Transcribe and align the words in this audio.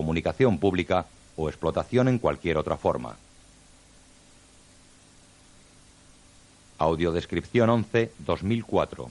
comunicación 0.00 0.56
pública 0.56 1.04
o 1.36 1.50
explotación 1.50 2.08
en 2.08 2.18
cualquier 2.18 2.56
otra 2.56 2.78
forma. 2.78 3.16
Audiodescripción 6.78 7.68
11 7.68 8.10
2004. 8.24 9.10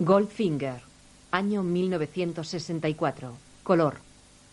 Goldfinger, 0.00 0.80
año 1.30 1.62
1964. 1.62 3.32
Color. 3.62 3.98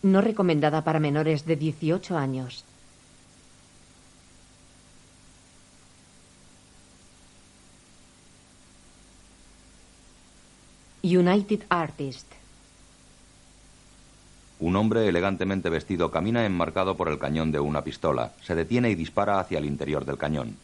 No 0.04 0.20
recomendada 0.20 0.84
para 0.84 1.00
menores 1.00 1.46
de 1.46 1.56
18 1.56 2.16
años. 2.16 2.64
United 11.06 11.60
Artist. 11.68 12.26
Un 14.58 14.74
hombre 14.74 15.06
elegantemente 15.06 15.70
vestido 15.70 16.10
camina 16.10 16.44
enmarcado 16.44 16.96
por 16.96 17.08
el 17.08 17.18
cañón 17.20 17.52
de 17.52 17.60
una 17.60 17.84
pistola. 17.84 18.32
Se 18.42 18.56
detiene 18.56 18.90
y 18.90 18.96
dispara 18.96 19.38
hacia 19.38 19.58
el 19.58 19.66
interior 19.66 20.04
del 20.04 20.18
cañón. 20.18 20.56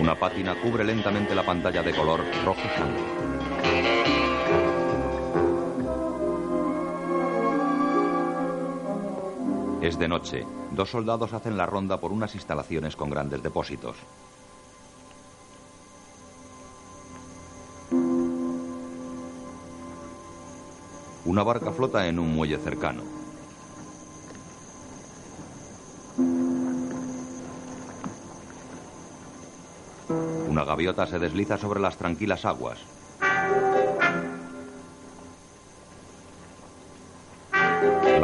Una 0.00 0.14
pátina 0.18 0.54
cubre 0.54 0.84
lentamente 0.84 1.34
la 1.34 1.44
pantalla 1.44 1.82
de 1.82 1.92
color 1.92 2.20
rojo 2.46 2.62
sangre. 2.78 3.31
Es 9.82 9.98
de 9.98 10.06
noche. 10.06 10.46
Dos 10.70 10.90
soldados 10.90 11.32
hacen 11.32 11.56
la 11.56 11.66
ronda 11.66 11.98
por 11.98 12.12
unas 12.12 12.36
instalaciones 12.36 12.94
con 12.94 13.10
grandes 13.10 13.42
depósitos. 13.42 13.96
Una 21.24 21.42
barca 21.42 21.72
flota 21.72 22.06
en 22.06 22.20
un 22.20 22.32
muelle 22.32 22.58
cercano. 22.58 23.02
Una 30.48 30.62
gaviota 30.64 31.08
se 31.08 31.18
desliza 31.18 31.58
sobre 31.58 31.80
las 31.80 31.96
tranquilas 31.96 32.44
aguas. 32.44 32.78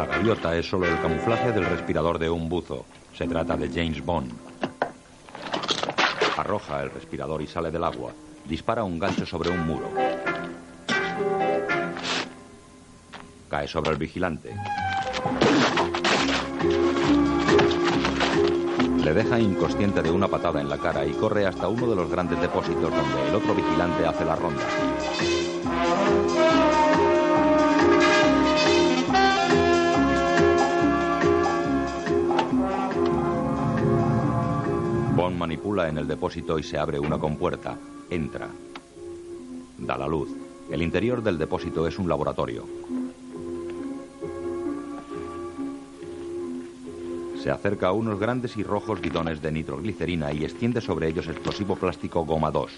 Gaviota 0.09 0.55
es 0.57 0.67
solo 0.67 0.87
el 0.87 0.99
camuflaje 1.01 1.51
del 1.51 1.65
respirador 1.65 2.17
de 2.19 2.29
un 2.29 2.49
buzo. 2.49 2.85
Se 3.15 3.27
trata 3.27 3.55
de 3.55 3.69
James 3.69 4.03
Bond. 4.03 4.31
Arroja 6.37 6.83
el 6.83 6.89
respirador 6.89 7.41
y 7.41 7.47
sale 7.47 7.69
del 7.71 7.83
agua. 7.83 8.11
Dispara 8.45 8.83
un 8.83 8.97
gancho 8.97 9.25
sobre 9.25 9.49
un 9.49 9.65
muro. 9.65 9.89
Cae 13.49 13.67
sobre 13.67 13.91
el 13.91 13.97
vigilante. 13.97 14.55
Le 19.03 19.13
deja 19.13 19.39
inconsciente 19.39 20.01
de 20.01 20.11
una 20.11 20.27
patada 20.27 20.61
en 20.61 20.69
la 20.69 20.77
cara 20.77 21.05
y 21.05 21.11
corre 21.13 21.45
hasta 21.45 21.67
uno 21.67 21.87
de 21.87 21.95
los 21.95 22.09
grandes 22.09 22.39
depósitos 22.41 22.91
donde 22.91 23.29
el 23.29 23.35
otro 23.35 23.55
vigilante 23.55 24.05
hace 24.05 24.25
la 24.25 24.35
ronda. 24.35 24.65
Manipula 35.49 35.89
en 35.89 35.97
el 35.97 36.07
depósito 36.07 36.59
y 36.59 36.63
se 36.63 36.77
abre 36.77 36.99
una 36.99 37.17
compuerta. 37.17 37.75
Entra. 38.07 38.47
Da 39.79 39.97
la 39.97 40.07
luz. 40.07 40.29
El 40.69 40.83
interior 40.83 41.23
del 41.23 41.39
depósito 41.39 41.87
es 41.87 41.97
un 41.97 42.07
laboratorio. 42.07 42.67
Se 47.41 47.49
acerca 47.49 47.87
a 47.87 47.93
unos 47.93 48.19
grandes 48.19 48.57
y 48.57 48.63
rojos 48.63 49.01
bidones 49.01 49.41
de 49.41 49.51
nitroglicerina 49.51 50.31
y 50.31 50.43
extiende 50.43 50.81
sobre 50.81 51.07
ellos 51.07 51.27
explosivo 51.27 51.75
plástico 51.75 52.23
goma 52.25 52.51
2. 52.51 52.71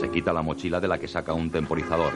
Se 0.00 0.10
quita 0.10 0.32
la 0.32 0.42
mochila 0.42 0.80
de 0.80 0.88
la 0.88 0.98
que 0.98 1.06
saca 1.06 1.32
un 1.32 1.50
temporizador. 1.50 2.14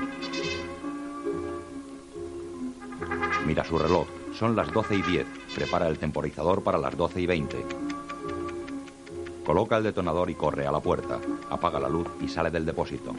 Mira 3.46 3.62
su 3.62 3.78
reloj. 3.78 4.17
Son 4.38 4.54
las 4.54 4.72
12 4.72 4.94
y 4.94 5.02
10. 5.02 5.26
Prepara 5.56 5.88
el 5.88 5.98
temporizador 5.98 6.62
para 6.62 6.78
las 6.78 6.96
12 6.96 7.20
y 7.20 7.26
20. 7.26 7.66
Coloca 9.44 9.78
el 9.78 9.82
detonador 9.82 10.30
y 10.30 10.36
corre 10.36 10.64
a 10.64 10.70
la 10.70 10.78
puerta. 10.78 11.18
Apaga 11.50 11.80
la 11.80 11.88
luz 11.88 12.06
y 12.20 12.28
sale 12.28 12.48
del 12.48 12.64
depósito. 12.64 13.16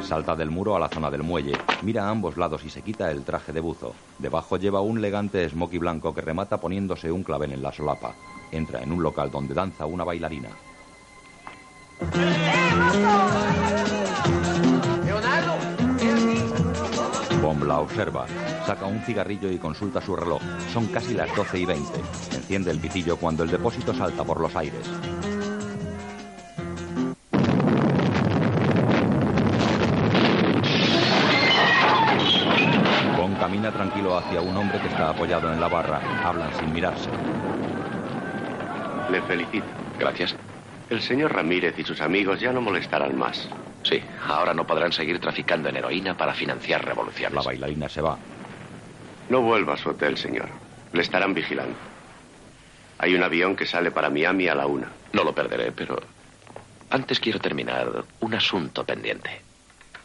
Salta 0.00 0.36
del 0.36 0.50
muro 0.50 0.76
a 0.76 0.78
la 0.78 0.88
zona 0.88 1.10
del 1.10 1.24
muelle, 1.24 1.54
mira 1.82 2.04
a 2.04 2.10
ambos 2.10 2.36
lados 2.36 2.64
y 2.64 2.70
se 2.70 2.82
quita 2.82 3.10
el 3.10 3.24
traje 3.24 3.52
de 3.52 3.60
buzo. 3.60 3.94
Debajo 4.20 4.58
lleva 4.58 4.80
un 4.80 4.98
elegante 4.98 5.48
smoky 5.48 5.78
blanco 5.78 6.14
que 6.14 6.20
remata 6.20 6.58
poniéndose 6.58 7.10
un 7.10 7.24
clavel 7.24 7.52
en 7.52 7.62
la 7.62 7.72
solapa. 7.72 8.14
Entra 8.52 8.80
en 8.80 8.92
un 8.92 9.02
local 9.02 9.28
donde 9.32 9.54
danza 9.54 9.86
una 9.86 10.04
bailarina. 10.04 10.50
Bomb 17.40 17.64
la 17.64 17.78
observa, 17.80 18.26
saca 18.66 18.86
un 18.86 19.00
cigarrillo 19.00 19.50
y 19.50 19.58
consulta 19.58 20.00
su 20.00 20.16
reloj. 20.16 20.42
Son 20.72 20.86
casi 20.88 21.14
las 21.14 21.34
12 21.34 21.58
y 21.58 21.64
20. 21.64 21.98
Enciende 22.34 22.70
el 22.70 22.78
pitillo 22.78 23.16
cuando 23.16 23.44
el 23.44 23.50
depósito 23.50 23.94
salta 23.94 24.24
por 24.24 24.40
los 24.40 24.54
aires. 24.56 24.86
Bond 33.16 33.38
camina 33.38 33.72
tranquilo 33.72 34.18
hacia 34.18 34.40
un 34.40 34.56
hombre 34.56 34.80
que 34.80 34.88
está 34.88 35.10
apoyado 35.10 35.52
en 35.52 35.60
la 35.60 35.68
barra. 35.68 36.00
Hablan 36.24 36.50
sin 36.58 36.72
mirarse. 36.72 37.08
Le 39.10 39.22
felicito. 39.22 39.66
Gracias. 39.98 40.39
El 40.90 41.00
señor 41.02 41.32
Ramírez 41.32 41.78
y 41.78 41.84
sus 41.84 42.00
amigos 42.00 42.40
ya 42.40 42.52
no 42.52 42.60
molestarán 42.60 43.16
más. 43.16 43.48
Sí, 43.84 44.02
ahora 44.26 44.52
no 44.52 44.66
podrán 44.66 44.92
seguir 44.92 45.20
traficando 45.20 45.68
en 45.68 45.76
heroína 45.76 46.16
para 46.16 46.34
financiar 46.34 46.82
La 46.82 46.88
revoluciones. 46.90 47.44
bailarina 47.44 47.88
se 47.88 48.00
va. 48.00 48.18
No 49.28 49.40
vuelva 49.42 49.74
a 49.74 49.76
su 49.76 49.90
hotel, 49.90 50.18
señor. 50.18 50.48
Le 50.92 51.02
estarán 51.02 51.32
vigilando. 51.32 51.76
Hay 52.98 53.14
un 53.14 53.22
avión 53.22 53.54
que 53.56 53.66
sale 53.66 53.90
para 53.92 54.10
Miami 54.10 54.48
a 54.48 54.54
la 54.54 54.66
una. 54.66 54.90
No 55.12 55.22
lo 55.24 55.32
perderé, 55.34 55.72
pero 55.72 55.96
antes 56.90 57.20
quiero 57.20 57.38
terminar 57.38 58.04
un 58.20 58.34
asunto 58.34 58.84
pendiente. 58.84 59.40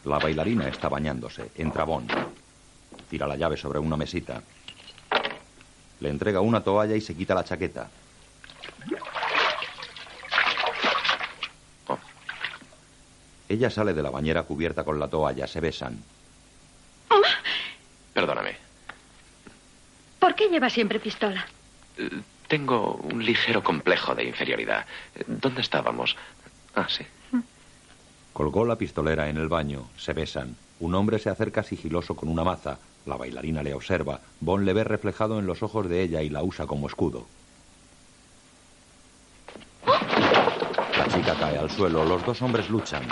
La 0.04 0.18
bailarina 0.18 0.68
está 0.68 0.88
bañándose. 0.88 1.50
Entra 1.56 1.82
Bond. 1.84 2.12
Tira 3.10 3.26
la 3.26 3.36
llave 3.36 3.56
sobre 3.56 3.80
una 3.80 3.96
mesita. 3.96 4.40
Le 5.98 6.08
entrega 6.10 6.40
una 6.40 6.60
toalla 6.62 6.94
y 6.94 7.00
se 7.00 7.14
quita 7.16 7.34
la 7.34 7.42
chaqueta. 7.44 7.88
Ella 13.48 13.70
sale 13.70 13.94
de 13.94 14.02
la 14.02 14.10
bañera 14.10 14.42
cubierta 14.42 14.84
con 14.84 14.98
la 14.98 15.08
toalla. 15.08 15.46
Se 15.46 15.60
besan. 15.60 16.02
Perdóname. 18.12 18.56
¿Por 20.18 20.34
qué 20.34 20.48
lleva 20.48 20.70
siempre 20.70 20.98
pistola? 20.98 21.46
Eh, 21.98 22.10
Tengo 22.48 22.94
un 22.94 23.24
ligero 23.24 23.62
complejo 23.62 24.14
de 24.14 24.24
inferioridad. 24.24 24.86
¿Dónde 25.26 25.60
estábamos? 25.60 26.16
Ah, 26.74 26.86
sí. 26.88 27.04
Colgó 28.32 28.64
la 28.64 28.76
pistolera 28.76 29.28
en 29.28 29.36
el 29.36 29.48
baño. 29.48 29.88
Se 29.98 30.12
besan. 30.12 30.56
Un 30.80 30.94
hombre 30.94 31.18
se 31.18 31.30
acerca 31.30 31.62
sigiloso 31.62 32.14
con 32.16 32.28
una 32.28 32.44
maza. 32.44 32.78
La 33.06 33.16
bailarina 33.16 33.62
le 33.62 33.74
observa. 33.74 34.20
Bond 34.40 34.64
le 34.64 34.72
ve 34.72 34.84
reflejado 34.84 35.38
en 35.38 35.46
los 35.46 35.62
ojos 35.62 35.88
de 35.88 36.02
ella 36.02 36.22
y 36.22 36.28
la 36.28 36.42
usa 36.42 36.66
como 36.66 36.86
escudo. 36.86 37.26
Chica 41.16 41.34
cae 41.34 41.58
al 41.58 41.70
suelo. 41.70 42.04
Los 42.04 42.24
dos 42.24 42.42
hombres 42.42 42.68
luchan. 42.68 43.02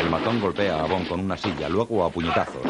El 0.00 0.10
matón 0.10 0.40
golpea 0.40 0.80
a 0.80 0.86
Bon 0.86 1.04
con 1.06 1.20
una 1.20 1.36
silla, 1.36 1.68
luego 1.68 2.04
a 2.04 2.10
puñetazos. 2.10 2.62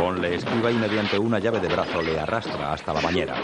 Bon 0.00 0.20
le 0.20 0.34
esquiva 0.34 0.70
y 0.70 0.74
mediante 0.74 1.18
una 1.18 1.38
llave 1.38 1.60
de 1.60 1.68
brazo 1.68 2.02
le 2.02 2.18
arrastra 2.18 2.72
hasta 2.72 2.92
la 2.92 3.00
bañera. 3.00 3.34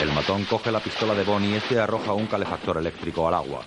El 0.00 0.12
matón 0.12 0.44
coge 0.44 0.70
la 0.70 0.80
pistola 0.80 1.14
de 1.14 1.24
Bon 1.24 1.44
y 1.44 1.54
este 1.54 1.80
arroja 1.80 2.12
un 2.12 2.26
calefactor 2.26 2.78
eléctrico 2.78 3.26
al 3.26 3.34
agua. 3.34 3.62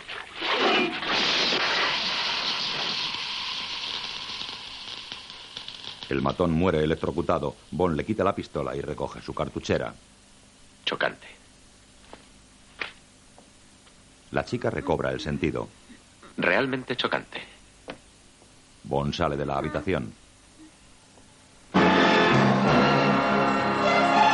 El 6.13 6.21
matón 6.21 6.51
muere 6.51 6.83
electrocutado. 6.83 7.55
Bon 7.71 7.97
le 7.97 8.05
quita 8.05 8.23
la 8.23 8.35
pistola 8.35 8.75
y 8.75 8.81
recoge 8.81 9.19
su 9.19 9.33
cartuchera. 9.33 9.95
Chocante. 10.85 11.25
La 14.29 14.45
chica 14.45 14.69
recobra 14.69 15.11
el 15.11 15.19
sentido. 15.19 15.69
Realmente 16.37 16.95
chocante. 16.95 17.41
Bon 18.83 19.11
sale 19.11 19.35
de 19.35 19.45
la 19.47 19.57
habitación. 19.57 20.13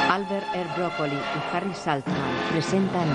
Albert 0.09 0.47
R. 0.53 0.69
Broccoli 0.75 1.15
y 1.15 1.55
Harry 1.55 1.73
Saltman 1.73 2.49
presentan 2.51 3.07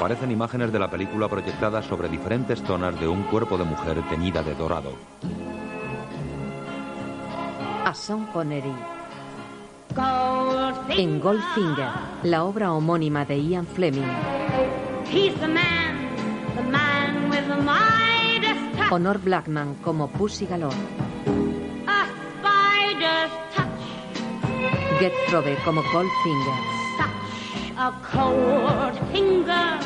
Aparecen 0.00 0.30
imágenes 0.30 0.72
de 0.72 0.78
la 0.78 0.90
película 0.90 1.28
proyectadas 1.28 1.84
sobre 1.84 2.08
diferentes 2.08 2.62
zonas 2.62 2.98
de 2.98 3.06
un 3.06 3.22
cuerpo 3.24 3.58
de 3.58 3.64
mujer 3.64 4.02
teñida 4.08 4.42
de 4.42 4.54
dorado. 4.54 4.94
a 7.84 7.94
Sean 7.94 8.24
Connery. 8.32 8.72
En 10.88 11.20
Goldfinger, 11.20 11.90
la 12.22 12.44
obra 12.44 12.72
homónima 12.72 13.26
de 13.26 13.40
Ian 13.40 13.66
Fleming. 13.66 14.08
He's 15.12 15.34
the 15.38 15.48
man, 15.48 16.08
the 16.56 16.62
man 16.62 17.28
with 17.28 17.46
the 17.46 17.56
Midas 17.56 18.78
touch. 18.78 18.92
Honor 18.92 19.18
Blackman 19.18 19.74
como 19.82 20.08
Pussy 20.08 20.46
Galore. 20.46 20.76
A 21.86 22.06
spider's 22.38 23.32
touch. 23.54 24.98
Get 24.98 25.12
Probe 25.28 25.58
como 25.62 25.82
Goldfinger. 25.92 26.79
A 27.82 27.90
cold 28.12 28.92
finger. 29.10 29.80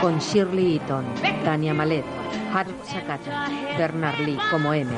Con 0.00 0.18
Shirley 0.18 0.76
Eaton, 0.76 1.04
Tania 1.44 1.74
Malet, 1.74 2.02
Harold 2.50 2.82
Sakata, 2.82 3.50
Bernard 3.76 4.18
Lee 4.20 4.38
como 4.50 4.72
M. 4.72 4.90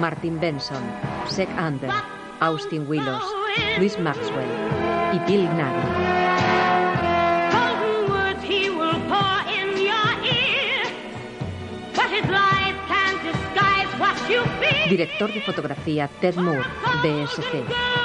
Martin 0.00 0.40
Benson, 0.40 0.82
Seth 1.26 1.50
Ander, 1.58 1.92
Austin 2.40 2.88
Willos, 2.88 3.22
Luis 3.78 3.98
Maxwell 3.98 4.48
y 5.12 5.18
Bill 5.30 5.46
feel. 5.48 6.38
Director 14.88 15.30
de 15.30 15.42
fotografía 15.42 16.08
Ted 16.20 16.36
Moore, 16.36 16.64
BSC. 17.02 17.97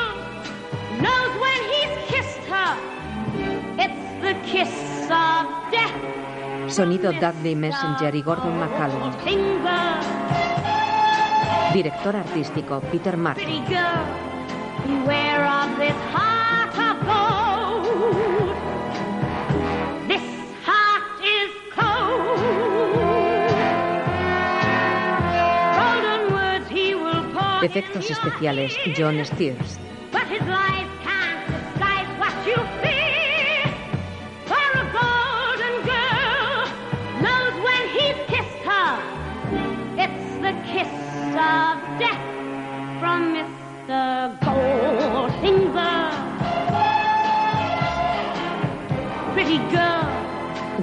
Sonido 6.74 7.12
Dudley 7.12 7.56
Messenger 7.56 8.16
y 8.16 8.24
Gordon 8.24 8.60
McCallum. 8.60 9.14
Director 11.72 12.16
artístico 12.16 12.82
Peter 12.92 13.16
Martin. 13.16 13.46
pretty 13.46 13.60
girl. 13.68 14.04
Beware 14.88 15.46
of 15.46 15.74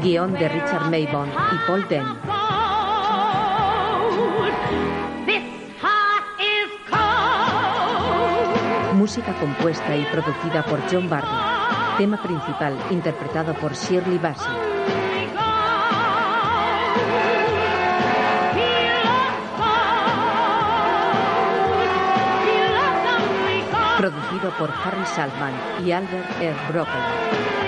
Guión 0.02 0.32
de 0.32 0.48
Richard 0.48 0.90
Maybon 0.90 1.28
y 1.28 1.66
Paul 1.66 1.86
Den. 1.88 2.04
Música 8.94 9.34
compuesta 9.34 9.96
y 9.96 10.04
producida 10.06 10.64
por 10.64 10.80
John 10.90 11.08
Barry. 11.08 11.28
Tema 11.98 12.22
principal 12.22 12.76
interpretado 12.90 13.52
por 13.54 13.74
Shirley 13.74 14.18
Bassey. 14.18 14.54
Producido 23.98 24.50
por 24.58 24.70
Harry 24.70 25.04
Saltman 25.04 25.52
y 25.84 25.92
Albert 25.92 26.40
R. 26.40 26.56
Broccoli. 26.70 27.59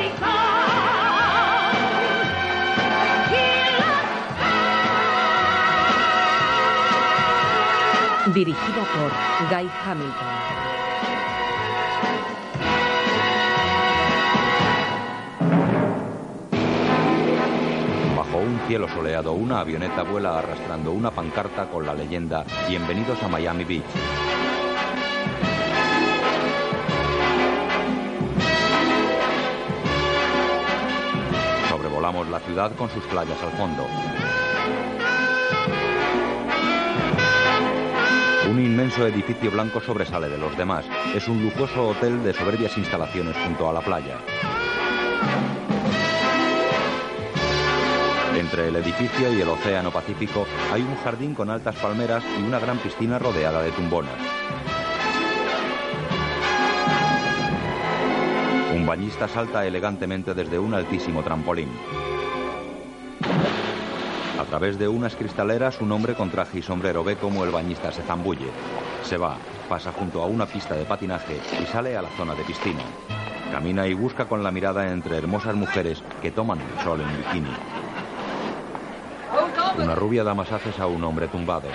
Dirigida 8.35 8.85
por 8.95 9.11
Guy 9.51 9.71
Hamilton. 9.85 10.27
Bajo 18.17 18.39
un 18.39 18.61
cielo 18.67 18.89
soleado, 18.89 19.33
una 19.33 19.61
avioneta 19.61 20.03
vuela 20.03 20.39
arrastrando 20.39 20.93
una 20.93 21.11
pancarta 21.11 21.69
con 21.69 21.85
la 21.85 21.95
leyenda 21.95 22.47
Bienvenidos 22.69 23.23
a 23.23 23.29
Miami 23.29 23.65
Beach. 23.65 23.85
Sobrevolamos 31.69 32.29
la 32.29 32.41
ciudad 32.41 32.75
con 32.77 32.89
sus 32.89 33.03
playas 33.05 33.43
al 33.43 33.51
fondo. 33.59 34.22
Un 38.53 38.61
inmenso 38.61 39.07
edificio 39.07 39.51
blanco 39.51 39.81
sobresale 39.81 40.29
de 40.29 40.37
los 40.37 40.55
demás. 40.59 40.85
Es 41.15 41.27
un 41.27 41.43
lujoso 41.43 41.89
hotel 41.89 42.23
de 42.23 42.35
soberbias 42.35 42.77
instalaciones 42.77 43.35
junto 43.35 43.67
a 43.67 43.73
la 43.73 43.81
playa. 43.81 44.19
Entre 48.37 48.69
el 48.69 48.77
edificio 48.77 49.33
y 49.33 49.41
el 49.41 49.49
océano 49.49 49.91
Pacífico 49.91 50.47
hay 50.71 50.83
un 50.83 50.97
jardín 50.97 51.35
con 51.35 51.49
altas 51.49 51.77
palmeras 51.77 52.23
y 52.39 52.43
una 52.43 52.59
gran 52.59 52.77
piscina 52.77 53.19
rodeada 53.19 53.63
de 53.63 53.71
tumbonas. 53.71 54.21
Un 58.75 58.85
bañista 58.85 59.29
salta 59.29 59.67
elegantemente 59.67 60.35
desde 60.35 60.59
un 60.59 60.75
altísimo 60.75 61.23
trampolín. 61.23 61.71
A 64.53 64.59
través 64.59 64.79
de 64.79 64.87
unas 64.87 65.17
cristaleras, 65.17 65.81
un 65.81 65.91
hombre 65.93 66.13
con 66.13 66.31
traje 66.31 66.59
y 66.59 66.63
sombrero 66.63 67.03
ve 67.03 67.17
cómo 67.17 67.43
el 67.43 67.51
bañista 67.51 67.91
se 67.91 68.03
zambulle. 68.03 68.51
Se 69.03 69.17
va, 69.17 69.39
pasa 69.67 69.93
junto 69.93 70.23
a 70.23 70.27
una 70.27 70.45
pista 70.45 70.75
de 70.75 70.85
patinaje 70.85 71.41
y 71.59 71.65
sale 71.65 71.97
a 71.97 72.03
la 72.03 72.11
zona 72.11 72.35
de 72.35 72.45
piscina. 72.45 72.83
Camina 73.51 73.87
y 73.87 73.95
busca 73.95 74.27
con 74.27 74.43
la 74.43 74.51
mirada 74.51 74.93
entre 74.93 75.17
hermosas 75.17 75.55
mujeres 75.55 76.03
que 76.21 76.33
toman 76.33 76.61
el 76.61 76.85
sol 76.85 77.01
en 77.01 77.17
bikini. 77.17 77.57
Una 79.79 79.95
rubia 79.95 80.23
da 80.23 80.35
masajes 80.35 80.79
a 80.79 80.87
un 80.87 81.03
hombre 81.03 81.29
tumbado. 81.29 81.69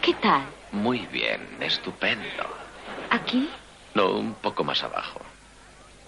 ¿Qué 0.00 0.14
tal? 0.14 0.46
Muy 0.72 1.00
bien, 1.12 1.42
estupendo. 1.60 2.24
¿Aquí? 3.10 3.50
No, 3.94 4.12
un 4.12 4.32
poco 4.32 4.64
más 4.64 4.82
abajo. 4.82 5.20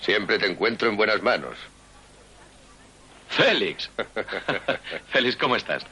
Siempre 0.01 0.39
te 0.39 0.51
encuentro 0.51 0.89
en 0.89 0.97
buenas 0.97 1.23
manos. 1.23 1.59
Félix. 3.31 3.91
Félix, 5.11 5.37
¿cómo 5.37 5.57
estás? 5.57 5.85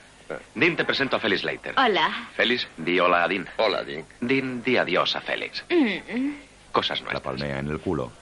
Dean, 0.54 0.76
te 0.76 0.84
presento 0.84 1.16
a 1.16 1.20
Félix 1.20 1.42
Leiter. 1.42 1.74
Hola. 1.78 2.28
Félix, 2.36 2.66
di 2.76 3.00
hola 3.00 3.24
a 3.24 3.28
Dean. 3.28 3.48
Hola, 3.56 3.82
Dean. 3.82 4.04
Dean, 4.20 4.62
di 4.62 4.76
adiós 4.76 5.16
a 5.16 5.20
Félix. 5.20 5.64
Mm, 5.70 6.32
Cosas 6.72 7.00
La 7.00 7.04
nuestras. 7.12 7.22
palmea 7.22 7.58
en 7.60 7.68
el 7.68 7.78
culo. 7.80 8.12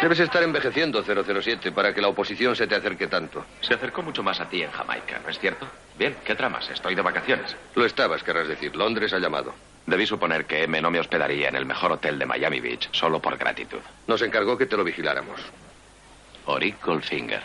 Debes 0.00 0.18
estar 0.20 0.42
envejeciendo, 0.42 1.02
007, 1.04 1.70
para 1.72 1.94
que 1.94 2.00
la 2.00 2.08
oposición 2.08 2.54
se 2.56 2.66
te 2.66 2.74
acerque 2.74 3.06
tanto. 3.06 3.44
Se 3.60 3.74
acercó 3.74 4.02
mucho 4.02 4.22
más 4.22 4.40
a 4.40 4.48
ti 4.48 4.62
en 4.62 4.70
Jamaica, 4.72 5.20
¿no 5.22 5.28
es 5.30 5.38
cierto? 5.38 5.66
Bien, 5.96 6.16
¿qué 6.24 6.34
tramas? 6.34 6.68
Estoy 6.70 6.94
de 6.96 7.02
vacaciones. 7.02 7.56
Lo 7.76 7.84
estabas, 7.84 8.22
querrás 8.24 8.48
decir. 8.48 8.74
Londres 8.74 9.12
ha 9.12 9.18
llamado. 9.18 9.54
Debí 9.86 10.06
suponer 10.06 10.46
que 10.46 10.64
M 10.64 10.80
no 10.80 10.90
me 10.90 10.98
hospedaría 11.00 11.48
en 11.48 11.56
el 11.56 11.66
mejor 11.66 11.92
hotel 11.92 12.18
de 12.18 12.26
Miami 12.26 12.60
Beach 12.60 12.88
solo 12.92 13.20
por 13.20 13.36
gratitud. 13.36 13.80
Nos 14.08 14.22
encargó 14.22 14.56
que 14.58 14.66
te 14.66 14.76
lo 14.76 14.84
vigiláramos. 14.84 15.40
Oric 16.46 16.84
Goldfinger. 16.84 17.42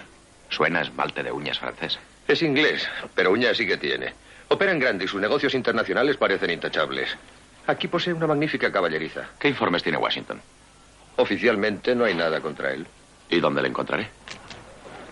Suena 0.50 0.82
esmalte 0.82 1.24
de 1.24 1.32
uñas 1.32 1.60
francés. 1.60 2.00
Es 2.28 2.42
inglés, 2.42 2.88
pero 3.16 3.32
uñas 3.32 3.58
sí 3.58 3.68
que 3.68 3.78
tiene. 3.78 4.14
Opera 4.50 4.72
en 4.72 4.80
grande 4.80 5.06
y 5.06 5.08
sus 5.08 5.22
negocios 5.22 5.54
internacionales 5.54 6.18
parecen 6.18 6.50
intachables. 6.50 7.16
Aquí 7.68 7.88
posee 7.88 8.14
una 8.14 8.28
magnífica 8.28 8.72
caballeriza. 8.72 9.26
¿Qué 9.40 9.50
informes 9.50 9.84
tiene 9.84 9.98
Washington? 9.98 10.42
Oficialmente 11.18 11.96
no 11.96 12.06
hay 12.06 12.14
nada 12.14 12.40
contra 12.40 12.72
él. 12.72 12.88
¿Y 13.30 13.40
dónde 13.40 13.62
le 13.62 13.68
encontraré? 13.68 14.08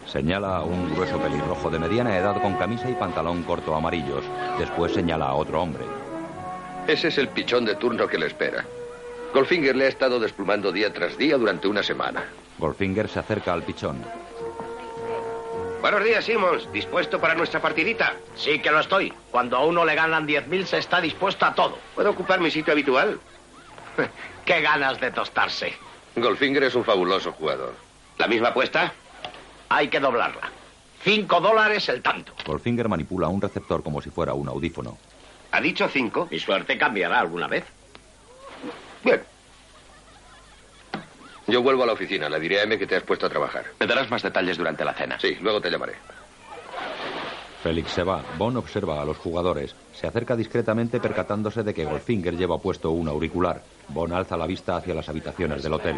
Señala 0.07 0.57
a 0.57 0.63
un 0.63 0.93
grueso 0.93 1.19
pelirrojo 1.19 1.69
de 1.69 1.79
mediana 1.79 2.17
edad 2.17 2.41
con 2.41 2.55
camisa 2.55 2.89
y 2.89 2.93
pantalón 2.93 3.43
corto 3.43 3.75
amarillos. 3.75 4.23
Después 4.57 4.93
señala 4.93 5.25
a 5.25 5.33
otro 5.33 5.61
hombre. 5.61 5.83
Ese 6.87 7.09
es 7.09 7.17
el 7.17 7.29
pichón 7.29 7.65
de 7.65 7.75
turno 7.75 8.07
que 8.07 8.17
le 8.17 8.27
espera. 8.27 8.63
Goldfinger 9.33 9.75
le 9.75 9.85
ha 9.85 9.89
estado 9.89 10.19
desplumando 10.19 10.71
día 10.71 10.93
tras 10.93 11.17
día 11.17 11.37
durante 11.37 11.67
una 11.67 11.83
semana. 11.83 12.23
Goldfinger 12.57 13.09
se 13.09 13.19
acerca 13.19 13.53
al 13.53 13.63
pichón. 13.63 14.03
Buenos 15.81 16.03
días, 16.03 16.25
Simmons. 16.25 16.71
¿Dispuesto 16.71 17.19
para 17.19 17.35
nuestra 17.35 17.61
partidita? 17.61 18.15
Sí 18.35 18.59
que 18.59 18.71
lo 18.71 18.79
estoy. 18.79 19.13
Cuando 19.29 19.57
a 19.57 19.65
uno 19.65 19.85
le 19.85 19.93
ganan 19.93 20.27
10.000 20.27 20.65
se 20.65 20.77
está 20.79 20.99
dispuesto 20.99 21.45
a 21.45 21.53
todo. 21.53 21.77
¿Puedo 21.93 22.09
ocupar 22.09 22.39
mi 22.39 22.49
sitio 22.49 22.73
habitual? 22.73 23.19
Qué 24.45 24.61
ganas 24.61 24.99
de 24.99 25.11
tostarse. 25.11 25.73
Goldfinger 26.15 26.63
es 26.63 26.75
un 26.75 26.83
fabuloso 26.83 27.33
jugador. 27.33 27.75
¿La 28.17 28.27
misma 28.27 28.47
apuesta? 28.49 28.93
Hay 29.69 29.89
que 29.89 29.99
doblarla. 29.99 30.49
Cinco 31.03 31.39
dólares 31.39 31.87
el 31.89 32.01
tanto. 32.01 32.33
Goldfinger 32.45 32.89
manipula 32.89 33.27
un 33.27 33.41
receptor 33.41 33.83
como 33.83 34.01
si 34.01 34.09
fuera 34.09 34.33
un 34.33 34.47
audífono. 34.47 34.97
¿Ha 35.51 35.61
dicho 35.61 35.87
cinco? 35.87 36.27
Mi 36.31 36.39
suerte 36.39 36.77
cambiará 36.77 37.19
alguna 37.19 37.47
vez. 37.47 37.63
Bien. 39.03 39.21
Yo 41.47 41.61
vuelvo 41.61 41.83
a 41.83 41.85
la 41.85 41.93
oficina. 41.93 42.27
Le 42.29 42.39
diré 42.39 42.59
a 42.59 42.63
M 42.63 42.77
que 42.77 42.87
te 42.87 42.95
has 42.95 43.03
puesto 43.03 43.27
a 43.27 43.29
trabajar. 43.29 43.65
Me 43.79 43.85
darás 43.85 44.09
más 44.09 44.23
detalles 44.23 44.57
durante 44.57 44.83
la 44.83 44.93
cena. 44.93 45.19
Sí, 45.19 45.37
luego 45.41 45.61
te 45.61 45.69
llamaré. 45.69 45.93
Félix 47.61 47.91
se 47.91 48.03
va. 48.03 48.23
Bond 48.37 48.57
observa 48.57 49.01
a 49.01 49.05
los 49.05 49.17
jugadores. 49.17 49.75
Se 49.93 50.07
acerca 50.07 50.35
discretamente 50.35 50.99
percatándose 50.99 51.63
de 51.63 51.73
que 51.73 51.85
Goldfinger 51.85 52.35
lleva 52.35 52.59
puesto 52.59 52.91
un 52.91 53.07
auricular. 53.07 53.61
Bond 53.89 54.13
alza 54.13 54.37
la 54.37 54.45
vista 54.47 54.77
hacia 54.77 54.93
las 54.93 55.09
habitaciones 55.09 55.63
del 55.63 55.73
hotel. 55.73 55.95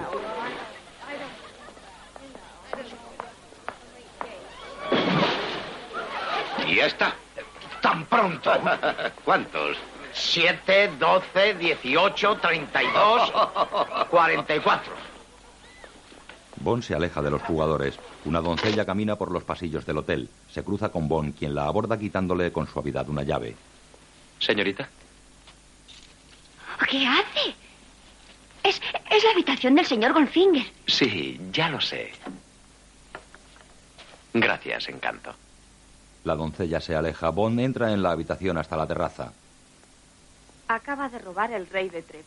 Y 6.68 6.75
ya 6.75 6.86
está. 6.86 7.13
Tan 7.82 8.06
pronto. 8.06 8.51
¿Cuántos? 9.25 9.77
7, 10.13 10.92
12, 10.98 11.54
18, 11.54 12.38
32, 12.38 13.34
44. 14.10 15.07
Bond 16.62 16.84
se 16.84 16.96
aleja 16.96 17.22
de 17.22 17.32
los 17.32 17.42
jugadores. 17.44 17.98
Una 18.26 18.42
doncella 18.42 18.86
camina 18.86 19.16
por 19.16 19.32
los 19.32 19.44
pasillos 19.44 19.86
del 19.86 19.98
hotel. 19.98 20.30
Se 20.52 20.64
cruza 20.64 20.90
con 20.90 21.08
Bond, 21.08 21.38
quien 21.38 21.54
la 21.56 21.66
aborda 21.66 21.98
quitándole 21.98 22.52
con 22.52 22.68
suavidad 22.68 23.08
una 23.10 23.24
llave. 23.24 23.56
Señorita. 24.40 24.90
¿Qué 26.90 27.06
hace? 27.06 27.56
Es, 28.64 28.82
es 29.10 29.24
la 29.24 29.32
habitación 29.32 29.76
del 29.76 29.86
señor 29.86 30.14
Goldfinger. 30.14 30.66
Sí, 30.86 31.40
ya 31.52 31.70
lo 31.70 31.80
sé. 31.82 32.12
Gracias, 34.34 34.90
encanto. 34.90 35.34
La 36.24 36.36
doncella 36.36 36.82
se 36.82 36.96
aleja. 36.96 37.30
Bond 37.30 37.60
entra 37.60 37.92
en 37.94 38.02
la 38.02 38.12
habitación 38.12 38.58
hasta 38.58 38.76
la 38.78 38.88
terraza. 38.88 39.32
Acaba 40.68 41.08
de 41.10 41.20
robar 41.20 41.52
el 41.52 41.68
rey 41.68 41.90
de 41.90 42.02
Trevor. 42.02 42.26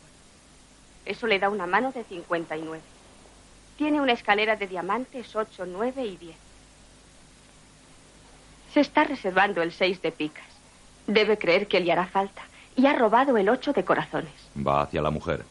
Eso 1.05 1.27
le 1.27 1.39
da 1.39 1.49
una 1.51 1.67
mano 1.67 1.93
de 1.93 2.05
59. 2.05 2.81
Tiene 3.81 3.99
una 3.99 4.13
escalera 4.13 4.57
de 4.57 4.67
diamantes 4.67 5.35
8, 5.35 5.65
9 5.67 6.05
y 6.05 6.17
10. 6.19 6.37
Se 8.75 8.81
está 8.81 9.05
reservando 9.05 9.63
el 9.63 9.73
6 9.73 10.03
de 10.03 10.13
picas. 10.13 10.45
Debe 11.07 11.39
creer 11.39 11.67
que 11.67 11.81
le 11.81 11.91
hará 11.91 12.07
falta. 12.07 12.43
Y 12.77 12.85
ha 12.85 12.93
robado 12.93 13.39
el 13.39 13.49
8 13.49 13.73
de 13.73 13.83
corazones. 13.83 14.35
Va 14.55 14.83
hacia 14.83 15.01
la 15.01 15.09
mujer. 15.09 15.47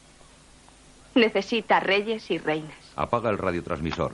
Necesita 1.15 1.79
reyes 1.79 2.29
y 2.29 2.37
reinas. 2.37 2.77
Apaga 2.95 3.31
el 3.31 3.39
radiotransmisor. 3.39 4.13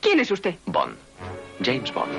¿Quién 0.00 0.20
es 0.20 0.30
usted? 0.30 0.54
Bond. 0.64 0.96
James 1.62 1.92
Bond. 1.92 2.14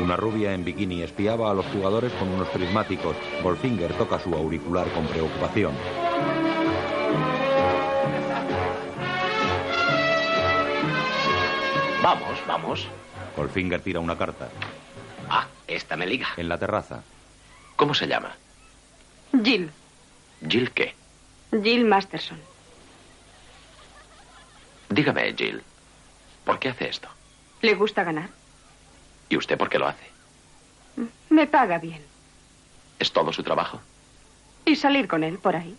Una 0.00 0.14
rubia 0.14 0.54
en 0.54 0.64
bikini 0.64 1.02
espiaba 1.02 1.50
a 1.50 1.54
los 1.54 1.66
jugadores 1.66 2.12
con 2.12 2.28
unos 2.28 2.46
prismáticos. 2.50 3.16
Goldfinger 3.42 3.92
toca 3.94 4.20
su 4.20 4.32
auricular 4.32 4.86
con 4.92 5.04
preocupación. 5.08 5.72
Vamos, 12.02 12.36
vamos. 12.48 12.88
Goldfinger 13.36 13.80
tira 13.80 14.00
una 14.00 14.18
carta. 14.18 14.48
Ah, 15.30 15.46
esta 15.68 15.96
me 15.96 16.04
liga. 16.04 16.26
En 16.36 16.48
la 16.48 16.58
terraza. 16.58 17.04
¿Cómo 17.76 17.94
se 17.94 18.08
llama? 18.08 18.32
Jill. 19.44 19.70
¿Jill 20.48 20.72
qué? 20.72 20.96
Jill 21.62 21.84
Masterson. 21.84 22.40
Dígame, 24.88 25.32
Jill. 25.34 25.62
¿Por 26.44 26.58
qué 26.58 26.70
hace 26.70 26.88
esto? 26.88 27.08
¿Le 27.60 27.74
gusta 27.74 28.02
ganar? 28.02 28.30
¿Y 29.28 29.36
usted 29.36 29.56
por 29.56 29.68
qué 29.68 29.78
lo 29.78 29.86
hace? 29.86 30.10
Me 31.30 31.46
paga 31.46 31.78
bien. 31.78 32.04
¿Es 32.98 33.12
todo 33.12 33.32
su 33.32 33.44
trabajo? 33.44 33.80
Y 34.64 34.74
salir 34.74 35.06
con 35.06 35.22
él 35.22 35.38
por 35.38 35.54
ahí. 35.54 35.76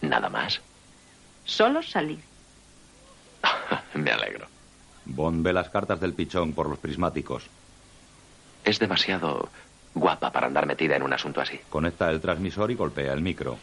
¿Nada 0.00 0.30
más? 0.30 0.60
Solo 1.44 1.82
salir. 1.82 2.20
Me 3.94 4.10
alegro. 4.10 4.55
Bond 5.06 5.44
ve 5.44 5.52
las 5.52 5.70
cartas 5.70 6.00
del 6.00 6.12
pichón 6.12 6.52
por 6.52 6.68
los 6.68 6.78
prismáticos. 6.78 7.44
Es 8.64 8.78
demasiado 8.78 9.48
guapa 9.94 10.30
para 10.32 10.48
andar 10.48 10.66
metida 10.66 10.96
en 10.96 11.02
un 11.02 11.12
asunto 11.12 11.40
así. 11.40 11.58
Conecta 11.70 12.10
el 12.10 12.20
transmisor 12.20 12.70
y 12.70 12.74
golpea 12.74 13.12
el 13.12 13.22
micro. 13.22 13.58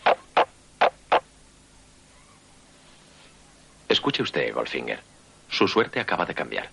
Escuche 3.87 4.23
usted, 4.23 4.53
Goldfinger. 4.53 5.01
Su 5.49 5.67
suerte 5.67 5.99
acaba 5.99 6.25
de 6.25 6.33
cambiar. 6.33 6.69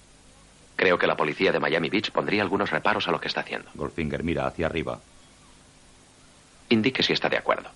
Creo 0.77 0.97
que 0.97 1.07
la 1.07 1.17
policía 1.17 1.53
de 1.53 1.61
Miami 1.61 1.91
Beach 1.91 2.11
pondría 2.11 2.41
algunos 2.41 2.71
reparos 2.71 3.07
a 3.07 3.11
lo 3.11 3.21
que 3.21 3.29
está 3.29 3.41
haciendo. 3.41 3.69
Goldfinger 3.75 4.23
mira 4.23 4.47
hacia 4.47 4.67
arriba. 4.67 5.01
Indique 6.71 7.03
si 7.03 7.13
está 7.13 7.29
de 7.29 7.37
acuerdo. 7.37 7.69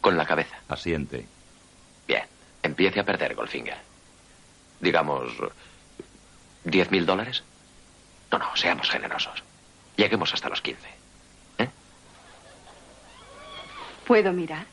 Con 0.00 0.16
la 0.16 0.26
cabeza. 0.26 0.56
Asiente. 0.68 1.26
Bien. 2.08 2.24
Empiece 2.62 2.98
a 2.98 3.04
perder, 3.04 3.36
Goldfinger. 3.36 3.76
Digamos... 4.80 5.32
¿Diez 6.64 6.90
mil 6.90 7.06
dólares? 7.06 7.42
No, 8.30 8.38
no, 8.38 8.56
seamos 8.56 8.90
generosos. 8.90 9.42
Lleguemos 9.96 10.34
hasta 10.34 10.48
los 10.48 10.60
quince. 10.60 10.88
¿Eh? 11.58 11.68
¿Puedo 14.06 14.32
mirar? 14.32 14.66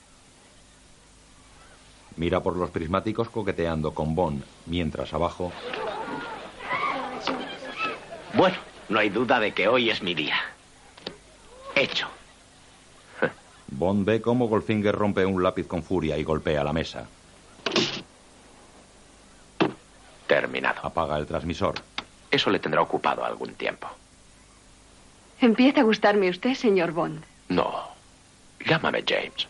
Mira 2.15 2.41
por 2.41 2.55
los 2.55 2.69
prismáticos 2.69 3.29
coqueteando 3.29 3.93
con 3.93 4.15
Bond, 4.15 4.43
mientras 4.65 5.13
abajo... 5.13 5.51
Bueno, 8.33 8.57
no 8.89 8.99
hay 8.99 9.09
duda 9.09 9.39
de 9.39 9.53
que 9.53 9.67
hoy 9.67 9.91
es 9.91 10.01
mi 10.01 10.15
día. 10.15 10.35
Hecho. 11.75 12.07
Bond 13.67 14.05
ve 14.05 14.21
cómo 14.21 14.47
Goldfinger 14.47 14.95
rompe 14.95 15.25
un 15.25 15.41
lápiz 15.41 15.67
con 15.67 15.83
furia 15.83 16.17
y 16.17 16.23
golpea 16.23 16.63
la 16.63 16.73
mesa. 16.73 17.07
Terminado. 20.33 20.81
Apaga 20.83 21.19
el 21.19 21.27
transmisor. 21.27 21.75
Eso 22.31 22.49
le 22.49 22.57
tendrá 22.57 22.81
ocupado 22.81 23.23
algún 23.23 23.53
tiempo. 23.53 23.87
Empieza 25.39 25.81
a 25.81 25.83
gustarme 25.83 26.27
usted, 26.27 26.55
señor 26.55 26.91
Bond. 26.91 27.23
No. 27.49 27.89
Llámame 28.65 29.03
James. 29.07 29.47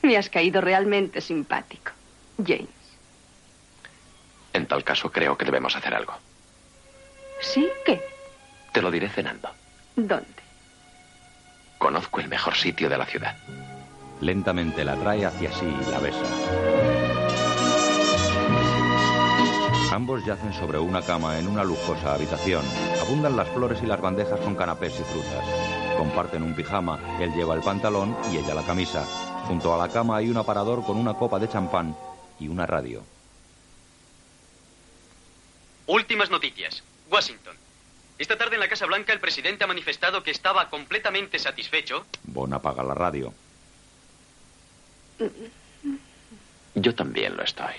Me 0.00 0.16
has 0.16 0.30
caído 0.30 0.62
realmente 0.62 1.20
simpático. 1.20 1.92
James. 2.38 2.70
En 4.54 4.66
tal 4.66 4.82
caso, 4.84 5.12
creo 5.12 5.36
que 5.36 5.44
debemos 5.44 5.76
hacer 5.76 5.92
algo. 5.94 6.14
¿Sí? 7.42 7.68
¿Qué? 7.84 8.00
Te 8.72 8.80
lo 8.80 8.90
diré 8.90 9.10
cenando. 9.10 9.50
¿Dónde? 9.96 10.42
Conozco 11.76 12.20
el 12.20 12.28
mejor 12.28 12.54
sitio 12.54 12.88
de 12.88 12.96
la 12.96 13.04
ciudad. 13.04 13.36
Lentamente 14.22 14.82
la 14.82 14.96
trae 14.96 15.26
hacia 15.26 15.52
sí 15.52 15.66
y 15.66 15.90
la 15.90 15.98
besa. 15.98 16.71
Ambos 19.92 20.24
yacen 20.24 20.54
sobre 20.54 20.78
una 20.78 21.02
cama 21.02 21.38
en 21.38 21.46
una 21.46 21.62
lujosa 21.62 22.14
habitación. 22.14 22.64
Abundan 23.02 23.36
las 23.36 23.46
flores 23.50 23.78
y 23.82 23.86
las 23.86 24.00
bandejas 24.00 24.40
con 24.40 24.54
canapés 24.54 24.98
y 24.98 25.02
frutas. 25.02 25.44
Comparten 25.98 26.42
un 26.42 26.54
pijama, 26.54 26.98
él 27.20 27.30
lleva 27.34 27.54
el 27.54 27.60
pantalón 27.60 28.16
y 28.32 28.38
ella 28.38 28.54
la 28.54 28.64
camisa. 28.64 29.04
Junto 29.46 29.74
a 29.74 29.76
la 29.76 29.92
cama 29.92 30.16
hay 30.16 30.30
un 30.30 30.38
aparador 30.38 30.82
con 30.82 30.96
una 30.96 31.12
copa 31.12 31.38
de 31.38 31.46
champán 31.46 31.94
y 32.40 32.48
una 32.48 32.64
radio. 32.64 33.04
Últimas 35.86 36.30
noticias. 36.30 36.82
Washington. 37.10 37.54
Esta 38.16 38.38
tarde 38.38 38.54
en 38.54 38.60
la 38.60 38.68
Casa 38.68 38.86
Blanca 38.86 39.12
el 39.12 39.20
presidente 39.20 39.64
ha 39.64 39.66
manifestado 39.66 40.22
que 40.22 40.30
estaba 40.30 40.70
completamente 40.70 41.38
satisfecho. 41.38 42.06
Bon 42.24 42.50
apaga 42.54 42.82
la 42.82 42.94
radio. 42.94 43.34
Yo 46.76 46.94
también 46.94 47.36
lo 47.36 47.42
estoy. 47.42 47.74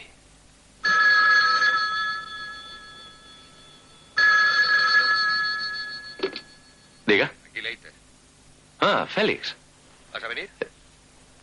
Diga. 7.05 7.31
Aquí 7.49 7.61
Leiter. 7.61 7.91
Ah, 8.79 9.05
Félix. 9.07 9.55
¿Vas 10.11 10.23
a 10.23 10.27
venir? 10.27 10.49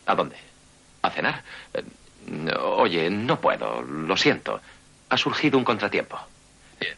¿A 0.06 0.14
dónde? 0.14 0.36
¿A 1.02 1.10
cenar? 1.10 1.42
Eh, 1.74 1.82
Oye, 2.58 3.08
no 3.10 3.40
puedo, 3.40 3.82
lo 3.82 4.16
siento. 4.16 4.60
Ha 5.08 5.16
surgido 5.16 5.58
un 5.58 5.64
contratiempo. 5.64 6.18
Bien. 6.78 6.94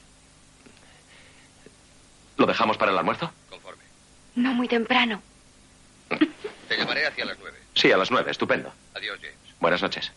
¿Lo 2.36 2.46
dejamos 2.46 2.76
para 2.76 2.90
el 2.92 2.98
almuerzo? 2.98 3.30
Conforme. 3.48 3.82
No 4.34 4.52
muy 4.54 4.68
temprano. 4.68 5.22
Te 6.68 6.76
llamaré 6.76 7.06
hacia 7.06 7.24
las 7.24 7.38
nueve. 7.38 7.58
Sí, 7.74 7.90
a 7.92 7.96
las 7.96 8.10
nueve, 8.10 8.30
estupendo. 8.30 8.72
Adiós, 8.94 9.18
James. 9.20 9.36
Buenas 9.60 9.80
noches. 9.82 10.12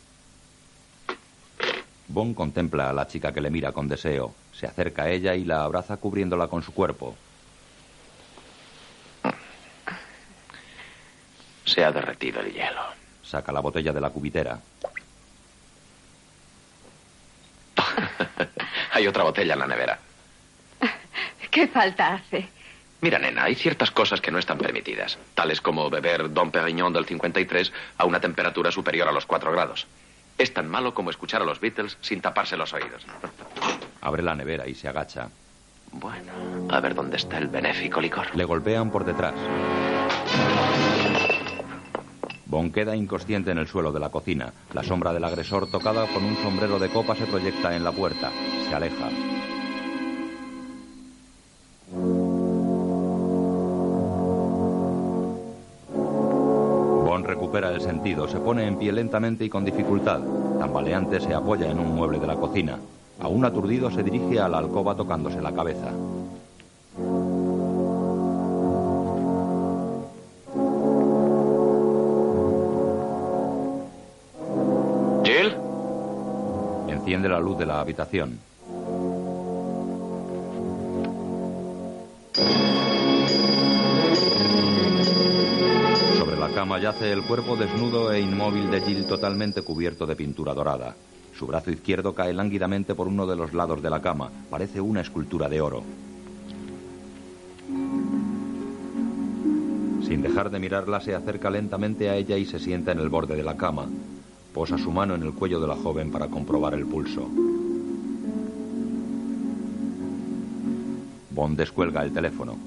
Bon 2.07 2.33
contempla 2.33 2.89
a 2.89 2.93
la 2.93 3.07
chica 3.07 3.31
que 3.33 3.41
le 3.41 3.49
mira 3.49 3.71
con 3.71 3.87
deseo. 3.87 4.33
Se 4.53 4.65
acerca 4.67 5.03
a 5.03 5.09
ella 5.09 5.35
y 5.35 5.43
la 5.43 5.63
abraza 5.63 5.97
cubriéndola 5.97 6.47
con 6.47 6.63
su 6.63 6.73
cuerpo. 6.73 7.15
Se 11.65 11.83
ha 11.83 11.91
derretido 11.91 12.39
el 12.41 12.53
hielo. 12.53 12.81
Saca 13.23 13.51
la 13.51 13.59
botella 13.59 13.91
de 13.91 14.01
la 14.01 14.09
cubitera. 14.09 14.59
Hay 18.91 19.07
otra 19.07 19.23
botella 19.23 19.53
en 19.53 19.59
la 19.59 19.67
nevera. 19.67 19.99
¿Qué 21.51 21.67
falta 21.67 22.13
hace? 22.13 22.47
Mira, 23.01 23.19
nena, 23.19 23.43
hay 23.43 23.53
ciertas 23.53 23.91
cosas 23.91 24.19
que 24.19 24.31
no 24.31 24.39
están 24.39 24.57
permitidas, 24.57 25.19
tales 25.35 25.61
como 25.61 25.89
beber 25.91 26.33
Don 26.33 26.49
Perignon 26.49 26.91
del 26.91 27.05
53 27.05 27.71
a 27.99 28.05
una 28.05 28.19
temperatura 28.19 28.71
superior 28.71 29.07
a 29.07 29.11
los 29.11 29.27
4 29.27 29.51
grados. 29.51 29.85
Es 30.37 30.53
tan 30.53 30.67
malo 30.67 30.93
como 30.93 31.11
escuchar 31.11 31.41
a 31.41 31.45
los 31.45 31.59
Beatles 31.59 31.97
sin 32.01 32.21
taparse 32.21 32.57
los 32.57 32.73
oídos. 32.73 33.05
Abre 34.01 34.23
la 34.23 34.33
nevera 34.33 34.67
y 34.67 34.75
se 34.75 34.87
agacha. 34.87 35.29
Bueno, 35.91 36.31
a 36.69 36.79
ver 36.79 36.95
dónde 36.95 37.17
está 37.17 37.37
el 37.37 37.47
benéfico 37.47 38.01
licor. 38.01 38.35
Le 38.35 38.43
golpean 38.43 38.89
por 38.89 39.05
detrás. 39.05 39.35
Bon 42.47 42.71
queda 42.71 42.95
inconsciente 42.95 43.51
en 43.51 43.57
el 43.57 43.67
suelo 43.67 43.91
de 43.91 43.99
la 43.99 44.09
cocina. 44.09 44.53
La 44.73 44.83
sombra 44.83 45.11
del 45.11 45.23
agresor, 45.23 45.69
tocada 45.69 46.05
con 46.13 46.23
un 46.23 46.35
sombrero 46.37 46.77
de 46.77 46.89
copa, 46.89 47.15
se 47.15 47.25
proyecta 47.25 47.75
en 47.75 47.83
la 47.83 47.91
puerta. 47.91 48.31
Se 48.69 48.75
aleja. 48.75 49.09
Bon 57.03 57.23
recupera 57.23 57.71
el 57.71 57.81
sentido, 57.81 58.27
se 58.27 58.39
pone 58.39 58.67
en 58.67 58.77
pie 58.77 58.91
lentamente 58.91 59.43
y 59.43 59.49
con 59.49 59.65
dificultad. 59.65 60.19
Tambaleante 60.59 61.19
se 61.19 61.33
apoya 61.33 61.71
en 61.71 61.79
un 61.79 61.95
mueble 61.95 62.19
de 62.19 62.27
la 62.27 62.35
cocina. 62.35 62.77
Aún 63.21 63.43
aturdido 63.43 63.89
se 63.89 64.03
dirige 64.03 64.39
a 64.39 64.47
la 64.47 64.59
alcoba 64.59 64.95
tocándose 64.95 65.41
la 65.41 65.53
cabeza. 65.53 65.91
La 77.15 77.39
luz 77.39 77.57
de 77.57 77.65
la 77.65 77.79
habitación. 77.79 78.37
Sobre 86.17 86.37
la 86.37 86.49
cama 86.53 86.77
yace 86.79 87.13
el 87.13 87.23
cuerpo 87.23 87.55
desnudo 87.55 88.11
e 88.11 88.19
inmóvil 88.19 88.69
de 88.69 88.81
Jill 88.81 89.07
totalmente 89.07 89.61
cubierto 89.61 90.05
de 90.05 90.17
pintura 90.17 90.53
dorada. 90.53 90.95
Su 91.33 91.47
brazo 91.47 91.71
izquierdo 91.71 92.13
cae 92.13 92.33
lánguidamente 92.33 92.93
por 92.93 93.07
uno 93.07 93.25
de 93.25 93.37
los 93.37 93.53
lados 93.53 93.81
de 93.81 93.89
la 93.89 94.01
cama. 94.01 94.29
Parece 94.49 94.81
una 94.81 95.01
escultura 95.01 95.47
de 95.47 95.61
oro. 95.61 95.83
Sin 100.03 100.21
dejar 100.21 100.51
de 100.51 100.59
mirarla, 100.59 100.99
se 100.99 101.15
acerca 101.15 101.49
lentamente 101.49 102.09
a 102.09 102.17
ella 102.17 102.37
y 102.37 102.45
se 102.45 102.59
sienta 102.59 102.91
en 102.91 102.99
el 102.99 103.09
borde 103.09 103.35
de 103.35 103.43
la 103.43 103.55
cama. 103.55 103.87
Posa 104.55 104.77
su 104.77 104.89
mano 104.89 105.15
en 105.15 105.23
el 105.23 105.33
cuello 105.33 105.59
de 105.59 105.67
la 105.67 105.75
joven 105.75 106.09
para 106.09 106.29
comprobar 106.29 106.75
el 106.75 106.85
pulso. 106.85 107.29
Bond 111.31 111.57
descuelga 111.57 112.03
el 112.03 112.13
teléfono. 112.13 112.57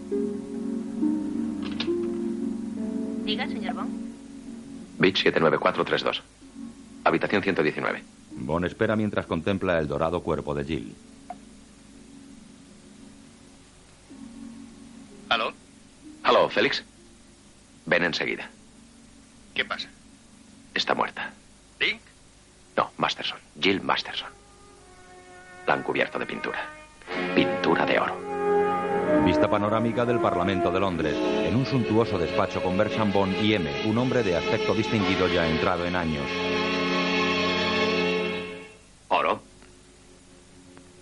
Diga, 3.25 3.49
señor 3.49 3.73
Bond. 3.73 3.91
Beach 4.99 5.23
79432. 5.23 6.23
Habitación 7.05 7.43
119. 7.43 8.03
Bond 8.33 8.67
espera 8.67 8.95
mientras 8.95 9.25
contempla 9.25 9.79
el 9.79 9.89
dorado 9.89 10.23
cuerpo 10.23 10.55
de 10.55 10.65
Jill. 10.67 10.95
¿Aló? 15.31 15.55
Aló, 16.23 16.51
Félix. 16.51 16.85
Ven 17.87 18.05
enseguida. 18.05 18.51
¿Qué 19.55 19.65
pasa? 19.65 19.89
Está 20.75 20.95
muerta. 20.95 21.33
¿Link? 21.81 22.01
No, 22.77 22.91
Masterson. 22.97 23.39
Jill 23.61 23.81
Masterson. 23.83 24.29
La 25.67 25.75
han 25.75 25.83
cubierto 25.83 26.19
de 26.19 26.27
pintura. 26.27 26.59
Pintura 27.35 27.87
de 27.87 27.99
oro. 27.99 28.17
Vista 29.25 29.49
panorámica 29.49 30.05
del 30.05 30.21
Parlamento 30.21 30.71
de 30.71 30.81
Londres. 30.81 31.17
En 31.17 31.57
un 31.57 31.67
suntuoso 31.67 32.19
despacho 32.19 32.63
conversan 32.63 33.13
Bond 33.13 33.43
y 33.43 33.55
M, 33.55 33.85
un 33.87 33.99
hombre 33.99 34.23
de 34.23 34.37
aspecto 34.37 34.75
distinguido 34.75 35.29
ya 35.29 35.47
entrado 35.47 35.85
en 35.87 35.97
años. 35.97 36.27
¿Oro? 39.09 39.43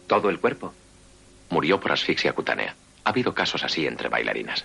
¿Todo 0.07 0.31
el 0.31 0.41
cuerpo? 0.41 0.73
Murió 1.51 1.81
por 1.81 1.93
asfixia 1.93 2.33
cutánea. 2.33 2.75
Ha 3.05 3.11
habido 3.11 3.35
casos 3.35 3.63
así 3.63 3.87
entre 3.87 4.09
bailarinas. 4.09 4.65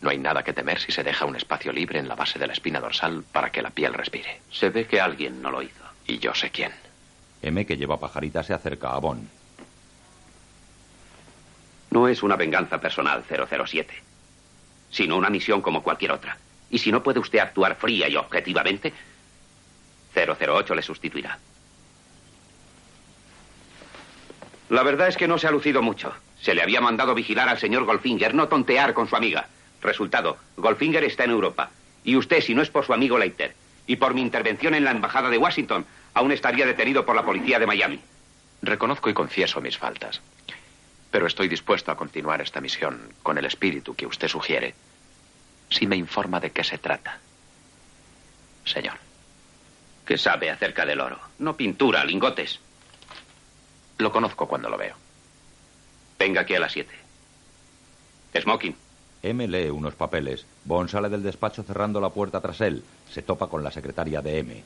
No 0.00 0.10
hay 0.10 0.18
nada 0.18 0.42
que 0.42 0.52
temer 0.52 0.80
si 0.80 0.92
se 0.92 1.04
deja 1.04 1.26
un 1.26 1.36
espacio 1.36 1.72
libre 1.72 1.98
en 1.98 2.08
la 2.08 2.14
base 2.14 2.38
de 2.38 2.46
la 2.46 2.54
espina 2.54 2.80
dorsal 2.80 3.22
para 3.30 3.50
que 3.50 3.62
la 3.62 3.70
piel 3.70 3.92
respire. 3.92 4.40
Se 4.50 4.70
ve 4.70 4.86
que 4.86 5.00
alguien 5.00 5.42
no 5.42 5.50
lo 5.50 5.62
hizo. 5.62 5.84
Y 6.06 6.18
yo 6.18 6.34
sé 6.34 6.50
quién. 6.50 6.72
M, 7.42 7.66
que 7.66 7.76
lleva 7.76 8.00
pajarita, 8.00 8.42
se 8.42 8.54
acerca 8.54 8.92
a 8.92 8.98
Bond. 8.98 9.28
No 11.90 12.08
es 12.08 12.22
una 12.22 12.36
venganza 12.36 12.80
personal 12.80 13.24
007, 13.28 13.92
sino 14.90 15.16
una 15.16 15.28
misión 15.28 15.60
como 15.60 15.82
cualquier 15.82 16.12
otra. 16.12 16.38
Y 16.70 16.78
si 16.78 16.92
no 16.92 17.02
puede 17.02 17.18
usted 17.18 17.40
actuar 17.40 17.76
fría 17.76 18.08
y 18.08 18.16
objetivamente, 18.16 18.92
008 20.14 20.74
le 20.74 20.82
sustituirá. 20.82 21.38
La 24.70 24.84
verdad 24.84 25.08
es 25.08 25.16
que 25.16 25.26
no 25.26 25.36
se 25.36 25.48
ha 25.48 25.50
lucido 25.50 25.82
mucho. 25.82 26.14
Se 26.40 26.54
le 26.54 26.62
había 26.62 26.80
mandado 26.80 27.14
vigilar 27.14 27.48
al 27.48 27.58
señor 27.58 27.84
Goldfinger, 27.84 28.34
no 28.34 28.48
tontear 28.48 28.94
con 28.94 29.08
su 29.08 29.16
amiga. 29.16 29.48
Resultado, 29.82 30.38
Goldfinger 30.56 31.04
está 31.04 31.24
en 31.24 31.30
Europa. 31.30 31.70
Y 32.04 32.16
usted, 32.16 32.40
si 32.40 32.54
no 32.54 32.62
es 32.62 32.70
por 32.70 32.84
su 32.84 32.92
amigo 32.92 33.18
Leiter 33.18 33.54
y 33.86 33.96
por 33.96 34.14
mi 34.14 34.20
intervención 34.20 34.74
en 34.74 34.84
la 34.84 34.90
embajada 34.90 35.28
de 35.30 35.38
Washington, 35.38 35.86
aún 36.14 36.32
estaría 36.32 36.66
detenido 36.66 37.04
por 37.04 37.16
la 37.16 37.24
policía 37.24 37.58
de 37.58 37.66
Miami. 37.66 38.00
Reconozco 38.62 39.08
y 39.10 39.14
confieso 39.14 39.60
mis 39.60 39.78
faltas. 39.78 40.20
Pero 41.10 41.26
estoy 41.26 41.48
dispuesto 41.48 41.90
a 41.90 41.96
continuar 41.96 42.40
esta 42.40 42.60
misión 42.60 43.12
con 43.22 43.36
el 43.38 43.44
espíritu 43.44 43.94
que 43.94 44.06
usted 44.06 44.28
sugiere, 44.28 44.74
si 45.70 45.86
me 45.86 45.96
informa 45.96 46.40
de 46.40 46.50
qué 46.50 46.62
se 46.62 46.78
trata. 46.78 47.18
Señor. 48.64 48.98
Que 50.06 50.18
sabe 50.18 50.50
acerca 50.50 50.84
del 50.84 51.00
oro. 51.00 51.18
No 51.38 51.56
pintura, 51.56 52.04
lingotes. 52.04 52.60
Lo 53.98 54.12
conozco 54.12 54.46
cuando 54.46 54.68
lo 54.68 54.76
veo. 54.76 54.94
Venga 56.18 56.42
aquí 56.42 56.54
a 56.54 56.60
las 56.60 56.72
siete. 56.72 56.94
Smoking. 58.38 58.76
M 59.22 59.46
lee 59.48 59.70
unos 59.70 59.94
papeles. 59.94 60.46
Bond 60.64 60.88
sale 60.88 61.08
del 61.08 61.22
despacho 61.22 61.62
cerrando 61.62 62.00
la 62.00 62.10
puerta 62.10 62.40
tras 62.40 62.60
él. 62.60 62.82
Se 63.10 63.22
topa 63.22 63.48
con 63.48 63.62
la 63.62 63.70
secretaria 63.70 64.22
de 64.22 64.38
M. 64.38 64.64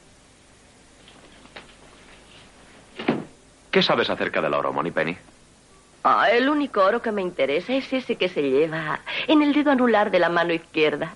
¿Qué 3.71 3.83
sabes 3.83 4.09
acerca 4.09 4.41
del 4.41 4.55
oro, 4.55 4.73
Moneypenny? 4.73 5.17
Ah, 6.05 6.31
el 6.31 6.49
único 6.49 6.85
oro 6.85 7.03
que 7.03 7.11
me 7.11 7.23
interesa 7.23 7.73
es 7.75 7.93
ese 7.93 8.17
que 8.17 8.29
se 8.29 8.43
lleva 8.43 9.01
en 9.27 9.43
el 9.43 9.53
dedo 9.53 9.71
anular 9.71 10.11
de 10.11 10.19
la 10.19 10.29
mano 10.29 10.53
izquierda. 10.53 11.15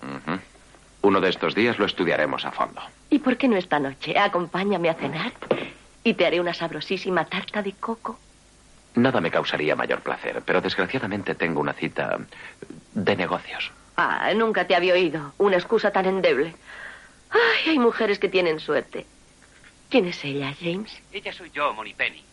Uno 1.02 1.20
de 1.20 1.28
estos 1.28 1.54
días 1.54 1.78
lo 1.78 1.84
estudiaremos 1.84 2.44
a 2.44 2.50
fondo. 2.50 2.80
¿Y 3.10 3.20
por 3.20 3.36
qué 3.36 3.46
no 3.46 3.56
esta 3.56 3.78
noche? 3.78 4.18
Acompáñame 4.18 4.88
a 4.88 4.94
cenar 4.94 5.32
y 6.02 6.14
te 6.14 6.26
haré 6.26 6.40
una 6.40 6.54
sabrosísima 6.54 7.26
tarta 7.26 7.62
de 7.62 7.72
coco. 7.72 8.18
Nada 8.98 9.20
me 9.20 9.30
causaría 9.30 9.76
mayor 9.76 10.00
placer, 10.00 10.42
pero 10.44 10.60
desgraciadamente 10.60 11.36
tengo 11.36 11.60
una 11.60 11.72
cita 11.72 12.18
de 12.94 13.14
negocios. 13.14 13.70
Ah, 13.96 14.32
nunca 14.34 14.66
te 14.66 14.74
había 14.74 14.94
oído. 14.94 15.34
Una 15.38 15.56
excusa 15.56 15.92
tan 15.92 16.06
endeble. 16.06 16.56
Ay, 17.30 17.70
hay 17.70 17.78
mujeres 17.78 18.18
que 18.18 18.28
tienen 18.28 18.58
suerte. 18.58 19.06
¿Quién 19.88 20.06
es 20.06 20.24
ella, 20.24 20.52
James? 20.60 21.00
Ella 21.12 21.32
soy 21.32 21.50
yo, 21.50 21.72
Moneypenny. 21.74 22.24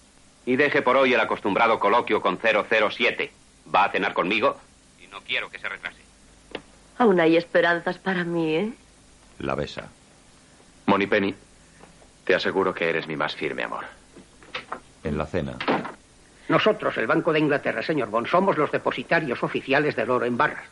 Y 0.47 0.55
deje 0.55 0.81
por 0.81 0.97
hoy 0.97 1.13
el 1.13 1.19
acostumbrado 1.19 1.79
coloquio 1.79 2.19
con 2.19 2.39
007. 2.39 3.31
Va 3.73 3.85
a 3.85 3.91
cenar 3.91 4.15
conmigo 4.15 4.59
y 4.99 5.05
no 5.07 5.21
quiero 5.21 5.51
que 5.51 5.59
se 5.59 5.69
retrase. 5.69 6.01
Aún 6.97 7.19
hay 7.19 7.37
esperanzas 7.37 7.99
para 7.99 8.23
mí, 8.23 8.55
¿eh? 8.55 8.73
La 9.37 9.53
besa. 9.53 9.87
Penny, 11.09 11.35
te 12.23 12.33
aseguro 12.33 12.73
que 12.73 12.89
eres 12.89 13.05
mi 13.05 13.15
más 13.15 13.35
firme 13.35 13.63
amor. 13.63 13.85
En 15.03 15.15
la 15.15 15.27
cena. 15.27 15.57
Nosotros, 16.47 16.95
el 16.97 17.07
Banco 17.07 17.33
de 17.33 17.39
Inglaterra, 17.39 17.81
señor 17.81 18.09
Bond, 18.09 18.27
somos 18.27 18.57
los 18.57 18.71
depositarios 18.71 19.41
oficiales 19.41 19.95
del 19.95 20.11
oro 20.11 20.25
en 20.25 20.37
barras. 20.37 20.65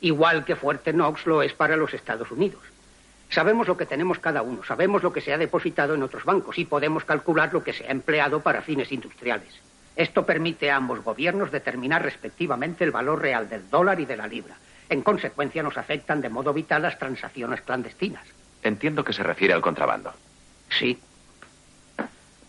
Igual 0.00 0.44
que 0.44 0.56
Fuerte 0.56 0.92
Knox 0.92 1.26
lo 1.26 1.42
es 1.42 1.52
para 1.52 1.76
los 1.76 1.92
Estados 1.92 2.30
Unidos. 2.30 2.62
Sabemos 3.28 3.68
lo 3.68 3.76
que 3.76 3.86
tenemos 3.86 4.18
cada 4.18 4.42
uno, 4.42 4.64
sabemos 4.64 5.02
lo 5.02 5.12
que 5.12 5.20
se 5.20 5.32
ha 5.32 5.38
depositado 5.38 5.94
en 5.94 6.02
otros 6.02 6.24
bancos 6.24 6.58
y 6.58 6.64
podemos 6.64 7.04
calcular 7.04 7.52
lo 7.52 7.62
que 7.62 7.72
se 7.72 7.86
ha 7.86 7.90
empleado 7.90 8.40
para 8.40 8.62
fines 8.62 8.90
industriales. 8.90 9.54
Esto 9.94 10.24
permite 10.24 10.70
a 10.70 10.76
ambos 10.76 11.04
gobiernos 11.04 11.52
determinar 11.52 12.02
respectivamente 12.02 12.82
el 12.84 12.90
valor 12.90 13.20
real 13.20 13.48
del 13.48 13.68
dólar 13.68 14.00
y 14.00 14.06
de 14.06 14.16
la 14.16 14.26
libra. 14.26 14.56
En 14.88 15.02
consecuencia, 15.02 15.62
nos 15.62 15.76
afectan 15.76 16.20
de 16.20 16.30
modo 16.30 16.52
vital 16.52 16.82
las 16.82 16.98
transacciones 16.98 17.60
clandestinas. 17.60 18.26
Entiendo 18.62 19.04
que 19.04 19.12
se 19.12 19.22
refiere 19.22 19.54
al 19.54 19.60
contrabando. 19.60 20.12
Sí. 20.68 20.98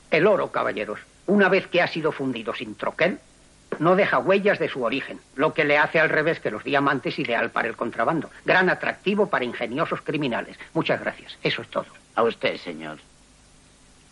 El 0.09 0.25
oro, 0.25 0.51
caballeros, 0.51 0.99
una 1.27 1.49
vez 1.49 1.67
que 1.67 1.81
ha 1.81 1.87
sido 1.87 2.11
fundido 2.11 2.53
sin 2.53 2.75
troquel, 2.75 3.19
no 3.79 3.95
deja 3.95 4.19
huellas 4.19 4.59
de 4.59 4.69
su 4.69 4.83
origen, 4.83 5.19
lo 5.35 5.53
que 5.53 5.63
le 5.63 5.77
hace 5.77 5.99
al 5.99 6.09
revés 6.09 6.39
que 6.39 6.51
los 6.51 6.63
diamantes 6.63 7.17
ideal 7.19 7.51
para 7.51 7.67
el 7.67 7.75
contrabando. 7.75 8.29
Gran 8.45 8.69
atractivo 8.69 9.27
para 9.27 9.45
ingeniosos 9.45 10.01
criminales. 10.01 10.57
Muchas 10.73 10.99
gracias. 10.99 11.37
Eso 11.41 11.61
es 11.61 11.67
todo. 11.69 11.85
A 12.15 12.23
usted, 12.23 12.57
señor. 12.57 12.99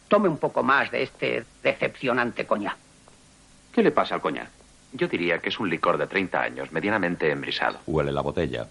Tome 0.07 0.29
un 0.29 0.37
poco 0.37 0.63
más 0.63 0.89
de 0.91 1.03
este 1.03 1.45
decepcionante 1.61 2.45
coñac. 2.47 2.77
¿Qué 3.71 3.83
le 3.83 3.91
pasa 3.91 4.15
al 4.15 4.21
coñac? 4.21 4.49
Yo 4.93 5.07
diría 5.07 5.37
que 5.39 5.49
es 5.49 5.59
un 5.59 5.69
licor 5.69 5.97
de 5.97 6.07
30 6.07 6.41
años, 6.41 6.71
medianamente 6.71 7.29
embrisado. 7.29 7.79
Huele 7.85 8.11
la 8.11 8.21
botella. 8.21 8.67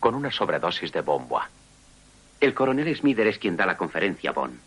Con 0.00 0.14
una 0.14 0.30
sobredosis 0.30 0.92
de 0.92 1.02
bomba. 1.02 1.50
El 2.40 2.54
coronel 2.54 2.94
Smither 2.96 3.26
es 3.26 3.38
quien 3.38 3.56
da 3.56 3.66
la 3.66 3.76
conferencia, 3.76 4.32
Bond. 4.32 4.58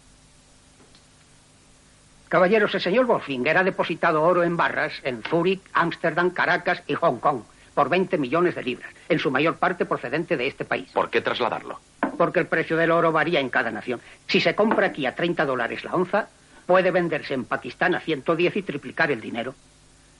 Caballeros, 2.29 2.75
el 2.75 2.81
señor 2.81 3.05
Goldfinger 3.05 3.57
ha 3.57 3.63
depositado 3.63 4.21
oro 4.21 4.43
en 4.43 4.57
barras 4.57 4.93
en 5.03 5.23
Zúrich, 5.23 5.61
Ámsterdam, 5.73 6.31
Caracas 6.31 6.83
y 6.87 6.93
Hong 6.95 7.19
Kong 7.19 7.43
por 7.73 7.89
20 7.89 8.17
millones 8.17 8.55
de 8.55 8.63
libras, 8.63 8.91
en 9.07 9.19
su 9.19 9.29
mayor 9.29 9.57
parte 9.57 9.85
procedente 9.85 10.35
de 10.35 10.47
este 10.47 10.65
país. 10.65 10.89
¿Por 10.93 11.11
qué 11.11 11.21
trasladarlo? 11.21 11.79
Porque 12.17 12.39
el 12.39 12.47
precio 12.47 12.75
del 12.75 12.89
oro 12.89 13.11
varía 13.11 13.39
en 13.39 13.49
cada 13.49 13.69
nación. 13.69 14.01
Si 14.27 14.41
se 14.41 14.55
compra 14.55 14.87
aquí 14.87 15.05
a 15.05 15.13
30 15.13 15.45
dólares 15.45 15.83
la 15.83 15.93
onza, 15.93 16.27
puede 16.65 16.89
venderse 16.89 17.35
en 17.35 17.45
Pakistán 17.45 17.93
a 17.93 17.99
110 17.99 18.57
y 18.57 18.61
triplicar 18.63 19.11
el 19.11 19.21
dinero. 19.21 19.53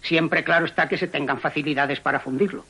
Siempre 0.04 0.44
claro 0.44 0.66
está 0.66 0.88
que 0.88 1.00
se 1.00 1.08
tengan 1.08 1.40
facilidades 1.40 2.00
para 2.00 2.20
fundirlo. 2.20 2.64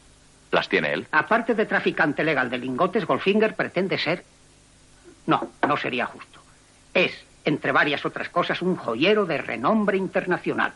¿Las 0.51 0.69
tiene 0.69 0.93
él? 0.93 1.05
Aparte 1.11 1.53
de 1.53 1.65
traficante 1.65 2.23
legal 2.23 2.49
de 2.49 2.57
lingotes, 2.57 3.05
Goldfinger 3.05 3.55
pretende 3.55 3.97
ser... 3.97 4.23
No, 5.25 5.51
no 5.67 5.75
sería 5.75 6.05
justo. 6.05 6.39
Es 6.93 7.26
entre 7.47 7.71
varias 7.71 8.05
otras 8.05 8.27
cosas, 8.27 8.61
un 8.61 8.75
joyero 8.75 9.25
de 9.25 9.37
renombre 9.37 9.97
internacional. 9.97 10.73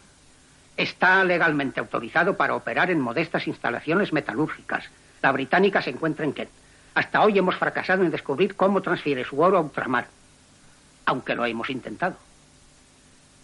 Está 0.78 1.22
legalmente 1.26 1.82
autorizado 1.82 2.38
para 2.38 2.56
operar 2.56 2.90
en 2.90 3.02
modestas 3.02 3.46
instalaciones 3.46 4.14
metalúrgicas. 4.14 4.86
La 5.22 5.34
británica 5.34 5.82
se 5.82 5.90
encuentra 5.90 6.24
en 6.24 6.32
Kent. 6.32 6.50
Hasta 6.96 7.22
hoy 7.24 7.38
hemos 7.38 7.58
fracasado 7.58 8.04
en 8.04 8.10
descubrir 8.10 8.56
cómo 8.56 8.82
transfiere 8.82 9.26
su 9.26 9.42
oro 9.42 9.58
a 9.58 9.62
ultramar, 9.62 10.08
aunque 11.06 11.36
lo 11.36 11.46
hemos 11.46 11.70
intentado. 11.70 12.16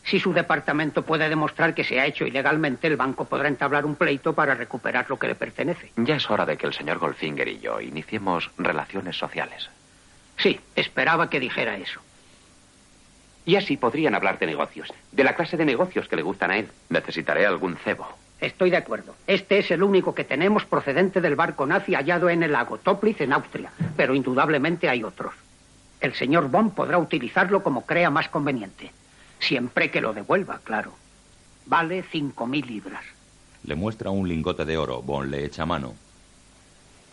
Si 0.06 0.22
su 0.22 0.32
departamento 0.32 1.02
puede 1.04 1.28
demostrar 1.28 1.74
que 1.74 1.84
se 1.84 2.00
ha 2.00 2.06
hecho 2.06 2.26
ilegalmente, 2.26 2.88
el 2.88 2.96
banco 2.96 3.26
podrá 3.26 3.50
entablar 3.50 3.86
un 3.86 3.98
pleito 3.98 4.32
para 4.32 4.56
recuperar 4.56 5.06
lo 5.10 5.20
que 5.20 5.28
le 5.28 5.36
pertenece. 5.36 5.92
Ya 5.98 6.16
es 6.16 6.30
hora 6.30 6.46
de 6.46 6.56
que 6.56 6.66
el 6.66 6.74
señor 6.74 6.98
Goldfinger 6.98 7.50
y 7.50 7.60
yo 7.60 7.82
iniciemos 7.82 8.50
relaciones 8.58 9.18
sociales. 9.18 9.70
Sí, 10.38 10.62
esperaba 10.78 11.30
que 11.30 11.42
dijera 11.42 11.76
eso. 11.76 12.00
Y 13.48 13.56
así 13.56 13.78
podrían 13.78 14.14
hablar 14.14 14.38
de 14.40 14.46
negocios, 14.46 14.94
de 15.14 15.24
la 15.24 15.34
clase 15.34 15.56
de 15.56 15.64
negocios 15.64 16.10
que 16.10 16.18
le 16.18 16.22
gustan 16.22 16.52
a 16.52 16.58
él. 16.58 16.68
Necesitaré 16.90 17.46
algún 17.46 17.78
cebo. 17.78 18.06
Estoy 18.42 18.70
de 18.70 18.76
acuerdo. 18.76 19.16
Este 19.26 19.58
es 19.58 19.72
el 19.72 19.84
único 19.84 20.14
que 20.14 20.26
tenemos 20.26 20.66
procedente 20.66 21.22
del 21.22 21.38
barco 21.38 21.66
nazi 21.66 21.96
hallado 21.96 22.30
en 22.30 22.44
el 22.44 22.52
lago 22.52 22.78
Toplitz, 22.78 23.22
en 23.22 23.32
Austria. 23.32 23.72
Pero 23.96 24.16
indudablemente 24.16 24.90
hay 24.90 25.02
otros. 25.02 25.34
El 26.02 26.14
señor 26.14 26.50
Bond 26.50 26.74
podrá 26.74 26.98
utilizarlo 26.98 27.64
como 27.64 27.86
crea 27.86 28.10
más 28.10 28.28
conveniente. 28.28 28.92
Siempre 29.40 29.90
que 29.92 30.02
lo 30.02 30.12
devuelva, 30.12 30.60
claro. 30.62 30.92
Vale 31.68 32.04
cinco 32.12 32.48
mil 32.48 32.68
libras. 32.68 33.06
Le 33.64 33.76
muestra 33.76 34.10
un 34.10 34.28
lingote 34.28 34.66
de 34.66 34.78
oro. 34.78 35.02
Bond 35.02 35.32
le 35.32 35.46
echa 35.46 35.66
mano. 35.66 35.96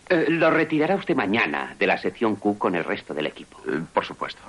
Eh, 0.09 0.25
lo 0.27 0.51
retirará 0.51 0.95
usted 0.95 1.15
mañana 1.15 1.75
de 1.79 1.87
la 1.87 1.97
sección 1.97 2.35
Q 2.35 2.57
con 2.57 2.75
el 2.75 2.83
resto 2.83 3.13
del 3.13 3.27
equipo. 3.27 3.57
Eh, 3.69 3.79
por 3.93 4.03
supuesto. 4.03 4.41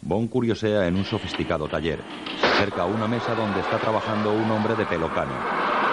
Bond 0.00 0.30
curiosea 0.30 0.86
en 0.86 0.96
un 0.96 1.04
sofisticado 1.04 1.68
taller. 1.68 2.00
Se 2.40 2.46
acerca 2.46 2.82
a 2.82 2.86
una 2.86 3.08
mesa 3.08 3.34
donde 3.34 3.60
está 3.60 3.78
trabajando 3.78 4.32
un 4.32 4.50
hombre 4.50 4.74
de 4.74 4.86
pelo 4.86 5.12
cano. 5.12 5.32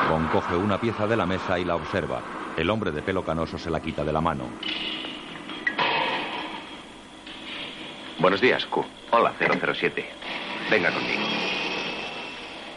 Bond 0.10 0.32
coge 0.32 0.56
una 0.56 0.80
pieza 0.80 1.08
de 1.08 1.18
la 1.18 1.26
mesa 1.26 1.58
y 1.60 1.66
la 1.66 1.76
observa. 1.76 2.22
El 2.56 2.70
hombre 2.70 2.92
de 2.92 3.02
pelo 3.02 3.24
canoso 3.24 3.58
se 3.58 3.70
la 3.70 3.80
quita 3.80 4.04
de 4.04 4.14
la 4.14 4.22
mano. 4.22 4.46
Buenos 8.20 8.40
días, 8.40 8.66
Q. 8.68 8.86
Hola, 9.12 9.34
007. 9.40 10.06
Venga 10.70 10.92
conmigo. 10.92 11.22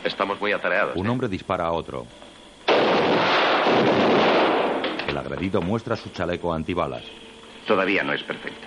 Estamos 0.05 0.41
muy 0.41 0.53
atareados. 0.53 0.97
Un 0.97 1.09
hombre 1.09 1.29
dispara 1.29 1.67
a 1.67 1.73
otro. 1.73 2.07
El 5.07 5.17
agredido 5.17 5.61
muestra 5.61 5.97
su 5.97 6.11
chaleco 6.11 6.53
antibalas. 6.53 7.05
Todavía 7.67 8.03
no 8.03 8.13
es 8.13 8.23
perfecto. 8.23 8.67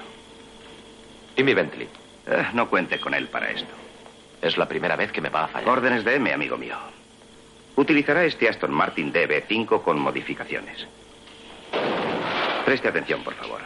¿Y 1.35 1.43
mi 1.43 1.53
Bentley? 1.53 1.89
Eh, 2.27 2.47
no 2.53 2.69
cuente 2.69 2.99
con 2.99 3.13
él 3.13 3.27
para 3.27 3.51
esto. 3.51 3.71
Es 4.41 4.57
la 4.57 4.67
primera 4.67 4.95
vez 4.95 5.11
que 5.11 5.21
me 5.21 5.29
va 5.29 5.45
a 5.45 5.47
fallar. 5.47 5.69
Órdenes 5.69 6.03
de 6.03 6.15
M, 6.15 6.33
amigo 6.33 6.57
mío. 6.57 6.77
Utilizará 7.75 8.23
este 8.25 8.49
Aston 8.49 8.71
Martin 8.71 9.13
DB5 9.13 9.81
con 9.83 9.99
modificaciones. 9.99 10.87
Preste 12.65 12.89
atención, 12.89 13.23
por 13.23 13.33
favor. 13.35 13.61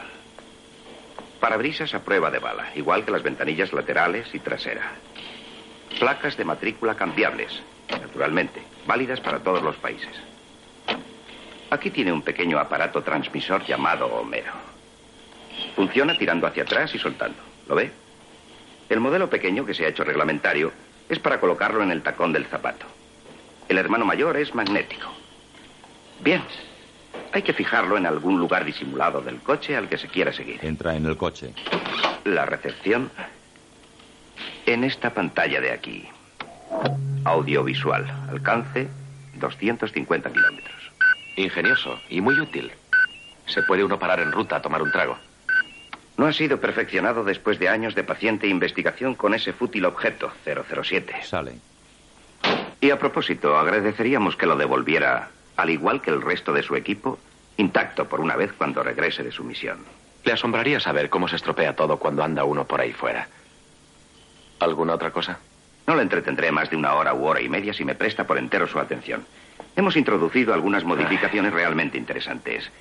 Parabrisas 1.39 1.93
a 1.93 2.03
prueba 2.03 2.31
de 2.31 2.39
bala, 2.39 2.71
igual 2.75 3.05
que 3.05 3.11
las 3.11 3.23
ventanillas 3.23 3.73
laterales 3.73 4.33
y 4.33 4.39
trasera. 4.39 4.93
Placas 5.99 6.37
de 6.37 6.45
matrícula 6.45 6.95
cambiables, 6.95 7.61
naturalmente, 7.89 8.61
válidas 8.85 9.19
para 9.19 9.39
todos 9.39 9.61
los 9.61 9.75
países. 9.77 10.15
Aquí 11.69 11.89
tiene 11.89 12.11
un 12.11 12.21
pequeño 12.21 12.59
aparato 12.59 13.01
transmisor 13.01 13.65
llamado 13.65 14.07
Homero. 14.07 14.53
Funciona 15.75 16.17
tirando 16.17 16.47
hacia 16.47 16.63
atrás 16.63 16.93
y 16.93 16.99
soltando. 16.99 17.37
¿Lo 17.67 17.75
ve? 17.75 17.91
El 18.89 18.99
modelo 18.99 19.29
pequeño 19.29 19.65
que 19.65 19.73
se 19.73 19.85
ha 19.85 19.89
hecho 19.89 20.03
reglamentario 20.03 20.71
es 21.09 21.19
para 21.19 21.39
colocarlo 21.39 21.83
en 21.83 21.91
el 21.91 22.01
tacón 22.01 22.33
del 22.33 22.45
zapato. 22.45 22.85
El 23.67 23.77
hermano 23.77 24.05
mayor 24.05 24.37
es 24.37 24.53
magnético. 24.53 25.11
Bien, 26.21 26.41
hay 27.31 27.41
que 27.41 27.53
fijarlo 27.53 27.97
en 27.97 28.05
algún 28.05 28.39
lugar 28.39 28.63
disimulado 28.63 29.21
del 29.21 29.39
coche 29.39 29.75
al 29.75 29.89
que 29.89 29.97
se 29.97 30.07
quiera 30.07 30.31
seguir. 30.31 30.59
Entra 30.63 30.95
en 30.95 31.05
el 31.05 31.17
coche. 31.17 31.53
La 32.23 32.45
recepción 32.45 33.11
en 34.65 34.83
esta 34.83 35.13
pantalla 35.13 35.61
de 35.61 35.71
aquí. 35.71 36.07
Audiovisual. 37.23 38.05
Alcance 38.29 38.87
250 39.35 40.31
kilómetros. 40.31 40.91
Ingenioso 41.35 41.99
y 42.09 42.21
muy 42.21 42.39
útil. 42.39 42.71
Se 43.47 43.63
puede 43.63 43.83
uno 43.83 43.99
parar 43.99 44.19
en 44.19 44.31
ruta 44.31 44.57
a 44.57 44.61
tomar 44.61 44.81
un 44.81 44.91
trago. 44.91 45.17
No 46.17 46.25
ha 46.25 46.33
sido 46.33 46.59
perfeccionado 46.59 47.23
después 47.23 47.59
de 47.59 47.67
años 47.67 47.93
de 47.93 48.03
paciente 48.03 48.47
investigación 48.47 49.15
con 49.15 49.33
ese 49.33 49.51
fútil 49.53 49.85
objeto, 49.85 50.31
007. 50.45 51.13
Sale. 51.23 51.59
Y 52.79 52.89
a 52.91 52.99
propósito, 52.99 53.57
agradeceríamos 53.57 54.35
que 54.35 54.45
lo 54.45 54.55
devolviera, 54.55 55.29
al 55.57 55.69
igual 55.69 56.01
que 56.01 56.11
el 56.11 56.21
resto 56.21 56.53
de 56.53 56.63
su 56.63 56.75
equipo, 56.75 57.19
intacto 57.57 58.07
por 58.07 58.21
una 58.21 58.35
vez 58.35 58.53
cuando 58.53 58.83
regrese 58.83 59.23
de 59.23 59.31
su 59.31 59.43
misión. 59.43 59.79
Le 60.23 60.33
asombraría 60.33 60.79
saber 60.79 61.09
cómo 61.09 61.27
se 61.27 61.35
estropea 61.35 61.75
todo 61.75 61.97
cuando 61.97 62.23
anda 62.23 62.43
uno 62.43 62.65
por 62.65 62.81
ahí 62.81 62.93
fuera. 62.93 63.27
¿Alguna 64.59 64.93
otra 64.93 65.11
cosa? 65.11 65.39
No 65.87 65.95
le 65.95 66.01
entretendré 66.01 66.51
más 66.51 66.69
de 66.69 66.77
una 66.77 66.95
hora 66.95 67.13
u 67.13 67.25
hora 67.25 67.41
y 67.41 67.49
media 67.49 67.73
si 67.73 67.85
me 67.85 67.95
presta 67.95 68.25
por 68.25 68.37
entero 68.37 68.67
su 68.67 68.79
atención. 68.79 69.25
Hemos 69.75 69.95
introducido 69.97 70.53
algunas 70.53 70.83
modificaciones 70.83 71.53
realmente 71.53 71.97
interesantes. 71.97 72.71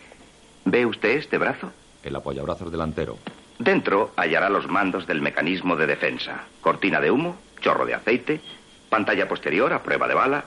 ¿Ve 0.64 0.86
usted 0.86 1.10
este 1.18 1.36
brazo? 1.36 1.72
El 2.04 2.14
apoyabrazos 2.16 2.70
delantero. 2.70 3.18
Dentro 3.58 4.12
hallará 4.16 4.50
los 4.50 4.68
mandos 4.68 5.06
del 5.06 5.22
mecanismo 5.22 5.74
de 5.74 5.86
defensa. 5.86 6.44
Cortina 6.60 7.00
de 7.00 7.10
humo, 7.10 7.36
chorro 7.60 7.86
de 7.86 7.94
aceite, 7.94 8.40
pantalla 8.90 9.26
posterior 9.26 9.72
a 9.72 9.82
prueba 9.82 10.06
de 10.06 10.14
bala 10.14 10.44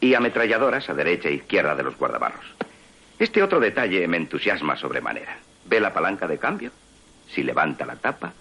y 0.00 0.14
ametralladoras 0.14 0.88
a 0.88 0.94
derecha 0.94 1.28
e 1.28 1.34
izquierda 1.34 1.74
de 1.74 1.82
los 1.82 1.96
guardabarros. 1.96 2.44
Este 3.18 3.42
otro 3.42 3.60
detalle 3.60 4.06
me 4.06 4.16
entusiasma 4.16 4.76
sobremanera. 4.76 5.36
¿Ve 5.64 5.80
la 5.80 5.92
palanca 5.92 6.26
de 6.26 6.38
cambio? 6.38 6.70
Si 7.28 7.42
levanta 7.42 7.84
la 7.84 7.96
tapa, 7.96 8.32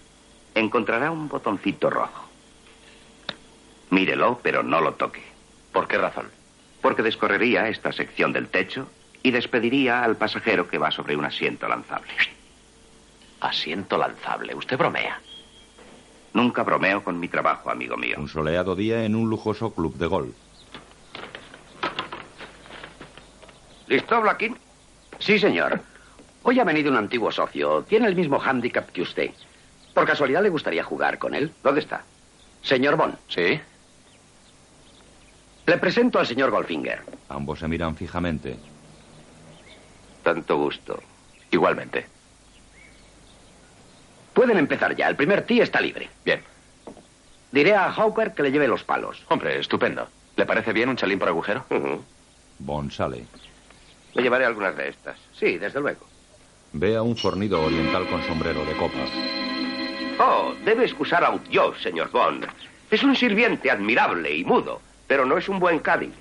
encontrará 0.55 1.11
un 1.11 1.27
botoncito 1.27 1.89
rojo. 1.89 2.29
Mírelo, 3.89 4.39
pero 4.41 4.63
no 4.63 4.81
lo 4.81 4.93
toque. 4.93 5.23
¿Por 5.71 5.87
qué 5.87 5.97
razón? 5.97 6.29
Porque 6.81 7.03
descorrería 7.03 7.67
esta 7.69 7.91
sección 7.91 8.33
del 8.33 8.49
techo 8.49 8.89
y 9.23 9.31
despediría 9.31 10.03
al 10.03 10.17
pasajero 10.17 10.67
que 10.67 10.77
va 10.77 10.91
sobre 10.91 11.15
un 11.15 11.25
asiento 11.25 11.67
lanzable. 11.67 12.11
Asiento 13.41 13.97
lanzable. 13.97 14.55
Usted 14.55 14.77
bromea. 14.77 15.19
Nunca 16.33 16.63
bromeo 16.63 17.03
con 17.03 17.19
mi 17.19 17.27
trabajo, 17.27 17.69
amigo 17.69 17.97
mío. 17.97 18.15
Un 18.17 18.29
soleado 18.29 18.75
día 18.75 19.03
en 19.03 19.15
un 19.15 19.29
lujoso 19.29 19.73
club 19.73 19.95
de 19.95 20.07
golf. 20.07 20.35
¿Listo, 23.87 24.21
Blackin? 24.21 24.55
Sí, 25.19 25.37
señor. 25.37 25.81
Hoy 26.43 26.59
ha 26.59 26.63
venido 26.63 26.89
un 26.89 26.97
antiguo 26.97 27.31
socio. 27.31 27.83
Tiene 27.83 28.07
el 28.07 28.15
mismo 28.15 28.39
hándicap 28.39 28.89
que 28.91 29.01
usted. 29.01 29.31
¿Por 29.93 30.05
casualidad 30.05 30.41
le 30.41 30.49
gustaría 30.49 30.83
jugar 30.83 31.17
con 31.17 31.35
él? 31.35 31.51
¿Dónde 31.61 31.81
está? 31.81 32.03
Señor 32.61 32.95
Bond. 32.95 33.17
¿Sí? 33.27 33.59
Le 35.65 35.77
presento 35.77 36.19
al 36.19 36.27
señor 36.27 36.51
Goldfinger. 36.51 37.01
Ambos 37.27 37.59
se 37.59 37.67
miran 37.67 37.95
fijamente. 37.95 38.57
Tanto 40.23 40.57
gusto. 40.57 41.01
Igualmente. 41.49 42.10
Pueden 44.33 44.57
empezar 44.57 44.95
ya. 44.95 45.07
El 45.07 45.15
primer 45.15 45.43
tee 45.43 45.61
está 45.61 45.81
libre. 45.81 46.09
Bien. 46.23 46.41
Diré 47.51 47.75
a 47.75 47.91
Hawker 47.91 48.33
que 48.33 48.43
le 48.43 48.51
lleve 48.51 48.67
los 48.67 48.83
palos. 48.83 49.23
Hombre, 49.27 49.59
estupendo. 49.59 50.07
¿Le 50.35 50.45
parece 50.45 50.71
bien 50.71 50.89
un 50.89 50.95
chalín 50.95 51.19
por 51.19 51.27
agujero? 51.27 51.65
Bond 52.59 52.91
sale. 52.91 53.25
Me 54.15 54.23
llevaré 54.23 54.45
algunas 54.45 54.75
de 54.75 54.89
estas. 54.89 55.17
Sí, 55.33 55.57
desde 55.57 55.79
luego. 55.79 56.05
Ve 56.73 56.95
a 56.95 57.01
un 57.01 57.17
fornido 57.17 57.61
oriental 57.61 58.07
con 58.07 58.23
sombrero 58.23 58.63
de 58.65 58.73
copa. 58.77 58.99
Oh, 60.19 60.53
debe 60.63 60.85
excusar 60.85 61.23
a 61.23 61.37
yo, 61.49 61.73
señor 61.75 62.09
Bond. 62.11 62.47
Es 62.89 63.03
un 63.03 63.15
sirviente 63.15 63.69
admirable 63.71 64.35
y 64.35 64.43
mudo, 64.45 64.81
pero 65.07 65.25
no 65.25 65.37
es 65.37 65.49
un 65.49 65.59
buen 65.59 65.79
caddy. 65.79 66.11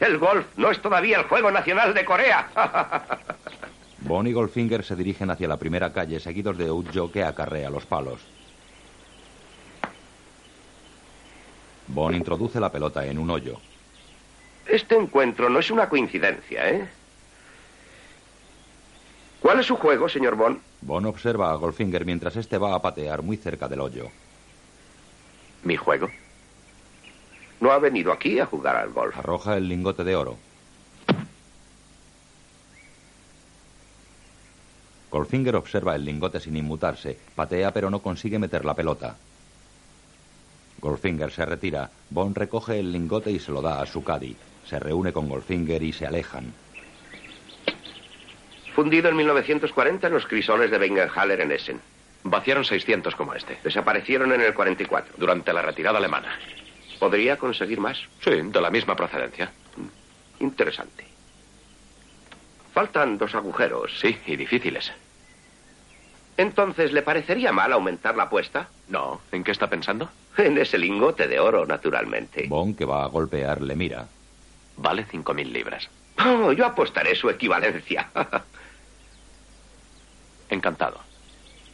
El 0.00 0.18
golf 0.18 0.46
no 0.56 0.70
es 0.70 0.80
todavía 0.80 1.18
el 1.18 1.24
juego 1.24 1.50
nacional 1.50 1.94
de 1.94 2.04
Corea. 2.04 2.48
Bond 4.04 4.28
y 4.28 4.32
Goldfinger 4.32 4.84
se 4.84 4.96
dirigen 4.96 5.30
hacia 5.30 5.48
la 5.48 5.56
primera 5.56 5.90
calle, 5.92 6.20
seguidos 6.20 6.58
de 6.58 6.68
Outjo 6.68 7.10
que 7.10 7.24
acarrea 7.24 7.70
los 7.70 7.86
palos. 7.86 8.20
Bond 11.88 12.14
introduce 12.14 12.60
la 12.60 12.70
pelota 12.70 13.06
en 13.06 13.18
un 13.18 13.30
hoyo. 13.30 13.58
Este 14.66 14.94
encuentro 14.96 15.48
no 15.48 15.58
es 15.58 15.70
una 15.70 15.88
coincidencia, 15.88 16.70
¿eh? 16.70 16.88
¿Cuál 19.40 19.60
es 19.60 19.66
su 19.66 19.76
juego, 19.76 20.08
señor 20.08 20.36
Bond? 20.36 20.60
Bond 20.82 21.06
observa 21.06 21.50
a 21.50 21.54
Goldfinger 21.54 22.04
mientras 22.04 22.36
este 22.36 22.58
va 22.58 22.74
a 22.74 22.82
patear 22.82 23.22
muy 23.22 23.38
cerca 23.38 23.68
del 23.68 23.80
hoyo. 23.80 24.10
¿Mi 25.62 25.76
juego? 25.76 26.10
No 27.60 27.70
ha 27.70 27.78
venido 27.78 28.12
aquí 28.12 28.38
a 28.38 28.46
jugar 28.46 28.76
al 28.76 28.90
golf. 28.90 29.16
Arroja 29.16 29.56
el 29.56 29.68
lingote 29.68 30.04
de 30.04 30.16
oro. 30.16 30.36
Goldfinger 35.14 35.54
observa 35.54 35.94
el 35.94 36.04
lingote 36.04 36.40
sin 36.40 36.56
inmutarse, 36.56 37.16
patea 37.36 37.70
pero 37.70 37.88
no 37.88 38.00
consigue 38.00 38.36
meter 38.36 38.64
la 38.64 38.74
pelota. 38.74 39.14
Goldfinger 40.80 41.30
se 41.30 41.46
retira, 41.46 41.88
Bond 42.10 42.36
recoge 42.36 42.80
el 42.80 42.90
lingote 42.90 43.30
y 43.30 43.38
se 43.38 43.52
lo 43.52 43.62
da 43.62 43.80
a 43.80 43.86
su 43.86 44.02
caddy. 44.02 44.34
Se 44.66 44.80
reúne 44.80 45.12
con 45.12 45.28
Goldfinger 45.28 45.80
y 45.84 45.92
se 45.92 46.04
alejan. 46.04 46.52
Fundido 48.74 49.08
en 49.08 49.14
1940 49.14 50.08
en 50.08 50.12
los 50.14 50.26
crisoles 50.26 50.72
de 50.72 50.78
Bengenhaler 50.78 51.42
en 51.42 51.52
Essen. 51.52 51.80
Vaciaron 52.24 52.64
600 52.64 53.14
como 53.14 53.34
este. 53.34 53.58
Desaparecieron 53.62 54.32
en 54.32 54.40
el 54.40 54.52
44. 54.52 55.14
Durante 55.16 55.52
la 55.52 55.62
retirada 55.62 55.98
alemana. 55.98 56.40
¿Podría 56.98 57.36
conseguir 57.36 57.78
más? 57.78 58.00
Sí, 58.20 58.32
de 58.32 58.60
la 58.60 58.70
misma 58.72 58.96
procedencia. 58.96 59.52
Interesante. 60.40 61.04
Faltan 62.72 63.16
dos 63.16 63.32
agujeros. 63.36 63.92
Sí, 64.00 64.18
y 64.26 64.34
difíciles. 64.34 64.92
Entonces, 66.36 66.92
¿le 66.92 67.02
parecería 67.02 67.52
mal 67.52 67.72
aumentar 67.72 68.16
la 68.16 68.24
apuesta? 68.24 68.68
No. 68.88 69.20
¿En 69.30 69.44
qué 69.44 69.52
está 69.52 69.68
pensando? 69.68 70.10
En 70.36 70.58
ese 70.58 70.78
lingote 70.78 71.28
de 71.28 71.38
oro, 71.38 71.64
naturalmente. 71.64 72.46
Bond, 72.48 72.76
que 72.76 72.84
va 72.84 73.04
a 73.04 73.08
golpear, 73.08 73.60
le 73.60 73.76
mira. 73.76 74.06
Vale 74.76 75.06
5.000 75.06 75.52
libras. 75.52 75.88
Oh, 76.18 76.52
yo 76.52 76.66
apostaré 76.66 77.14
su 77.14 77.30
equivalencia. 77.30 78.08
Encantado. 80.50 81.00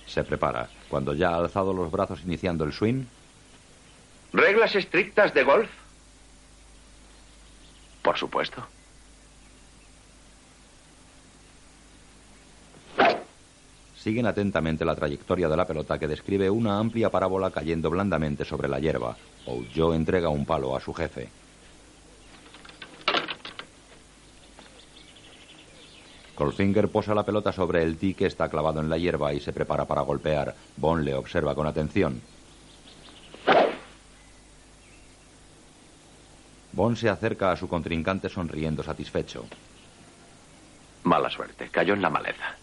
Se 0.06 0.24
prepara. 0.24 0.68
Cuando 0.88 1.14
ya 1.14 1.30
ha 1.30 1.36
alzado 1.36 1.72
los 1.72 1.90
brazos 1.90 2.20
iniciando 2.24 2.64
el 2.64 2.72
swing, 2.72 3.04
¿Reglas 4.32 4.76
estrictas 4.76 5.34
de 5.34 5.42
golf? 5.42 5.70
Por 8.02 8.16
supuesto. 8.16 8.66
Siguen 14.02 14.26
atentamente 14.26 14.84
la 14.84 14.96
trayectoria 14.96 15.48
de 15.48 15.56
la 15.56 15.66
pelota 15.66 15.98
que 15.98 16.08
describe 16.08 16.48
una 16.48 16.78
amplia 16.78 17.10
parábola 17.10 17.50
cayendo 17.50 17.90
blandamente 17.90 18.46
sobre 18.46 18.68
la 18.68 18.78
hierba. 18.78 19.16
Joe 19.74 19.94
entrega 19.94 20.30
un 20.30 20.46
palo 20.46 20.74
a 20.74 20.80
su 20.80 20.94
jefe. 20.94 21.28
Goldfinger 26.34 26.88
posa 26.88 27.14
la 27.14 27.26
pelota 27.26 27.52
sobre 27.52 27.82
el 27.82 27.98
tee 27.98 28.14
que 28.14 28.24
está 28.24 28.48
clavado 28.48 28.80
en 28.80 28.88
la 28.88 28.96
hierba 28.96 29.34
y 29.34 29.40
se 29.40 29.52
prepara 29.52 29.84
para 29.84 30.00
golpear. 30.00 30.54
Bond 30.78 31.04
le 31.04 31.14
observa 31.14 31.54
con 31.54 31.66
atención. 31.66 32.22
Bond 36.72 36.96
se 36.96 37.10
acerca 37.10 37.52
a 37.52 37.56
su 37.56 37.68
contrincante 37.68 38.30
sonriendo 38.30 38.82
satisfecho. 38.82 39.44
Mala 41.02 41.28
suerte. 41.28 41.68
Cayó 41.70 41.92
en 41.92 42.00
la 42.00 42.08
maleza. 42.08 42.56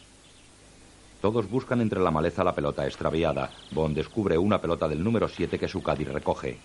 Todos 1.28 1.50
buscan 1.50 1.82
entre 1.82 2.00
la 2.00 2.10
maleza 2.10 2.42
la 2.42 2.56
pelota 2.56 2.86
extraviada. 2.86 3.50
Bond 3.72 3.98
descubre 3.98 4.38
una 4.38 4.62
pelota 4.62 4.88
del 4.88 5.04
número 5.04 5.28
7 5.28 5.60
que 5.60 5.68
su 5.68 5.84
caddy 5.84 6.06
recoge. 6.06 6.58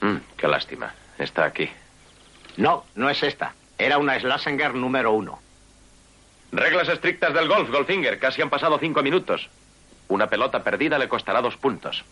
Mm, 0.00 0.18
qué 0.36 0.46
lástima. 0.46 0.94
Está 1.18 1.46
aquí. 1.46 1.68
No, 2.58 2.84
no 2.94 3.10
es 3.10 3.24
esta. 3.24 3.54
Era 3.76 3.98
una 3.98 4.16
Schlesinger 4.20 4.72
número 4.76 5.10
uno. 5.10 5.40
Reglas 6.52 6.88
estrictas 6.88 7.34
del 7.34 7.48
golf, 7.48 7.68
Goldfinger. 7.72 8.20
Casi 8.20 8.40
han 8.40 8.50
pasado 8.50 8.78
cinco 8.78 9.02
minutos. 9.02 9.48
Una 10.06 10.28
pelota 10.28 10.62
perdida 10.62 10.96
le 10.96 11.08
costará 11.08 11.42
dos 11.42 11.56
puntos. 11.56 12.04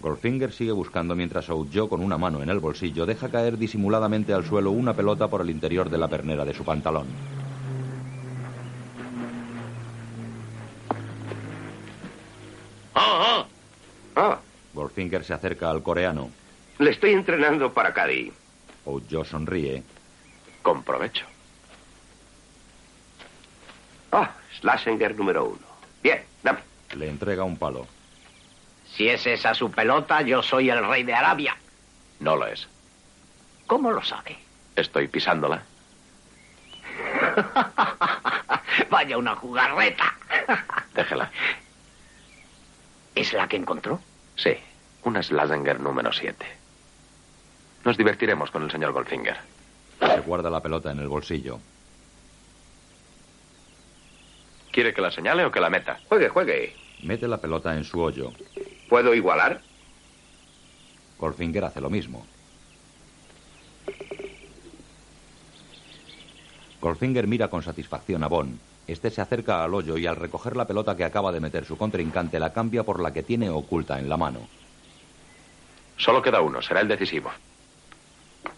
Goldfinger 0.00 0.50
sigue 0.50 0.72
buscando 0.72 1.14
mientras 1.14 1.46
Joe 1.46 1.90
con 1.90 2.00
una 2.00 2.16
mano 2.16 2.42
en 2.42 2.48
el 2.48 2.60
bolsillo 2.60 3.04
deja 3.04 3.28
caer 3.28 3.58
disimuladamente 3.58 4.32
al 4.32 4.46
suelo 4.46 4.70
una 4.70 4.94
pelota 4.94 5.28
por 5.28 5.42
el 5.42 5.50
interior 5.50 5.90
de 5.90 5.98
la 5.98 6.08
pernera 6.08 6.46
de 6.46 6.54
su 6.54 6.64
pantalón. 6.64 7.06
¡Ah, 12.96 13.44
ah! 13.44 13.46
Ah, 14.16 14.38
Goldfinger 14.72 15.22
se 15.22 15.34
acerca 15.34 15.70
al 15.70 15.82
coreano. 15.82 16.30
le 16.78 16.90
estoy 16.90 17.12
entrenando 17.12 17.72
para 17.72 17.92
Caddy. 17.92 18.32
Joe 18.84 19.24
sonríe. 19.24 19.82
Con 20.62 20.82
provecho. 20.82 21.26
Ah, 24.12 24.30
Schlesinger 24.56 25.14
número 25.14 25.44
uno. 25.44 25.66
Bien, 26.02 26.22
dame. 26.42 26.60
Le 26.96 27.08
entrega 27.08 27.44
un 27.44 27.58
palo. 27.58 27.86
Si 28.94 29.08
es 29.08 29.26
esa 29.26 29.52
su 29.52 29.70
pelota, 29.70 30.22
yo 30.22 30.42
soy 30.42 30.70
el 30.70 30.86
rey 30.88 31.02
de 31.02 31.12
Arabia. 31.12 31.54
No 32.20 32.36
lo 32.36 32.46
es. 32.46 32.66
¿Cómo 33.66 33.90
lo 33.90 34.02
sabe? 34.02 34.38
Estoy 34.74 35.08
pisándola. 35.08 35.62
Vaya 38.90 39.18
una 39.18 39.34
jugarreta. 39.34 40.14
Déjela. 40.94 41.30
¿Es 43.16 43.32
la 43.32 43.48
que 43.48 43.56
encontró? 43.56 43.98
Sí, 44.36 44.50
una 45.04 45.22
Schlesinger 45.22 45.80
número 45.80 46.12
7. 46.12 46.46
Nos 47.84 47.96
divertiremos 47.96 48.50
con 48.50 48.62
el 48.62 48.70
señor 48.70 48.92
Goldfinger. 48.92 49.38
Se 49.98 50.20
guarda 50.20 50.50
la 50.50 50.60
pelota 50.62 50.92
en 50.92 50.98
el 51.00 51.08
bolsillo. 51.08 51.58
¿Quiere 54.70 54.92
que 54.92 55.00
la 55.00 55.10
señale 55.10 55.46
o 55.46 55.50
que 55.50 55.60
la 55.60 55.70
meta? 55.70 55.98
Juegue, 56.08 56.28
juegue. 56.28 56.76
Mete 57.02 57.26
la 57.26 57.38
pelota 57.38 57.74
en 57.74 57.84
su 57.84 58.02
hoyo. 58.02 58.32
¿Puedo 58.90 59.14
igualar? 59.14 59.62
Goldfinger 61.18 61.64
hace 61.64 61.80
lo 61.80 61.88
mismo. 61.88 62.26
Goldfinger 66.82 67.26
mira 67.26 67.48
con 67.48 67.62
satisfacción 67.62 68.22
a 68.22 68.26
Bond. 68.26 68.58
Este 68.86 69.10
se 69.10 69.20
acerca 69.20 69.64
al 69.64 69.74
hoyo 69.74 69.98
y 69.98 70.06
al 70.06 70.16
recoger 70.16 70.56
la 70.56 70.66
pelota 70.66 70.96
que 70.96 71.04
acaba 71.04 71.32
de 71.32 71.40
meter 71.40 71.64
su 71.64 71.76
contrincante 71.76 72.38
la 72.38 72.52
cambia 72.52 72.84
por 72.84 73.00
la 73.00 73.12
que 73.12 73.22
tiene 73.22 73.50
oculta 73.50 73.98
en 73.98 74.08
la 74.08 74.16
mano. 74.16 74.40
Solo 75.96 76.22
queda 76.22 76.40
uno, 76.40 76.62
será 76.62 76.80
el 76.80 76.88
decisivo. 76.88 77.30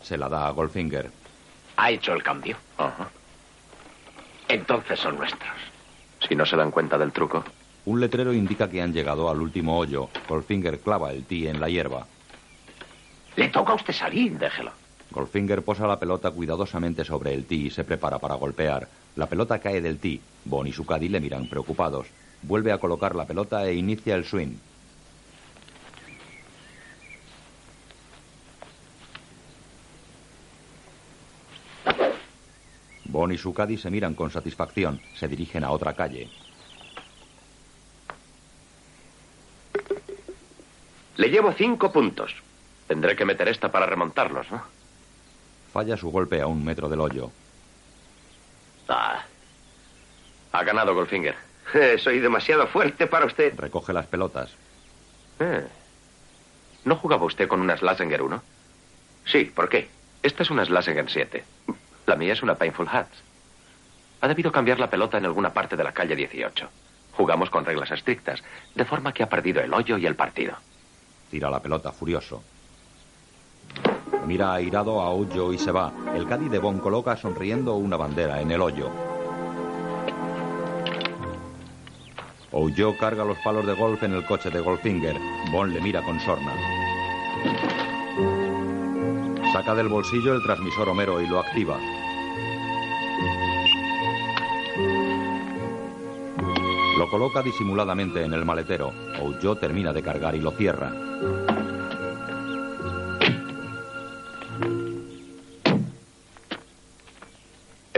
Se 0.02 0.18
la 0.18 0.28
da 0.28 0.48
a 0.48 0.50
Goldfinger. 0.50 1.10
Ha 1.76 1.90
hecho 1.90 2.12
el 2.12 2.22
cambio. 2.22 2.56
Ajá. 2.76 3.08
Entonces 4.48 4.98
son 4.98 5.16
nuestros. 5.16 5.52
Si 6.26 6.34
no 6.34 6.44
se 6.44 6.56
dan 6.56 6.70
cuenta 6.70 6.98
del 6.98 7.12
truco. 7.12 7.44
Un 7.84 8.00
letrero 8.00 8.32
indica 8.32 8.68
que 8.68 8.82
han 8.82 8.92
llegado 8.92 9.30
al 9.30 9.40
último 9.40 9.78
hoyo. 9.78 10.10
Goldfinger 10.28 10.80
clava 10.80 11.12
el 11.12 11.24
tee 11.24 11.48
en 11.48 11.60
la 11.60 11.68
hierba. 11.68 12.06
Le 13.36 13.48
toca 13.48 13.72
a 13.72 13.76
usted 13.76 13.94
salir. 13.94 14.36
Déjelo. 14.38 14.72
Goldfinger 15.18 15.62
posa 15.62 15.88
la 15.88 15.98
pelota 15.98 16.30
cuidadosamente 16.30 17.04
sobre 17.04 17.34
el 17.34 17.44
tee 17.44 17.66
y 17.66 17.70
se 17.70 17.82
prepara 17.82 18.20
para 18.20 18.36
golpear. 18.36 18.88
La 19.16 19.26
pelota 19.26 19.58
cae 19.58 19.80
del 19.80 19.98
tee. 19.98 20.20
Bon 20.44 20.64
y 20.64 20.72
su 20.72 20.86
caddy 20.86 21.08
le 21.08 21.18
miran 21.18 21.48
preocupados. 21.48 22.06
Vuelve 22.42 22.70
a 22.70 22.78
colocar 22.78 23.16
la 23.16 23.26
pelota 23.26 23.66
e 23.66 23.74
inicia 23.74 24.14
el 24.14 24.24
swing. 24.24 24.54
Bon 33.06 33.32
y 33.32 33.38
su 33.38 33.52
caddy 33.52 33.76
se 33.76 33.90
miran 33.90 34.14
con 34.14 34.30
satisfacción. 34.30 35.00
Se 35.16 35.26
dirigen 35.26 35.64
a 35.64 35.72
otra 35.72 35.94
calle. 35.94 36.30
Le 41.16 41.28
llevo 41.28 41.52
cinco 41.54 41.90
puntos. 41.90 42.36
Tendré 42.86 43.16
que 43.16 43.24
meter 43.24 43.48
esta 43.48 43.72
para 43.72 43.86
remontarlos, 43.86 44.48
¿no? 44.52 44.77
Falla 45.72 45.96
su 45.96 46.10
golpe 46.10 46.40
a 46.40 46.46
un 46.46 46.64
metro 46.64 46.88
del 46.88 47.00
hoyo. 47.00 47.30
Ah. 48.88 49.22
Ha 50.52 50.64
ganado 50.64 50.94
Goldfinger. 50.94 51.36
Eh, 51.74 51.98
soy 52.02 52.20
demasiado 52.20 52.66
fuerte 52.66 53.06
para 53.06 53.26
usted. 53.26 53.58
Recoge 53.58 53.92
las 53.92 54.06
pelotas. 54.06 54.50
Eh. 55.40 55.66
¿No 56.84 56.96
jugaba 56.96 57.26
usted 57.26 57.48
con 57.48 57.60
una 57.60 57.76
Slasinger 57.76 58.22
1? 58.22 58.42
Sí, 59.26 59.44
¿por 59.44 59.68
qué? 59.68 59.88
Esta 60.22 60.42
es 60.42 60.50
una 60.50 60.64
Slasinger 60.64 61.10
7. 61.10 61.44
La 62.06 62.16
mía 62.16 62.32
es 62.32 62.42
una 62.42 62.54
Painful 62.54 62.88
Hats. 62.88 63.22
Ha 64.20 64.28
debido 64.28 64.50
cambiar 64.50 64.80
la 64.80 64.90
pelota 64.90 65.18
en 65.18 65.26
alguna 65.26 65.52
parte 65.52 65.76
de 65.76 65.84
la 65.84 65.92
calle 65.92 66.16
18. 66.16 66.68
Jugamos 67.12 67.50
con 67.50 67.64
reglas 67.64 67.90
estrictas, 67.90 68.42
de 68.74 68.84
forma 68.84 69.12
que 69.12 69.22
ha 69.22 69.28
perdido 69.28 69.60
el 69.60 69.74
hoyo 69.74 69.98
y 69.98 70.06
el 70.06 70.16
partido. 70.16 70.56
Tira 71.30 71.50
la 71.50 71.60
pelota 71.60 71.92
furioso. 71.92 72.42
Mira 74.26 74.52
airado 74.52 75.00
a 75.00 75.10
Ojo 75.10 75.52
y 75.52 75.58
se 75.58 75.72
va. 75.72 75.92
El 76.14 76.26
caddy 76.26 76.48
de 76.48 76.58
Bon 76.58 76.78
coloca 76.78 77.16
sonriendo 77.16 77.76
una 77.76 77.96
bandera 77.96 78.40
en 78.40 78.50
el 78.50 78.60
hoyo. 78.60 78.90
Ojo 82.52 82.96
carga 82.98 83.24
los 83.24 83.38
palos 83.38 83.66
de 83.66 83.74
golf 83.74 84.02
en 84.02 84.14
el 84.14 84.24
coche 84.24 84.50
de 84.50 84.60
Goldfinger. 84.60 85.16
Bon 85.52 85.72
le 85.72 85.80
mira 85.80 86.02
con 86.02 86.18
sorna. 86.20 86.52
Saca 89.52 89.74
del 89.74 89.88
bolsillo 89.88 90.34
el 90.34 90.42
transmisor 90.42 90.88
Homero 90.88 91.20
y 91.20 91.26
lo 91.26 91.40
activa. 91.40 91.78
Lo 96.98 97.08
coloca 97.08 97.42
disimuladamente 97.42 98.24
en 98.24 98.34
el 98.34 98.44
maletero. 98.44 98.92
Ojo 99.22 99.56
termina 99.56 99.92
de 99.92 100.02
cargar 100.02 100.34
y 100.34 100.40
lo 100.40 100.50
cierra. 100.50 100.92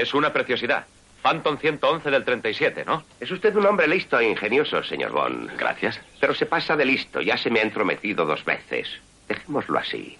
Es 0.00 0.14
una 0.14 0.32
preciosidad. 0.32 0.86
Phantom 1.20 1.58
111 1.58 2.10
del 2.10 2.24
37, 2.24 2.86
¿no? 2.86 3.04
Es 3.20 3.30
usted 3.30 3.54
un 3.54 3.66
hombre 3.66 3.86
listo 3.86 4.18
e 4.18 4.30
ingenioso, 4.30 4.82
señor 4.82 5.12
Bond. 5.12 5.54
Gracias. 5.58 6.00
Pero 6.18 6.34
se 6.34 6.46
pasa 6.46 6.74
de 6.74 6.86
listo. 6.86 7.20
Ya 7.20 7.36
se 7.36 7.50
me 7.50 7.60
ha 7.60 7.64
entrometido 7.64 8.24
dos 8.24 8.42
veces. 8.46 8.88
Dejémoslo 9.28 9.78
así. 9.78 10.16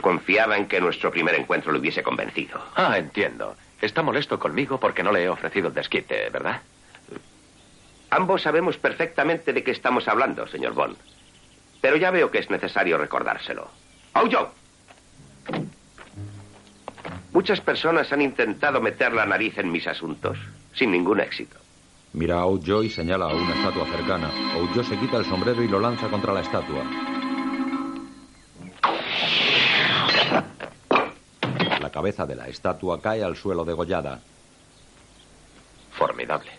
Confiaba 0.00 0.56
en 0.56 0.68
que 0.68 0.80
nuestro 0.80 1.10
primer 1.10 1.34
encuentro 1.34 1.70
lo 1.70 1.78
hubiese 1.78 2.02
convencido. 2.02 2.64
Ah, 2.76 2.96
entiendo. 2.96 3.56
Está 3.82 4.02
molesto 4.02 4.38
conmigo 4.38 4.80
porque 4.80 5.02
no 5.02 5.12
le 5.12 5.24
he 5.24 5.28
ofrecido 5.28 5.68
el 5.68 5.74
desquite, 5.74 6.30
¿verdad? 6.30 6.62
Ambos 8.08 8.40
sabemos 8.40 8.78
perfectamente 8.78 9.52
de 9.52 9.62
qué 9.62 9.72
estamos 9.72 10.08
hablando, 10.08 10.46
señor 10.46 10.72
Bond. 10.72 10.96
Pero 11.82 11.96
ya 11.96 12.10
veo 12.10 12.30
que 12.30 12.38
es 12.38 12.48
necesario 12.48 12.96
recordárselo. 12.96 13.70
¡Auyo! 14.14 14.50
Muchas 17.32 17.60
personas 17.60 18.12
han 18.12 18.22
intentado 18.22 18.80
meter 18.80 19.12
la 19.12 19.24
nariz 19.24 19.56
en 19.58 19.70
mis 19.70 19.86
asuntos, 19.86 20.38
sin 20.74 20.90
ningún 20.90 21.20
éxito. 21.20 21.56
Mira 22.12 22.40
a 22.40 22.46
Ojo 22.46 22.82
y 22.82 22.90
señala 22.90 23.26
a 23.26 23.34
una 23.34 23.54
estatua 23.54 23.86
cercana. 23.86 24.30
Ojo 24.58 24.82
se 24.82 24.98
quita 24.98 25.18
el 25.18 25.24
sombrero 25.24 25.62
y 25.62 25.68
lo 25.68 25.78
lanza 25.78 26.08
contra 26.08 26.32
la 26.32 26.40
estatua. 26.40 26.84
La 31.80 31.90
cabeza 31.90 32.26
de 32.26 32.34
la 32.34 32.48
estatua 32.48 33.00
cae 33.00 33.22
al 33.22 33.36
suelo 33.36 33.64
degollada. 33.64 34.20
Formidable. 35.92 36.50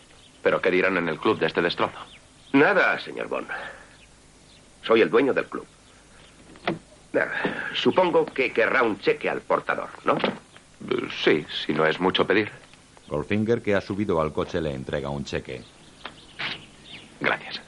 ¿Pero 0.42 0.62
qué 0.62 0.72
dirán 0.72 0.98
en 0.98 1.10
el 1.10 1.20
club 1.20 1.38
de 1.38 1.48
este 1.48 1.62
destrozo? 1.62 2.00
Nada, 2.54 2.98
señor 3.00 3.28
Bond. 3.28 3.48
Soy 4.84 5.02
el 5.02 5.10
dueño 5.10 5.34
del 5.34 5.46
club. 5.46 5.66
Supongo 7.76 8.26
que 8.26 8.54
querrá 8.54 8.84
un 8.84 9.00
cheque 9.00 9.30
al 9.30 9.42
portador, 9.42 9.90
¿no? 10.06 10.18
Sí, 11.24 11.46
si 11.66 11.74
no 11.74 11.86
es 11.86 12.00
mucho 12.00 12.26
pedir. 12.26 12.52
Goldfinger, 13.08 13.62
que 13.62 13.76
ha 13.76 13.82
subido 13.82 14.22
al 14.22 14.32
coche, 14.32 14.62
le 14.62 14.74
entrega 14.74 15.10
un 15.10 15.26
cheque. 15.26 15.62
Gracias. 17.20 17.62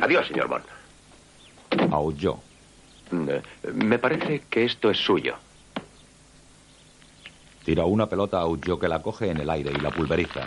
Adiós, 0.00 0.26
señor 0.28 0.48
Bond. 0.48 0.64
Aulló. 1.92 2.38
Me 3.10 3.98
parece 3.98 4.42
que 4.48 4.64
esto 4.64 4.90
es 4.90 4.98
suyo. 4.98 5.34
Tira 7.64 7.84
una 7.84 8.06
pelota 8.06 8.38
a 8.38 8.42
Aulló 8.42 8.78
que 8.78 8.88
la 8.88 9.02
coge 9.02 9.30
en 9.30 9.38
el 9.38 9.50
aire 9.50 9.72
y 9.72 9.80
la 9.80 9.90
pulveriza. 9.90 10.46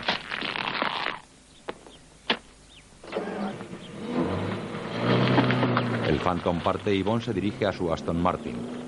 El 6.08 6.18
Phantom 6.20 6.60
parte 6.60 6.94
y 6.94 7.02
Bond 7.02 7.22
se 7.22 7.32
dirige 7.32 7.66
a 7.66 7.72
su 7.72 7.92
Aston 7.92 8.20
Martin. 8.20 8.83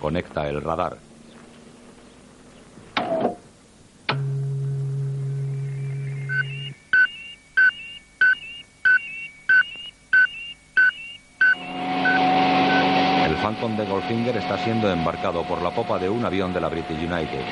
Conecta 0.00 0.48
el 0.48 0.62
radar. 0.62 0.96
El 13.26 13.34
Phantom 13.36 13.76
de 13.76 13.84
Goldfinger 13.86 14.36
está 14.36 14.58
siendo 14.58 14.90
embarcado 14.90 15.42
por 15.42 15.60
la 15.62 15.70
popa 15.70 15.98
de 15.98 16.08
un 16.08 16.24
avión 16.24 16.52
de 16.52 16.60
la 16.60 16.68
British 16.68 16.98
United. 16.98 17.42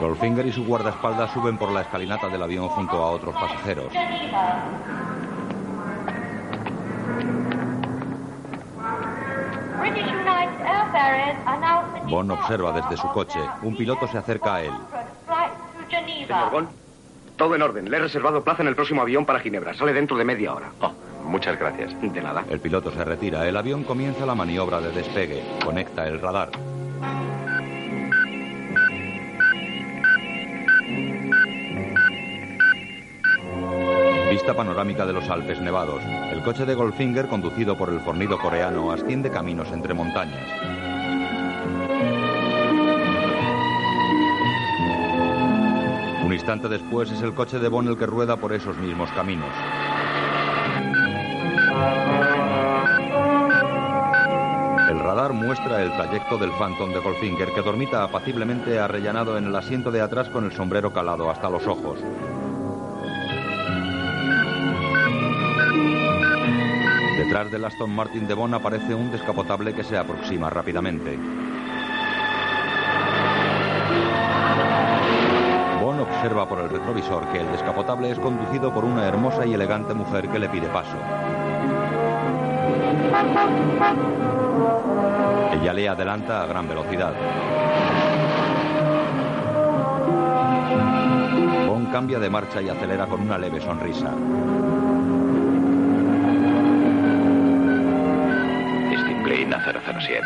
Goldfinger 0.00 0.46
y 0.46 0.52
su 0.52 0.64
guardaespaldas 0.64 1.32
suben 1.32 1.58
por 1.58 1.72
la 1.72 1.80
escalinata 1.82 2.28
del 2.28 2.42
avión 2.42 2.68
junto 2.68 2.96
a 2.96 3.10
otros 3.10 3.34
pasajeros. 3.34 3.92
Bond 12.08 12.30
observa 12.30 12.72
desde 12.72 12.96
su 12.96 13.08
coche. 13.08 13.38
Un 13.62 13.76
piloto 13.76 14.06
se 14.08 14.18
acerca 14.18 14.56
a 14.56 14.62
él. 14.62 14.72
Señor 16.26 16.50
Bond, 16.50 16.68
todo 17.36 17.54
en 17.54 17.62
orden. 17.62 17.90
Le 17.90 17.96
he 17.96 18.00
reservado 18.00 18.42
plaza 18.42 18.62
en 18.62 18.68
el 18.68 18.74
próximo 18.74 19.02
avión 19.02 19.24
para 19.24 19.40
Ginebra. 19.40 19.74
Sale 19.74 19.92
dentro 19.92 20.16
de 20.16 20.24
media 20.24 20.54
hora. 20.54 20.70
Oh, 20.80 20.92
muchas 21.24 21.58
gracias. 21.58 21.94
De 22.00 22.20
nada. 22.20 22.44
El 22.50 22.60
piloto 22.60 22.90
se 22.90 23.04
retira. 23.04 23.46
El 23.46 23.56
avión 23.56 23.84
comienza 23.84 24.26
la 24.26 24.34
maniobra 24.34 24.80
de 24.80 24.90
despegue. 24.92 25.42
Conecta 25.64 26.06
el 26.06 26.20
radar. 26.20 26.50
Vista 34.30 34.54
panorámica 34.54 35.06
de 35.06 35.12
los 35.12 35.28
Alpes 35.30 35.60
nevados. 35.60 36.02
El 36.30 36.42
coche 36.42 36.66
de 36.66 36.74
Goldfinger, 36.74 37.28
conducido 37.28 37.76
por 37.76 37.88
el 37.88 38.00
fornido 38.00 38.38
coreano, 38.38 38.92
asciende 38.92 39.30
caminos 39.30 39.68
entre 39.72 39.94
montañas. 39.94 40.77
Instante 46.48 46.68
después 46.70 47.10
es 47.10 47.20
el 47.20 47.34
coche 47.34 47.58
de 47.58 47.68
Bond 47.68 47.90
el 47.90 47.98
que 47.98 48.06
rueda 48.06 48.38
por 48.38 48.54
esos 48.54 48.74
mismos 48.78 49.10
caminos. 49.10 49.50
El 54.88 54.98
radar 54.98 55.34
muestra 55.34 55.82
el 55.82 55.92
trayecto 55.92 56.38
del 56.38 56.50
Phantom 56.52 56.90
de 56.90 57.00
Goldfinger 57.00 57.52
que 57.52 57.60
dormita 57.60 58.02
apaciblemente 58.02 58.78
arrellanado 58.78 59.36
en 59.36 59.44
el 59.44 59.56
asiento 59.56 59.90
de 59.90 60.00
atrás 60.00 60.30
con 60.30 60.46
el 60.46 60.52
sombrero 60.52 60.90
calado 60.90 61.30
hasta 61.30 61.50
los 61.50 61.66
ojos. 61.66 61.98
Detrás 67.18 67.50
del 67.50 67.66
Aston 67.66 67.94
Martin 67.94 68.26
de 68.26 68.32
Bond 68.32 68.54
aparece 68.54 68.94
un 68.94 69.10
descapotable 69.10 69.74
que 69.74 69.84
se 69.84 69.98
aproxima 69.98 70.48
rápidamente. 70.48 71.18
Observa 76.28 76.46
por 76.46 76.58
el 76.58 76.68
retrovisor 76.68 77.26
que 77.32 77.40
el 77.40 77.50
descapotable 77.52 78.10
es 78.10 78.18
conducido 78.18 78.70
por 78.70 78.84
una 78.84 79.06
hermosa 79.06 79.46
y 79.46 79.54
elegante 79.54 79.94
mujer 79.94 80.28
que 80.28 80.38
le 80.38 80.50
pide 80.50 80.68
paso. 80.68 80.98
Ella 85.54 85.72
le 85.72 85.88
adelanta 85.88 86.42
a 86.42 86.46
gran 86.46 86.68
velocidad. 86.68 87.14
Bond 91.66 91.90
cambia 91.92 92.18
de 92.18 92.28
marcha 92.28 92.60
y 92.60 92.68
acelera 92.68 93.06
con 93.06 93.22
una 93.22 93.38
leve 93.38 93.62
sonrisa. 93.62 94.12
Disciplina 98.90 99.64
007. 99.64 100.20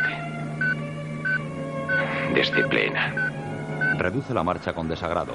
Disciplina. 2.34 3.14
Reduce 3.98 4.34
la 4.34 4.42
marcha 4.42 4.72
con 4.72 4.88
desagrado. 4.88 5.34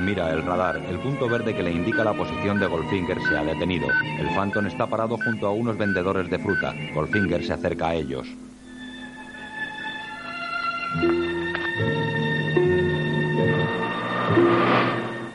Mira 0.00 0.30
el 0.32 0.42
radar. 0.42 0.76
El 0.88 0.98
punto 0.98 1.28
verde 1.28 1.54
que 1.54 1.62
le 1.62 1.70
indica 1.70 2.04
la 2.04 2.14
posición 2.14 2.58
de 2.58 2.66
Goldfinger 2.66 3.18
se 3.28 3.36
ha 3.36 3.44
detenido. 3.44 3.86
El 4.18 4.28
Phantom 4.34 4.66
está 4.66 4.86
parado 4.86 5.16
junto 5.16 5.46
a 5.46 5.52
unos 5.52 5.76
vendedores 5.76 6.28
de 6.30 6.38
fruta. 6.38 6.74
Goldfinger 6.94 7.44
se 7.44 7.52
acerca 7.52 7.88
a 7.88 7.94
ellos. 7.94 8.26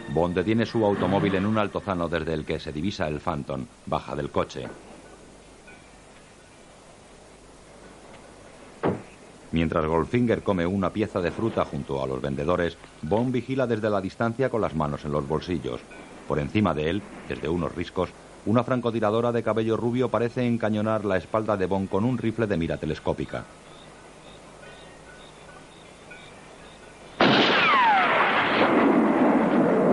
Bond 0.10 0.36
detiene 0.36 0.66
su 0.66 0.86
automóvil 0.86 1.36
en 1.36 1.46
un 1.46 1.58
altozano 1.58 2.08
desde 2.08 2.34
el 2.34 2.46
que 2.46 2.60
se 2.60 2.72
divisa 2.72 3.08
el 3.08 3.20
Phantom. 3.20 3.66
Baja 3.86 4.16
del 4.16 4.32
coche. 4.32 4.68
Mientras 9.56 9.86
Goldfinger 9.86 10.44
come 10.44 10.66
una 10.66 10.90
pieza 10.90 11.22
de 11.22 11.32
fruta 11.32 11.64
junto 11.64 12.04
a 12.04 12.08
los 12.08 12.22
vendedores, 12.22 12.76
Bond 13.04 13.32
vigila 13.32 13.66
desde 13.66 13.90
la 13.90 14.02
distancia 14.02 14.50
con 14.50 14.60
las 14.60 14.76
manos 14.76 15.06
en 15.06 15.14
los 15.14 15.26
bolsillos. 15.26 15.80
Por 16.28 16.40
encima 16.40 16.74
de 16.74 16.90
él, 16.90 17.02
desde 17.30 17.48
unos 17.48 17.74
riscos, 17.74 18.10
una 18.46 18.66
francotiradora 18.66 19.32
de 19.32 19.44
cabello 19.44 19.78
rubio 19.78 20.10
parece 20.10 20.46
encañonar 20.46 21.06
la 21.06 21.16
espalda 21.16 21.56
de 21.56 21.68
Bond 21.68 21.88
con 21.88 22.04
un 22.04 22.18
rifle 22.18 22.48
de 22.48 22.58
mira 22.58 22.76
telescópica. 22.76 23.46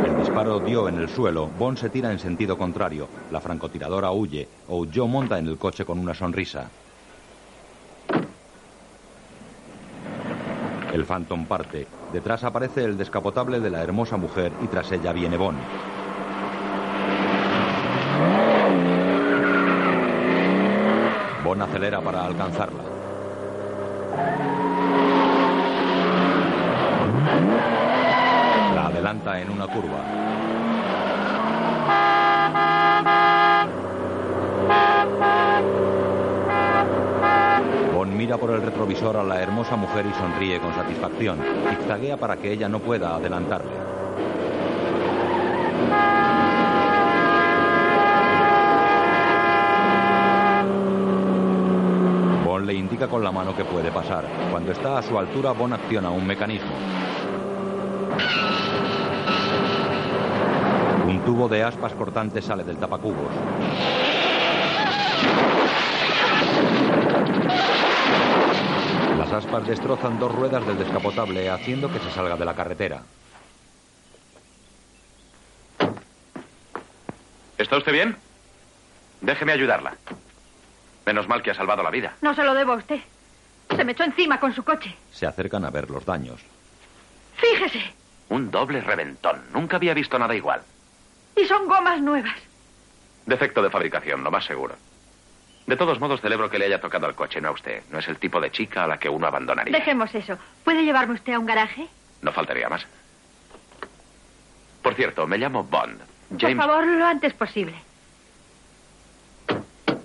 El 0.03 0.17
disparo 0.17 0.59
dio 0.59 0.89
en 0.89 0.97
el 0.97 1.09
suelo. 1.09 1.47
Bond 1.57 1.79
se 1.79 1.89
tira 1.89 2.11
en 2.11 2.19
sentido 2.19 2.59
contrario. 2.59 3.07
La 3.31 3.41
francotiradora 3.41 4.11
huye. 4.11 4.49
Joe 4.67 5.07
monta 5.07 5.39
en 5.39 5.47
el 5.47 5.57
coche 5.57 5.85
con 5.85 6.01
una 6.01 6.15
sonrisa. 6.15 6.69
El 10.93 11.07
Phantom 11.07 11.47
parte. 11.47 11.87
Detrás 12.13 12.45
aparece 12.45 12.85
el 12.85 12.99
descapotable 12.99 13.61
de 13.61 13.71
la 13.71 13.83
hermosa 13.83 14.19
mujer 14.19 14.53
y 14.63 14.67
tras 14.67 14.93
ella 14.93 15.13
viene 15.13 15.39
Bond. 15.39 15.59
Bond 21.43 21.63
acelera 21.63 22.03
para 22.03 22.27
alcanzarla. 22.27 22.83
La 28.75 28.87
adelanta 28.89 29.41
en 29.41 29.51
una 29.51 29.67
curva. 29.69 30.23
Bond 38.03 38.17
mira 38.17 38.37
por 38.37 38.51
el 38.51 38.61
retrovisor 38.63 39.17
a 39.17 39.23
la 39.23 39.41
hermosa 39.41 39.77
mujer 39.77 40.05
y 40.05 40.13
sonríe 40.15 40.59
con 40.59 40.75
satisfacción. 40.75 41.39
Zigzaguea 41.71 42.17
para 42.17 42.37
que 42.37 42.51
ella 42.51 42.69
no 42.69 42.81
pueda 42.81 43.15
adelantarle. 43.15 43.71
Bond 52.45 52.67
le 52.67 52.75
indica 52.75 53.07
con 53.07 53.23
la 53.23 53.31
mano 53.31 53.55
que 53.55 53.65
puede 53.65 53.93
pasar. 53.93 54.25
Cuando 54.51 54.73
está 54.73 54.99
a 54.99 55.03
su 55.03 55.17
altura, 55.17 55.53
Bond 55.53 55.75
acciona 55.75 56.11
un 56.11 56.27
mecanismo. 56.27 56.73
Un 61.07 61.21
tubo 61.21 61.49
de 61.49 61.63
aspas 61.63 61.93
cortantes 61.93 62.45
sale 62.45 62.65
del 62.65 62.79
tapacubos. 62.79 63.31
Aspas 69.33 69.67
destrozan 69.67 70.19
dos 70.19 70.35
ruedas 70.35 70.67
del 70.67 70.79
descapotable, 70.79 71.49
haciendo 71.51 71.91
que 71.93 71.99
se 71.99 72.11
salga 72.11 72.37
de 72.37 72.45
la 72.45 72.55
carretera. 72.55 73.03
¿Está 77.59 77.77
usted 77.79 77.93
bien? 77.93 78.17
Déjeme 79.21 79.53
ayudarla. 79.53 79.95
Menos 81.07 81.29
mal 81.29 81.43
que 81.43 81.51
ha 81.51 81.55
salvado 81.55 81.83
la 81.83 81.91
vida. 81.91 82.15
No 82.21 82.35
se 82.35 82.45
lo 82.45 82.55
debo 82.55 82.73
a 82.73 82.77
usted. 82.77 83.01
Se 83.75 83.85
me 83.85 83.93
echó 83.93 84.05
encima 84.05 84.39
con 84.39 84.55
su 84.55 84.63
coche. 84.65 84.95
Se 85.13 85.27
acercan 85.27 85.65
a 85.65 85.71
ver 85.71 85.91
los 85.91 86.05
daños. 86.05 86.41
Fíjese. 87.37 87.83
Un 88.29 88.51
doble 88.51 88.81
reventón. 88.81 89.43
Nunca 89.53 89.77
había 89.77 89.95
visto 89.95 90.19
nada 90.19 90.35
igual. 90.35 90.63
Y 91.37 91.45
son 91.47 91.67
gomas 91.67 92.01
nuevas. 92.01 92.37
Defecto 93.27 93.63
de 93.63 93.71
fabricación, 93.71 94.25
lo 94.25 94.31
más 94.31 94.45
seguro. 94.45 94.75
De 95.67 95.77
todos 95.77 96.01
modos, 96.01 96.21
celebro 96.21 96.51
que 96.51 96.59
le 96.59 96.67
haya 96.67 96.81
tocado 96.81 97.07
al 97.07 97.15
coche, 97.15 97.41
no 97.41 97.49
a 97.49 97.53
usted. 97.53 97.83
No 97.91 97.99
es 97.99 98.09
el 98.09 98.19
tipo 98.19 98.41
de 98.41 98.51
chica 98.51 98.85
a 98.85 98.87
la 98.87 98.99
que 98.99 99.09
uno 99.09 99.27
abandonaría. 99.27 99.77
Dejemos 99.77 100.13
eso. 100.15 100.37
¿Puede 100.65 100.85
llevarme 100.85 101.15
usted 101.15 101.35
a 101.35 101.39
un 101.39 101.47
garaje? 101.47 101.87
No 102.21 102.33
faltaría 102.33 102.69
más. 102.69 102.85
Por 104.83 104.95
cierto, 104.95 105.27
me 105.27 105.39
llamo 105.39 105.63
Bond. 105.63 106.01
James. 106.39 106.57
Por 106.57 106.67
favor, 106.67 106.87
lo 106.87 107.05
antes 107.05 107.33
posible. 107.35 107.75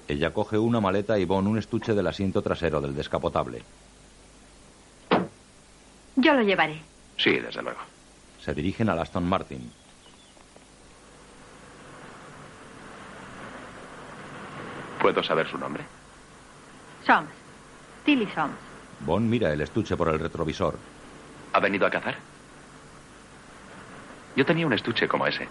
Ella 0.07 0.31
coge 0.31 0.57
una 0.57 0.79
maleta 0.79 1.17
y 1.17 1.25
Bond 1.25 1.47
un 1.47 1.57
estuche 1.57 1.93
del 1.93 2.07
asiento 2.07 2.41
trasero 2.41 2.79
del 2.79 2.95
descapotable. 2.95 3.63
Yo 6.15 6.33
lo 6.33 6.41
llevaré. 6.43 6.79
Sí, 7.17 7.31
desde 7.31 7.61
luego. 7.61 7.79
Se 8.41 8.53
dirigen 8.53 8.89
al 8.89 8.99
Aston 8.99 9.27
Martin. 9.27 9.71
¿Puedo 15.07 15.23
saber 15.23 15.49
su 15.49 15.57
nombre? 15.57 15.85
Soms. 17.05 17.29
Tilly 18.03 18.27
Soms. 18.35 18.57
Bond 18.99 19.29
mira 19.29 19.53
el 19.53 19.61
estuche 19.61 19.95
por 19.95 20.09
el 20.09 20.19
retrovisor. 20.19 20.77
¿Ha 21.53 21.61
venido 21.61 21.87
a 21.87 21.89
cazar? 21.89 22.17
Yo 24.35 24.45
tenía 24.45 24.67
un 24.67 24.73
estuche 24.73 25.07
como 25.07 25.25
ese. 25.25 25.47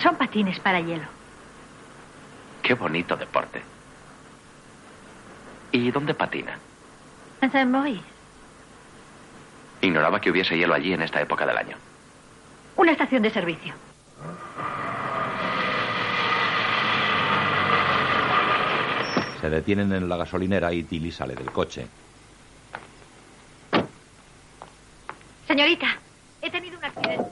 Son 0.00 0.14
patines 0.14 0.60
para 0.60 0.78
hielo. 0.78 1.08
Qué 2.62 2.74
bonito 2.74 3.16
deporte. 3.16 3.60
¿Y 5.72 5.90
dónde 5.90 6.14
patina? 6.14 6.56
En 7.40 7.50
Saint 7.50 7.68
Maurice. 7.68 8.04
Ignoraba 9.80 10.20
que 10.20 10.30
hubiese 10.30 10.56
hielo 10.56 10.74
allí 10.74 10.92
en 10.92 11.02
esta 11.02 11.20
época 11.20 11.44
del 11.44 11.58
año. 11.58 11.76
Una 12.76 12.92
estación 12.92 13.22
de 13.24 13.30
servicio. 13.30 13.74
Se 19.40 19.48
detienen 19.48 19.92
en 19.92 20.08
la 20.08 20.16
gasolinera 20.18 20.72
y 20.72 20.82
Tilly 20.82 21.10
sale 21.10 21.34
del 21.34 21.50
coche. 21.50 21.86
Señorita, 25.46 25.98
he 26.42 26.50
tenido 26.50 26.78
un 26.78 26.84
accidente. 26.84 27.30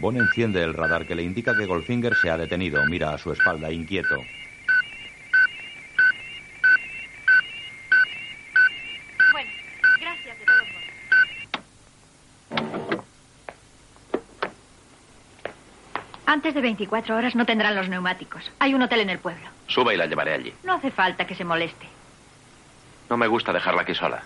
Bond 0.00 0.18
enciende 0.18 0.62
el 0.62 0.72
radar 0.72 1.06
que 1.06 1.16
le 1.16 1.24
indica 1.24 1.56
que 1.56 1.66
Goldfinger 1.66 2.14
se 2.14 2.30
ha 2.30 2.38
detenido. 2.38 2.84
Mira 2.86 3.12
a 3.12 3.18
su 3.18 3.32
espalda 3.32 3.72
inquieto. 3.72 4.14
Bueno, 9.32 9.50
gracias 10.00 10.38
de 10.38 10.44
todos 10.44 10.60
modos. 10.60 10.88
Antes 16.48 16.62
de 16.62 16.66
24 16.66 17.14
horas 17.14 17.36
no 17.36 17.44
tendrán 17.44 17.76
los 17.76 17.90
neumáticos. 17.90 18.50
Hay 18.58 18.72
un 18.72 18.80
hotel 18.80 19.00
en 19.00 19.10
el 19.10 19.18
pueblo. 19.18 19.46
Suba 19.66 19.92
y 19.92 19.98
la 19.98 20.06
llevaré 20.06 20.32
allí. 20.32 20.54
No 20.64 20.72
hace 20.72 20.90
falta 20.90 21.26
que 21.26 21.34
se 21.34 21.44
moleste. 21.44 21.86
No 23.10 23.18
me 23.18 23.26
gusta 23.26 23.52
dejarla 23.52 23.82
aquí 23.82 23.94
sola. 23.94 24.22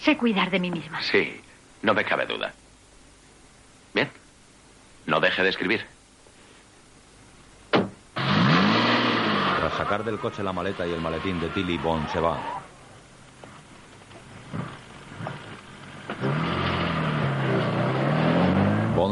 Sé 0.00 0.16
cuidar 0.16 0.50
de 0.50 0.58
mí 0.58 0.68
misma. 0.68 1.00
Sí, 1.02 1.40
no 1.82 1.94
me 1.94 2.04
cabe 2.04 2.26
duda. 2.26 2.52
Bien. 3.94 4.10
No 5.06 5.20
deje 5.20 5.44
de 5.44 5.50
escribir. 5.50 5.86
Tras 7.70 9.74
sacar 9.76 10.02
del 10.02 10.18
coche 10.18 10.42
la 10.42 10.52
maleta 10.52 10.84
y 10.88 10.92
el 10.92 11.00
maletín 11.00 11.38
de 11.38 11.50
Tilly, 11.50 11.78
Bond 11.78 12.10
se 12.10 12.18
va. 12.18 12.65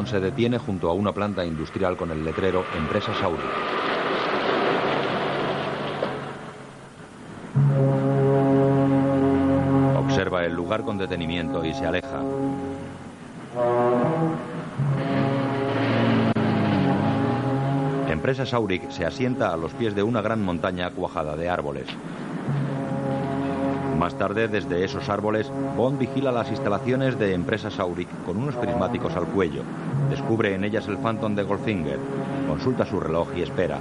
Se 0.07 0.21
detiene 0.21 0.59
junto 0.59 0.91
a 0.91 0.93
una 0.93 1.13
planta 1.13 1.45
industrial 1.45 1.97
con 1.97 2.11
el 2.11 2.23
letrero 2.23 2.65
Empresa 2.77 3.15
Sauri. 3.15 3.41
Observa 9.97 10.45
el 10.45 10.53
lugar 10.53 10.83
con 10.83 10.99
detenimiento 10.99 11.65
y 11.65 11.73
se 11.73 11.87
aleja. 11.87 12.21
Empresa 18.09 18.45
Sauric 18.45 18.91
se 18.91 19.07
asienta 19.07 19.53
a 19.53 19.57
los 19.57 19.73
pies 19.73 19.95
de 19.95 20.03
una 20.03 20.21
gran 20.21 20.43
montaña 20.45 20.91
cuajada 20.91 21.35
de 21.35 21.49
árboles. 21.49 21.87
Más 23.99 24.19
tarde, 24.19 24.49
desde 24.49 24.85
esos 24.85 25.09
árboles, 25.09 25.51
Bond 25.77 25.99
vigila 25.99 26.33
las 26.33 26.51
instalaciones 26.51 27.19
de 27.19 27.33
Empresa 27.33 27.71
Sauric 27.71 28.09
con 28.25 28.37
unos 28.37 28.55
prismáticos 28.57 29.15
al 29.17 29.27
cuello. 29.27 29.63
Descubre 30.11 30.55
en 30.55 30.65
ellas 30.65 30.87
el 30.89 30.99
Phantom 30.99 31.35
de 31.35 31.43
Goldfinger. 31.43 31.99
Consulta 32.49 32.85
su 32.85 33.01
reloj 33.01 33.29
y 33.37 33.43
espera. 33.43 33.79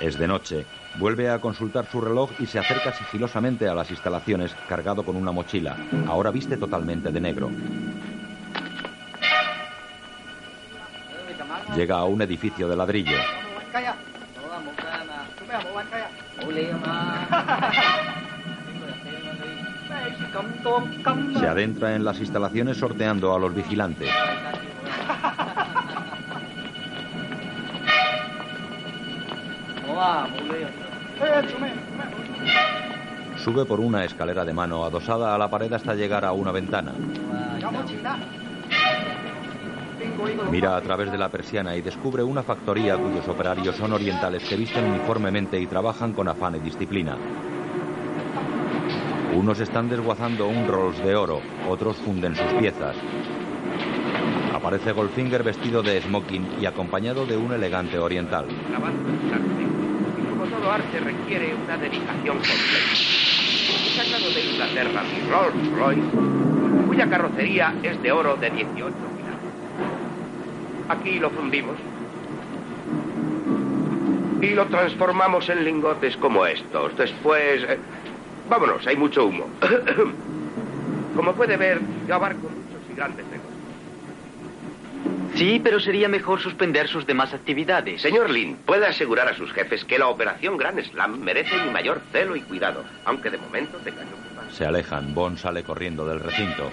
Es 0.00 0.18
de 0.18 0.26
noche. 0.26 0.66
Vuelve 0.98 1.30
a 1.30 1.38
consultar 1.38 1.86
su 1.86 2.00
reloj 2.00 2.30
y 2.40 2.46
se 2.46 2.58
acerca 2.58 2.92
sigilosamente 2.92 3.68
a 3.68 3.74
las 3.74 3.90
instalaciones 3.90 4.54
cargado 4.68 5.04
con 5.04 5.16
una 5.16 5.32
mochila. 5.32 5.76
Ahora 6.08 6.30
viste 6.30 6.56
totalmente 6.56 7.10
de 7.10 7.20
negro. 7.20 7.50
Llega 11.76 11.96
a 11.96 12.04
un 12.04 12.20
edificio 12.20 12.68
de 12.68 12.76
ladrillo. 12.76 13.16
Se 21.38 21.46
adentra 21.46 21.94
en 21.94 22.04
las 22.04 22.18
instalaciones 22.20 22.78
sorteando 22.78 23.34
a 23.34 23.38
los 23.38 23.54
vigilantes. 23.54 24.08
Sube 33.36 33.64
por 33.64 33.80
una 33.80 34.04
escalera 34.04 34.44
de 34.44 34.52
mano 34.52 34.84
adosada 34.84 35.34
a 35.34 35.38
la 35.38 35.50
pared 35.50 35.72
hasta 35.72 35.94
llegar 35.94 36.24
a 36.24 36.32
una 36.32 36.52
ventana. 36.52 36.92
Mira 40.50 40.76
a 40.76 40.82
través 40.82 41.10
de 41.10 41.18
la 41.18 41.28
persiana 41.28 41.76
y 41.76 41.82
descubre 41.82 42.22
una 42.22 42.42
factoría 42.42 42.96
cuyos 42.96 43.26
operarios 43.28 43.76
son 43.76 43.92
orientales 43.92 44.44
que 44.44 44.56
visten 44.56 44.84
uniformemente 44.84 45.58
y 45.58 45.66
trabajan 45.66 46.12
con 46.12 46.28
afán 46.28 46.56
y 46.56 46.58
disciplina. 46.58 47.16
Unos 49.34 49.60
están 49.60 49.88
desguazando 49.88 50.46
un 50.46 50.68
Rolls 50.68 51.02
de 51.02 51.16
oro, 51.16 51.40
otros 51.68 51.96
funden 51.96 52.36
sus 52.36 52.52
piezas. 52.58 52.94
Aparece 54.54 54.92
Goldfinger 54.92 55.42
vestido 55.42 55.82
de 55.82 56.00
smoking 56.02 56.46
y 56.60 56.66
acompañado 56.66 57.24
de 57.24 57.36
un 57.36 57.52
elegante 57.52 57.98
oriental. 57.98 58.46
Como 60.30 60.44
todo 60.44 60.70
arte 60.70 61.00
requiere 61.00 61.54
una 61.54 61.78
dedicación 61.78 62.36
completa. 62.36 62.94
Sacado 63.96 64.30
de 64.34 64.44
Inglaterra 64.52 65.02
mi 65.02 65.30
Rolls 65.30 65.72
Royce, 65.78 66.86
cuya 66.86 67.08
carrocería 67.08 67.74
es 67.82 68.02
de 68.02 68.12
oro 68.12 68.36
de 68.36 68.50
18 68.50 68.76
quilates. 68.76 69.11
Aquí 70.92 71.18
lo 71.18 71.30
fundimos 71.30 71.76
y 74.42 74.50
lo 74.50 74.66
transformamos 74.66 75.48
en 75.48 75.64
lingotes 75.64 76.16
como 76.18 76.44
estos. 76.44 76.94
Después, 76.98 77.62
eh, 77.62 77.78
vámonos, 78.50 78.86
hay 78.86 78.96
mucho 78.96 79.24
humo. 79.24 79.48
Como 81.16 81.32
puede 81.34 81.56
ver, 81.56 81.80
yo 82.08 82.14
abarco 82.14 82.48
muchos 82.48 82.90
y 82.90 82.94
grandes 82.94 83.24
negocios. 83.26 83.52
Sí, 85.34 85.60
pero 85.62 85.78
sería 85.78 86.08
mejor 86.08 86.40
suspender 86.40 86.88
sus 86.88 87.06
demás 87.06 87.32
actividades. 87.32 88.02
Señor 88.02 88.30
Lin, 88.30 88.56
puede 88.66 88.86
asegurar 88.86 89.28
a 89.28 89.34
sus 89.34 89.52
jefes 89.52 89.84
que 89.84 89.98
la 89.98 90.08
operación 90.08 90.56
Gran 90.56 90.82
Slam 90.82 91.20
merece 91.20 91.56
mi 91.64 91.70
mayor 91.70 92.00
celo 92.12 92.34
y 92.34 92.42
cuidado, 92.42 92.84
aunque 93.04 93.30
de 93.30 93.38
momento 93.38 93.78
tenga 93.78 94.00
que 94.00 94.14
ocupar. 94.14 94.50
Se 94.50 94.66
alejan. 94.66 95.14
Bond 95.14 95.38
sale 95.38 95.62
corriendo 95.62 96.06
del 96.06 96.20
recinto. 96.20 96.70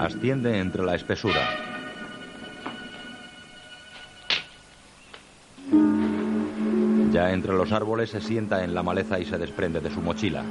Asciende 0.00 0.58
entre 0.58 0.84
la 0.84 0.94
espesura. 0.94 1.40
Ya 7.10 7.32
entre 7.32 7.54
los 7.54 7.72
árboles 7.72 8.10
se 8.10 8.20
sienta 8.20 8.62
en 8.62 8.74
la 8.74 8.82
maleza 8.82 9.18
y 9.18 9.24
se 9.24 9.38
desprende 9.38 9.80
de 9.80 9.90
su 9.90 10.02
mochila. 10.02 10.44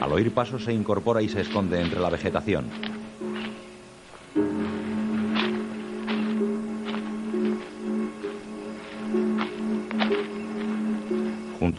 Al 0.00 0.12
oír 0.12 0.34
pasos 0.34 0.64
se 0.64 0.74
incorpora 0.74 1.22
y 1.22 1.28
se 1.28 1.40
esconde 1.40 1.80
entre 1.80 2.00
la 2.00 2.10
vegetación. 2.10 2.89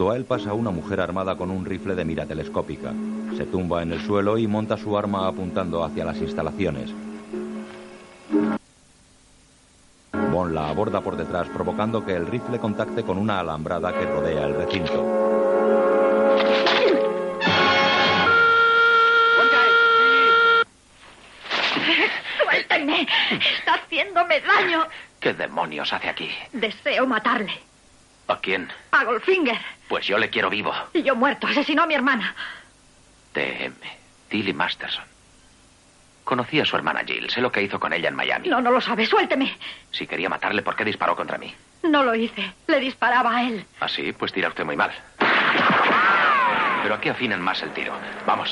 Junto 0.02 0.14
a 0.14 0.16
él 0.16 0.24
pasa 0.24 0.52
una 0.52 0.72
mujer 0.72 1.00
armada 1.00 1.36
con 1.36 1.48
un 1.48 1.64
rifle 1.64 1.94
de 1.94 2.04
mira 2.04 2.26
telescópica. 2.26 2.92
Se 3.36 3.46
tumba 3.46 3.84
en 3.84 3.92
el 3.92 4.00
suelo 4.00 4.36
y 4.36 4.48
monta 4.48 4.76
su 4.76 4.98
arma 4.98 5.28
apuntando 5.28 5.84
hacia 5.84 6.04
las 6.04 6.16
instalaciones. 6.16 6.90
Bond 10.32 10.54
la 10.54 10.70
aborda 10.70 11.00
por 11.02 11.14
detrás 11.16 11.46
provocando 11.50 12.04
que 12.04 12.16
el 12.16 12.26
rifle 12.26 12.58
contacte 12.58 13.04
con 13.04 13.16
una 13.16 13.38
alambrada 13.38 13.92
que 13.92 14.04
rodea 14.04 14.44
el 14.44 14.56
recinto. 14.56 15.06
¡Suéltenme! 22.42 23.06
¡Está 23.30 23.74
haciéndome 23.74 24.40
daño! 24.40 24.84
¿Qué 25.20 25.32
demonios 25.32 25.92
hace 25.92 26.08
aquí? 26.08 26.28
Deseo 26.52 27.06
matarle. 27.06 27.52
¿A 28.26 28.40
quién? 28.40 28.68
A 28.90 29.04
Goldfinger. 29.04 29.58
Pues 29.92 30.06
yo 30.06 30.16
le 30.16 30.30
quiero 30.30 30.48
vivo. 30.48 30.72
Y 30.94 31.02
yo 31.02 31.14
muerto. 31.14 31.46
Asesinó 31.46 31.82
a 31.82 31.86
mi 31.86 31.92
hermana. 31.92 32.34
TM. 33.34 33.74
Tilly 34.30 34.54
Masterson. 34.54 35.04
Conocí 36.24 36.58
a 36.60 36.64
su 36.64 36.74
hermana 36.76 37.02
Jill. 37.04 37.28
Sé 37.28 37.42
lo 37.42 37.52
que 37.52 37.60
hizo 37.60 37.78
con 37.78 37.92
ella 37.92 38.08
en 38.08 38.14
Miami. 38.14 38.48
No, 38.48 38.62
no 38.62 38.70
lo 38.70 38.80
sabe. 38.80 39.04
Suélteme. 39.04 39.54
Si 39.90 40.06
quería 40.06 40.30
matarle, 40.30 40.62
¿por 40.62 40.76
qué 40.76 40.86
disparó 40.86 41.14
contra 41.14 41.36
mí? 41.36 41.54
No 41.82 42.02
lo 42.04 42.14
hice. 42.14 42.54
Le 42.68 42.80
disparaba 42.80 43.36
a 43.36 43.42
él. 43.46 43.66
Así, 43.80 44.14
pues 44.14 44.32
tira 44.32 44.48
usted 44.48 44.64
muy 44.64 44.76
mal. 44.76 44.92
Pero 46.82 46.94
aquí 46.94 47.10
afinan 47.10 47.42
más 47.42 47.62
el 47.62 47.70
tiro. 47.72 47.92
Vamos. 48.24 48.50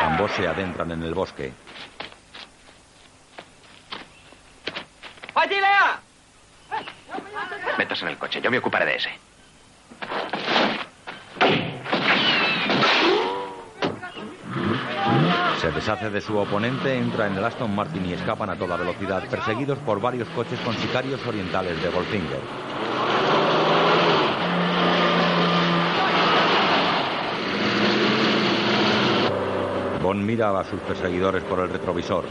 Ambos 0.00 0.32
se 0.32 0.48
adentran 0.48 0.92
en 0.92 1.02
el 1.02 1.12
bosque. 1.12 1.52
¡Allí, 5.34 5.56
Lea! 5.56 6.00
Métase 7.76 8.06
en 8.06 8.12
el 8.12 8.16
coche. 8.16 8.40
Yo 8.40 8.50
me 8.50 8.56
ocuparé 8.56 8.86
de 8.86 8.96
ese. 8.96 9.31
Se 15.60 15.70
deshace 15.70 16.10
de 16.10 16.20
su 16.20 16.36
oponente, 16.36 16.98
entra 16.98 17.28
en 17.28 17.36
el 17.36 17.44
Aston 17.44 17.72
Martin 17.74 18.04
y 18.04 18.14
escapan 18.14 18.50
a 18.50 18.56
toda 18.56 18.76
velocidad, 18.76 19.22
perseguidos 19.28 19.78
por 19.78 20.00
varios 20.00 20.28
coches 20.30 20.58
con 20.60 20.74
sicarios 20.74 21.24
orientales 21.24 21.80
de 21.80 21.88
Goldfinger. 21.88 22.40
Bond 30.02 30.24
mira 30.24 30.58
a 30.58 30.64
sus 30.64 30.80
perseguidores 30.80 31.44
por 31.44 31.60
el 31.60 31.68
retrovisor. 31.68 32.24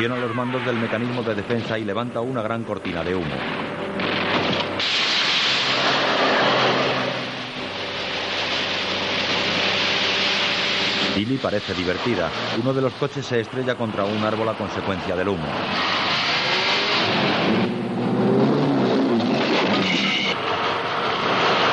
Acciona 0.00 0.16
los 0.16 0.34
mandos 0.34 0.64
del 0.64 0.78
mecanismo 0.78 1.22
de 1.22 1.34
defensa 1.34 1.78
y 1.78 1.84
levanta 1.84 2.22
una 2.22 2.40
gran 2.40 2.64
cortina 2.64 3.04
de 3.04 3.14
humo. 3.14 3.34
Tilly 11.14 11.36
parece 11.36 11.74
divertida. 11.74 12.30
Uno 12.62 12.72
de 12.72 12.80
los 12.80 12.94
coches 12.94 13.26
se 13.26 13.40
estrella 13.40 13.74
contra 13.74 14.04
un 14.04 14.24
árbol 14.24 14.48
a 14.48 14.54
consecuencia 14.54 15.14
del 15.14 15.28
humo. 15.28 15.44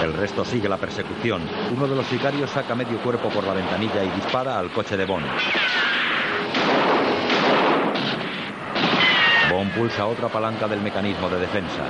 El 0.03 0.13
resto 0.15 0.43
sigue 0.43 0.67
la 0.67 0.75
persecución. 0.75 1.43
Uno 1.73 1.87
de 1.87 1.95
los 1.95 2.05
sicarios 2.07 2.49
saca 2.49 2.75
medio 2.75 2.97
cuerpo 2.97 3.29
por 3.29 3.45
la 3.45 3.53
ventanilla 3.53 4.03
y 4.03 4.09
dispara 4.09 4.59
al 4.59 4.69
coche 4.73 4.97
de 4.97 5.05
Bond. 5.05 5.27
Bond 9.49 9.66
pulsa 9.77 10.07
otra 10.07 10.27
palanca 10.27 10.67
del 10.67 10.81
mecanismo 10.81 11.29
de 11.29 11.39
defensa. 11.39 11.83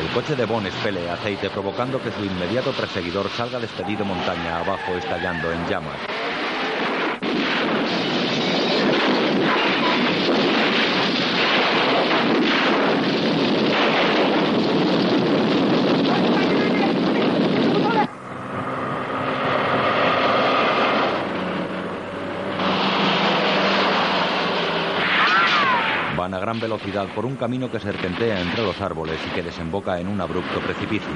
El 0.00 0.14
coche 0.14 0.34
de 0.34 0.46
Bond 0.46 0.66
expele 0.66 1.10
aceite 1.10 1.50
provocando 1.50 2.02
que 2.02 2.10
su 2.10 2.24
inmediato 2.24 2.72
perseguidor 2.72 3.28
salga 3.28 3.60
despedido 3.60 4.04
montaña 4.06 4.60
abajo 4.60 4.96
estallando 4.96 5.52
en 5.52 5.68
llamas. 5.68 6.00
gran 26.40 26.58
velocidad 26.90 27.14
por 27.14 27.24
un 27.24 27.36
camino 27.36 27.70
que 27.70 27.78
serpentea 27.78 28.40
entre 28.40 28.62
los 28.62 28.80
árboles 28.80 29.18
y 29.26 29.34
que 29.34 29.42
desemboca 29.42 30.00
en 30.00 30.08
un 30.08 30.20
abrupto 30.20 30.60
precipicio. 30.60 31.08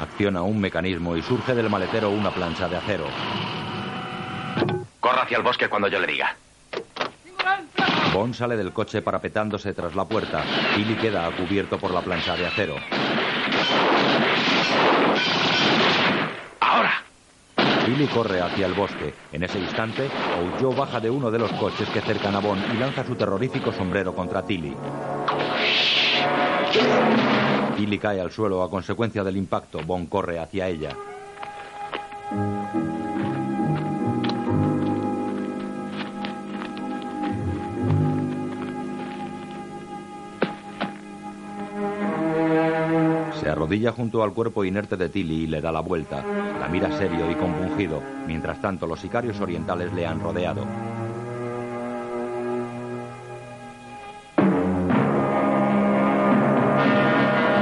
Acciona 0.00 0.42
un 0.42 0.60
mecanismo 0.60 1.16
y 1.16 1.22
surge 1.22 1.54
del 1.54 1.70
maletero 1.70 2.10
una 2.10 2.30
plancha 2.30 2.68
de 2.68 2.76
acero. 2.76 3.06
Corra 5.00 5.22
hacia 5.22 5.38
el 5.38 5.42
bosque 5.42 5.68
cuando 5.68 5.88
yo 5.88 5.98
le 5.98 6.06
diga. 6.06 6.36
Bond 8.12 8.34
sale 8.34 8.56
del 8.56 8.72
coche 8.72 9.00
parapetándose 9.00 9.72
tras 9.72 9.94
la 9.94 10.04
puerta. 10.04 10.44
Billy 10.76 10.94
queda 10.96 11.26
a 11.26 11.30
cubierto 11.30 11.78
por 11.78 11.92
la 11.92 12.02
plancha 12.02 12.36
de 12.36 12.46
acero. 12.46 12.76
¡Ahora! 16.60 17.02
Billy 17.92 18.06
corre 18.06 18.40
hacia 18.40 18.64
el 18.64 18.72
bosque. 18.72 19.12
En 19.32 19.42
ese 19.42 19.58
instante, 19.58 20.08
Ojo 20.58 20.74
baja 20.74 20.98
de 20.98 21.10
uno 21.10 21.30
de 21.30 21.38
los 21.38 21.52
coches 21.52 21.86
que 21.90 22.00
cercan 22.00 22.34
a 22.34 22.40
Bond 22.40 22.64
y 22.74 22.78
lanza 22.78 23.04
su 23.04 23.14
terrorífico 23.14 23.70
sombrero 23.70 24.14
contra 24.14 24.42
Tilly. 24.42 24.74
Tilly 27.76 27.98
cae 27.98 28.20
al 28.22 28.30
suelo 28.30 28.62
a 28.62 28.70
consecuencia 28.70 29.22
del 29.22 29.36
impacto. 29.36 29.80
Bond 29.84 30.08
corre 30.08 30.38
hacia 30.38 30.68
ella. 30.68 30.96
Arrodilla 43.72 43.92
junto 43.92 44.22
al 44.22 44.34
cuerpo 44.34 44.64
inerte 44.64 44.98
de 44.98 45.08
Tilly 45.08 45.44
y 45.44 45.46
le 45.46 45.62
da 45.62 45.72
la 45.72 45.80
vuelta. 45.80 46.22
La 46.60 46.68
mira 46.68 46.94
serio 46.98 47.30
y 47.30 47.34
compungido. 47.34 48.02
Mientras 48.26 48.60
tanto, 48.60 48.86
los 48.86 49.00
sicarios 49.00 49.40
orientales 49.40 49.90
le 49.94 50.06
han 50.06 50.20
rodeado. 50.20 50.66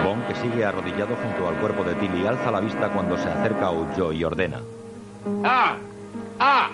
Bond, 0.02 0.26
que 0.26 0.34
sigue 0.34 0.64
arrodillado 0.64 1.14
junto 1.14 1.48
al 1.48 1.54
cuerpo 1.61 1.84
de 1.84 1.94
Tilly, 1.94 2.26
alza 2.26 2.50
la 2.50 2.61
vista 2.61 2.88
cuando 2.88 3.16
se 3.16 3.28
acerca 3.28 3.66
a 3.66 3.70
Ujo 3.70 4.12
y 4.12 4.24
ordena. 4.24 4.61
¡Ah! 5.44 5.76
¡Ah! 6.40 6.70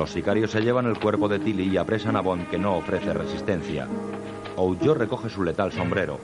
Los 0.00 0.12
sicarios 0.12 0.50
se 0.50 0.62
llevan 0.62 0.86
el 0.86 0.98
cuerpo 0.98 1.28
de 1.28 1.38
Tilly 1.38 1.68
y 1.68 1.76
apresan 1.76 2.16
a 2.16 2.22
Bond, 2.22 2.48
que 2.48 2.56
no 2.56 2.74
ofrece 2.74 3.12
resistencia. 3.12 3.86
Ojo 4.56 4.94
recoge 4.94 5.28
su 5.28 5.44
letal 5.44 5.72
sombrero. 5.72 6.18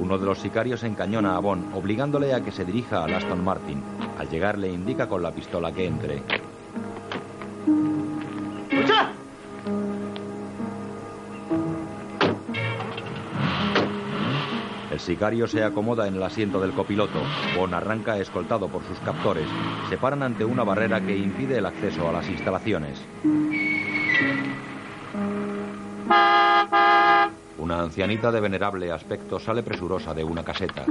Uno 0.00 0.18
de 0.18 0.26
los 0.26 0.40
sicarios 0.40 0.82
encañona 0.82 1.36
a 1.36 1.38
Bond, 1.38 1.72
obligándole 1.76 2.34
a 2.34 2.40
que 2.40 2.50
se 2.50 2.64
dirija 2.64 3.04
al 3.04 3.14
Aston 3.14 3.44
Martin. 3.44 3.80
Al 4.18 4.28
llegar 4.28 4.58
le 4.58 4.68
indica 4.68 5.08
con 5.08 5.22
la 5.22 5.30
pistola 5.30 5.70
que 5.70 5.86
entre. 5.86 6.22
El 14.96 15.00
sicario 15.00 15.46
se 15.46 15.62
acomoda 15.62 16.08
en 16.08 16.14
el 16.14 16.22
asiento 16.22 16.58
del 16.58 16.72
copiloto. 16.72 17.20
Bond 17.54 17.74
arranca 17.74 18.16
escoltado 18.16 18.66
por 18.66 18.82
sus 18.84 18.98
captores. 19.00 19.46
Se 19.90 19.98
paran 19.98 20.22
ante 20.22 20.42
una 20.42 20.64
barrera 20.64 21.02
que 21.02 21.14
impide 21.14 21.58
el 21.58 21.66
acceso 21.66 22.08
a 22.08 22.12
las 22.12 22.26
instalaciones. 22.30 22.98
Una 27.58 27.82
ancianita 27.82 28.32
de 28.32 28.40
venerable 28.40 28.90
aspecto 28.90 29.38
sale 29.38 29.62
presurosa 29.62 30.14
de 30.14 30.24
una 30.24 30.42
caseta. 30.42 30.86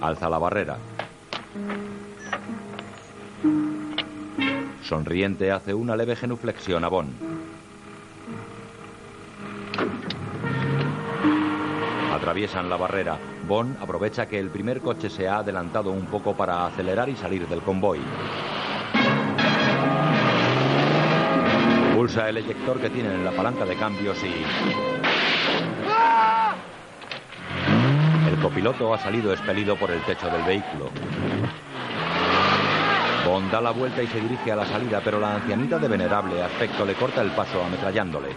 Alza 0.00 0.30
la 0.30 0.38
barrera. 0.38 0.78
Sonriente 4.82 5.52
hace 5.52 5.74
una 5.74 5.94
leve 5.94 6.16
genuflexión 6.16 6.84
a 6.84 6.88
Bond. 6.88 7.33
Atraviesan 12.12 12.68
la 12.70 12.76
barrera. 12.76 13.18
Bond 13.46 13.76
aprovecha 13.82 14.26
que 14.26 14.38
el 14.38 14.50
primer 14.50 14.80
coche 14.80 15.10
se 15.10 15.28
ha 15.28 15.38
adelantado 15.38 15.90
un 15.90 16.06
poco 16.06 16.34
para 16.34 16.66
acelerar 16.66 17.08
y 17.08 17.16
salir 17.16 17.46
del 17.46 17.60
convoy. 17.60 18.00
Pulsa 21.94 22.28
el 22.28 22.38
eyector 22.38 22.80
que 22.80 22.90
tiene 22.90 23.14
en 23.14 23.24
la 23.24 23.32
palanca 23.32 23.64
de 23.64 23.76
cambios 23.76 24.18
y... 24.24 24.44
El 28.28 28.40
copiloto 28.40 28.92
ha 28.92 28.98
salido 28.98 29.32
expelido 29.32 29.76
por 29.76 29.90
el 29.90 30.00
techo 30.02 30.28
del 30.28 30.42
vehículo. 30.42 30.90
Bond 33.26 33.50
da 33.50 33.60
la 33.60 33.70
vuelta 33.70 34.02
y 34.02 34.06
se 34.06 34.20
dirige 34.20 34.52
a 34.52 34.56
la 34.56 34.66
salida, 34.66 35.00
pero 35.02 35.18
la 35.18 35.36
ancianita 35.36 35.78
de 35.78 35.88
venerable 35.88 36.42
aspecto 36.42 36.84
le 36.84 36.94
corta 36.94 37.22
el 37.22 37.30
paso 37.30 37.62
ametrallándole. 37.64 38.28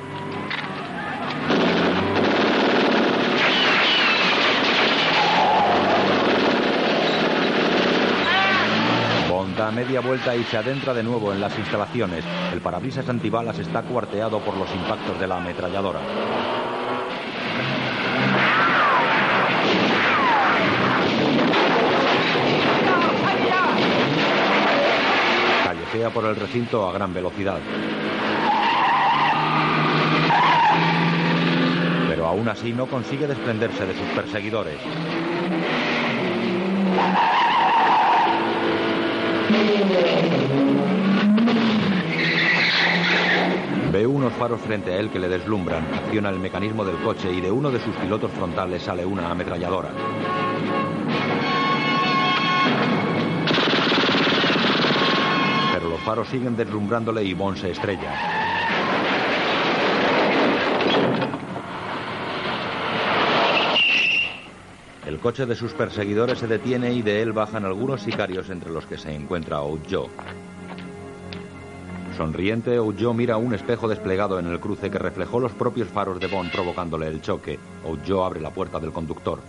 Bond 9.30 9.58
da 9.58 9.67
media 9.78 10.00
vuelta 10.00 10.36
y 10.36 10.44
se 10.46 10.58
adentra 10.58 10.92
de 10.92 11.04
nuevo 11.04 11.32
en 11.32 11.40
las 11.40 11.56
instalaciones. 11.56 12.26
El 12.52 12.62
parabrisas 12.62 13.08
antibalas 13.10 13.60
está 13.60 13.84
cuarteado 13.84 14.40
por 14.40 14.58
los 14.58 14.68
impactos 14.74 15.20
de 15.20 15.28
la 15.28 15.38
ametralladora. 15.38 16.00
Callejea 25.64 26.10
por 26.10 26.26
el 26.26 26.36
recinto 26.38 26.90
a 26.90 26.94
gran 26.94 27.14
velocidad. 27.14 27.60
Pero 32.10 32.26
aún 32.26 32.50
así 32.50 32.74
no 32.74 32.88
consigue 32.88 33.28
desprenderse 33.28 33.86
de 33.86 33.94
sus 33.94 34.08
perseguidores. 34.16 34.80
Ve 43.92 44.06
unos 44.06 44.34
faros 44.34 44.62
frente 44.62 44.94
a 44.94 44.98
él 44.98 45.10
que 45.10 45.18
le 45.18 45.28
deslumbran, 45.28 45.84
acciona 45.94 46.30
el 46.30 46.40
mecanismo 46.40 46.86
del 46.86 46.98
coche 46.98 47.32
y 47.32 47.42
de 47.42 47.50
uno 47.50 47.72
de 47.72 47.80
sus 47.80 47.96
pilotos 47.96 48.32
frontales 48.32 48.84
sale 48.84 49.06
una 49.06 49.32
ametralladora. 49.32 49.90
Pero 55.74 55.90
los 55.90 56.00
faros 56.02 56.28
siguen 56.28 56.56
deslumbrándole 56.56 57.24
y 57.24 57.34
Bond 57.34 57.58
se 57.58 57.72
estrella. 57.72 58.47
Coche 65.28 65.46
de 65.46 65.56
sus 65.56 65.74
perseguidores 65.74 66.40
se 66.40 66.48
detiene 66.48 66.94
y 66.94 67.02
de 67.02 67.22
él 67.22 67.34
bajan 67.34 67.66
algunos 67.66 68.02
sicarios 68.02 68.50
entre 68.50 68.72
los 68.72 68.86
que 68.86 68.98
se 68.98 69.14
encuentra 69.14 69.62
Ojo. 69.62 70.08
Sonriente, 72.16 72.80
Ojo 72.80 73.14
mira 73.14 73.36
un 73.36 73.54
espejo 73.54 73.90
desplegado 73.90 74.40
en 74.40 74.48
el 74.48 74.62
cruce 74.62 74.90
que 74.90 74.98
reflejó 74.98 75.42
los 75.42 75.52
propios 75.52 75.90
faros 75.90 76.22
de 76.22 76.28
Bond 76.28 76.50
provocándole 76.50 77.08
el 77.08 77.22
choque. 77.22 77.60
Ojo 77.84 78.24
abre 78.24 78.40
la 78.40 78.52
puerta 78.52 78.80
del 78.80 78.94
conductor. 78.94 79.42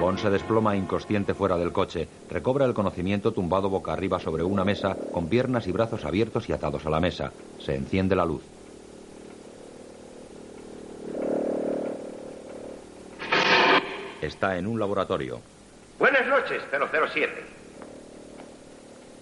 Bond 0.00 0.18
se 0.18 0.30
desploma 0.30 0.76
inconsciente 0.76 1.34
fuera 1.34 1.58
del 1.58 1.72
coche. 1.72 2.08
Recobra 2.30 2.64
el 2.64 2.72
conocimiento 2.72 3.32
tumbado 3.32 3.68
boca 3.68 3.92
arriba 3.92 4.18
sobre 4.18 4.44
una 4.44 4.64
mesa, 4.64 4.96
con 5.10 5.28
piernas 5.28 5.66
y 5.66 5.72
brazos 5.72 6.06
abiertos 6.06 6.48
y 6.48 6.54
atados 6.54 6.86
a 6.86 6.90
la 6.90 7.00
mesa. 7.00 7.32
Se 7.58 7.74
enciende 7.74 8.16
la 8.16 8.24
luz. 8.24 8.51
Está 14.22 14.56
en 14.56 14.66
un 14.68 14.78
laboratorio. 14.78 15.40
Buenas 15.98 16.24
noches, 16.28 16.62
007. 16.70 17.44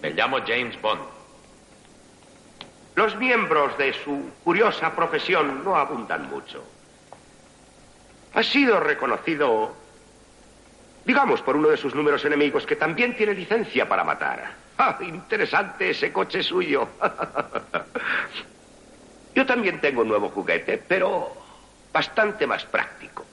Me 0.03 0.11
llamo 0.11 0.37
James 0.45 0.79
Bond. 0.79 1.01
Los 2.95 3.17
miembros 3.17 3.75
de 3.79 3.93
su 3.93 4.29
curiosa 4.43 4.95
profesión 4.95 5.63
no 5.63 5.75
abundan 5.75 6.29
mucho. 6.29 6.63
Ha 8.35 8.43
sido 8.43 8.79
reconocido, 8.79 9.73
digamos, 11.03 11.41
por 11.41 11.55
uno 11.55 11.69
de 11.69 11.77
sus 11.77 11.95
números 11.95 12.23
enemigos 12.25 12.67
que 12.67 12.75
también 12.75 13.15
tiene 13.15 13.33
licencia 13.33 13.89
para 13.89 14.03
matar. 14.03 14.53
¡Ah, 14.77 14.99
interesante 15.01 15.89
ese 15.89 16.13
coche 16.13 16.43
suyo! 16.43 16.87
Yo 19.33 19.45
también 19.47 19.81
tengo 19.81 20.01
un 20.01 20.09
nuevo 20.09 20.29
juguete, 20.29 20.77
pero 20.77 21.35
bastante 21.91 22.45
más 22.45 22.65
práctico. 22.65 23.30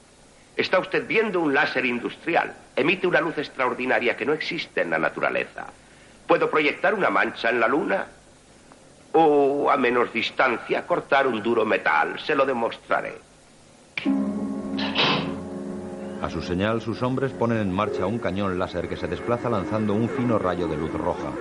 Está 0.59 0.81
usted 0.81 1.07
viendo 1.07 1.41
un 1.41 1.55
láser 1.55 1.87
industrial. 1.87 2.53
Emite 2.75 3.07
una 3.07 3.21
luz 3.21 3.39
extraordinaria 3.39 4.17
que 4.17 4.27
no 4.27 4.33
existe 4.33 4.83
en 4.83 4.91
la 4.91 4.99
naturaleza. 4.99 5.67
Puedo 6.27 6.51
proyectar 6.51 6.95
una 6.95 7.11
mancha 7.11 7.49
en 7.49 7.61
la 7.61 7.69
luna 7.69 8.07
O 9.13 9.71
a 9.71 9.77
menos 9.77 10.13
distancia, 10.13 10.85
cortar 10.85 11.29
un 11.29 11.43
duro 11.43 11.65
metal. 11.65 12.19
Se 12.19 12.35
lo 12.35 12.45
demostraré. 12.45 13.15
A 16.21 16.29
su 16.29 16.43
señal, 16.43 16.83
sus 16.83 17.03
hombres 17.03 17.33
ponen 17.33 17.59
en 17.59 17.73
marcha 17.73 18.07
un 18.07 18.19
cañón 18.19 18.59
láser 18.59 18.89
que 18.89 18.97
se 18.97 19.07
desplaza 19.07 19.49
lanzando 19.49 19.95
un 19.95 20.09
fino 20.09 20.39
rayo 20.39 20.67
de 20.67 20.77
luz 20.77 20.93
roja. 20.93 21.33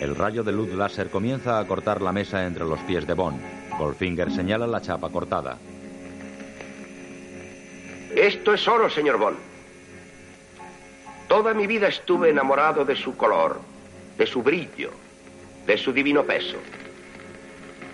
El 0.00 0.14
rayo 0.14 0.44
de 0.44 0.52
luz 0.52 0.72
láser 0.74 1.10
comienza 1.10 1.58
a 1.58 1.66
cortar 1.66 2.00
la 2.00 2.12
mesa 2.12 2.46
entre 2.46 2.64
los 2.64 2.78
pies 2.80 3.06
de 3.06 3.14
Bond. 3.14 3.40
Goldfinger 3.78 4.30
señala 4.30 4.66
la 4.66 4.80
chapa 4.80 5.10
cortada. 5.10 5.58
Esto 8.14 8.54
es 8.54 8.66
oro, 8.68 8.88
señor 8.88 9.18
Bond. 9.18 9.36
Toda 11.26 11.52
mi 11.52 11.66
vida 11.66 11.88
estuve 11.88 12.30
enamorado 12.30 12.84
de 12.84 12.94
su 12.94 13.16
color, 13.16 13.60
de 14.16 14.26
su 14.26 14.42
brillo, 14.42 14.92
de 15.66 15.76
su 15.76 15.92
divino 15.92 16.22
peso. 16.22 16.56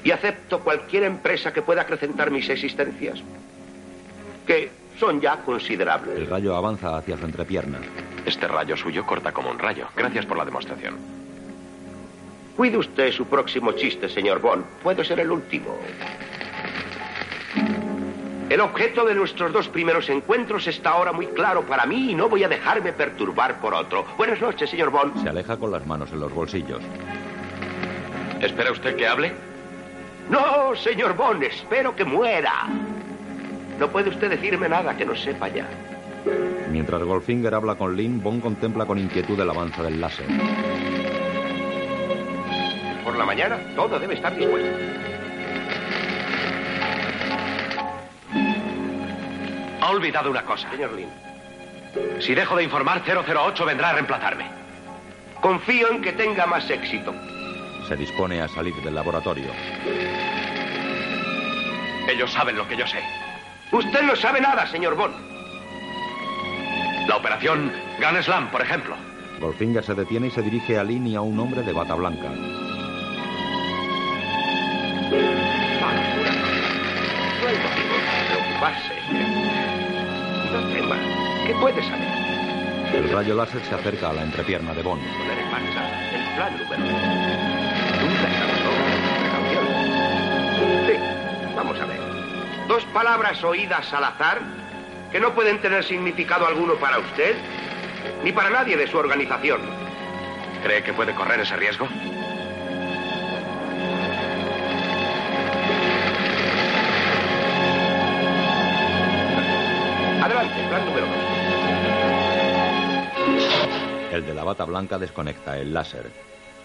Y 0.04 0.10
acepto 0.10 0.60
cualquier 0.60 1.04
empresa 1.04 1.52
que 1.54 1.62
pueda 1.62 1.82
acrecentar 1.82 2.30
mis 2.30 2.48
existencias, 2.50 3.22
que 4.46 4.70
son 5.00 5.22
ya 5.22 5.38
considerables. 5.38 6.18
El 6.18 6.26
rayo 6.26 6.54
avanza 6.54 6.98
hacia 6.98 7.16
su 7.16 7.24
entrepierna. 7.24 7.80
Este 8.26 8.46
rayo 8.46 8.76
suyo 8.76 9.06
corta 9.06 9.32
como 9.32 9.50
un 9.50 9.58
rayo. 9.58 9.88
Gracias 9.96 10.26
por 10.26 10.36
la 10.36 10.44
demostración. 10.44 11.23
Cuide 12.56 12.78
usted 12.78 13.10
su 13.12 13.26
próximo 13.26 13.72
chiste, 13.72 14.08
señor 14.08 14.40
Bond. 14.40 14.64
Puede 14.82 15.04
ser 15.04 15.18
el 15.20 15.30
último. 15.30 15.76
El 18.48 18.60
objeto 18.60 19.04
de 19.04 19.14
nuestros 19.14 19.52
dos 19.52 19.68
primeros 19.68 20.08
encuentros 20.08 20.66
está 20.68 20.90
ahora 20.90 21.12
muy 21.12 21.26
claro 21.28 21.62
para 21.62 21.86
mí 21.86 22.12
y 22.12 22.14
no 22.14 22.28
voy 22.28 22.44
a 22.44 22.48
dejarme 22.48 22.92
perturbar 22.92 23.60
por 23.60 23.74
otro. 23.74 24.04
Buenas 24.16 24.40
noches, 24.40 24.70
señor 24.70 24.90
Bond. 24.90 25.20
Se 25.22 25.28
aleja 25.28 25.56
con 25.56 25.72
las 25.72 25.84
manos 25.86 26.12
en 26.12 26.20
los 26.20 26.32
bolsillos. 26.32 26.80
¿Espera 28.40 28.70
usted 28.70 28.94
que 28.94 29.08
hable? 29.08 29.32
No, 30.30 30.76
señor 30.76 31.16
Bond, 31.16 31.42
espero 31.42 31.96
que 31.96 32.04
muera. 32.04 32.68
No 33.80 33.88
puede 33.88 34.10
usted 34.10 34.30
decirme 34.30 34.68
nada 34.68 34.96
que 34.96 35.04
no 35.04 35.16
sepa 35.16 35.48
ya. 35.48 35.66
Mientras 36.70 37.02
Goldfinger 37.02 37.54
habla 37.54 37.74
con 37.74 37.96
Lynn, 37.96 38.22
Bond 38.22 38.42
contempla 38.42 38.86
con 38.86 38.98
inquietud 38.98 39.38
el 39.40 39.50
avance 39.50 39.82
del 39.82 40.00
láser. 40.00 40.26
Por 43.14 43.20
la 43.20 43.26
mañana 43.26 43.60
todo 43.76 43.96
debe 43.96 44.14
estar 44.14 44.34
dispuesto. 44.34 44.76
Ha 49.80 49.88
olvidado 49.88 50.32
una 50.32 50.42
cosa. 50.42 50.68
Señor 50.68 50.94
Lin. 50.94 51.08
Si 52.18 52.34
dejo 52.34 52.56
de 52.56 52.64
informar, 52.64 53.02
008 53.06 53.66
vendrá 53.66 53.90
a 53.90 53.92
reemplazarme. 53.92 54.50
Confío 55.40 55.92
en 55.92 56.02
que 56.02 56.12
tenga 56.14 56.46
más 56.46 56.68
éxito. 56.68 57.14
Se 57.86 57.94
dispone 57.94 58.40
a 58.40 58.48
salir 58.48 58.74
del 58.82 58.96
laboratorio. 58.96 59.46
Ellos 62.08 62.32
saben 62.32 62.56
lo 62.56 62.66
que 62.66 62.76
yo 62.76 62.86
sé. 62.88 62.98
Usted 63.70 64.02
no 64.02 64.16
sabe 64.16 64.40
nada, 64.40 64.66
señor 64.66 64.96
Bond. 64.96 65.14
La 67.06 67.14
operación 67.14 67.72
Gun 68.00 68.20
Slam, 68.24 68.50
por 68.50 68.62
ejemplo. 68.62 68.96
Goldfinger 69.38 69.84
se 69.84 69.94
detiene 69.94 70.26
y 70.26 70.30
se 70.32 70.42
dirige 70.42 70.80
a 70.80 70.82
Lynn 70.82 71.06
y 71.06 71.14
a 71.14 71.20
un 71.20 71.38
hombre 71.38 71.62
de 71.62 71.72
bata 71.72 71.94
blanca. 71.94 72.32
Preocuparse. 78.64 78.94
No 80.52 80.60
tema. 80.72 80.96
¿Qué 81.46 81.54
puede 81.54 81.82
saber? 81.82 82.08
El 82.94 83.10
rayo 83.10 83.34
láser 83.34 83.62
se 83.64 83.74
acerca 83.74 84.10
a 84.10 84.12
la 84.12 84.22
entrepierna 84.22 84.72
de 84.74 84.82
Bond. 84.82 85.02
Poner 85.18 85.38
en 85.38 85.50
marcha 85.50 86.10
el 86.10 86.34
plan 86.36 86.56
número 86.58 86.84
uno. 86.84 86.98
Sí, 90.86 90.94
vamos 91.56 91.80
a 91.80 91.86
ver. 91.86 92.00
Dos 92.68 92.84
palabras 92.86 93.42
oídas 93.42 93.92
al 93.92 94.04
azar 94.04 94.40
que 95.10 95.20
no 95.20 95.34
pueden 95.34 95.60
tener 95.60 95.84
significado 95.84 96.46
alguno 96.46 96.74
para 96.74 96.98
usted 96.98 97.36
ni 98.22 98.32
para 98.32 98.50
nadie 98.50 98.76
de 98.76 98.86
su 98.86 98.96
organización. 98.96 99.60
¿Cree 100.62 100.82
que 100.82 100.92
puede 100.92 101.14
correr 101.14 101.40
ese 101.40 101.56
riesgo? 101.56 101.88
El 114.14 114.24
de 114.24 114.32
la 114.32 114.44
bata 114.44 114.64
blanca 114.64 114.96
desconecta 114.96 115.58
el 115.58 115.74
láser. 115.74 116.08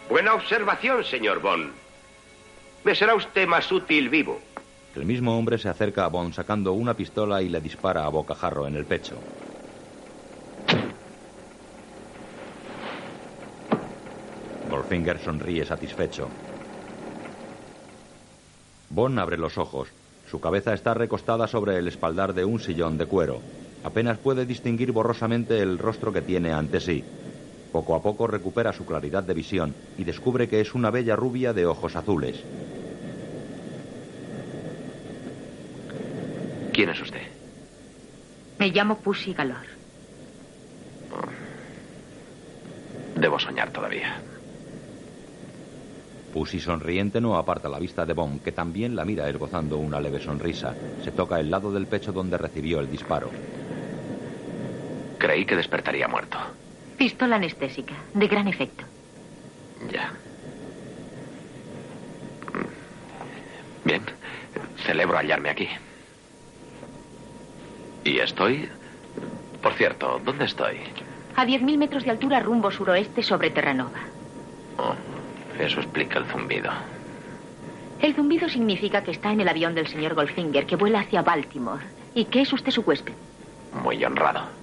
Buena 0.08 0.36
observación, 0.36 1.04
señor 1.04 1.42
Bond. 1.42 1.72
Me 2.84 2.94
será 2.94 3.16
usted 3.16 3.48
más 3.48 3.72
útil 3.72 4.08
vivo. 4.08 4.40
El 4.96 5.06
mismo 5.06 5.36
hombre 5.36 5.58
se 5.58 5.68
acerca 5.68 6.06
a 6.06 6.10
Bond 6.10 6.36
sacando 6.36 6.74
una 6.74 6.94
pistola 6.94 7.42
y 7.42 7.50
le 7.50 7.60
dispara 7.60 8.06
a 8.06 8.10
bocajarro 8.10 8.68
en 8.68 8.76
el 8.76 8.86
pecho. 8.86 9.16
Goldfinger 14.70 15.18
sonríe 15.18 15.66
satisfecho. 15.66 16.30
Bond 18.92 19.18
abre 19.18 19.38
los 19.38 19.58
ojos. 19.58 19.90
Su 20.30 20.40
cabeza 20.40 20.76
está 20.76 20.94
recostada 20.94 21.48
sobre 21.48 21.78
el 21.78 21.88
espaldar 21.88 22.36
de 22.36 22.46
un 22.46 22.60
sillón 22.60 23.00
de 23.00 23.08
cuero. 23.08 23.42
Apenas 23.84 24.20
puede 24.20 24.46
distinguir 24.46 24.92
borrosamente 24.92 25.60
el 25.60 25.80
rostro 25.80 26.14
que 26.14 26.22
tiene 26.22 26.54
ante 26.54 26.80
sí. 26.80 27.04
Poco 27.72 27.96
a 27.96 28.02
poco 28.02 28.26
recupera 28.28 28.74
su 28.74 28.86
claridad 28.86 29.24
de 29.24 29.34
visión 29.34 29.76
y 29.98 30.04
descubre 30.04 30.48
que 30.48 30.60
es 30.60 30.74
una 30.74 30.90
bella 30.90 31.16
rubia 31.16 31.54
de 31.54 31.66
ojos 31.66 31.96
azules. 31.96 32.36
¿Quién 36.74 36.90
es 36.90 37.02
usted? 37.02 37.22
Me 38.58 38.70
llamo 38.70 38.98
Pussy 38.98 39.34
Galore. 39.34 39.68
Debo 43.16 43.38
soñar 43.38 43.72
todavía. 43.72 44.22
Pussy 46.34 46.60
sonriente 46.60 47.20
no 47.20 47.38
aparta 47.38 47.70
la 47.70 47.80
vista 47.80 48.06
de 48.06 48.14
Bond, 48.14 48.42
que 48.42 48.52
también 48.52 48.96
la 48.96 49.04
mira 49.04 49.28
esbozando 49.28 49.78
una 49.78 50.00
leve 50.00 50.20
sonrisa. 50.20 50.74
Se 51.04 51.12
toca 51.12 51.40
el 51.40 51.52
lado 51.52 51.72
del 51.72 51.88
pecho 51.88 52.12
donde 52.14 52.38
recibió 52.38 52.80
el 52.80 52.90
disparo. 52.90 53.30
Creí 55.18 55.46
que 55.46 55.56
despertaría 55.56 56.08
muerto. 56.08 56.38
Pistola 57.00 57.38
anestésica, 57.38 57.94
de 58.14 58.28
gran 58.28 58.50
efecto. 58.50 58.84
Ya. 59.90 60.12
Bien. 63.86 64.02
Celebro 64.86 65.18
hallarme 65.18 65.50
aquí. 65.50 65.70
Y 68.04 68.20
estoy... 68.20 68.70
Por 69.62 69.74
cierto, 69.76 70.20
¿dónde 70.26 70.44
estoy? 70.44 70.80
A 71.38 71.46
10.000 71.46 71.78
metros 71.78 72.04
de 72.04 72.12
altura 72.12 72.42
rumbo 72.42 72.70
suroeste 72.70 73.24
sobre 73.24 73.50
Terranova. 73.50 74.00
Oh, 74.78 74.94
eso 75.58 75.80
explica 75.80 76.20
el 76.20 76.26
zumbido. 76.26 76.70
El 78.02 78.14
zumbido 78.14 78.50
significa 78.50 79.04
que 79.04 79.12
está 79.12 79.32
en 79.32 79.40
el 79.40 79.48
avión 79.48 79.74
del 79.74 79.88
señor 79.88 80.16
Goldfinger 80.16 80.66
que 80.66 80.76
vuela 80.76 81.00
hacia 81.00 81.22
Baltimore 81.22 81.86
y 82.14 82.26
que 82.26 82.42
es 82.42 82.52
usted 82.52 82.72
su 82.72 82.82
huésped. 82.82 83.14
Muy 83.84 84.04
honrado. 84.04 84.59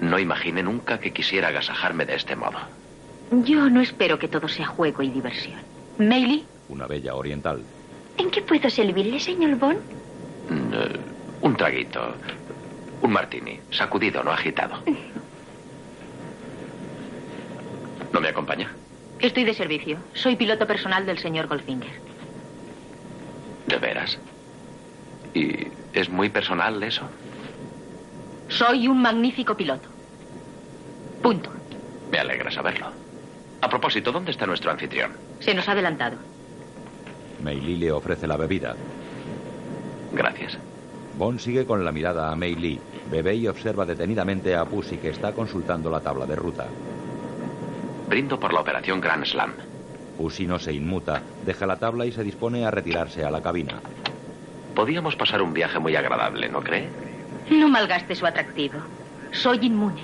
No 0.00 0.18
imaginé 0.18 0.62
nunca 0.62 0.98
que 0.98 1.12
quisiera 1.12 1.48
agasajarme 1.48 2.04
de 2.04 2.16
este 2.16 2.36
modo. 2.36 2.58
Yo 3.30 3.68
no 3.70 3.80
espero 3.80 4.18
que 4.18 4.28
todo 4.28 4.48
sea 4.48 4.66
juego 4.66 5.02
y 5.02 5.10
diversión. 5.10 5.60
Meili, 5.98 6.44
Una 6.68 6.86
bella 6.86 7.14
oriental. 7.14 7.62
¿en 8.16 8.30
qué 8.30 8.42
puedo 8.42 8.70
servirle, 8.70 9.18
señor 9.18 9.56
Bond? 9.56 9.80
Mm, 10.50 11.44
un 11.44 11.56
traguito. 11.56 12.14
Un 13.02 13.12
martini. 13.12 13.60
Sacudido, 13.70 14.22
no 14.22 14.30
agitado. 14.32 14.76
¿No 18.12 18.20
me 18.20 18.28
acompaña? 18.28 18.70
Estoy 19.18 19.44
de 19.44 19.54
servicio. 19.54 19.98
Soy 20.12 20.36
piloto 20.36 20.66
personal 20.66 21.06
del 21.06 21.18
señor 21.18 21.46
Goldfinger. 21.48 21.92
¿De 23.66 23.76
veras? 23.78 24.18
¿Y 25.34 25.66
es 25.92 26.08
muy 26.08 26.28
personal 26.28 26.82
eso? 26.82 27.02
Soy 28.56 28.86
un 28.86 29.02
magnífico 29.02 29.56
piloto. 29.56 29.88
Punto. 31.20 31.50
Me 32.12 32.18
alegra 32.18 32.52
saberlo. 32.52 32.86
A 33.60 33.68
propósito, 33.68 34.12
¿dónde 34.12 34.30
está 34.30 34.46
nuestro 34.46 34.70
anfitrión? 34.70 35.12
Se 35.40 35.52
nos 35.54 35.68
ha 35.68 35.72
adelantado. 35.72 36.16
Mei 37.42 37.60
Lee 37.60 37.76
le 37.76 37.90
ofrece 37.90 38.28
la 38.28 38.36
bebida. 38.36 38.76
Gracias. 40.12 40.56
Bond 41.18 41.40
sigue 41.40 41.66
con 41.66 41.84
la 41.84 41.90
mirada 41.90 42.30
a 42.30 42.36
Mei 42.36 42.54
Lee. 42.54 42.80
Bebe 43.10 43.34
y 43.34 43.48
observa 43.48 43.84
detenidamente 43.84 44.54
a 44.54 44.64
Pussy 44.64 44.98
que 44.98 45.08
está 45.10 45.32
consultando 45.32 45.90
la 45.90 46.00
tabla 46.00 46.24
de 46.24 46.36
ruta. 46.36 46.66
Brindo 48.08 48.38
por 48.38 48.52
la 48.52 48.60
operación 48.60 49.00
Grand 49.00 49.24
Slam. 49.24 49.52
Pussy 50.16 50.46
no 50.46 50.60
se 50.60 50.72
inmuta, 50.72 51.22
deja 51.44 51.66
la 51.66 51.76
tabla 51.76 52.06
y 52.06 52.12
se 52.12 52.22
dispone 52.22 52.64
a 52.64 52.70
retirarse 52.70 53.24
a 53.24 53.30
la 53.32 53.42
cabina. 53.42 53.80
Podíamos 54.76 55.16
pasar 55.16 55.42
un 55.42 55.52
viaje 55.52 55.80
muy 55.80 55.96
agradable, 55.96 56.48
¿no 56.48 56.60
cree? 56.60 56.88
No 57.50 57.68
malgaste 57.68 58.14
su 58.14 58.26
atractivo. 58.26 58.78
Soy 59.32 59.58
inmune. 59.66 60.02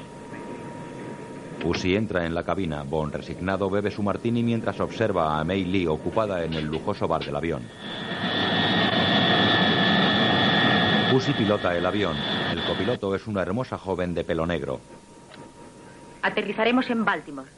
Pussy 1.61 1.95
entra 1.95 2.25
en 2.25 2.35
la 2.35 2.43
cabina. 2.43 2.83
Bond, 2.83 3.15
resignado, 3.15 3.69
bebe 3.71 3.91
su 3.91 4.03
martini 4.03 4.43
mientras 4.43 4.81
observa 4.81 5.39
a 5.39 5.45
Mei 5.45 5.65
Lee 5.65 5.87
ocupada 5.87 6.45
en 6.45 6.55
el 6.55 6.67
lujoso 6.67 7.07
bar 7.07 7.25
del 7.25 7.37
avión. 7.37 7.63
Pussy 11.11 11.33
pilota 11.33 11.77
el 11.77 11.85
avión. 11.85 12.17
El 12.53 12.63
copiloto 12.63 13.15
es 13.15 13.27
una 13.27 13.43
hermosa 13.43 13.77
joven 13.77 14.15
de 14.15 14.25
pelo 14.25 14.47
negro. 14.47 14.81
Aterrizaremos 16.23 16.89
en 16.91 17.05
Baltimore. 17.05 17.49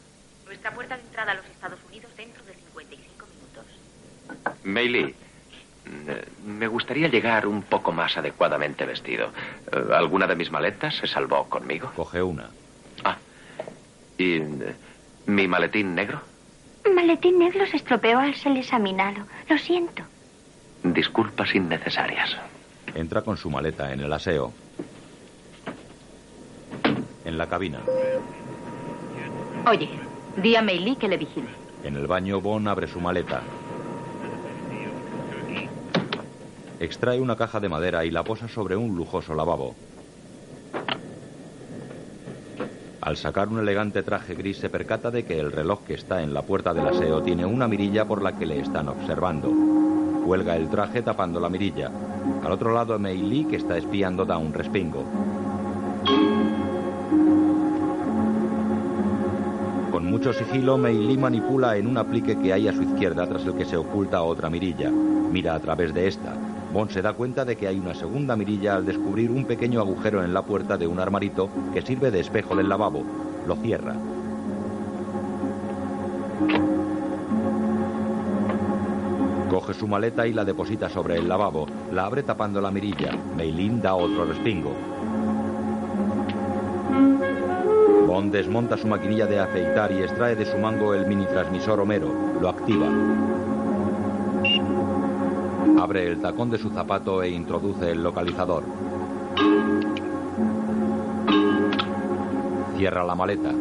Nuestra 0.47 0.73
puerta 0.73 0.97
de 0.97 1.03
entrada 1.03 1.33
a 1.33 1.35
los 1.35 1.47
Estados 1.47 1.79
Unidos 1.89 2.11
dentro 2.17 2.43
de 2.45 2.55
55 2.55 3.27
minutos. 3.27 3.65
Meili, 4.65 5.01
eh, 5.01 5.15
me 6.45 6.67
gustaría 6.67 7.09
llegar 7.09 7.47
un 7.47 7.63
poco 7.63 7.93
más 7.93 8.17
adecuadamente 8.17 8.85
vestido. 8.85 9.31
Eh, 9.71 9.95
¿Alguna 9.95 10.27
de 10.27 10.37
mis 10.37 10.51
maletas 10.51 10.97
se 10.97 11.07
salvó 11.07 11.49
conmigo? 11.49 11.93
Coge 11.97 12.23
una. 12.23 12.49
Ah. 13.05 13.17
¿Y 14.19 14.37
eh, 14.37 14.75
mi 15.27 15.49
maletín 15.49 15.95
negro? 15.95 16.21
Maletín 16.95 17.39
negro 17.39 17.67
se 17.67 17.77
estropeó 17.77 18.19
al 18.19 18.35
ser 18.35 18.57
examinado. 18.57 19.25
Lo 19.49 19.59
siento. 19.59 20.03
Disculpas 20.83 21.55
innecesarias. 21.55 22.37
Entra 22.95 23.23
con 23.23 23.37
su 23.37 23.51
maleta 23.51 23.93
en 23.93 24.01
el 24.01 24.13
aseo. 24.13 24.53
En 27.25 27.39
la 27.39 27.49
cabina. 27.49 27.81
Oye, 29.67 29.89
di 30.37 30.57
a 30.57 30.63
Meili 30.63 30.97
que 30.97 31.09
le 31.09 31.17
vigile. 31.17 31.49
En 31.85 31.97
el 31.97 32.07
baño, 32.07 32.41
Bond 32.41 32.69
abre 32.69 32.89
su 32.89 33.01
maleta. 33.01 33.43
Extrae 36.83 37.21
una 37.21 37.37
caja 37.37 37.61
de 37.61 37.69
madera 37.69 38.05
y 38.05 38.11
la 38.11 38.25
posa 38.25 38.49
sobre 38.49 38.75
un 38.75 38.97
lujoso 38.97 39.35
lavabo. 39.35 39.77
Al 43.01 43.17
sacar 43.17 43.47
un 43.47 43.61
elegante 43.61 44.03
traje 44.03 44.35
gris 44.35 44.57
se 44.57 44.69
percata 44.69 45.13
de 45.13 45.25
que 45.25 45.39
el 45.39 45.53
reloj 45.53 45.85
que 45.87 45.95
está 45.95 46.25
en 46.25 46.35
la 46.35 46.43
puerta 46.43 46.75
del 46.75 46.89
aseo 46.89 47.23
tiene 47.23 47.47
una 47.47 47.69
mirilla 47.69 48.05
por 48.05 48.21
la 48.21 48.37
que 48.37 48.47
le 48.47 48.59
están 48.59 48.89
observando. 48.89 49.49
Cuelga 50.27 50.57
el 50.57 50.69
traje 50.71 51.03
tapando 51.03 51.39
la 51.39 51.49
mirilla. 51.49 51.89
Al 52.43 52.51
otro 52.51 52.75
lado, 52.75 52.99
Mei 52.99 53.23
Lee, 53.23 53.45
que 53.45 53.57
está 53.59 53.79
espiando, 53.79 54.25
da 54.25 54.39
un 54.39 54.53
respingo. 54.53 55.05
Con 59.93 60.11
mucho 60.11 60.33
sigilo, 60.33 60.77
Mei 60.77 60.99
Lee 60.99 61.17
manipula 61.17 61.77
en 61.77 61.87
un 61.87 61.97
aplique 61.97 62.37
que 62.41 62.53
hay 62.53 62.67
a 62.67 62.73
su 62.73 62.83
izquierda 62.83 63.29
tras 63.29 63.47
el 63.47 63.55
que 63.55 63.67
se 63.67 63.77
oculta 63.77 64.21
otra 64.23 64.51
mirilla. 64.51 64.91
Mira 64.91 65.55
a 65.55 65.61
través 65.61 65.95
de 65.95 66.09
esta. 66.09 66.35
Bond 66.73 66.91
se 66.91 67.03
da 67.03 67.13
cuenta 67.13 67.45
de 67.45 67.57
que 67.57 67.69
hay 67.69 67.79
una 67.79 67.95
segunda 67.95 68.35
mirilla 68.35 68.77
al 68.77 68.87
descubrir 68.87 69.31
un 69.31 69.45
pequeño 69.45 69.81
agujero 69.81 70.25
en 70.25 70.33
la 70.33 70.43
puerta 70.43 70.79
de 70.79 70.87
un 70.87 71.01
armarito 71.01 71.51
que 71.75 71.83
sirve 71.83 72.11
de 72.11 72.21
espejo 72.21 72.57
del 72.57 72.69
lavabo. 72.69 73.05
Lo 73.47 73.57
cierra. 73.57 73.95
Coge 79.51 79.75
su 79.75 79.87
maleta 79.87 80.27
y 80.27 80.33
la 80.33 80.47
deposita 80.47 80.89
sobre 80.89 81.17
el 81.17 81.29
lavabo. 81.29 81.67
La 81.93 82.07
abre 82.07 82.23
tapando 82.23 82.59
la 82.63 82.71
mirilla. 82.71 83.13
Meilin 83.37 83.83
da 83.83 83.95
otro 83.95 84.25
respingo. 84.25 84.73
Bond 88.07 88.33
desmonta 88.33 88.79
su 88.79 88.87
maquinilla 88.87 89.27
de 89.27 89.41
afeitar 89.41 89.93
y 89.93 90.03
extrae 90.03 90.37
de 90.37 90.47
su 90.47 90.57
mango 90.57 90.95
el 90.95 91.07
mini 91.07 91.27
transmisor 91.27 91.81
Homero. 91.81 92.15
Lo 92.41 92.49
activa. 92.49 92.87
Abre 95.79 96.07
el 96.07 96.21
tacón 96.21 96.51
de 96.51 96.59
su 96.59 96.71
zapato 96.71 97.23
e 97.23 97.31
introduce 97.31 97.91
el 97.91 98.03
localizador. 98.03 98.65
Cierra 102.77 103.05
la 103.05 103.15
maleta. 103.15 103.53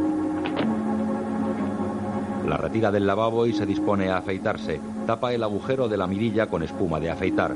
La 2.47 2.57
retira 2.57 2.91
del 2.91 3.07
lavabo 3.07 3.45
y 3.45 3.53
se 3.53 3.65
dispone 3.65 4.09
a 4.09 4.17
afeitarse. 4.17 4.81
Tapa 5.05 5.33
el 5.33 5.43
agujero 5.43 5.87
de 5.87 5.97
la 5.97 6.07
mirilla 6.07 6.47
con 6.47 6.63
espuma 6.63 6.99
de 6.99 7.11
afeitar. 7.11 7.55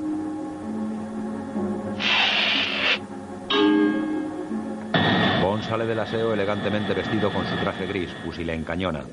Bond 5.41 5.63
sale 5.63 5.85
del 5.85 5.99
aseo 5.99 6.33
elegantemente 6.33 6.93
vestido 6.93 7.31
con 7.31 7.45
su 7.45 7.55
traje 7.57 7.87
gris, 7.87 8.09
fusil 8.23 8.49
en 8.49 8.63
cañona. 8.63 9.03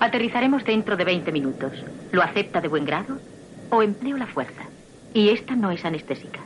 Aterrizaremos 0.00 0.64
dentro 0.64 0.96
de 0.96 1.04
20 1.04 1.30
minutos. 1.30 1.72
¿Lo 2.10 2.22
acepta 2.22 2.62
de 2.62 2.68
buen 2.68 2.86
grado? 2.86 3.18
¿O 3.68 3.82
empleo 3.82 4.16
la 4.16 4.26
fuerza? 4.26 4.62
Y 5.12 5.28
esta 5.28 5.54
no 5.54 5.70
es 5.70 5.84
anestésica. 5.84 6.40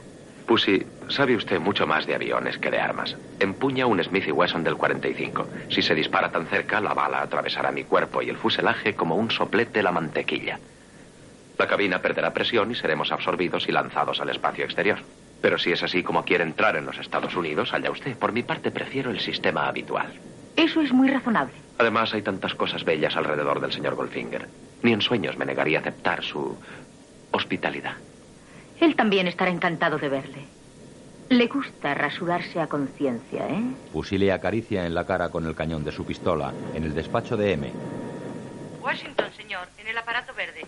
Pussy, 0.47 0.85
sabe 1.09 1.37
usted 1.37 1.61
mucho 1.61 1.87
más 1.87 2.05
de 2.07 2.17
aviones 2.17 2.59
que 2.59 2.71
de 2.71 2.81
armas. 2.81 3.17
Empuña 3.39 3.87
un 3.87 4.03
Smith 4.03 4.29
Wesson 4.31 4.65
del 4.65 4.77
45. 4.77 5.47
Si 5.71 5.83
se 5.83 5.95
dispara 5.95 6.33
tan 6.33 6.47
cerca, 6.47 6.81
la 6.81 6.95
bala 6.95 7.23
atravesará 7.23 7.71
mi 7.71 7.85
cuerpo 7.85 8.21
y 8.23 8.29
el 8.29 8.37
fuselaje 8.37 8.95
como 8.95 9.15
un 9.15 9.31
soplete 9.31 9.83
la 9.83 9.93
mantequilla. 9.93 10.59
La 11.57 11.69
cabina 11.69 12.03
perderá 12.03 12.35
presión 12.35 12.73
y 12.73 12.75
seremos 12.75 13.13
absorbidos 13.13 13.69
y 13.69 13.73
lanzados 13.73 14.21
al 14.21 14.31
espacio 14.31 14.65
exterior. 14.65 14.99
Pero 15.41 15.59
si 15.59 15.71
es 15.71 15.83
así 15.83 16.03
como 16.03 16.25
quiere 16.25 16.43
entrar 16.43 16.75
en 16.77 16.87
los 16.87 16.99
Estados 16.99 17.37
Unidos, 17.37 17.73
allá 17.73 17.91
usted. 17.93 18.17
Por 18.19 18.33
mi 18.33 18.43
parte, 18.43 18.73
prefiero 18.73 19.11
el 19.11 19.21
sistema 19.21 19.69
habitual. 19.69 20.13
Eso 20.57 20.81
es 20.81 20.93
muy 20.93 21.09
razonable. 21.09 21.55
Además, 21.79 22.15
hay 22.15 22.23
tantas 22.23 22.55
cosas 22.55 22.85
bellas 22.85 23.17
alrededor 23.17 23.61
del 23.61 23.73
señor 23.73 23.95
Goldfinger. 23.95 24.49
Ni 24.83 24.93
en 24.93 25.01
sueños 25.01 25.37
me 25.37 25.45
negaría 25.45 25.79
a 25.79 25.81
aceptar 25.81 26.23
su 26.23 26.57
hospitalidad. 27.33 27.95
Él 28.81 28.95
también 28.97 29.27
estará 29.27 29.51
encantado 29.51 29.99
de 29.99 30.09
verle. 30.09 30.45
Le 31.31 31.47
gusta 31.47 31.95
rasurarse 31.95 32.61
a 32.61 32.67
conciencia, 32.67 33.49
¿eh? 33.49 33.63
Pussy 33.93 34.19
le 34.19 34.31
acaricia 34.31 34.87
en 34.87 34.95
la 34.95 35.07
cara 35.07 35.31
con 35.31 35.47
el 35.47 35.55
cañón 35.55 35.83
de 35.83 35.91
su 35.91 36.05
pistola, 36.05 36.53
en 36.75 36.85
el 36.85 36.95
despacho 36.95 37.37
de 37.37 37.53
M. 37.53 37.73
Washington, 38.83 39.27
señor, 39.37 39.67
en 39.79 39.89
el 39.89 39.97
aparato 39.97 40.35
verde. 40.35 40.67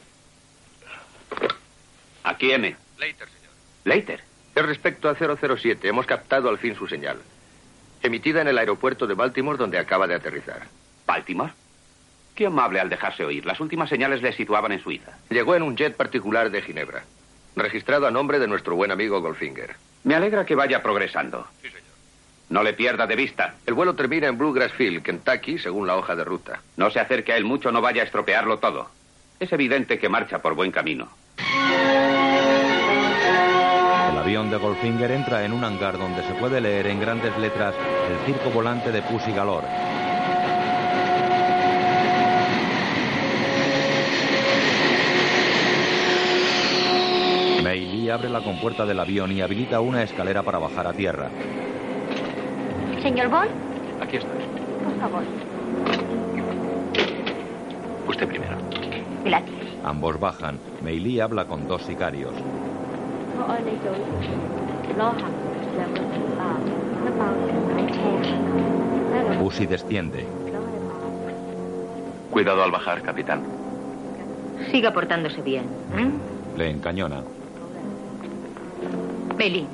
Aquí 2.24 2.50
M. 2.50 2.74
Later, 2.98 3.28
señor. 3.28 3.52
Later. 3.84 4.20
Es 4.54 4.66
respecto 4.66 5.10
a 5.10 5.14
007. 5.14 5.86
Hemos 5.86 6.06
captado 6.06 6.48
al 6.48 6.58
fin 6.58 6.74
su 6.74 6.88
señal. 6.88 7.18
Emitida 8.06 8.40
en 8.40 8.48
el 8.48 8.58
aeropuerto 8.58 9.06
de 9.06 9.14
Baltimore, 9.14 9.58
donde 9.58 9.78
acaba 9.78 10.06
de 10.06 10.14
aterrizar. 10.14 10.62
¿Baltimore? 11.06 11.52
Qué 12.36 12.46
amable 12.46 12.78
al 12.78 12.88
dejarse 12.88 13.24
oír. 13.24 13.44
Las 13.44 13.58
últimas 13.58 13.88
señales 13.88 14.22
le 14.22 14.32
situaban 14.32 14.70
en 14.70 14.80
Suiza. 14.80 15.18
Llegó 15.28 15.56
en 15.56 15.62
un 15.62 15.76
jet 15.76 15.96
particular 15.96 16.50
de 16.50 16.62
Ginebra. 16.62 17.02
Registrado 17.56 18.06
a 18.06 18.10
nombre 18.10 18.38
de 18.38 18.46
nuestro 18.46 18.76
buen 18.76 18.92
amigo 18.92 19.20
Goldfinger. 19.20 19.74
Me 20.04 20.14
alegra 20.14 20.46
que 20.46 20.54
vaya 20.54 20.82
progresando. 20.82 21.48
Sí, 21.62 21.68
señor. 21.68 21.82
No 22.48 22.62
le 22.62 22.74
pierda 22.74 23.08
de 23.08 23.16
vista. 23.16 23.56
El 23.66 23.74
vuelo 23.74 23.96
termina 23.96 24.28
en 24.28 24.38
Bluegrass 24.38 24.72
Field, 24.72 25.02
Kentucky, 25.02 25.58
según 25.58 25.86
la 25.86 25.96
hoja 25.96 26.14
de 26.14 26.22
ruta. 26.22 26.60
No 26.76 26.90
se 26.90 27.00
acerque 27.00 27.32
a 27.32 27.36
él 27.36 27.44
mucho, 27.44 27.72
no 27.72 27.80
vaya 27.80 28.02
a 28.02 28.04
estropearlo 28.04 28.58
todo. 28.58 28.88
Es 29.40 29.52
evidente 29.52 29.98
que 29.98 30.08
marcha 30.08 30.40
por 30.40 30.54
buen 30.54 30.70
camino. 30.70 31.08
El 34.26 34.30
avión 34.32 34.50
de 34.50 34.56
Goldfinger 34.56 35.12
entra 35.12 35.44
en 35.44 35.52
un 35.52 35.62
hangar 35.62 35.96
donde 35.96 36.20
se 36.24 36.34
puede 36.34 36.60
leer 36.60 36.88
en 36.88 36.98
grandes 36.98 37.38
letras 37.38 37.76
el 38.10 38.26
circo 38.26 38.50
volante 38.50 38.90
de 38.90 39.00
Pussy 39.02 39.30
Galore. 39.30 39.68
Mei 47.62 47.84
Lee 47.86 48.10
abre 48.10 48.28
la 48.28 48.40
compuerta 48.42 48.84
del 48.84 48.98
avión 49.00 49.32
y 49.32 49.40
habilita 49.42 49.80
una 49.80 50.02
escalera 50.02 50.42
para 50.42 50.58
bajar 50.58 50.86
a 50.86 50.92
tierra. 50.92 51.30
Señor 53.02 53.28
Bond, 53.28 53.50
Aquí 54.00 54.16
estoy. 54.16 54.32
por 54.84 54.98
favor. 55.00 55.22
Usted 58.08 58.26
primero. 58.26 58.56
Gracias. 59.24 59.56
Ambos 59.84 60.18
bajan. 60.18 60.58
Mei 60.82 60.98
Lee 60.98 61.20
habla 61.20 61.46
con 61.46 61.66
dos 61.66 61.82
sicarios. 61.82 62.32
Pussy 69.38 69.66
desciende. 69.66 70.26
Cuidado 72.30 72.62
al 72.62 72.70
bajar, 72.70 73.02
capitán. 73.02 73.42
Siga 74.70 74.92
portándose 74.92 75.40
bien. 75.42 75.64
¿eh? 75.96 76.10
Le 76.56 76.70
encañona. 76.70 77.22
Bailey, 79.38 79.66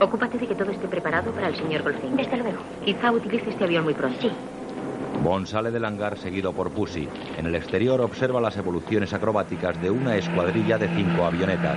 ocúpate 0.00 0.38
de 0.38 0.46
que 0.46 0.54
todo 0.54 0.70
esté 0.70 0.88
preparado 0.88 1.30
para 1.32 1.48
el 1.48 1.56
señor 1.56 1.82
Goldfinger. 1.82 2.16
Desde 2.16 2.36
luego. 2.36 2.58
Quizá 2.84 3.12
utilice 3.12 3.50
este 3.50 3.64
avión 3.64 3.84
muy 3.84 3.94
pronto. 3.94 4.18
Sí. 4.20 4.30
Bond 5.26 5.48
sale 5.48 5.72
del 5.72 5.84
hangar 5.84 6.16
seguido 6.18 6.52
por 6.52 6.70
Pussy. 6.70 7.08
En 7.36 7.46
el 7.46 7.56
exterior 7.56 8.00
observa 8.00 8.40
las 8.40 8.56
evoluciones 8.58 9.12
acrobáticas 9.12 9.82
de 9.82 9.90
una 9.90 10.14
escuadrilla 10.14 10.78
de 10.78 10.86
cinco 10.86 11.24
avionetas. 11.24 11.76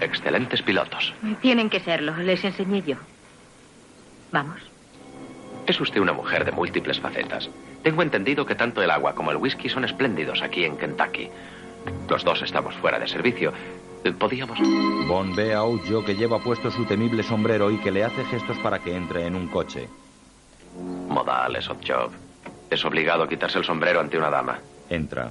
Excelentes 0.00 0.62
pilotos. 0.62 1.12
Tienen 1.42 1.70
que 1.70 1.80
serlo, 1.80 2.16
les 2.18 2.44
enseñé 2.44 2.82
yo. 2.82 2.94
Vamos. 4.30 4.60
Es 5.66 5.80
usted 5.80 6.00
una 6.00 6.12
mujer 6.12 6.44
de 6.44 6.52
múltiples 6.52 7.00
facetas. 7.00 7.50
Tengo 7.82 8.02
entendido 8.02 8.46
que 8.46 8.54
tanto 8.54 8.80
el 8.80 8.92
agua 8.92 9.16
como 9.16 9.32
el 9.32 9.38
whisky 9.38 9.68
son 9.68 9.84
espléndidos 9.84 10.40
aquí 10.40 10.64
en 10.64 10.76
Kentucky. 10.76 11.30
Los 12.08 12.24
dos 12.24 12.42
estamos 12.42 12.74
fuera 12.76 12.98
de 12.98 13.08
servicio. 13.08 13.52
Podíamos... 14.18 14.58
Bond 15.06 15.36
ve 15.36 15.54
a 15.54 15.62
Ojo 15.62 16.04
que 16.04 16.16
lleva 16.16 16.38
puesto 16.38 16.70
su 16.70 16.84
temible 16.84 17.22
sombrero 17.22 17.70
y 17.70 17.78
que 17.78 17.90
le 17.90 18.04
hace 18.04 18.24
gestos 18.24 18.56
para 18.58 18.78
que 18.78 18.96
entre 18.96 19.26
en 19.26 19.34
un 19.34 19.48
coche. 19.48 19.88
Modales, 21.08 21.68
job. 21.68 22.10
Es 22.70 22.84
obligado 22.84 23.24
a 23.24 23.28
quitarse 23.28 23.58
el 23.58 23.64
sombrero 23.64 24.00
ante 24.00 24.16
una 24.16 24.30
dama. 24.30 24.58
Entra. 24.88 25.30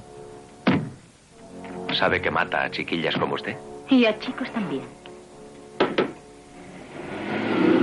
¿Sabe 1.94 2.22
que 2.22 2.30
mata 2.30 2.64
a 2.64 2.72
chiquillas 2.72 3.16
como 3.18 3.36
usted? 3.36 3.58
Y 3.90 4.06
a 4.06 4.20
chicos 4.20 4.52
también. 4.52 4.84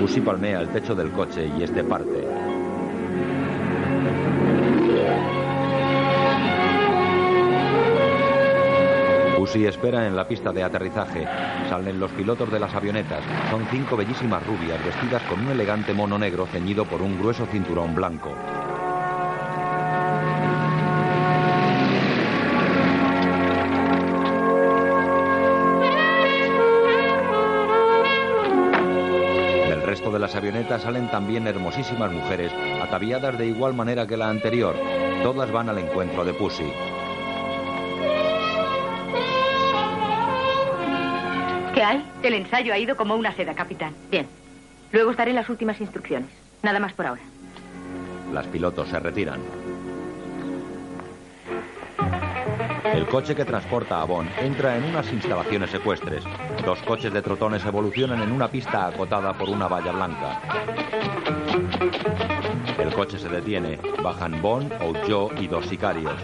Pussy 0.00 0.20
palmea 0.20 0.60
el 0.60 0.68
techo 0.68 0.94
del 0.94 1.10
coche 1.10 1.50
y 1.58 1.62
este 1.64 1.82
parte. 1.82 2.45
Pussy 9.46 9.64
espera 9.64 10.08
en 10.08 10.16
la 10.16 10.26
pista 10.26 10.50
de 10.50 10.64
aterrizaje. 10.64 11.24
Salen 11.68 12.00
los 12.00 12.10
pilotos 12.10 12.50
de 12.50 12.58
las 12.58 12.74
avionetas. 12.74 13.22
Son 13.48 13.64
cinco 13.70 13.96
bellísimas 13.96 14.44
rubias 14.44 14.84
vestidas 14.84 15.22
con 15.22 15.38
un 15.38 15.52
elegante 15.52 15.94
mono 15.94 16.18
negro 16.18 16.46
ceñido 16.46 16.84
por 16.84 17.00
un 17.00 17.16
grueso 17.16 17.46
cinturón 17.46 17.94
blanco. 17.94 18.34
Del 29.68 29.82
resto 29.82 30.10
de 30.10 30.18
las 30.18 30.34
avionetas 30.34 30.82
salen 30.82 31.08
también 31.08 31.46
hermosísimas 31.46 32.10
mujeres, 32.10 32.52
ataviadas 32.82 33.38
de 33.38 33.46
igual 33.46 33.74
manera 33.74 34.08
que 34.08 34.16
la 34.16 34.28
anterior. 34.28 34.74
Todas 35.22 35.52
van 35.52 35.68
al 35.68 35.78
encuentro 35.78 36.24
de 36.24 36.34
Pussy. 36.34 36.72
¿Qué 41.76 41.82
hay? 41.82 42.02
El 42.22 42.32
ensayo 42.32 42.72
ha 42.72 42.78
ido 42.78 42.96
como 42.96 43.16
una 43.16 43.34
seda, 43.34 43.54
capitán. 43.54 43.94
Bien. 44.10 44.26
Luego 44.92 45.10
estaré 45.10 45.32
en 45.32 45.36
las 45.36 45.50
últimas 45.50 45.78
instrucciones. 45.78 46.30
Nada 46.62 46.80
más 46.80 46.94
por 46.94 47.04
ahora. 47.04 47.20
Las 48.32 48.46
pilotos 48.46 48.88
se 48.88 48.98
retiran. 48.98 49.42
El 52.94 53.06
coche 53.08 53.34
que 53.34 53.44
transporta 53.44 54.00
a 54.00 54.04
Bond 54.06 54.30
entra 54.40 54.78
en 54.78 54.84
unas 54.84 55.12
instalaciones 55.12 55.74
ecuestres. 55.74 56.24
Dos 56.64 56.80
coches 56.80 57.12
de 57.12 57.20
trotones 57.20 57.62
evolucionan 57.66 58.22
en 58.22 58.32
una 58.32 58.48
pista 58.48 58.86
acotada 58.86 59.34
por 59.34 59.50
una 59.50 59.68
valla 59.68 59.92
blanca. 59.92 60.40
El 62.78 62.90
coche 62.94 63.18
se 63.18 63.28
detiene. 63.28 63.78
Bajan 64.02 64.40
Bond, 64.40 64.72
Ojo 64.80 65.30
y 65.38 65.46
dos 65.46 65.66
sicarios. 65.66 66.14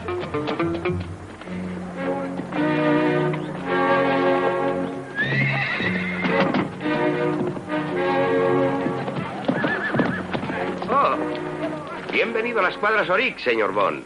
Bienvenido 12.43 12.67
a 12.67 12.71
las 12.71 12.79
cuadras 12.79 13.09
Oric, 13.09 13.39
señor 13.39 13.73
Bond. 13.73 14.05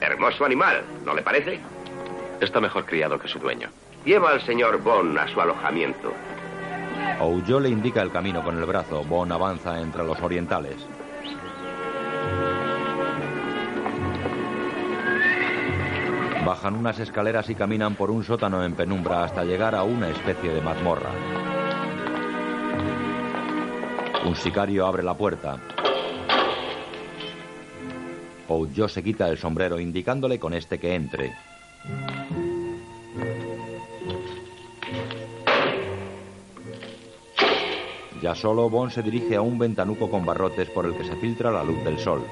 Hermoso 0.00 0.44
animal, 0.44 0.84
¿no 1.04 1.12
le 1.12 1.22
parece? 1.22 1.58
Está 2.40 2.60
mejor 2.60 2.86
criado 2.86 3.18
que 3.18 3.26
su 3.26 3.40
dueño. 3.40 3.68
Lleva 4.04 4.30
al 4.30 4.40
señor 4.42 4.80
Bond 4.80 5.18
a 5.18 5.26
su 5.26 5.40
alojamiento. 5.40 6.12
Ojo 7.18 7.58
le 7.58 7.70
indica 7.70 8.00
el 8.00 8.12
camino 8.12 8.44
con 8.44 8.56
el 8.56 8.64
brazo. 8.64 9.02
Bond 9.02 9.32
avanza 9.32 9.80
entre 9.80 10.04
los 10.04 10.20
orientales. 10.22 10.76
Bajan 16.46 16.76
unas 16.76 17.00
escaleras 17.00 17.50
y 17.50 17.56
caminan 17.56 17.96
por 17.96 18.12
un 18.12 18.22
sótano 18.22 18.64
en 18.64 18.74
penumbra 18.74 19.24
hasta 19.24 19.42
llegar 19.42 19.74
a 19.74 19.82
una 19.82 20.10
especie 20.10 20.54
de 20.54 20.60
mazmorra. 20.60 21.10
Un 24.24 24.36
sicario 24.36 24.86
abre 24.86 25.02
la 25.02 25.14
puerta. 25.14 25.58
Ojo 28.48 28.88
se 28.88 29.02
quita 29.02 29.28
el 29.28 29.38
sombrero 29.38 29.80
indicándole 29.80 30.38
con 30.38 30.54
este 30.54 30.78
que 30.78 30.94
entre. 30.94 31.32
Ya 38.22 38.34
solo, 38.34 38.70
Bond 38.70 38.90
se 38.90 39.02
dirige 39.02 39.36
a 39.36 39.42
un 39.42 39.58
ventanuco 39.58 40.10
con 40.10 40.24
barrotes 40.24 40.70
por 40.70 40.86
el 40.86 40.96
que 40.96 41.04
se 41.04 41.16
filtra 41.16 41.50
la 41.50 41.62
luz 41.62 41.82
del 41.84 41.98
sol. 41.98 42.22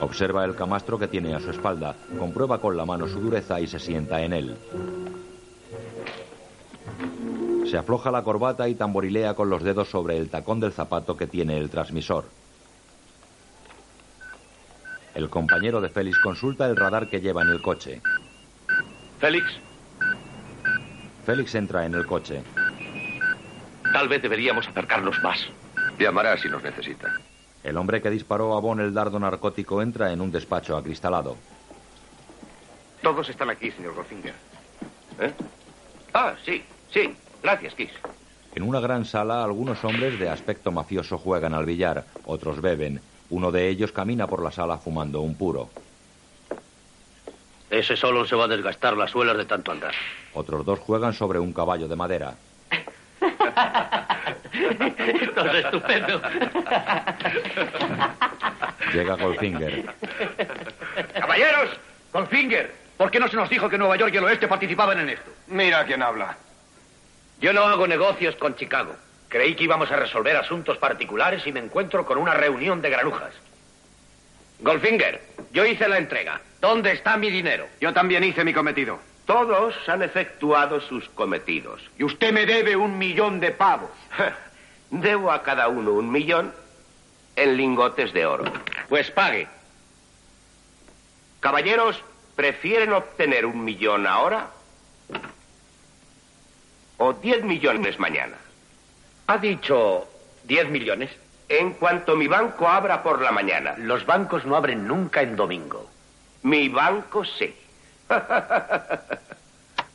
Observa 0.00 0.44
el 0.44 0.54
camastro 0.54 0.98
que 0.98 1.08
tiene 1.08 1.34
a 1.34 1.40
su 1.40 1.50
espalda, 1.50 1.96
comprueba 2.18 2.60
con 2.60 2.76
la 2.76 2.84
mano 2.84 3.08
su 3.08 3.20
dureza 3.20 3.60
y 3.60 3.66
se 3.66 3.78
sienta 3.78 4.22
en 4.22 4.32
él. 4.32 4.56
Se 7.74 7.78
afloja 7.78 8.12
la 8.12 8.22
corbata 8.22 8.68
y 8.68 8.76
tamborilea 8.76 9.34
con 9.34 9.50
los 9.50 9.64
dedos 9.64 9.90
sobre 9.90 10.16
el 10.16 10.30
tacón 10.30 10.60
del 10.60 10.70
zapato 10.70 11.16
que 11.16 11.26
tiene 11.26 11.58
el 11.58 11.70
transmisor. 11.70 12.24
El 15.12 15.28
compañero 15.28 15.80
de 15.80 15.88
Félix 15.88 16.20
consulta 16.20 16.66
el 16.66 16.76
radar 16.76 17.10
que 17.10 17.20
lleva 17.20 17.42
en 17.42 17.48
el 17.48 17.60
coche. 17.60 18.00
Félix, 19.18 19.46
Félix 21.26 21.52
entra 21.56 21.84
en 21.84 21.94
el 21.94 22.06
coche. 22.06 22.44
tal 23.92 24.06
vez 24.06 24.22
deberíamos 24.22 24.68
acercarnos 24.68 25.20
más. 25.24 25.44
Llamará 25.98 26.38
si 26.38 26.48
nos 26.48 26.62
necesita. 26.62 27.12
El 27.64 27.76
hombre 27.76 28.00
que 28.00 28.10
disparó 28.10 28.56
a 28.56 28.60
Bon 28.60 28.78
el 28.78 28.94
dardo 28.94 29.18
narcótico 29.18 29.82
entra 29.82 30.12
en 30.12 30.20
un 30.20 30.30
despacho 30.30 30.76
acristalado. 30.76 31.36
Todos 33.02 33.28
están 33.28 33.50
aquí, 33.50 33.72
señor 33.72 33.96
Goldfinger. 33.96 34.34
¿Eh? 35.18 35.32
Ah, 36.12 36.36
sí, 36.44 36.62
sí. 36.92 37.16
Gracias, 37.44 37.74
Kiss. 37.74 37.90
En 38.54 38.62
una 38.62 38.80
gran 38.80 39.04
sala, 39.04 39.44
algunos 39.44 39.84
hombres 39.84 40.18
de 40.18 40.30
aspecto 40.30 40.72
mafioso 40.72 41.18
juegan 41.18 41.52
al 41.52 41.66
billar, 41.66 42.04
otros 42.24 42.62
beben. 42.62 43.02
Uno 43.28 43.52
de 43.52 43.68
ellos 43.68 43.92
camina 43.92 44.26
por 44.26 44.42
la 44.42 44.50
sala 44.50 44.78
fumando 44.78 45.20
un 45.20 45.36
puro. 45.36 45.68
Ese 47.68 47.96
solo 47.96 48.26
se 48.26 48.34
va 48.34 48.44
a 48.44 48.48
desgastar 48.48 48.96
las 48.96 49.10
suelas 49.10 49.36
de 49.36 49.44
tanto 49.44 49.72
andar. 49.72 49.92
Otros 50.32 50.64
dos 50.64 50.78
juegan 50.78 51.12
sobre 51.12 51.38
un 51.38 51.52
caballo 51.52 51.86
de 51.86 51.96
madera. 51.96 52.34
Esto 54.96 55.44
es 55.46 55.64
estupendo. 55.66 56.22
Llega 58.94 59.16
Goldfinger. 59.16 59.94
Caballeros, 61.12 61.70
Goldfinger, 62.10 62.74
¿por 62.96 63.10
qué 63.10 63.20
no 63.20 63.28
se 63.28 63.36
nos 63.36 63.50
dijo 63.50 63.68
que 63.68 63.76
Nueva 63.76 63.96
York 63.96 64.14
y 64.14 64.16
el 64.16 64.24
oeste 64.24 64.48
participaban 64.48 64.98
en 65.00 65.10
esto? 65.10 65.30
Mira 65.48 65.84
quién 65.84 66.02
habla. 66.02 66.38
Yo 67.40 67.52
no 67.52 67.62
hago 67.62 67.86
negocios 67.86 68.36
con 68.36 68.56
Chicago. 68.56 68.94
Creí 69.28 69.54
que 69.54 69.64
íbamos 69.64 69.90
a 69.90 69.96
resolver 69.96 70.36
asuntos 70.36 70.78
particulares 70.78 71.46
y 71.46 71.52
me 71.52 71.60
encuentro 71.60 72.06
con 72.06 72.18
una 72.18 72.34
reunión 72.34 72.80
de 72.80 72.90
granujas. 72.90 73.34
Goldfinger, 74.60 75.20
yo 75.52 75.66
hice 75.66 75.88
la 75.88 75.98
entrega. 75.98 76.40
¿Dónde 76.60 76.92
está 76.92 77.16
mi 77.16 77.30
dinero? 77.30 77.66
Yo 77.80 77.92
también 77.92 78.24
hice 78.24 78.44
mi 78.44 78.54
cometido. 78.54 78.98
Todos 79.26 79.74
han 79.88 80.02
efectuado 80.02 80.80
sus 80.80 81.08
cometidos. 81.10 81.82
Y 81.98 82.04
usted 82.04 82.32
me 82.32 82.46
debe 82.46 82.76
un 82.76 82.96
millón 82.96 83.40
de 83.40 83.50
pavos. 83.50 83.90
Debo 84.90 85.32
a 85.32 85.42
cada 85.42 85.68
uno 85.68 85.92
un 85.92 86.10
millón 86.10 86.54
en 87.36 87.56
lingotes 87.56 88.12
de 88.12 88.26
oro. 88.26 88.44
Pues 88.88 89.10
pague. 89.10 89.48
Caballeros, 91.40 92.02
¿prefieren 92.36 92.92
obtener 92.92 93.44
un 93.46 93.64
millón 93.64 94.06
ahora? 94.06 94.50
¿O 96.98 97.12
diez 97.12 97.42
millones 97.44 97.98
mañana? 97.98 98.36
¿Ha 99.26 99.38
dicho 99.38 100.06
10 100.44 100.70
millones? 100.70 101.10
En 101.48 101.72
cuanto 101.74 102.16
mi 102.16 102.28
banco 102.28 102.68
abra 102.68 103.02
por 103.02 103.20
la 103.20 103.32
mañana. 103.32 103.74
Los 103.78 104.04
bancos 104.06 104.44
no 104.44 104.56
abren 104.56 104.86
nunca 104.86 105.22
en 105.22 105.36
domingo. 105.36 105.88
Mi 106.42 106.68
banco 106.68 107.24
sí. 107.24 107.54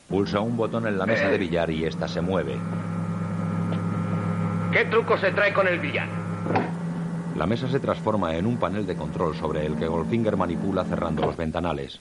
Pulsa 0.09 0.39
un 0.39 0.57
botón 0.57 0.87
en 0.87 0.97
la 0.97 1.05
mesa 1.05 1.29
de 1.29 1.37
billar 1.37 1.69
y 1.69 1.85
ésta 1.85 2.07
se 2.07 2.21
mueve. 2.21 2.57
¿Qué 4.71 4.85
truco 4.85 5.17
se 5.17 5.31
trae 5.31 5.53
con 5.53 5.67
el 5.67 5.79
billar? 5.79 6.07
La 7.35 7.45
mesa 7.45 7.69
se 7.69 7.79
transforma 7.79 8.35
en 8.35 8.47
un 8.47 8.57
panel 8.57 8.85
de 8.85 8.95
control 8.95 9.35
sobre 9.35 9.65
el 9.65 9.77
que 9.77 9.87
Goldfinger 9.87 10.35
manipula 10.35 10.83
cerrando 10.85 11.25
los 11.25 11.37
ventanales. 11.37 11.99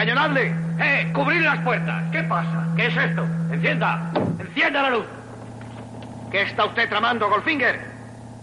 ¡Encañonadle! 0.00 0.54
¡Eh! 0.78 1.12
¡Cubrir 1.12 1.42
las 1.42 1.60
puertas! 1.60 2.10
¿Qué 2.10 2.22
pasa? 2.22 2.66
¿Qué 2.74 2.86
es 2.86 2.96
esto? 2.96 3.22
¡Encienda! 3.52 4.10
¡Encienda 4.38 4.80
la 4.80 4.90
luz! 4.92 5.04
¿Qué 6.30 6.40
está 6.40 6.64
usted 6.64 6.88
tramando, 6.88 7.28
Goldfinger? 7.28 7.78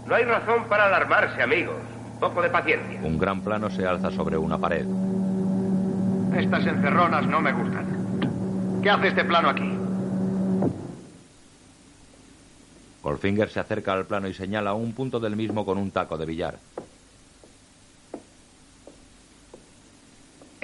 No 0.06 0.14
hay 0.14 0.22
razón 0.22 0.66
para 0.68 0.84
alarmarse, 0.84 1.42
amigos. 1.42 1.74
Poco 2.20 2.42
de 2.42 2.50
paciencia. 2.50 3.00
Un 3.02 3.18
gran 3.18 3.40
plano 3.40 3.70
se 3.70 3.84
alza 3.84 4.12
sobre 4.12 4.38
una 4.38 4.56
pared. 4.56 4.86
Estas 6.36 6.64
encerronas 6.64 7.26
no 7.26 7.40
me 7.40 7.50
gustan. 7.50 8.80
¿Qué 8.80 8.90
hace 8.90 9.08
este 9.08 9.24
plano 9.24 9.48
aquí? 9.48 9.76
Goldfinger 13.02 13.50
se 13.50 13.58
acerca 13.58 13.94
al 13.94 14.06
plano 14.06 14.28
y 14.28 14.34
señala 14.34 14.74
un 14.74 14.92
punto 14.92 15.18
del 15.18 15.34
mismo 15.34 15.66
con 15.66 15.76
un 15.76 15.90
taco 15.90 16.16
de 16.18 16.24
billar. 16.24 16.54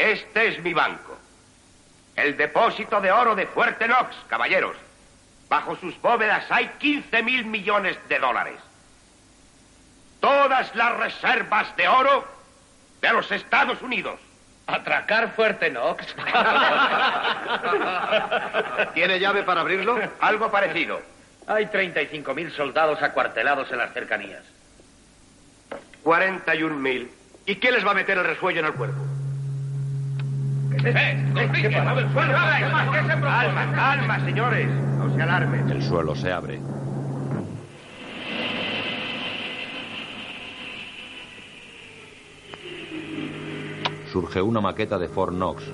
Este 0.05 0.49
es 0.49 0.63
mi 0.63 0.75
banco. 0.75 1.17
El 2.15 2.37
depósito 2.37 3.01
de 3.01 3.11
oro 3.11 3.35
de 3.35 3.47
Fuerte 3.47 3.87
Knox, 3.87 4.15
caballeros. 4.29 4.77
Bajo 5.49 5.77
sus 5.77 5.99
bóvedas 6.03 6.45
hay 6.51 6.69
15 6.79 7.23
mil 7.23 7.47
millones 7.47 7.97
de 8.07 8.19
dólares. 8.19 8.59
Todas 10.21 10.75
las 10.75 10.99
reservas 10.99 11.75
de 11.79 11.89
oro 11.89 12.29
de 13.01 13.13
los 13.15 13.33
Estados 13.33 13.81
Unidos. 13.81 14.21
¿Atracar 14.67 15.35
Fuerte 15.35 15.71
Knox? 15.71 16.07
¿Tiene 18.93 19.19
llave 19.19 19.43
para 19.43 19.63
abrirlo? 19.63 19.99
Algo 20.21 20.51
parecido. 20.51 21.01
Hay 21.47 21.65
35.000 21.65 22.51
soldados 22.51 23.03
acuartelados 23.03 23.73
en 23.73 23.79
las 23.79 23.95
cercanías. 23.95 24.45
41 26.03 26.77
mil. 26.77 27.11
¿Y 27.47 27.57
qué 27.57 27.73
les 27.73 27.87
va 27.87 27.93
a 27.93 27.95
meter 27.95 28.19
el 28.19 28.25
resuello 28.25 28.61
en 28.61 28.67
el 28.67 28.75
cuerpo? 28.75 29.14
Calma, 33.20 33.72
calma, 33.75 34.20
señores. 34.25 34.68
No 34.99 35.14
se 35.14 35.22
alarmen. 35.22 35.70
El 35.70 35.83
suelo 35.83 36.14
se 36.14 36.33
abre. 36.33 36.61
Surge 44.12 44.41
una 44.41 44.61
maqueta 44.61 44.99
de 44.99 45.09
Fort 45.09 45.33
Knox. 45.33 45.64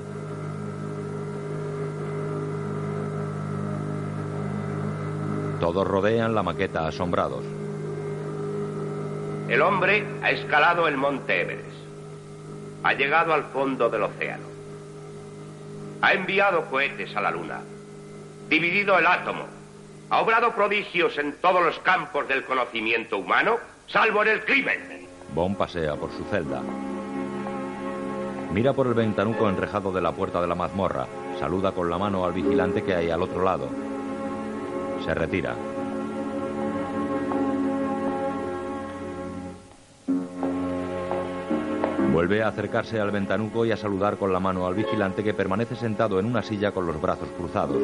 Todos 5.61 5.87
rodean 5.87 6.35
la 6.35 6.43
maqueta 6.43 6.87
asombrados. 6.87 7.45
El 9.49 9.61
hombre 9.61 10.07
ha 10.23 10.31
escalado 10.31 10.89
el 10.89 10.97
monte 10.97 11.43
Everest. 11.43 11.69
Ha 12.83 12.95
llegado 12.95 13.35
al 13.35 13.45
fondo 13.45 13.91
del 13.91 14.05
océano. 14.05 14.50
Ha 16.03 16.13
enviado 16.15 16.65
cohetes 16.71 17.15
a 17.15 17.21
la 17.21 17.31
luna. 17.31 17.61
Dividido 18.49 18.99
el 18.99 19.07
átomo. 19.07 19.47
Ha 20.09 20.21
obrado 20.21 20.55
prodigios 20.55 21.19
en 21.19 21.35
todos 21.41 21.63
los 21.63 21.79
campos 21.81 22.27
del 22.27 22.45
conocimiento 22.45 23.19
humano, 23.19 23.59
salvo 23.87 24.23
en 24.23 24.29
el 24.29 24.45
crimen. 24.45 25.09
Bond 25.35 25.57
pasea 25.57 25.95
por 25.97 26.11
su 26.11 26.25
celda. 26.25 26.63
Mira 28.53 28.73
por 28.73 28.89
el 28.89 28.95
ventanuco 28.95 29.49
enrejado 29.49 29.93
de 29.93 30.01
la 30.01 30.11
puerta 30.11 30.41
de 30.41 30.49
la 30.49 30.57
mazmorra. 30.57 31.07
Saluda 31.39 31.71
con 31.73 31.89
la 31.89 31.99
mano 31.99 32.25
al 32.25 32.33
vigilante 32.33 32.83
que 32.83 32.95
hay 32.95 33.11
al 33.11 33.23
otro 33.23 33.45
lado. 33.45 33.69
Se 35.05 35.15
retira. 35.15 35.55
Vuelve 42.13 42.43
a 42.43 42.49
acercarse 42.49 43.01
al 43.01 43.13
ventanuco 43.13 43.65
y 43.65 43.73
a 43.73 43.77
saludar 43.77 44.17
con 44.17 44.33
la 44.33 44.41
mano 44.41 44.67
al 44.67 44.75
vigilante 44.75 45.23
que 45.23 45.33
permanece 45.33 45.77
sentado 45.77 46.19
en 46.19 46.27
una 46.27 46.43
silla 46.43 46.73
con 46.73 46.87
los 46.87 47.01
brazos 47.01 47.29
cruzados. 47.39 47.81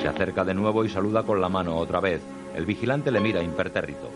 Se 0.00 0.06
acerca 0.06 0.44
de 0.44 0.54
nuevo 0.54 0.84
y 0.84 0.90
saluda 0.90 1.22
con 1.22 1.40
la 1.40 1.48
mano 1.48 1.76
otra 1.76 2.00
vez. 2.00 2.20
El 2.54 2.66
vigilante 2.66 3.10
le 3.10 3.20
mira 3.20 3.42
impertérrito. 3.42 4.10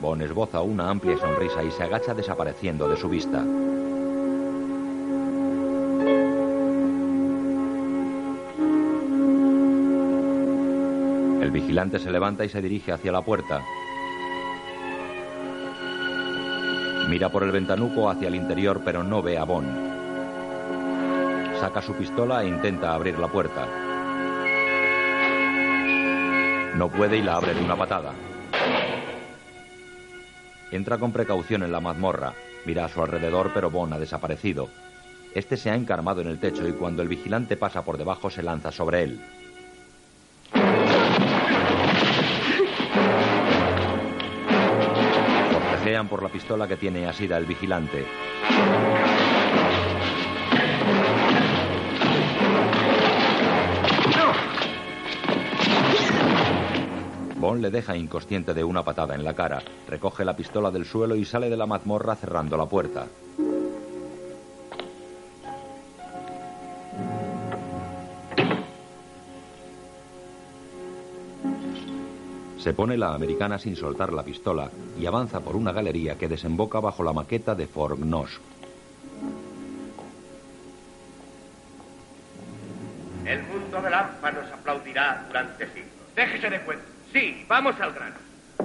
Bon 0.00 0.22
esboza 0.22 0.62
una 0.62 0.88
amplia 0.88 1.18
sonrisa 1.18 1.64
y 1.64 1.72
se 1.72 1.82
agacha 1.82 2.14
desapareciendo 2.14 2.88
de 2.88 2.96
su 2.96 3.08
vista. 3.08 3.44
El 11.40 11.50
vigilante 11.52 11.98
se 11.98 12.10
levanta 12.10 12.44
y 12.44 12.48
se 12.48 12.60
dirige 12.60 12.92
hacia 12.92 13.12
la 13.12 13.22
puerta. 13.22 13.64
Mira 17.08 17.30
por 17.30 17.42
el 17.42 17.52
ventanuco 17.52 18.10
hacia 18.10 18.28
el 18.28 18.34
interior, 18.34 18.82
pero 18.84 19.02
no 19.02 19.22
ve 19.22 19.38
a 19.38 19.44
Bon. 19.44 19.64
Saca 21.60 21.80
su 21.80 21.94
pistola 21.94 22.42
e 22.42 22.48
intenta 22.48 22.92
abrir 22.92 23.18
la 23.18 23.28
puerta. 23.28 23.66
No 26.76 26.90
puede 26.90 27.16
y 27.16 27.22
la 27.22 27.36
abre 27.36 27.54
de 27.54 27.64
una 27.64 27.76
patada. 27.76 28.12
Entra 30.70 30.98
con 30.98 31.12
precaución 31.12 31.62
en 31.62 31.72
la 31.72 31.80
mazmorra. 31.80 32.34
Mira 32.66 32.84
a 32.84 32.88
su 32.88 33.00
alrededor, 33.00 33.52
pero 33.54 33.70
Bon 33.70 33.92
ha 33.92 33.98
desaparecido. 33.98 34.68
Este 35.34 35.56
se 35.56 35.70
ha 35.70 35.76
encarmado 35.76 36.20
en 36.20 36.26
el 36.26 36.38
techo 36.38 36.68
y 36.68 36.72
cuando 36.72 37.00
el 37.00 37.08
vigilante 37.08 37.56
pasa 37.56 37.84
por 37.84 37.96
debajo 37.96 38.28
se 38.28 38.42
lanza 38.42 38.70
sobre 38.70 39.04
él. 39.04 39.20
Por 45.88 46.22
la 46.22 46.28
pistola 46.28 46.68
que 46.68 46.76
tiene 46.76 47.06
asida 47.06 47.38
el 47.38 47.46
vigilante. 47.46 48.04
Bond 57.36 57.62
le 57.62 57.70
deja 57.70 57.96
inconsciente 57.96 58.52
de 58.52 58.64
una 58.64 58.84
patada 58.84 59.14
en 59.14 59.24
la 59.24 59.32
cara, 59.32 59.62
recoge 59.88 60.26
la 60.26 60.36
pistola 60.36 60.70
del 60.70 60.84
suelo 60.84 61.16
y 61.16 61.24
sale 61.24 61.48
de 61.48 61.56
la 61.56 61.66
mazmorra 61.66 62.14
cerrando 62.16 62.58
la 62.58 62.66
puerta. 62.66 63.06
Se 72.68 72.74
pone 72.74 72.98
la 72.98 73.14
americana 73.14 73.58
sin 73.58 73.74
soltar 73.74 74.12
la 74.12 74.22
pistola 74.22 74.70
y 75.00 75.06
avanza 75.06 75.40
por 75.40 75.56
una 75.56 75.72
galería 75.72 76.18
que 76.18 76.28
desemboca 76.28 76.80
bajo 76.80 77.02
la 77.02 77.14
maqueta 77.14 77.54
de 77.54 77.66
Fort 77.66 77.98
Knox. 77.98 78.38
El 83.24 83.42
mundo 83.44 83.80
del 83.80 83.94
AMPA 83.94 84.32
nos 84.32 84.52
aplaudirá 84.52 85.24
durante 85.28 85.64
siglos. 85.68 85.94
Déjese 86.14 86.50
de 86.50 86.60
cuento. 86.60 86.84
Sí, 87.10 87.46
vamos 87.48 87.80
al 87.80 87.94
grano. 87.94 88.16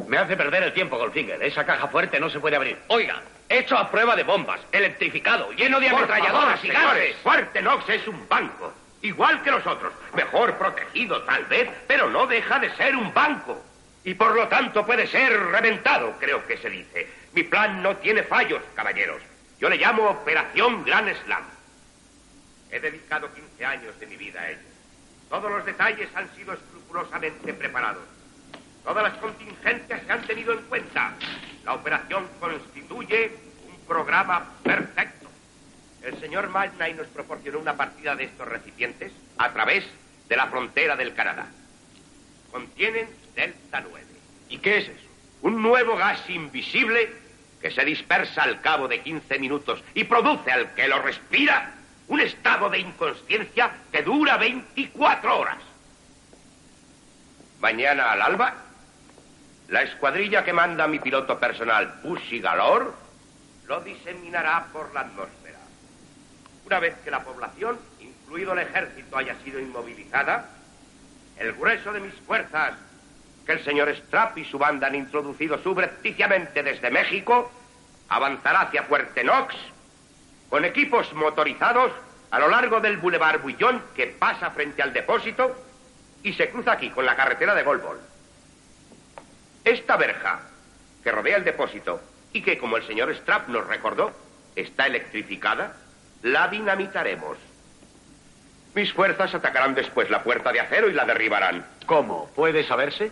Me 0.10 0.18
hace 0.18 0.36
perder 0.36 0.64
el 0.64 0.74
tiempo, 0.74 0.98
Goldfinger. 0.98 1.42
Esa 1.42 1.66
caja 1.66 1.88
fuerte 1.88 2.20
no 2.20 2.30
se 2.30 2.42
puede 2.42 2.58
abrir. 2.58 2.78
Oiga, 2.90 3.22
hecho 3.48 3.78
a 3.78 3.90
prueba 3.90 4.18
de 4.18 4.24
bombas, 4.24 4.60
electrificado, 4.74 5.50
lleno 5.54 5.80
de 5.80 5.88
ametralladoras 5.88 6.62
y 6.62 6.68
gases. 6.68 7.16
Fuerte 7.24 7.62
Knox 7.62 7.88
es 7.88 8.06
un 8.10 8.28
banco. 8.28 8.74
Igual 9.02 9.42
que 9.44 9.52
los 9.52 9.66
otros. 9.66 9.94
Mejor 10.14 10.58
protegido, 10.58 11.22
tal 11.22 11.46
vez, 11.46 11.70
pero 11.88 12.10
no 12.10 12.28
deja 12.28 12.60
de 12.60 12.70
ser 12.76 12.98
un 12.98 13.14
banco. 13.14 13.64
Y 14.04 14.14
por 14.16 14.36
lo 14.36 14.48
tanto 14.48 14.86
puede 14.86 15.08
ser 15.08 15.32
reventado, 15.48 16.16
creo 16.20 16.46
que 16.46 16.58
se 16.58 16.70
dice. 16.70 17.08
Mi 17.34 17.44
plan 17.44 17.82
no 17.82 17.98
tiene 17.98 18.24
fallos, 18.24 18.62
caballeros. 18.76 19.22
Yo 19.60 19.70
le 19.70 19.78
llamo 19.78 20.10
Operación 20.10 20.84
Gran 20.84 21.14
Slam. 21.24 21.44
He 22.70 22.80
dedicado 22.80 23.34
15 23.34 23.66
años 23.66 24.00
de 24.00 24.08
mi 24.08 24.18
vida 24.18 24.42
a 24.42 24.50
ello. 24.50 24.60
Todos 25.30 25.50
los 25.50 25.66
detalles 25.66 26.10
han 26.16 26.30
sido 26.36 26.54
escrupulosamente 26.54 27.54
preparados. 27.54 28.04
Todas 28.84 29.04
las 29.04 29.14
contingencias 29.20 30.02
se 30.06 30.12
han 30.12 30.22
tenido 30.24 30.54
en 30.54 30.64
cuenta. 30.64 31.14
La 31.64 31.74
operación 31.74 32.28
constituye 32.40 33.32
un 33.70 33.88
programa 33.88 34.52
perfecto. 34.64 35.30
El 36.02 36.20
señor 36.20 36.50
Magnay 36.50 36.94
nos 36.94 37.08
proporcionó 37.08 37.60
una 37.60 37.78
partida 37.78 38.16
de 38.16 38.26
estos 38.26 38.48
recipientes 38.48 39.14
a 39.38 39.54
través 39.54 39.86
de 40.28 40.36
la 40.36 40.48
frontera 40.48 40.98
del 40.98 41.14
Canadá. 41.14 41.48
Contienen 42.52 43.08
Delta 43.36 43.82
9. 43.82 44.06
¿Y 44.50 44.58
qué 44.60 44.78
es 44.78 44.90
eso? 44.90 45.08
Un 45.42 45.62
nuevo 45.62 45.96
gas 45.96 46.30
invisible 46.30 47.10
que 47.62 47.72
se 47.72 47.84
dispersa 47.86 48.44
al 48.44 48.62
cabo 48.62 48.88
de 48.88 49.02
15 49.02 49.40
minutos 49.40 49.84
y 49.94 50.04
produce 50.04 50.52
al 50.52 50.74
que 50.74 50.88
lo 50.88 51.02
respira 51.02 51.74
un 52.08 52.20
estado 52.20 52.70
de 52.70 52.80
inconsciencia 52.80 53.72
que 53.92 54.04
dura 54.04 54.38
24 54.38 55.40
horas. 55.40 55.58
Mañana 57.60 58.12
al 58.12 58.22
alba, 58.22 58.54
la 59.70 59.84
escuadrilla 59.84 60.44
que 60.44 60.52
manda 60.52 60.88
mi 60.88 61.00
piloto 61.00 61.40
personal, 61.40 62.02
Pussy 62.02 62.40
Galore, 62.40 62.88
lo 63.66 63.80
diseminará 63.82 64.68
por 64.74 64.94
la 64.94 65.02
atmósfera. 65.02 65.60
Una 66.66 66.80
vez 66.80 66.96
que 67.04 67.12
la 67.12 67.24
población, 67.24 67.80
incluido 68.00 68.54
el 68.54 68.60
ejército, 68.60 69.18
haya 69.18 69.36
sido 69.44 69.60
inmovilizada, 69.60 70.50
el 71.38 71.54
grueso 71.54 71.94
de 71.94 72.02
mis 72.02 72.14
fuerzas 72.26 72.74
que 73.46 73.54
el 73.54 73.64
señor 73.64 73.94
Strapp 73.96 74.38
y 74.38 74.46
su 74.46 74.58
banda 74.58 74.88
han 74.88 74.96
introducido 74.96 75.62
subrepticiamente 75.62 76.64
desde 76.64 76.90
México, 76.90 77.52
avanzará 78.10 78.62
hacia 78.62 78.84
Fuerte 78.84 79.22
Knox 79.22 79.56
con 80.50 80.66
equipos 80.66 81.12
motorizados 81.14 81.92
a 82.32 82.40
lo 82.40 82.48
largo 82.48 82.80
del 82.80 82.98
Boulevard 82.98 83.42
Buillón 83.42 83.82
que 83.96 84.08
pasa 84.08 84.52
frente 84.52 84.82
al 84.82 84.94
depósito 84.94 85.56
y 86.24 86.34
se 86.34 86.50
cruza 86.50 86.74
aquí 86.74 86.90
con 86.90 87.06
la 87.06 87.16
carretera 87.16 87.54
de 87.54 87.64
Golbol. 87.64 88.00
Esta 89.64 89.98
verja 89.98 90.42
que 91.04 91.12
rodea 91.12 91.38
el 91.38 91.44
depósito 91.44 92.02
y 92.32 92.42
que, 92.42 92.58
como 92.58 92.78
el 92.78 92.88
señor 92.88 93.14
Strapp 93.16 93.50
nos 93.50 93.68
recordó, 93.68 94.12
está 94.56 94.88
electrificada, 94.88 95.76
la 96.22 96.48
dinamitaremos. 96.48 97.38
Mis 98.74 98.92
fuerzas 98.94 99.36
atacarán 99.36 99.76
después 99.76 100.10
la 100.10 100.24
puerta 100.24 100.52
de 100.52 100.60
acero 100.60 100.90
y 100.90 100.94
la 100.94 101.06
derribarán. 101.06 101.66
¿Cómo? 101.86 102.32
¿Puede 102.36 102.64
saberse? 102.64 103.12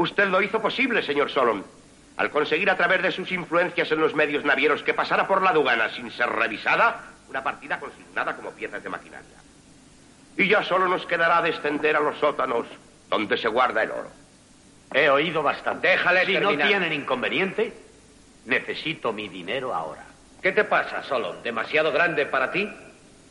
Usted 0.00 0.28
lo 0.28 0.40
hizo 0.40 0.62
posible, 0.62 1.02
señor 1.02 1.30
Solon, 1.30 1.62
al 2.16 2.30
conseguir 2.30 2.70
a 2.70 2.76
través 2.78 3.02
de 3.02 3.12
sus 3.12 3.30
influencias 3.32 3.92
en 3.92 4.00
los 4.00 4.14
medios 4.14 4.42
navieros 4.46 4.82
que 4.82 4.94
pasara 4.94 5.28
por 5.28 5.42
la 5.42 5.50
aduana 5.50 5.90
sin 5.94 6.10
ser 6.10 6.30
revisada 6.30 7.02
una 7.28 7.44
partida 7.44 7.78
consignada 7.78 8.34
como 8.34 8.50
piezas 8.52 8.82
de 8.82 8.88
maquinaria. 8.88 9.36
Y 10.38 10.48
ya 10.48 10.64
solo 10.64 10.88
nos 10.88 11.04
quedará 11.04 11.42
descender 11.42 11.96
a 11.96 12.00
los 12.00 12.16
sótanos 12.18 12.64
donde 13.10 13.36
se 13.36 13.48
guarda 13.48 13.82
el 13.82 13.90
oro. 13.90 14.08
He 14.94 15.10
oído 15.10 15.42
bastante. 15.42 15.88
Déjale 15.88 16.24
Si 16.24 16.32
terminar. 16.32 16.56
no 16.56 16.66
tienen 16.66 16.92
inconveniente, 16.94 17.74
necesito 18.46 19.12
mi 19.12 19.28
dinero 19.28 19.74
ahora. 19.74 20.06
¿Qué 20.40 20.52
te 20.52 20.64
pasa, 20.64 21.02
Solon? 21.02 21.42
¿Demasiado 21.42 21.92
grande 21.92 22.24
para 22.24 22.50
ti? 22.50 22.66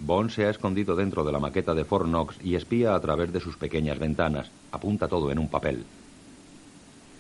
Bond 0.02 0.30
se 0.30 0.46
ha 0.46 0.52
escondido 0.52 0.96
dentro 0.96 1.24
de 1.24 1.32
la 1.32 1.40
maqueta 1.40 1.74
de 1.74 1.84
Fort 1.84 2.06
Knox 2.06 2.38
y 2.44 2.54
espía 2.54 2.94
a 2.94 3.00
través 3.00 3.34
de 3.34 3.40
sus 3.40 3.58
pequeñas 3.58 3.98
ventanas. 3.98 4.52
Apunta 4.72 5.08
todo 5.08 5.32
en 5.32 5.40
un 5.40 5.50
papel. 5.50 5.84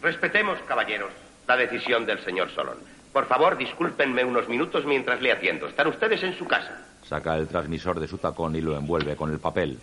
Respetemos, 0.01 0.59
caballeros, 0.67 1.11
la 1.47 1.57
decisión 1.57 2.05
del 2.05 2.19
señor 2.23 2.49
Solon. 2.51 2.77
Por 3.11 3.25
favor, 3.25 3.57
discúlpenme 3.57 4.23
unos 4.23 4.47
minutos 4.47 4.85
mientras 4.85 5.21
le 5.21 5.31
atiendo. 5.31 5.67
Están 5.67 5.87
ustedes 5.87 6.23
en 6.23 6.37
su 6.37 6.45
casa. 6.45 6.85
Saca 7.03 7.35
el 7.35 7.47
transmisor 7.47 7.99
de 7.99 8.07
su 8.07 8.17
tacón 8.17 8.55
y 8.55 8.61
lo 8.61 8.77
envuelve 8.77 9.15
con 9.15 9.31
el 9.31 9.39
papel. 9.39 9.79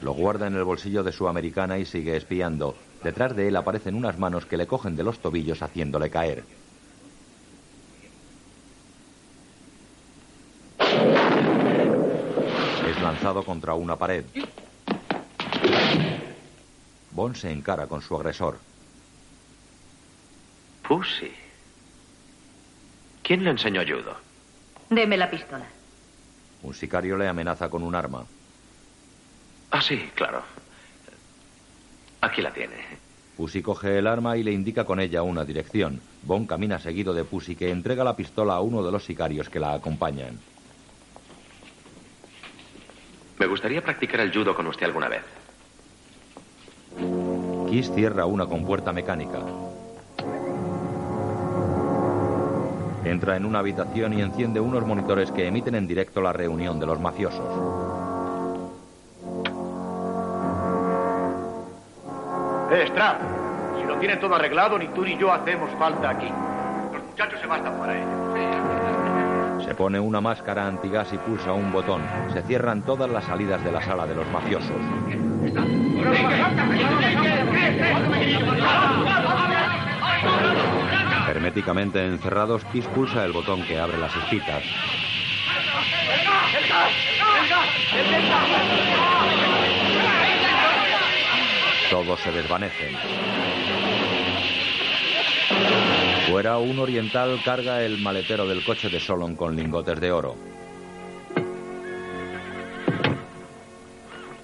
Lo 0.00 0.12
guarda 0.12 0.46
en 0.46 0.54
el 0.54 0.64
bolsillo 0.64 1.02
de 1.02 1.12
su 1.12 1.28
americana 1.28 1.78
y 1.78 1.84
sigue 1.84 2.16
espiando. 2.16 2.74
Detrás 3.02 3.36
de 3.36 3.48
él 3.48 3.56
aparecen 3.56 3.94
unas 3.94 4.18
manos 4.18 4.46
que 4.46 4.56
le 4.56 4.66
cogen 4.66 4.96
de 4.96 5.02
los 5.02 5.18
tobillos 5.18 5.62
haciéndole 5.62 6.10
caer. 6.10 6.44
Lanzado 13.10 13.42
contra 13.42 13.74
una 13.74 13.96
pared. 13.96 14.24
Bond 17.10 17.34
se 17.34 17.50
encara 17.50 17.88
con 17.88 18.00
su 18.00 18.14
agresor. 18.14 18.58
Pussy. 20.86 21.32
¿Quién 23.24 23.42
le 23.42 23.50
enseñó 23.50 23.82
judo? 23.82 24.14
Deme 24.88 25.16
la 25.16 25.28
pistola. 25.28 25.66
Un 26.62 26.72
sicario 26.72 27.16
le 27.16 27.26
amenaza 27.26 27.68
con 27.68 27.82
un 27.82 27.96
arma. 27.96 28.24
Ah, 29.72 29.82
sí, 29.82 30.08
claro. 30.14 30.42
Aquí 32.20 32.42
la 32.42 32.52
tiene. 32.52 32.76
Pussy 33.36 33.60
coge 33.60 33.98
el 33.98 34.06
arma 34.06 34.36
y 34.36 34.44
le 34.44 34.52
indica 34.52 34.84
con 34.84 35.00
ella 35.00 35.22
una 35.22 35.44
dirección. 35.44 36.00
Bond 36.22 36.46
camina 36.46 36.78
seguido 36.78 37.12
de 37.12 37.24
Pussy 37.24 37.56
que 37.56 37.70
entrega 37.70 38.04
la 38.04 38.14
pistola 38.14 38.54
a 38.54 38.60
uno 38.60 38.84
de 38.84 38.92
los 38.92 39.04
sicarios 39.04 39.48
que 39.48 39.58
la 39.58 39.72
acompañan. 39.72 40.38
Me 43.40 43.46
gustaría 43.46 43.80
practicar 43.80 44.20
el 44.20 44.30
judo 44.34 44.54
con 44.54 44.66
usted 44.66 44.84
alguna 44.84 45.08
vez. 45.08 45.22
Kiss 47.70 47.90
cierra 47.94 48.26
una 48.26 48.44
compuerta 48.44 48.92
mecánica. 48.92 49.38
Entra 53.02 53.38
en 53.38 53.46
una 53.46 53.60
habitación 53.60 54.12
y 54.12 54.20
enciende 54.20 54.60
unos 54.60 54.86
monitores 54.86 55.32
que 55.32 55.46
emiten 55.46 55.74
en 55.74 55.86
directo 55.86 56.20
la 56.20 56.34
reunión 56.34 56.78
de 56.78 56.84
los 56.84 57.00
mafiosos. 57.00 57.46
Eh, 62.72 62.84
Strap, 62.88 63.22
si 63.78 63.86
lo 63.86 63.96
tiene 63.96 64.18
todo 64.18 64.34
arreglado, 64.34 64.78
ni 64.78 64.88
tú 64.88 65.02
ni 65.02 65.16
yo 65.16 65.32
hacemos 65.32 65.70
falta 65.78 66.10
aquí. 66.10 66.28
Los 66.92 67.02
muchachos 67.04 67.40
se 67.40 67.46
bastan 67.46 67.78
para 67.78 67.96
ello. 67.96 68.79
Se 69.64 69.74
pone 69.74 70.00
una 70.00 70.20
máscara 70.20 70.66
antigas 70.66 71.12
y 71.12 71.18
pulsa 71.18 71.52
un 71.52 71.72
botón. 71.72 72.02
Se 72.32 72.42
cierran 72.42 72.82
todas 72.82 73.10
las 73.10 73.24
salidas 73.24 73.62
de 73.62 73.72
la 73.72 73.82
sala 73.82 74.06
de 74.06 74.14
los 74.14 74.26
mafiosos. 74.30 74.70
Herméticamente 81.28 82.04
encerrados, 82.04 82.64
Kiss 82.66 82.86
pulsa 82.86 83.24
el 83.24 83.32
botón 83.32 83.62
que 83.62 83.78
abre 83.78 83.98
las 83.98 84.14
esquitas. 84.16 84.62
Todos 91.90 92.20
se 92.20 92.32
desvanecen. 92.32 92.96
Fuera, 96.30 96.58
un 96.58 96.78
oriental 96.78 97.40
carga 97.44 97.82
el 97.82 97.98
maletero 97.98 98.46
del 98.46 98.62
coche 98.62 98.88
de 98.88 99.00
Solon 99.00 99.34
con 99.34 99.56
lingotes 99.56 99.98
de 99.98 100.12
oro. 100.12 100.36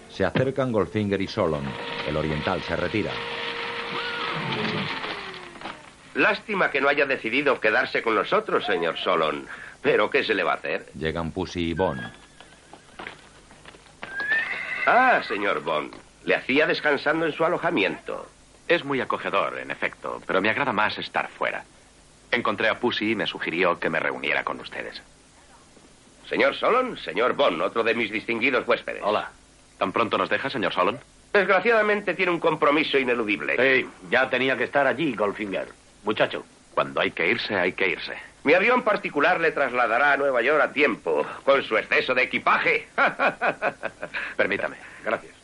Se 0.09 0.25
acercan 0.25 0.73
Goldfinger 0.73 1.23
y 1.23 1.29
Solon. 1.29 1.63
El 2.09 2.17
oriental 2.17 2.61
se 2.63 2.75
retira. 2.75 3.13
Lástima 6.17 6.73
que 6.73 6.81
no 6.81 6.89
haya 6.89 7.07
decidido 7.07 7.61
quedarse 7.61 8.03
con 8.03 8.17
nosotros, 8.17 8.67
señor 8.67 8.99
Solon. 8.99 9.47
Pero, 9.81 10.11
¿qué 10.11 10.25
se 10.25 10.35
le 10.35 10.43
va 10.43 10.55
a 10.55 10.57
hacer? 10.57 10.87
Llegan 10.99 11.31
Pussy 11.31 11.71
y 11.71 11.75
Bond. 11.75 12.03
Ah, 14.87 15.23
señor 15.23 15.63
Bond. 15.63 15.95
Le 16.25 16.35
hacía 16.35 16.67
descansando 16.67 17.27
en 17.27 17.33
su 17.33 17.45
alojamiento. 17.45 18.27
Es 18.67 18.85
muy 18.85 19.01
acogedor, 19.01 19.59
en 19.61 19.71
efecto, 19.71 20.21
pero 20.27 20.43
me 20.43 20.51
agrada 20.51 20.73
más 20.73 20.99
estar 20.99 21.29
fuera. 21.29 21.65
Encontré 22.31 22.69
a 22.69 22.79
Pussy 22.79 23.13
y 23.13 23.15
me 23.15 23.27
sugirió 23.27 23.79
que 23.79 23.91
me 23.91 24.01
reuniera 24.01 24.45
con 24.45 24.61
ustedes. 24.61 25.01
Señor 26.29 26.57
Solon, 26.57 26.99
señor 26.99 27.35
Bond, 27.35 27.63
otro 27.63 27.85
de 27.85 27.95
mis 27.95 28.11
distinguidos 28.11 28.67
huéspedes. 28.67 29.03
Hola. 29.05 29.31
¿Tan 29.79 29.93
pronto 29.93 30.19
nos 30.19 30.29
deja, 30.29 30.51
señor 30.51 30.73
Solon? 30.73 30.99
Desgraciadamente 31.33 32.15
tiene 32.15 32.33
un 32.33 32.41
compromiso 32.41 32.99
ineludible. 32.99 33.57
Sí, 33.57 33.89
ya 34.11 34.29
tenía 34.31 34.57
que 34.57 34.65
estar 34.65 34.87
allí, 34.87 35.15
Goldfinger. 35.15 35.69
Muchacho. 36.03 36.45
Cuando 36.73 37.01
hay 37.01 37.11
que 37.11 37.29
irse, 37.29 37.55
hay 37.55 37.73
que 37.73 37.89
irse. 37.89 38.15
Mi 38.45 38.55
avión 38.55 38.83
particular 38.83 39.41
le 39.41 39.51
trasladará 39.51 40.13
a 40.13 40.17
Nueva 40.17 40.41
York 40.43 40.63
a 40.63 40.73
tiempo, 40.73 41.27
con 41.45 41.63
su 41.63 41.77
exceso 41.77 42.15
de 42.15 42.23
equipaje. 42.23 42.89
Permítame. 44.37 44.77
Gracias. 45.05 45.35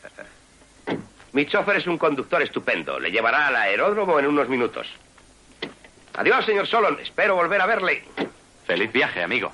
Mi 1.33 1.45
chofer 1.47 1.77
es 1.77 1.87
un 1.87 1.97
conductor 1.97 2.41
estupendo. 2.41 2.99
Le 2.99 3.11
llevará 3.11 3.47
al 3.47 3.55
aeródromo 3.55 4.19
en 4.19 4.27
unos 4.27 4.47
minutos. 4.47 4.87
Adiós, 6.15 6.45
señor 6.45 6.67
Solon. 6.67 6.99
Espero 6.99 7.35
volver 7.35 7.61
a 7.61 7.65
verle. 7.65 8.03
Feliz 8.65 8.91
viaje, 8.91 9.23
amigo. 9.23 9.51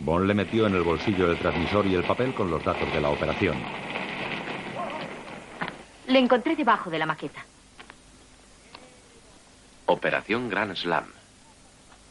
Bond 0.00 0.26
le 0.26 0.34
metió 0.34 0.66
en 0.66 0.74
el 0.74 0.82
bolsillo 0.82 1.30
el 1.30 1.38
transmisor 1.38 1.86
y 1.86 1.94
el 1.94 2.04
papel 2.04 2.32
con 2.34 2.50
los 2.50 2.64
datos 2.64 2.92
de 2.92 3.00
la 3.00 3.10
operación. 3.10 3.56
Le 6.06 6.18
encontré 6.18 6.54
debajo 6.54 6.88
de 6.88 6.98
la 6.98 7.06
maqueta. 7.06 7.44
Operación 9.86 10.48
Grand 10.48 10.76
Slam. 10.76 11.06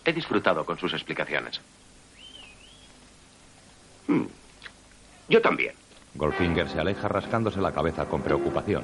He 0.03 0.11
disfrutado 0.11 0.65
con 0.65 0.77
sus 0.77 0.93
explicaciones. 0.93 1.61
Hmm. 4.07 4.25
Yo 5.29 5.41
también. 5.41 5.75
Goldfinger 6.15 6.69
se 6.69 6.79
aleja 6.79 7.07
rascándose 7.07 7.61
la 7.61 7.71
cabeza 7.71 8.05
con 8.05 8.21
preocupación. 8.21 8.83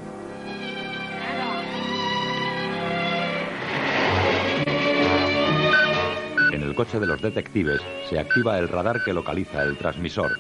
El 6.74 6.78
coche 6.78 7.00
de 7.00 7.06
los 7.06 7.22
detectives 7.22 7.80
se 8.10 8.18
activa 8.18 8.58
el 8.58 8.68
radar 8.68 9.04
que 9.04 9.14
localiza 9.14 9.62
el 9.62 9.78
transmisor. 9.78 10.40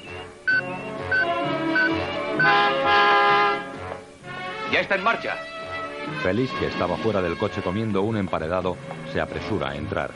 Ya 4.71 4.79
está 4.79 4.95
en 4.95 5.03
marcha. 5.03 5.35
Félix, 6.23 6.51
que 6.53 6.65
estaba 6.65 6.97
fuera 6.97 7.21
del 7.21 7.37
coche 7.37 7.61
comiendo 7.61 8.01
un 8.01 8.17
emparedado, 8.17 8.77
se 9.11 9.21
apresura 9.21 9.69
a 9.69 9.75
entrar. 9.75 10.09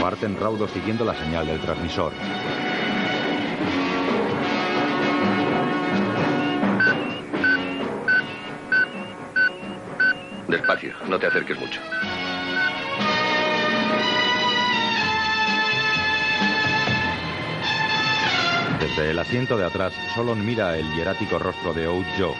Parten 0.00 0.40
raudo 0.40 0.66
siguiendo 0.66 1.04
la 1.04 1.14
señal 1.14 1.46
del 1.46 1.60
transmisor. 1.60 2.12
Despacio, 10.48 10.94
no 11.06 11.18
te 11.18 11.26
acerques 11.26 11.58
mucho. 11.58 11.78
Desde 18.80 19.10
el 19.10 19.18
asiento 19.18 19.58
de 19.58 19.66
atrás, 19.66 19.92
Solon 20.14 20.44
mira 20.46 20.78
el 20.78 20.90
hierático 20.94 21.38
rostro 21.38 21.74
de 21.74 21.86
Oud 21.86 22.06
Joe. 22.18 22.34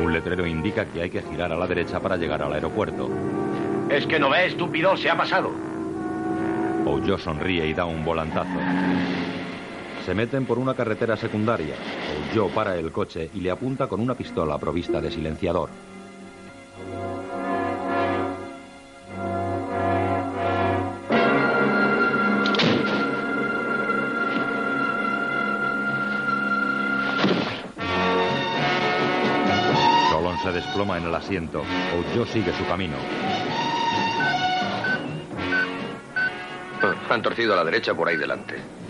Un 0.00 0.12
letrero 0.12 0.46
indica 0.46 0.86
que 0.86 1.02
hay 1.02 1.10
que 1.10 1.22
girar 1.22 1.52
a 1.52 1.56
la 1.56 1.66
derecha 1.66 1.98
para 1.98 2.16
llegar 2.16 2.42
al 2.42 2.52
aeropuerto. 2.52 3.10
Es 3.90 4.06
que 4.06 4.20
no 4.20 4.30
ve, 4.30 4.46
estúpido, 4.46 4.96
se 4.96 5.10
ha 5.10 5.16
pasado. 5.16 5.50
Ojo 6.84 7.18
sonríe 7.18 7.66
y 7.66 7.74
da 7.74 7.84
un 7.84 8.04
volantazo. 8.04 8.58
Se 10.06 10.14
meten 10.14 10.46
por 10.46 10.56
una 10.56 10.72
carretera 10.72 11.16
secundaria. 11.16 11.74
Ojo 12.38 12.48
para 12.50 12.76
el 12.76 12.92
coche 12.92 13.28
y 13.34 13.40
le 13.40 13.50
apunta 13.50 13.88
con 13.88 14.00
una 14.00 14.14
pistola 14.14 14.56
provista 14.56 15.00
de 15.00 15.10
silenciador. 15.10 15.68
Solon 30.08 30.38
se 30.40 30.52
desploma 30.52 30.98
en 30.98 31.06
el 31.06 31.14
asiento. 31.16 31.64
Ojo 32.14 32.26
sigue 32.26 32.52
su 32.52 32.64
camino. 32.68 32.94
Han 37.10 37.22
torcido 37.22 37.54
a 37.54 37.56
la 37.56 37.64
derecha 37.64 37.92
por 37.92 38.06
ahí 38.06 38.16
delante. 38.16 38.85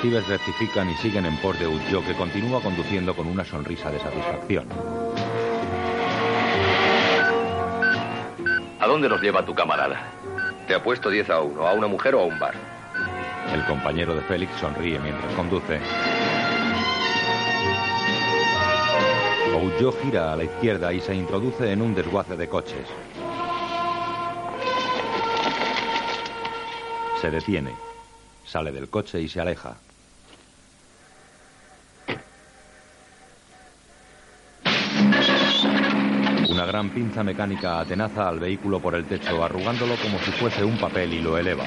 Detectives 0.00 0.28
rectifican 0.28 0.88
y 0.88 0.94
siguen 0.94 1.26
en 1.26 1.36
pos 1.38 1.58
de 1.58 1.66
Ullo, 1.66 2.02
que 2.02 2.14
continúa 2.14 2.62
conduciendo 2.62 3.14
con 3.14 3.26
una 3.26 3.44
sonrisa 3.44 3.90
de 3.90 3.98
satisfacción. 3.98 4.66
¿A 8.78 8.86
dónde 8.86 9.10
nos 9.10 9.20
lleva 9.20 9.44
tu 9.44 9.54
camarada? 9.54 10.00
Te 10.66 10.74
apuesto 10.74 11.10
10 11.10 11.28
a 11.28 11.40
1, 11.42 11.66
a 11.66 11.74
una 11.74 11.86
mujer 11.86 12.14
o 12.14 12.20
a 12.20 12.24
un 12.24 12.38
bar. 12.38 12.54
El 13.52 13.62
compañero 13.66 14.14
de 14.14 14.22
Félix 14.22 14.52
sonríe 14.58 14.98
mientras 15.00 15.34
conduce. 15.34 15.78
Oullo 19.54 19.92
gira 20.02 20.32
a 20.32 20.36
la 20.36 20.44
izquierda 20.44 20.94
y 20.94 21.00
se 21.00 21.14
introduce 21.14 21.70
en 21.70 21.82
un 21.82 21.94
desguace 21.94 22.36
de 22.36 22.48
coches. 22.48 22.88
Se 27.20 27.30
detiene. 27.30 27.74
Sale 28.46 28.72
del 28.72 28.88
coche 28.88 29.20
y 29.20 29.28
se 29.28 29.40
aleja. 29.40 29.76
Gran 36.80 36.94
pinza 36.94 37.22
mecánica 37.22 37.78
atenaza 37.78 38.26
al 38.26 38.38
vehículo 38.38 38.80
por 38.80 38.94
el 38.94 39.04
techo, 39.04 39.44
arrugándolo 39.44 39.96
como 39.96 40.18
si 40.20 40.30
fuese 40.30 40.64
un 40.64 40.78
papel 40.78 41.12
y 41.12 41.20
lo 41.20 41.36
eleva. 41.36 41.64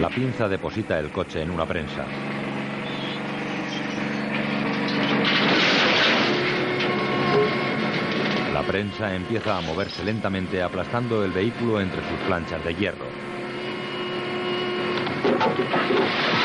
La 0.00 0.08
pinza 0.08 0.48
deposita 0.48 0.98
el 0.98 1.12
coche 1.12 1.42
en 1.42 1.50
una 1.50 1.66
prensa. 1.66 2.04
La 8.52 8.62
prensa 8.62 9.14
empieza 9.14 9.56
a 9.56 9.60
moverse 9.60 10.02
lentamente 10.02 10.60
aplastando 10.60 11.24
el 11.24 11.30
vehículo 11.30 11.80
entre 11.80 12.02
sus 12.08 12.18
planchas 12.26 12.64
de 12.64 12.74
hierro. 12.74 13.31
Thank 15.56 15.70
you. 15.90 16.41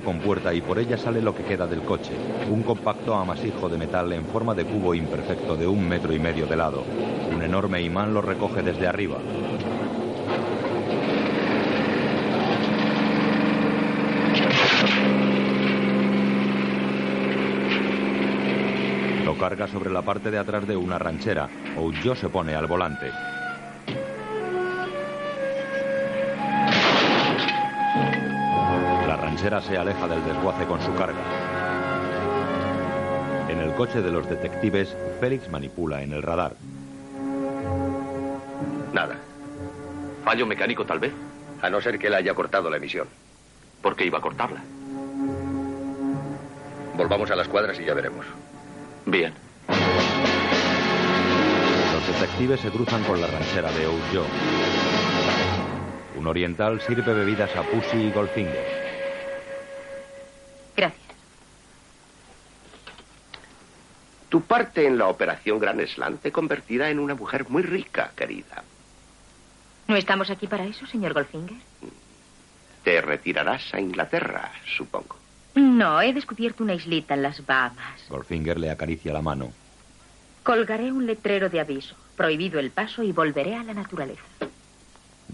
Compuerta 0.00 0.52
y 0.54 0.60
por 0.60 0.78
ella 0.78 0.96
sale 0.96 1.20
lo 1.20 1.34
que 1.34 1.44
queda 1.44 1.66
del 1.66 1.82
coche, 1.82 2.12
un 2.50 2.62
compacto 2.62 3.14
amasijo 3.14 3.68
de 3.68 3.78
metal 3.78 4.12
en 4.12 4.24
forma 4.24 4.54
de 4.54 4.64
cubo 4.64 4.94
imperfecto 4.94 5.56
de 5.56 5.66
un 5.66 5.88
metro 5.88 6.12
y 6.12 6.18
medio 6.18 6.46
de 6.46 6.56
lado. 6.56 6.84
Un 7.34 7.42
enorme 7.42 7.82
imán 7.82 8.12
lo 8.12 8.22
recoge 8.22 8.62
desde 8.62 8.86
arriba. 8.86 9.18
Lo 19.24 19.38
carga 19.38 19.68
sobre 19.68 19.90
la 19.90 20.02
parte 20.02 20.30
de 20.30 20.38
atrás 20.38 20.66
de 20.66 20.76
una 20.76 20.98
ranchera. 20.98 21.48
Ojo 21.76 22.14
se 22.16 22.28
pone 22.28 22.54
al 22.54 22.66
volante. 22.66 23.10
La 29.40 29.48
ranchera 29.48 29.62
se 29.62 29.78
aleja 29.78 30.06
del 30.06 30.22
desguace 30.22 30.66
con 30.66 30.82
su 30.82 30.94
carga. 30.94 31.18
En 33.48 33.58
el 33.58 33.72
coche 33.72 34.02
de 34.02 34.10
los 34.10 34.28
detectives, 34.28 34.94
Félix 35.18 35.48
manipula 35.48 36.02
en 36.02 36.12
el 36.12 36.22
radar. 36.22 36.52
Nada. 38.92 39.16
¿Fallo 40.26 40.44
mecánico 40.44 40.84
tal 40.84 40.98
vez? 40.98 41.14
A 41.62 41.70
no 41.70 41.80
ser 41.80 41.98
que 41.98 42.08
él 42.08 42.14
haya 42.14 42.34
cortado 42.34 42.68
la 42.68 42.76
emisión. 42.76 43.08
¿Por 43.80 43.96
qué 43.96 44.04
iba 44.04 44.18
a 44.18 44.20
cortarla? 44.20 44.60
Volvamos 46.98 47.30
a 47.30 47.36
las 47.36 47.48
cuadras 47.48 47.80
y 47.80 47.86
ya 47.86 47.94
veremos. 47.94 48.26
Bien. 49.06 49.32
Los 51.94 52.06
detectives 52.20 52.60
se 52.60 52.68
cruzan 52.68 53.02
con 53.04 53.18
la 53.18 53.26
ranchera 53.26 53.72
de 53.72 53.86
Ojo. 53.86 54.26
Un 56.18 56.26
oriental 56.26 56.78
sirve 56.82 57.14
bebidas 57.14 57.56
a 57.56 57.62
Pussy 57.62 57.96
y 57.96 58.10
Goldfinger. 58.10 58.80
Gracias. 60.80 61.00
Tu 64.30 64.40
parte 64.42 64.86
en 64.86 64.96
la 64.96 65.08
operación 65.08 65.58
Gran 65.58 65.84
Slam 65.86 66.18
te 66.18 66.30
convertirá 66.30 66.88
en 66.88 67.00
una 67.00 67.16
mujer 67.16 67.46
muy 67.48 67.62
rica, 67.62 68.12
querida. 68.16 68.62
¿No 69.88 69.96
estamos 69.96 70.30
aquí 70.30 70.46
para 70.46 70.64
eso, 70.64 70.86
señor 70.86 71.14
Goldfinger? 71.14 71.58
Te 72.84 73.00
retirarás 73.00 73.74
a 73.74 73.80
Inglaterra, 73.80 74.52
supongo. 74.76 75.16
No, 75.56 76.00
he 76.00 76.12
descubierto 76.12 76.62
una 76.62 76.74
islita 76.74 77.14
en 77.14 77.22
las 77.22 77.44
Bahamas. 77.44 78.00
Goldfinger 78.08 78.60
le 78.60 78.70
acaricia 78.70 79.12
la 79.12 79.20
mano. 79.20 79.52
Colgaré 80.44 80.92
un 80.92 81.06
letrero 81.06 81.48
de 81.48 81.58
aviso. 81.58 81.96
Prohibido 82.16 82.60
el 82.60 82.70
paso 82.70 83.02
y 83.02 83.10
volveré 83.10 83.56
a 83.56 83.64
la 83.64 83.74
naturaleza. 83.74 84.22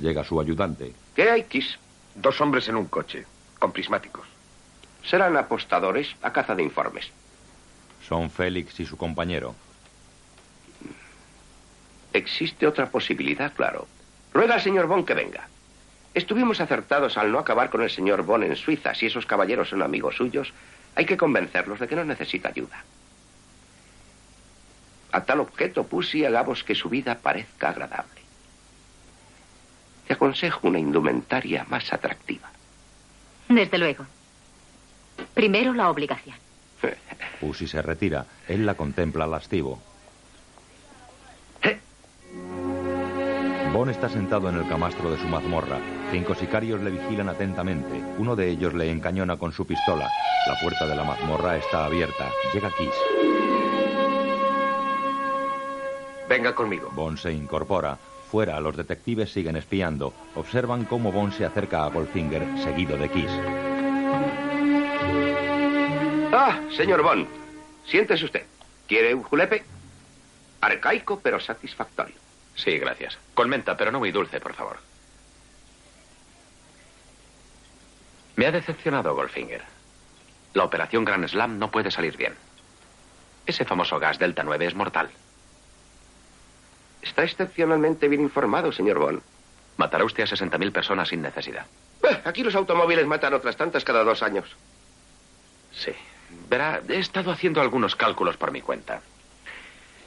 Llega 0.01 0.25
su 0.25 0.41
ayudante. 0.41 0.95
¿Qué 1.15 1.31
hay, 1.31 1.45
Kiss? 1.45 1.79
Dos 2.15 2.41
hombres 2.41 2.67
en 2.69 2.77
un 2.77 2.87
coche, 2.87 3.27
con 3.59 3.73
prismáticos. 3.73 4.27
Serán 5.05 5.37
apostadores 5.37 6.17
a 6.23 6.33
caza 6.33 6.55
de 6.55 6.63
informes. 6.63 7.11
Son 8.09 8.31
Félix 8.31 8.79
y 8.79 8.87
su 8.87 8.97
compañero. 8.97 9.55
Existe 12.13 12.67
otra 12.67 12.89
posibilidad, 12.89 13.53
claro. 13.53 13.89
Ruega 14.33 14.55
al 14.55 14.63
señor 14.63 14.87
Bond 14.87 15.05
que 15.05 15.15
venga. 15.15 15.49
Estuvimos 16.15 16.61
acertados 16.61 17.19
al 17.19 17.33
no 17.33 17.39
acabar 17.39 17.69
con 17.69 17.83
el 17.83 17.91
señor 17.91 18.23
Bond 18.23 18.45
en 18.45 18.57
Suiza. 18.57 18.95
Si 18.95 19.07
esos 19.07 19.27
caballeros 19.27 19.71
son 19.71 19.83
amigos 19.83 20.17
suyos, 20.17 20.53
hay 20.95 21.05
que 21.05 21.17
convencerlos 21.17 21.81
de 21.81 21.89
que 21.89 21.97
no 21.97 22.05
necesita 22.05 22.49
ayuda. 22.49 22.85
A 25.13 25.25
tal 25.25 25.41
objeto, 25.41 25.87
Pussy, 25.87 26.25
hagamos 26.25 26.63
que 26.63 26.75
su 26.75 26.89
vida 26.89 27.19
parezca 27.19 27.71
agradable. 27.71 28.23
Te 30.07 30.15
aconsejo 30.15 30.69
una 30.69 30.79
indumentaria 30.79 31.67
más 31.69 31.93
atractiva. 31.93 32.51
Desde 33.49 33.79
luego. 33.79 34.07
Primero 35.35 35.75
la 35.75 35.91
obligación. 35.91 36.46
Pussy 37.41 37.67
se 37.67 37.83
retira. 37.83 38.27
Él 38.49 38.67
la 38.67 38.75
contempla 38.75 39.27
lascivo. 39.27 39.81
Bond 43.73 43.91
está 43.91 44.09
sentado 44.09 44.49
en 44.49 44.57
el 44.57 44.67
camastro 44.69 45.11
de 45.11 45.19
su 45.19 45.27
mazmorra. 45.27 45.79
Cinco 46.11 46.35
sicarios 46.35 46.81
le 46.81 46.93
vigilan 46.93 47.29
atentamente. 47.29 48.03
Uno 48.17 48.35
de 48.35 48.49
ellos 48.49 48.73
le 48.73 48.91
encañona 48.91 49.37
con 49.37 49.53
su 49.53 49.67
pistola. 49.67 50.09
La 50.47 50.59
puerta 50.63 50.87
de 50.87 50.97
la 50.97 51.05
mazmorra 51.05 51.59
está 51.59 51.85
abierta. 51.85 52.31
Llega 52.55 52.71
Kiss. 52.71 52.95
Venga 56.27 56.55
conmigo. 56.55 56.91
Bond 56.95 57.19
se 57.19 57.33
incorpora. 57.33 57.99
Fuera, 58.31 58.59
los 58.61 58.77
detectives 58.77 59.31
siguen 59.33 59.57
espiando. 59.57 60.15
Observan 60.35 60.87
cómo 60.87 61.13
Bond 61.13 61.35
se 61.35 61.45
acerca 61.45 61.85
a 61.85 61.91
Goldfinger, 61.91 62.47
seguido 62.63 62.97
de 62.97 63.11
Kiss. 63.11 64.46
Ah, 66.39 66.61
señor 66.77 67.03
Bond. 67.03 67.27
Siéntese 67.87 68.27
usted. 68.27 68.45
¿Quiere 68.87 69.15
un 69.15 69.23
julepe? 69.23 69.65
Arcaico, 70.61 71.19
pero 71.21 71.41
satisfactorio. 71.41 72.15
Sí, 72.55 72.79
gracias. 72.79 73.17
Con 73.33 73.49
menta, 73.49 73.75
pero 73.77 73.91
no 73.91 73.99
muy 74.01 74.13
dulce, 74.13 74.39
por 74.39 74.53
favor. 74.53 74.77
Me 78.37 78.47
ha 78.47 78.53
decepcionado 78.53 79.15
Goldfinger. 79.15 79.63
La 80.53 80.65
operación 80.65 81.07
Grand 81.07 81.27
Slam 81.27 81.59
no 81.59 81.71
puede 81.71 81.91
salir 81.91 82.19
bien. 82.19 82.35
Ese 83.47 83.65
famoso 83.65 83.99
gas 83.99 84.19
Delta 84.19 84.43
9 84.43 84.67
es 84.67 84.75
mortal. 84.75 85.11
Está 87.01 87.23
excepcionalmente 87.25 88.09
bien 88.09 88.21
informado, 88.21 88.73
señor 88.73 88.99
Bond. 88.99 89.23
Matará 89.79 90.05
usted 90.05 90.25
a 90.25 90.27
60.000 90.27 90.71
personas 90.73 91.09
sin 91.09 91.23
necesidad. 91.23 91.65
Eh, 92.03 92.21
Aquí 92.25 92.43
los 92.43 92.55
automóviles 92.55 93.07
matan 93.07 93.33
otras 93.33 93.57
tantas 93.57 93.85
cada 93.85 94.05
dos 94.05 94.23
años. 94.23 94.55
Sí. 95.73 95.93
Verá, 96.49 96.81
he 96.89 96.99
estado 96.99 97.31
haciendo 97.31 97.61
algunos 97.61 97.97
cálculos 97.97 98.37
por 98.37 98.53
mi 98.53 98.61
cuenta. 98.61 99.01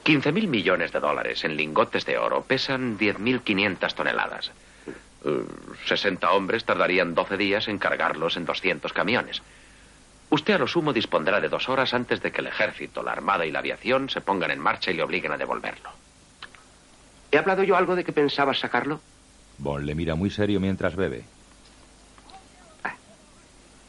15.000 0.04 0.46
millones 0.48 0.92
de 0.92 1.00
dólares 1.00 1.44
en 1.44 1.56
lingotes 1.56 2.06
de 2.06 2.18
oro 2.18 2.42
pesan 2.42 2.98
10.500 2.98 3.94
toneladas. 3.94 4.50
Eh, 5.24 5.44
60 5.86 6.30
hombres 6.30 6.64
tardarían 6.64 7.14
12 7.14 7.36
días 7.36 7.68
en 7.68 7.78
cargarlos 7.78 8.36
en 8.36 8.46
200 8.46 8.92
camiones. 8.92 9.42
Usted 10.30 10.54
a 10.54 10.58
lo 10.58 10.66
sumo 10.66 10.92
dispondrá 10.92 11.40
de 11.40 11.48
dos 11.48 11.68
horas 11.68 11.92
antes 11.92 12.22
de 12.22 12.30
que 12.32 12.40
el 12.40 12.46
ejército, 12.46 13.02
la 13.02 13.12
armada 13.12 13.44
y 13.44 13.50
la 13.50 13.58
aviación 13.58 14.08
se 14.08 14.20
pongan 14.20 14.50
en 14.50 14.60
marcha 14.60 14.90
y 14.90 14.94
le 14.94 15.02
obliguen 15.02 15.32
a 15.32 15.36
devolverlo. 15.36 15.90
¿He 17.32 17.38
hablado 17.38 17.62
yo 17.64 17.76
algo 17.76 17.96
de 17.96 18.04
que 18.04 18.12
pensabas 18.12 18.60
sacarlo? 18.60 19.00
Bond 19.58 19.84
le 19.84 19.94
mira 19.94 20.14
muy 20.14 20.30
serio 20.30 20.60
mientras 20.60 20.96
bebe. 20.96 21.24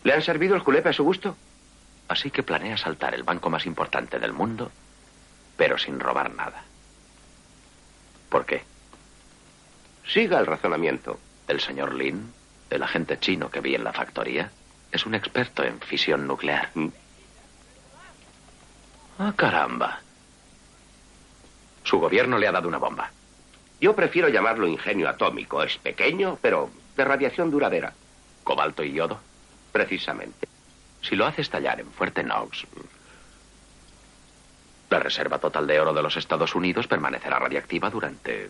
¿Le 0.03 0.13
han 0.13 0.21
servido 0.21 0.55
el 0.55 0.61
julepe 0.61 0.89
a 0.89 0.93
su 0.93 1.03
gusto? 1.03 1.37
Así 2.11 2.29
que 2.29 2.43
planea 2.43 2.73
asaltar 2.73 3.15
el 3.15 3.23
banco 3.23 3.49
más 3.49 3.65
importante 3.65 4.19
del 4.19 4.33
mundo, 4.33 4.69
pero 5.55 5.77
sin 5.77 5.97
robar 5.97 6.35
nada. 6.35 6.61
¿Por 8.27 8.45
qué? 8.45 8.63
Siga 10.05 10.37
el 10.39 10.45
razonamiento. 10.45 11.17
El 11.47 11.61
señor 11.61 11.93
Lin, 11.93 12.33
el 12.69 12.83
agente 12.83 13.17
chino 13.17 13.49
que 13.49 13.61
vi 13.61 13.75
en 13.75 13.85
la 13.85 13.93
factoría, 13.93 14.51
es 14.91 15.05
un 15.05 15.15
experto 15.15 15.63
en 15.63 15.79
fisión 15.79 16.27
nuclear. 16.27 16.69
Ah, 19.17 19.31
caramba. 19.33 20.01
Su 21.85 21.97
gobierno 21.97 22.37
le 22.37 22.47
ha 22.49 22.51
dado 22.51 22.67
una 22.67 22.77
bomba. 22.77 23.09
Yo 23.79 23.95
prefiero 23.95 24.27
llamarlo 24.27 24.67
ingenio 24.67 25.07
atómico. 25.07 25.63
Es 25.63 25.77
pequeño, 25.77 26.37
pero 26.41 26.71
de 26.97 27.05
radiación 27.05 27.49
duradera. 27.49 27.93
¿Cobalto 28.43 28.83
y 28.83 28.91
yodo? 28.91 29.17
Precisamente. 29.71 30.50
Si 31.01 31.15
lo 31.15 31.25
hace 31.25 31.41
estallar 31.41 31.79
en 31.79 31.91
Fuerte 31.91 32.23
Knox, 32.23 32.65
la 34.89 34.99
reserva 34.99 35.39
total 35.39 35.67
de 35.67 35.79
oro 35.79 35.93
de 35.93 36.03
los 36.03 36.17
Estados 36.17 36.53
Unidos 36.53 36.87
permanecerá 36.87 37.39
radiactiva 37.39 37.89
durante 37.89 38.49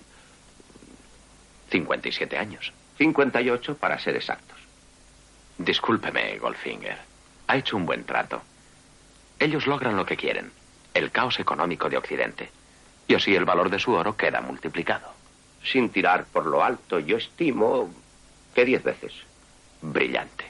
57 1.70 2.38
años. 2.38 2.74
58 2.98 3.78
para 3.78 4.00
ser 4.00 4.16
exactos. 4.16 4.58
Discúlpeme, 5.58 6.38
Goldfinger. 6.40 6.98
Ha 7.48 7.58
hecho 7.58 7.78
un 7.78 7.86
buen 7.86 8.06
trato. 8.06 8.42
Ellos 9.40 9.68
logran 9.68 9.96
lo 9.96 10.06
que 10.06 10.18
quieren, 10.18 10.52
el 10.94 11.12
caos 11.12 11.40
económico 11.40 11.90
de 11.90 11.98
Occidente. 11.98 12.50
Y 13.08 13.16
así 13.16 13.36
el 13.36 13.46
valor 13.46 13.70
de 13.70 13.80
su 13.80 13.94
oro 13.94 14.16
queda 14.16 14.42
multiplicado. 14.42 15.14
Sin 15.64 15.90
tirar 15.90 16.26
por 16.26 16.46
lo 16.46 16.64
alto, 16.64 17.00
yo 17.00 17.18
estimo 17.18 17.94
que 18.56 18.66
diez 18.66 18.84
veces. 18.84 19.14
Brillante. 19.82 20.46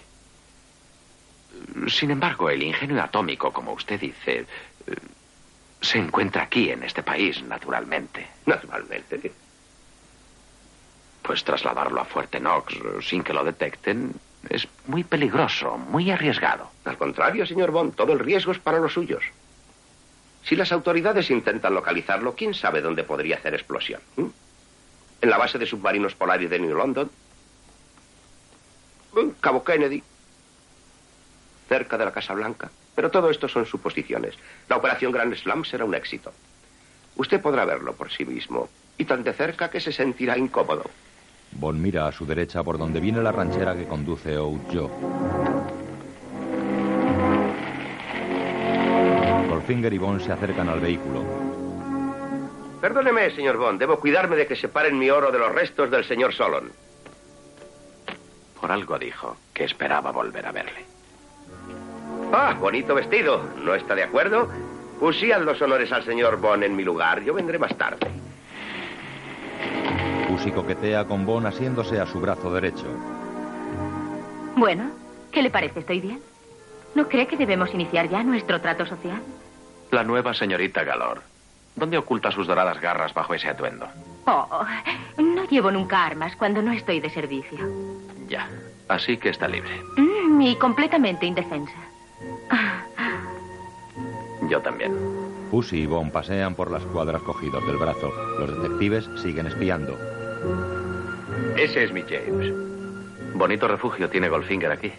Sin 1.88 2.12
embargo, 2.12 2.50
el 2.50 2.64
ingenio 2.64 3.02
atómico, 3.02 3.52
como 3.52 3.74
usted 3.74 4.00
dice, 4.00 4.46
eh, 4.88 4.96
se 5.82 5.98
encuentra 5.98 6.44
aquí, 6.44 6.70
en 6.70 6.84
este 6.84 7.04
país, 7.04 7.42
naturalmente. 7.44 8.28
Naturalmente. 8.46 9.32
Pues 11.22 11.44
trasladarlo 11.44 12.02
a 12.02 12.06
Fuerte 12.06 12.40
Knox 12.40 12.76
sin 13.02 13.24
que 13.24 13.34
lo 13.34 13.44
detecten 13.44 14.14
es 14.50 14.68
muy 14.88 15.04
peligroso, 15.04 15.78
muy 15.78 16.10
arriesgado. 16.12 16.72
Al 16.86 16.98
contrario, 16.98 17.46
señor 17.46 17.72
Bond, 17.72 17.96
todo 17.96 18.14
el 18.14 18.20
riesgo 18.20 18.52
es 18.52 18.60
para 18.60 18.80
los 18.80 18.94
suyos. 18.94 19.24
Si 20.44 20.56
las 20.56 20.72
autoridades 20.72 21.30
intentan 21.30 21.74
localizarlo, 21.74 22.36
¿quién 22.36 22.54
sabe 22.54 22.82
dónde 22.82 23.04
podría 23.04 23.38
hacer 23.38 23.54
explosión? 23.54 24.02
¿Mm? 24.16 24.26
¿En 25.22 25.30
la 25.30 25.38
base 25.38 25.60
de 25.60 25.68
submarinos 25.68 26.16
polares 26.16 26.50
de 26.50 26.60
New 26.60 26.76
London? 26.76 27.12
¿En 29.16 29.32
Cabo 29.34 29.64
Kennedy? 29.64 30.04
¿Cerca 31.72 31.98
de 31.98 32.04
la 32.04 32.12
Casa 32.12 32.34
Blanca? 32.34 32.70
Pero 32.94 33.10
todo 33.10 33.30
esto 33.30 33.48
son 33.48 33.66
suposiciones. 33.66 34.36
La 34.68 34.76
operación 34.76 35.14
Grand 35.14 35.34
Slam 35.34 35.64
será 35.64 35.86
un 35.86 35.96
éxito. 35.96 36.34
Usted 37.16 37.40
podrá 37.40 37.64
verlo 37.64 37.94
por 37.94 38.12
sí 38.12 38.26
mismo. 38.26 38.68
Y 38.98 39.06
tan 39.06 39.24
de 39.24 39.32
cerca 39.32 39.70
que 39.70 39.80
se 39.80 39.94
sentirá 39.94 40.38
incómodo. 40.38 40.84
Bond 41.54 41.80
mira 41.80 42.08
a 42.08 42.12
su 42.12 42.26
derecha 42.26 42.62
por 42.62 42.78
donde 42.78 43.00
viene 43.00 43.24
la 43.24 43.32
ranchera 43.32 43.74
que 43.74 43.88
conduce 43.88 44.36
Oud 44.36 44.60
Joe. 44.68 44.90
Goldfinger 49.48 49.94
y 49.94 49.98
Bond 49.98 50.20
se 50.20 50.34
acercan 50.34 50.68
al 50.68 50.82
vehículo. 50.82 51.24
Perdóneme, 52.82 53.34
señor 53.34 53.56
Bond. 53.56 53.80
Debo 53.80 53.98
cuidarme 53.98 54.36
de 54.36 54.46
que 54.46 54.58
separen 54.58 55.00
mi 55.00 55.10
oro 55.10 55.32
de 55.32 55.40
los 55.40 55.56
restos 55.56 55.90
del 55.90 56.04
señor 56.04 56.34
Solon. 56.34 56.70
Por 58.60 58.70
algo 58.74 59.00
dijo 59.00 59.38
que 59.54 59.64
esperaba 59.64 60.12
volver 60.12 60.46
a 60.46 60.52
verle. 60.52 60.92
Ah, 62.32 62.56
bonito 62.60 62.96
vestido. 62.96 63.44
¿No 63.64 63.76
está 63.76 63.94
de 63.96 64.04
acuerdo? 64.04 64.50
Pusían 65.00 65.46
los 65.46 65.62
honores 65.62 65.92
al 65.92 66.04
señor 66.04 66.40
Bond 66.40 66.64
en 66.64 66.76
mi 66.76 66.84
lugar. 66.84 67.22
Yo 67.24 67.34
vendré 67.34 67.60
más 67.60 67.76
tarde. 67.78 68.08
Pussy 70.28 70.52
coquetea 70.52 71.06
con 71.06 71.26
Bond 71.26 71.48
asiéndose 71.48 72.00
a 72.00 72.06
su 72.06 72.20
brazo 72.20 72.54
derecho. 72.54 72.86
Bueno, 74.56 74.92
¿qué 75.32 75.42
le 75.42 75.50
parece? 75.50 75.80
¿Estoy 75.82 76.00
bien? 76.00 76.22
¿No 76.96 77.08
cree 77.08 77.28
que 77.28 77.38
debemos 77.38 77.74
iniciar 77.74 78.10
ya 78.10 78.24
nuestro 78.24 78.62
trato 78.62 78.86
social? 78.86 79.22
La 79.92 80.04
nueva 80.04 80.34
señorita 80.34 80.84
Galor. 80.84 81.22
¿Dónde 81.76 81.98
oculta 81.98 82.32
sus 82.32 82.48
doradas 82.48 82.80
garras 82.80 83.14
bajo 83.14 83.34
ese 83.34 83.50
atuendo? 83.50 83.88
Oh, 84.26 84.66
no 85.18 85.46
llevo 85.46 85.72
nunca 85.72 86.06
armas 86.06 86.36
cuando 86.36 86.62
no 86.62 86.72
estoy 86.72 87.00
de 87.00 87.10
servicio. 87.10 87.58
Ya. 88.28 88.48
Así 88.88 89.18
que 89.18 89.30
está 89.30 89.48
libre. 89.48 89.82
Mm, 89.98 90.42
y 90.42 90.56
completamente 90.58 91.26
indefensa. 91.26 91.91
Yo 94.50 94.62
también. 94.62 94.94
Pussy 95.50 95.82
y 95.82 95.86
Bond 95.86 96.12
pasean 96.12 96.56
por 96.56 96.72
las 96.72 96.84
cuadras 96.84 97.22
cogidos 97.22 97.66
del 97.66 97.78
brazo. 97.78 98.12
Los 98.40 98.62
detectives 98.62 99.08
siguen 99.22 99.48
espiando. 99.48 99.98
Ese 101.58 101.84
es 101.84 101.92
mi 101.92 102.02
James. 102.04 102.54
Bonito 103.36 103.68
refugio 103.68 104.10
tiene 104.10 104.30
Goldfinger 104.30 104.72
aquí. 104.72 104.92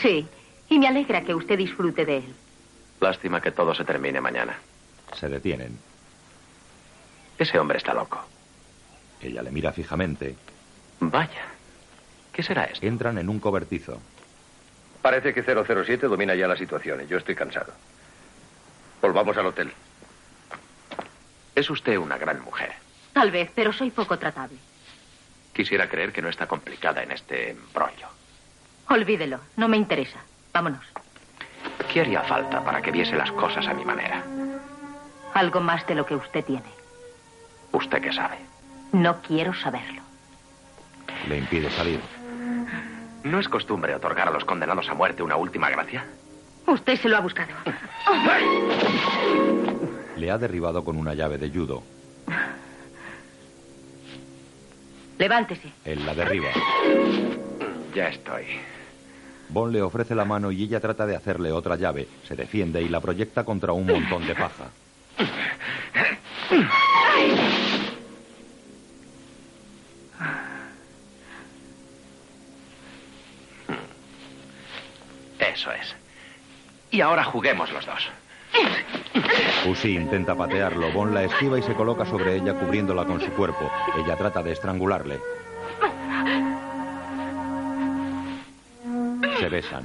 Sí, 0.00 0.26
y 0.68 0.78
me 0.78 0.88
alegra 0.88 1.22
que 1.22 1.34
usted 1.34 1.58
disfrute 1.58 2.04
de 2.04 2.18
él. 2.18 2.34
Lástima 3.00 3.40
que 3.40 3.50
todo 3.50 3.74
se 3.74 3.84
termine 3.84 4.20
mañana. 4.20 4.58
Se 5.14 5.28
detienen. 5.28 5.78
Ese 7.38 7.58
hombre 7.58 7.78
está 7.78 7.94
loco. 7.94 8.20
Ella 9.22 9.42
le 9.42 9.50
mira 9.50 9.72
fijamente. 9.72 10.34
Vaya. 11.00 11.46
¿Qué 12.32 12.42
será 12.42 12.64
esto? 12.64 12.86
Entran 12.86 13.18
en 13.18 13.28
un 13.28 13.40
cobertizo. 13.40 14.00
Parece 15.02 15.32
que 15.32 15.42
007 15.42 16.06
domina 16.06 16.34
ya 16.34 16.46
la 16.46 16.56
situación 16.56 17.02
y 17.02 17.06
yo 17.06 17.18
estoy 17.18 17.34
cansado. 17.34 17.72
Volvamos 19.00 19.36
al 19.36 19.46
hotel. 19.46 19.72
Es 21.54 21.70
usted 21.70 21.96
una 21.96 22.18
gran 22.18 22.40
mujer. 22.42 22.74
Tal 23.12 23.30
vez, 23.30 23.50
pero 23.54 23.72
soy 23.72 23.90
poco 23.90 24.18
tratable. 24.18 24.58
Quisiera 25.52 25.88
creer 25.88 26.12
que 26.12 26.22
no 26.22 26.28
está 26.28 26.46
complicada 26.46 27.02
en 27.02 27.12
este 27.12 27.50
embrollo. 27.50 28.08
Olvídelo, 28.88 29.40
no 29.56 29.68
me 29.68 29.76
interesa. 29.76 30.20
Vámonos. 30.52 30.84
¿Qué 31.92 32.00
haría 32.00 32.22
falta 32.22 32.62
para 32.62 32.82
que 32.82 32.90
viese 32.90 33.16
las 33.16 33.32
cosas 33.32 33.66
a 33.66 33.74
mi 33.74 33.84
manera? 33.84 34.22
Algo 35.34 35.60
más 35.60 35.86
de 35.86 35.94
lo 35.94 36.06
que 36.06 36.14
usted 36.14 36.44
tiene. 36.44 36.70
¿Usted 37.72 38.00
qué 38.02 38.12
sabe? 38.12 38.38
No 38.92 39.22
quiero 39.22 39.54
saberlo. 39.54 40.02
Le 41.28 41.38
impide 41.38 41.70
salir. 41.70 42.00
¿No 43.24 43.38
es 43.38 43.48
costumbre 43.48 43.94
otorgar 43.94 44.28
a 44.28 44.30
los 44.30 44.44
condenados 44.44 44.88
a 44.88 44.94
muerte 44.94 45.22
una 45.22 45.36
última 45.36 45.68
gracia? 45.70 46.04
Usted 46.66 46.96
se 46.96 47.08
lo 47.08 47.16
ha 47.16 47.20
buscado. 47.20 47.50
Le 50.16 50.30
ha 50.30 50.38
derribado 50.38 50.84
con 50.84 50.96
una 50.96 51.14
llave 51.14 51.38
de 51.38 51.50
judo. 51.50 51.82
Levántese. 55.18 55.70
Él 55.84 56.04
la 56.06 56.14
derriba. 56.14 56.48
Ya 57.94 58.08
estoy. 58.08 58.44
Bond 59.50 59.72
le 59.72 59.82
ofrece 59.82 60.14
la 60.14 60.24
mano 60.24 60.50
y 60.50 60.62
ella 60.62 60.80
trata 60.80 61.06
de 61.06 61.16
hacerle 61.16 61.52
otra 61.52 61.76
llave. 61.76 62.08
Se 62.26 62.36
defiende 62.36 62.80
y 62.80 62.88
la 62.88 63.00
proyecta 63.00 63.44
contra 63.44 63.72
un 63.72 63.86
montón 63.86 64.26
de 64.26 64.34
paja. 64.34 64.70
Eso 75.40 75.72
es. 75.72 75.94
Y 76.90 77.00
ahora 77.00 77.24
juguemos 77.24 77.70
los 77.72 77.86
dos. 77.86 78.08
Pussy 79.64 79.96
intenta 79.96 80.34
patearlo. 80.34 80.90
Bon 80.92 81.14
la 81.14 81.24
esquiva 81.24 81.58
y 81.58 81.62
se 81.62 81.74
coloca 81.74 82.04
sobre 82.04 82.36
ella 82.36 82.54
cubriéndola 82.54 83.04
con 83.04 83.20
su 83.20 83.30
cuerpo. 83.32 83.70
Ella 83.96 84.16
trata 84.16 84.42
de 84.42 84.52
estrangularle. 84.52 85.20
Se 89.38 89.48
besan. 89.48 89.84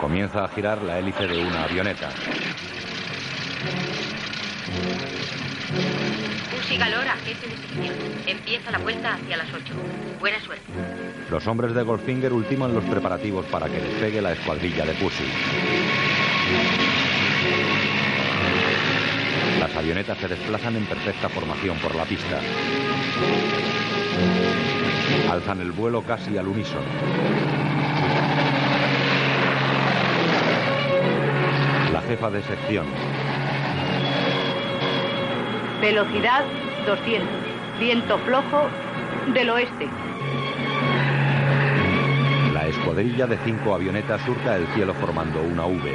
Comienza 0.00 0.44
a 0.44 0.48
girar 0.48 0.80
la 0.82 0.98
hélice 0.98 1.26
de 1.26 1.44
una 1.44 1.64
avioneta. 1.64 2.08
Pussy 6.68 6.80
Galora, 6.80 7.16
jefe 7.24 7.48
de 7.48 7.56
sección. 7.56 7.96
Empieza 8.26 8.70
la 8.70 8.76
vuelta 8.76 9.14
hacia 9.14 9.38
las 9.38 9.48
8. 9.54 9.72
Buena 10.20 10.38
suerte. 10.40 10.64
Los 11.30 11.46
hombres 11.46 11.72
de 11.72 11.82
Goldfinger 11.82 12.30
ultiman 12.30 12.74
los 12.74 12.84
preparativos 12.84 13.46
para 13.46 13.70
que 13.70 13.80
despegue 13.80 14.20
la 14.20 14.32
escuadrilla 14.32 14.84
de 14.84 14.92
Pussy. 14.92 15.24
Las 19.58 19.74
avionetas 19.76 20.18
se 20.18 20.28
desplazan 20.28 20.76
en 20.76 20.84
perfecta 20.84 21.30
formación 21.30 21.78
por 21.78 21.94
la 21.94 22.04
pista. 22.04 22.38
Alzan 25.30 25.62
el 25.62 25.72
vuelo 25.72 26.02
casi 26.02 26.36
al 26.36 26.48
unísono. 26.48 26.82
La 31.94 32.02
jefa 32.02 32.30
de 32.30 32.42
sección, 32.42 32.86
Velocidad 35.80 36.44
200. 36.86 37.28
Viento 37.78 38.18
flojo 38.18 38.68
del 39.32 39.50
oeste. 39.50 39.88
la 42.52 42.66
escuadrilla 42.66 43.26
de 43.26 43.38
cinco 43.44 43.74
avionetas 43.74 44.20
surca 44.22 44.56
el 44.56 44.66
cielo 44.74 44.92
formando 44.94 45.40
una 45.40 45.64
V. 45.66 45.94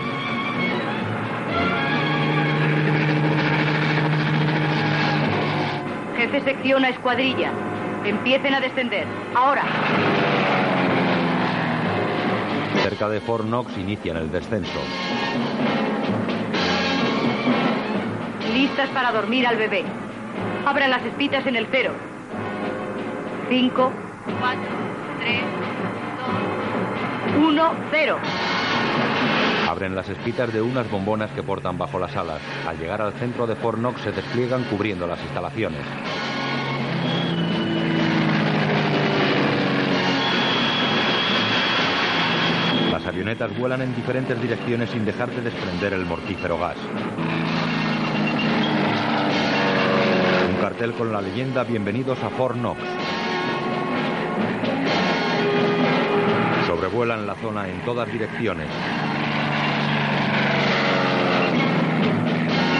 Jefe 6.17 6.41
sección 6.41 6.85
a 6.85 6.89
escuadrilla. 6.89 7.51
Empiecen 8.05 8.53
a 8.53 8.61
descender. 8.61 9.05
Ahora. 9.35 9.63
Cerca 12.81 13.09
de 13.09 13.19
Fort 13.19 13.43
Knox 13.43 13.77
inician 13.77 14.15
el 14.15 14.31
descenso. 14.31 14.79
Listas 18.63 18.89
para 18.91 19.11
dormir 19.11 19.45
al 19.45 19.57
bebé. 19.57 19.83
Abran 20.65 20.89
las 20.89 21.03
espitas 21.03 21.45
en 21.45 21.57
el 21.57 21.67
cero. 21.69 21.91
Cinco, 23.49 23.91
cuatro, 24.39 24.71
tres, 25.19 25.41
dos, 27.35 27.45
uno, 27.45 27.73
cero. 27.91 28.19
Abren 29.67 29.93
las 29.93 30.07
espitas 30.07 30.53
de 30.53 30.61
unas 30.61 30.89
bombonas 30.89 31.29
que 31.31 31.43
portan 31.43 31.77
bajo 31.77 31.99
las 31.99 32.15
alas. 32.15 32.39
Al 32.65 32.77
llegar 32.79 33.01
al 33.01 33.11
centro 33.15 33.45
de 33.47 33.57
Fort 33.57 33.79
se 33.97 34.13
despliegan 34.13 34.63
cubriendo 34.63 35.07
las 35.07 35.21
instalaciones. 35.21 35.81
Las 42.93 43.05
avionetas 43.05 43.57
vuelan 43.57 43.81
en 43.81 43.93
diferentes 43.93 44.41
direcciones 44.41 44.89
sin 44.89 45.03
dejar 45.03 45.31
de 45.31 45.41
desprender 45.41 45.91
el 45.91 46.05
mortífero 46.05 46.57
gas. 46.57 46.77
Con 50.97 51.13
la 51.13 51.21
leyenda 51.21 51.63
Bienvenidos 51.63 52.21
a 52.23 52.29
Fort 52.31 52.55
Knox. 52.55 52.79
Sobrevuelan 56.65 57.27
la 57.27 57.35
zona 57.35 57.69
en 57.69 57.79
todas 57.85 58.11
direcciones. 58.11 58.67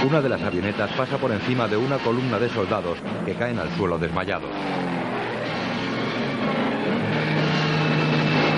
Una 0.05 0.21
de 0.21 0.29
las 0.29 0.41
avionetas 0.41 0.91
pasa 0.93 1.17
por 1.17 1.31
encima 1.31 1.67
de 1.67 1.77
una 1.77 1.97
columna 1.99 2.39
de 2.39 2.49
soldados 2.49 2.97
que 3.25 3.35
caen 3.35 3.59
al 3.59 3.69
suelo 3.77 3.99
desmayados. 3.99 4.49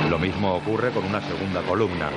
Lo 0.10 0.18
mismo 0.18 0.56
ocurre 0.56 0.92
con 0.92 1.04
una 1.04 1.22
segunda 1.22 1.62
columna. 1.62 2.10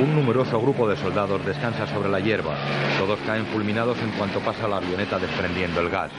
Un 0.00 0.12
numeroso 0.12 0.60
grupo 0.60 0.88
de 0.88 0.96
soldados 0.96 1.44
descansa 1.46 1.86
sobre 1.86 2.08
la 2.08 2.18
hierba. 2.18 2.56
Todos 2.98 3.18
caen 3.24 3.46
fulminados 3.46 3.96
en 4.02 4.10
cuanto 4.10 4.40
pasa 4.40 4.66
la 4.66 4.78
avioneta 4.78 5.20
desprendiendo 5.20 5.80
el 5.80 5.88
gas. 5.88 6.10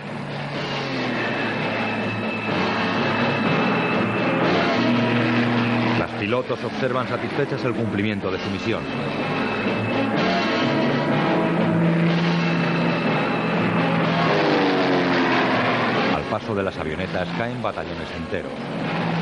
Las 6.00 6.10
pilotos 6.12 6.64
observan 6.64 7.08
satisfechas 7.10 7.66
el 7.66 7.74
cumplimiento 7.74 8.32
de 8.32 8.40
su 8.40 8.50
misión. 8.50 8.82
Al 16.16 16.24
paso 16.24 16.56
de 16.56 16.64
las 16.64 16.78
avionetas 16.78 17.28
caen 17.38 17.62
batallones 17.62 18.10
enteros. 18.18 19.15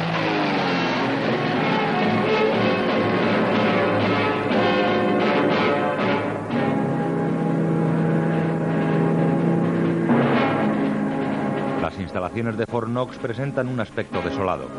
Instalaciones 12.23 12.57
de 12.57 12.65
Fort 12.67 12.87
Knox 12.87 13.17
presentan 13.17 13.67
un 13.67 13.81
aspecto 13.81 14.21
desolado. 14.21 14.69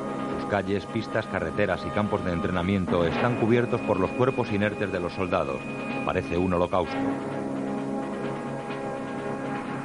Sus 0.40 0.48
calles, 0.48 0.86
pistas, 0.86 1.26
carreteras 1.26 1.84
y 1.86 1.90
campos 1.90 2.24
de 2.24 2.32
entrenamiento 2.32 3.04
están 3.04 3.36
cubiertos 3.36 3.82
por 3.82 4.00
los 4.00 4.10
cuerpos 4.12 4.50
inertes 4.50 4.90
de 4.90 4.98
los 4.98 5.12
soldados. 5.12 5.60
Parece 6.06 6.38
un 6.38 6.54
holocausto. 6.54 6.96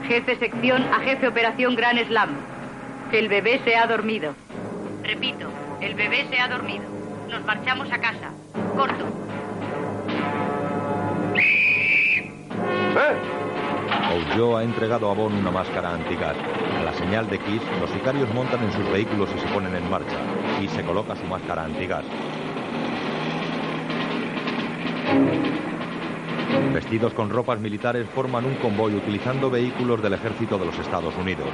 Jefe 0.08 0.38
sección 0.38 0.84
a 0.84 1.02
jefe 1.02 1.28
operación 1.28 1.76
Gran 1.76 1.98
Slam. 1.98 2.30
El 3.12 3.28
bebé 3.28 3.60
se 3.66 3.76
ha 3.76 3.88
dormido. 3.88 4.34
Repito, 5.04 5.50
el 5.82 5.96
bebé 5.96 6.28
se 6.30 6.40
ha 6.40 6.48
dormido. 6.48 6.86
Nos 7.30 7.44
marchamos 7.44 7.92
a 7.92 8.00
casa. 8.00 8.32
Corto. 8.74 9.06
Joe 14.36 14.62
ha 14.62 14.64
entregado 14.64 15.10
a 15.10 15.14
Bond 15.14 15.40
una 15.40 15.52
máscara 15.52 15.94
antigas. 15.94 16.36
A 16.80 16.84
la 16.84 16.94
señal 16.94 17.30
de 17.30 17.40
Kiss, 17.40 17.62
los 17.80 17.90
sicarios 17.92 18.34
montan 18.34 18.64
en 18.64 18.72
sus 18.72 18.90
vehículos 18.92 19.30
y 19.36 19.40
se 19.40 19.48
ponen 19.48 19.76
en 19.76 19.90
marcha. 19.90 20.18
Y 20.62 20.68
se 20.68 20.84
coloca 20.84 21.16
su 21.16 21.26
máscara 21.26 21.66
antigas. 21.66 22.06
Vestidos 26.74 27.14
con 27.14 27.30
ropas 27.30 27.60
militares 27.60 28.08
forman 28.14 28.46
un 28.46 28.56
convoy 28.56 28.96
utilizando 28.96 29.50
vehículos 29.50 30.02
del 30.02 30.14
ejército 30.14 30.58
de 30.58 30.66
los 30.66 30.80
Estados 30.80 31.16
Unidos. 31.18 31.50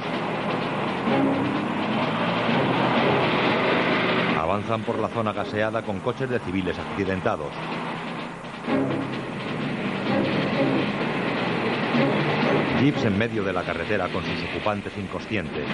Avanzan 4.38 4.82
por 4.82 4.98
la 4.98 5.08
zona 5.08 5.32
gaseada 5.32 5.82
con 5.82 6.00
coches 6.00 6.30
de 6.30 6.38
civiles 6.40 6.78
accidentados. 6.78 7.52
Jeeps 12.80 13.04
en 13.04 13.18
medio 13.18 13.42
de 13.42 13.52
la 13.52 13.62
carretera 13.62 14.08
con 14.08 14.22
sus 14.22 14.42
ocupantes 14.50 14.92
inconscientes. 14.98 15.64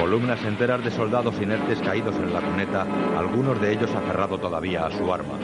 Columnas 0.00 0.42
enteras 0.44 0.82
de 0.84 0.90
soldados 0.90 1.34
inertes 1.40 1.80
caídos 1.80 2.14
en 2.16 2.32
la 2.32 2.40
cuneta, 2.40 2.86
algunos 3.16 3.60
de 3.60 3.72
ellos 3.72 3.94
aferrado 3.94 4.38
todavía 4.38 4.86
a 4.86 4.90
su 4.90 5.12
arma. 5.12 5.34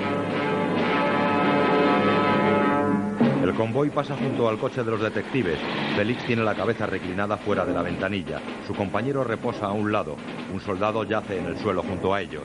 El 3.44 3.52
convoy 3.52 3.90
pasa 3.90 4.16
junto 4.16 4.48
al 4.48 4.56
coche 4.56 4.82
de 4.82 4.90
los 4.90 5.02
detectives. 5.02 5.58
Félix 5.94 6.24
tiene 6.24 6.42
la 6.42 6.54
cabeza 6.54 6.86
reclinada 6.86 7.36
fuera 7.36 7.66
de 7.66 7.74
la 7.74 7.82
ventanilla. 7.82 8.40
Su 8.66 8.74
compañero 8.74 9.22
reposa 9.22 9.66
a 9.66 9.72
un 9.72 9.92
lado. 9.92 10.16
Un 10.50 10.60
soldado 10.60 11.04
yace 11.04 11.40
en 11.40 11.44
el 11.44 11.58
suelo 11.58 11.82
junto 11.82 12.14
a 12.14 12.22
ellos. 12.22 12.44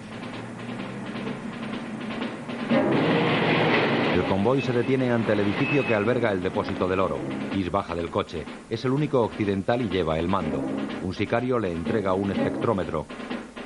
El 4.13 4.23
convoy 4.25 4.61
se 4.61 4.73
detiene 4.73 5.09
ante 5.09 5.31
el 5.31 5.39
edificio 5.39 5.87
que 5.87 5.95
alberga 5.95 6.33
el 6.33 6.43
depósito 6.43 6.85
del 6.85 6.99
oro. 6.99 7.17
Kiss 7.53 7.71
baja 7.71 7.95
del 7.95 8.09
coche. 8.09 8.43
Es 8.69 8.83
el 8.83 8.91
único 8.91 9.21
occidental 9.21 9.81
y 9.81 9.87
lleva 9.87 10.19
el 10.19 10.27
mando. 10.27 10.61
Un 11.01 11.13
sicario 11.13 11.59
le 11.59 11.71
entrega 11.71 12.13
un 12.13 12.31
espectrómetro. 12.31 13.05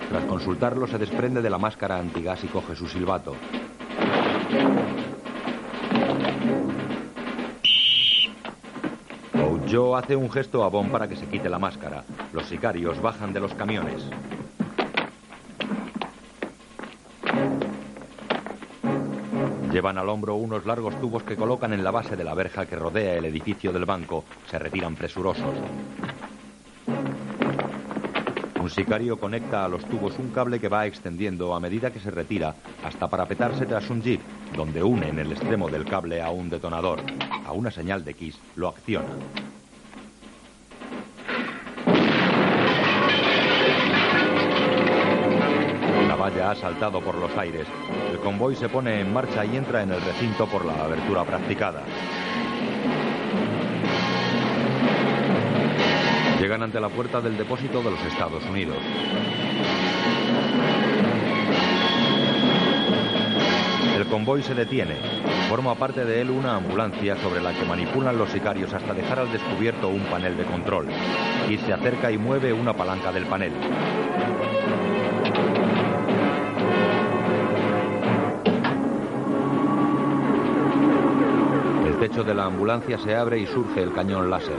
Tras 0.08 0.26
consultarlo 0.26 0.86
se 0.86 1.00
desprende 1.00 1.42
de 1.42 1.50
la 1.50 1.58
máscara 1.58 1.98
antigas 1.98 2.44
y 2.44 2.48
coge 2.48 2.76
su 2.76 2.88
silbato. 2.88 3.36
Joe 9.74 9.98
hace 9.98 10.16
un 10.16 10.30
gesto 10.30 10.64
a 10.64 10.70
Bond 10.70 10.92
para 10.92 11.08
que 11.08 11.16
se 11.16 11.26
quite 11.26 11.50
la 11.50 11.58
máscara. 11.58 12.04
Los 12.32 12.46
sicarios 12.46 13.02
bajan 13.02 13.34
de 13.34 13.40
los 13.40 13.56
camiones. 13.56 14.08
Llevan 19.72 19.98
al 19.98 20.10
hombro 20.10 20.36
unos 20.36 20.68
largos 20.68 20.94
tubos 21.02 21.24
que 21.24 21.36
colocan 21.36 21.74
en 21.74 21.84
la 21.84 21.90
base 21.90 22.16
de 22.16 22.24
la 22.24 22.36
verja 22.36 22.68
que 22.68 22.76
rodea 22.76 23.16
el 23.16 23.26
edificio 23.26 23.74
del 23.74 23.86
banco. 23.86 24.26
Se 24.48 24.60
retiran 24.60 24.96
presurosos. 24.96 25.56
Un 28.62 28.70
sicario 28.70 29.18
conecta 29.18 29.66
a 29.66 29.68
los 29.68 29.84
tubos 29.86 30.20
un 30.20 30.30
cable 30.30 30.60
que 30.60 30.70
va 30.70 30.86
extendiendo 30.86 31.56
a 31.56 31.60
medida 31.60 31.92
que 31.92 32.00
se 32.00 32.12
retira 32.12 32.54
hasta 32.84 33.08
parapetarse 33.08 33.66
tras 33.66 33.90
un 33.90 34.04
jeep, 34.04 34.22
donde 34.56 34.84
une 34.84 35.10
en 35.10 35.18
el 35.18 35.32
extremo 35.32 35.68
del 35.68 35.86
cable 35.86 36.22
a 36.22 36.30
un 36.30 36.52
detonador. 36.52 37.00
A 37.44 37.54
una 37.54 37.72
señal 37.72 38.06
de 38.06 38.14
Kiss 38.14 38.38
lo 38.56 38.68
acciona. 38.68 39.10
Valla 46.24 46.52
ha 46.52 46.56
saltado 46.56 47.02
por 47.02 47.16
los 47.16 47.36
aires. 47.38 47.68
El 48.10 48.18
convoy 48.20 48.56
se 48.56 48.70
pone 48.70 49.02
en 49.02 49.12
marcha 49.12 49.44
y 49.44 49.58
entra 49.58 49.84
en 49.84 49.92
el 49.92 50.00
recinto 50.00 50.48
por 50.48 50.64
la 50.64 50.86
abertura 50.86 51.26
practicada. 51.26 51.84
Llegan 56.40 56.64
ante 56.64 56.80
la 56.80 56.88
puerta 56.88 57.20
del 57.20 57.36
depósito 57.36 57.82
de 57.82 57.92
los 57.92 58.02
Estados 58.06 58.42
Unidos. 58.46 58.78
El 63.98 64.06
convoy 64.06 64.44
se 64.44 64.56
detiene. 64.56 64.96
Forma 65.50 65.76
parte 65.76 66.06
de 66.06 66.22
él 66.22 66.30
una 66.30 66.56
ambulancia 66.56 67.18
sobre 67.18 67.42
la 67.42 67.52
que 67.52 67.66
manipulan 67.66 68.18
los 68.18 68.30
sicarios 68.30 68.74
hasta 68.74 68.94
dejar 68.94 69.20
al 69.20 69.32
descubierto 69.32 69.90
un 69.90 70.04
panel 70.04 70.38
de 70.38 70.46
control. 70.46 70.88
Y 71.50 71.58
se 71.58 71.74
acerca 71.74 72.10
y 72.12 72.18
mueve 72.18 72.54
una 72.54 72.74
palanca 72.74 73.12
del 73.12 73.26
panel. 73.26 73.52
Techo 82.14 82.24
de 82.24 82.36
la 82.36 82.46
ambulancia 82.46 83.00
se 83.00 83.16
abre 83.16 83.40
y 83.40 83.48
surge 83.48 83.82
el 83.82 83.92
cañón 83.92 84.30
láser. 84.30 84.58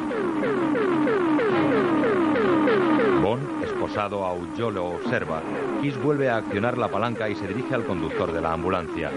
Bond, 3.22 3.62
esposado 3.62 4.24
a 4.24 4.34
Ujjo, 4.34 4.72
lo 4.72 4.86
observa. 4.86 5.40
Kiss 5.80 5.96
vuelve 6.02 6.28
a 6.28 6.38
accionar 6.38 6.76
la 6.76 6.88
palanca 6.88 7.28
y 7.28 7.36
se 7.36 7.46
dirige 7.46 7.76
al 7.76 7.84
conductor 7.84 8.32
de 8.32 8.40
la 8.40 8.54
ambulancia. 8.54 9.12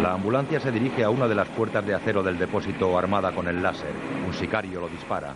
La 0.00 0.12
ambulancia 0.12 0.60
se 0.60 0.70
dirige 0.70 1.02
a 1.02 1.10
una 1.10 1.26
de 1.26 1.34
las 1.34 1.48
puertas 1.48 1.84
de 1.84 1.94
acero 1.94 2.22
del 2.22 2.38
depósito 2.38 2.96
armada 2.96 3.32
con 3.32 3.48
el 3.48 3.60
láser. 3.60 3.92
Un 4.24 4.34
sicario 4.34 4.80
lo 4.80 4.88
dispara. 4.88 5.34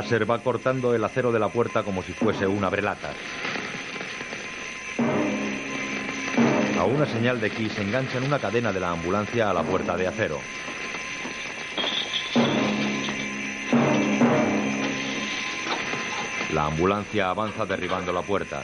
Láser 0.00 0.30
va 0.30 0.38
cortando 0.38 0.94
el 0.94 1.04
acero 1.04 1.30
de 1.30 1.38
la 1.38 1.50
puerta 1.50 1.82
como 1.82 2.02
si 2.02 2.14
fuese 2.14 2.46
un 2.46 2.64
abrelatas. 2.64 3.14
A 6.78 6.84
una 6.84 7.04
señal 7.04 7.38
de 7.38 7.50
Kiss 7.50 7.78
enganchan 7.78 8.24
una 8.24 8.38
cadena 8.38 8.72
de 8.72 8.80
la 8.80 8.92
ambulancia 8.92 9.50
a 9.50 9.52
la 9.52 9.62
puerta 9.62 9.98
de 9.98 10.06
acero. 10.06 10.38
La 16.54 16.64
ambulancia 16.64 17.28
avanza 17.28 17.66
derribando 17.66 18.10
la 18.10 18.22
puerta. 18.22 18.62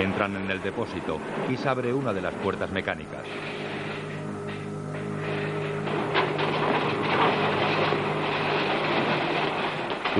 Entran 0.00 0.34
en 0.34 0.50
el 0.50 0.57
depósito 0.68 1.18
y 1.48 1.56
se 1.56 1.66
abre 1.66 1.94
una 1.94 2.12
de 2.12 2.20
las 2.20 2.34
puertas 2.34 2.70
mecánicas. 2.70 3.22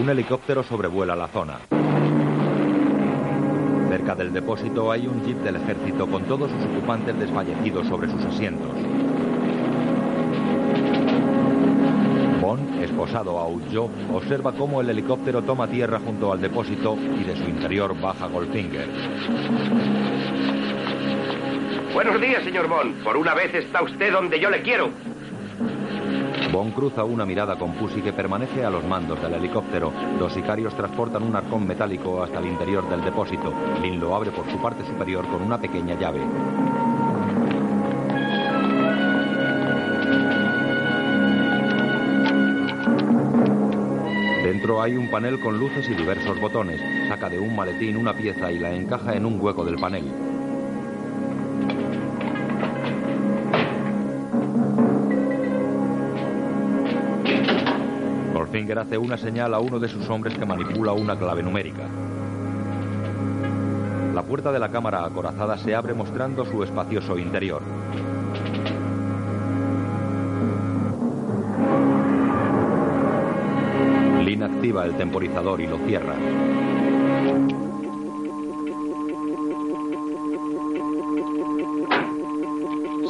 Un 0.01 0.09
helicóptero 0.09 0.63
sobrevuela 0.63 1.15
la 1.15 1.29
zona. 1.29 1.59
Cerca 3.91 4.15
del 4.15 4.33
depósito 4.33 4.91
hay 4.91 5.07
un 5.07 5.23
jeep 5.25 5.39
del 5.39 5.57
ejército 5.57 6.07
con 6.07 6.23
todos 6.25 6.51
sus 6.51 6.65
ocupantes 6.65 7.19
desfallecidos 7.19 7.87
sobre 7.89 8.09
sus 8.09 8.25
asientos. 8.25 8.73
Bond, 12.41 12.83
esposado 12.83 13.39
a 13.39 13.49
Ujjo, 13.49 13.91
observa 14.15 14.53
cómo 14.53 14.81
el 14.81 14.89
helicóptero 14.91 15.43
toma 15.43 15.67
tierra 15.67 15.99
junto 15.99 16.33
al 16.33 16.41
depósito 16.41 16.97
y 17.21 17.25
de 17.25 17.37
su 17.37 17.49
interior 17.49 18.01
baja 18.01 18.29
Goldfinger. 18.29 18.89
Buenos 21.99 22.21
días, 22.21 22.45
señor 22.45 22.69
Bond. 22.69 23.03
Por 23.03 23.17
una 23.17 23.35
vez 23.35 23.53
está 23.53 23.83
usted 23.83 24.13
donde 24.13 24.39
yo 24.39 24.51
le 24.51 24.63
quiero. 24.63 24.89
Bond 26.53 26.73
cruza 26.73 27.03
una 27.03 27.27
mirada 27.27 27.59
con 27.59 27.75
Pussy 27.75 28.03
que 28.03 28.13
permanece 28.13 28.65
a 28.65 28.71
los 28.71 28.85
mandos 28.85 29.21
del 29.21 29.35
helicóptero. 29.35 29.93
Los 30.17 30.33
sicarios 30.33 30.77
transportan 30.77 31.25
un 31.25 31.35
arcón 31.35 31.67
metálico 31.67 32.23
hasta 32.23 32.39
el 32.39 32.47
interior 32.47 32.89
del 32.89 33.03
depósito. 33.03 33.53
Lin 33.83 33.99
lo 33.99 34.15
abre 34.15 34.31
por 34.31 34.49
su 34.49 34.63
parte 34.63 34.87
superior 34.87 35.27
con 35.27 35.43
una 35.43 35.61
pequeña 35.61 35.99
llave. 35.99 36.21
Dentro 44.45 44.81
hay 44.81 44.97
un 44.97 45.11
panel 45.11 45.41
con 45.41 45.59
luces 45.59 45.89
y 45.89 45.95
diversos 45.95 46.41
botones. 46.41 46.81
Saca 47.09 47.29
de 47.29 47.41
un 47.41 47.57
maletín 47.57 47.97
una 47.97 48.15
pieza 48.15 48.53
y 48.53 48.61
la 48.61 48.71
encaja 48.71 49.17
en 49.17 49.27
un 49.27 49.41
hueco 49.41 49.65
del 49.65 49.81
panel. 49.81 50.28
Hace 58.79 58.97
una 58.97 59.17
señal 59.17 59.55
a 59.55 59.59
uno 59.59 59.81
de 59.81 59.89
sus 59.89 60.09
hombres 60.09 60.39
que 60.39 60.47
manipula 60.47 60.93
una 60.93 61.19
clave 61.19 61.43
numérica. 61.43 61.83
La 64.15 64.23
puerta 64.23 64.53
de 64.53 64.61
la 64.61 64.69
cámara 64.69 65.05
acorazada 65.05 65.59
se 65.59 65.75
abre 65.75 65.95
mostrando 65.95 66.45
su 66.45 66.63
espacioso 66.63 67.19
interior. 67.19 67.61
Lin 74.25 74.45
activa 74.45 74.85
el 74.85 74.97
temporizador 74.97 75.61
y 75.61 75.67
lo 75.67 75.79
cierra. 75.79 76.15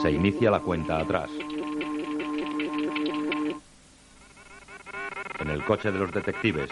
Se 0.00 0.10
inicia 0.10 0.50
la 0.50 0.60
cuenta 0.60 0.98
atrás. 0.98 1.30
Coche 5.68 5.92
de 5.92 5.98
los 5.98 6.10
detectives, 6.10 6.70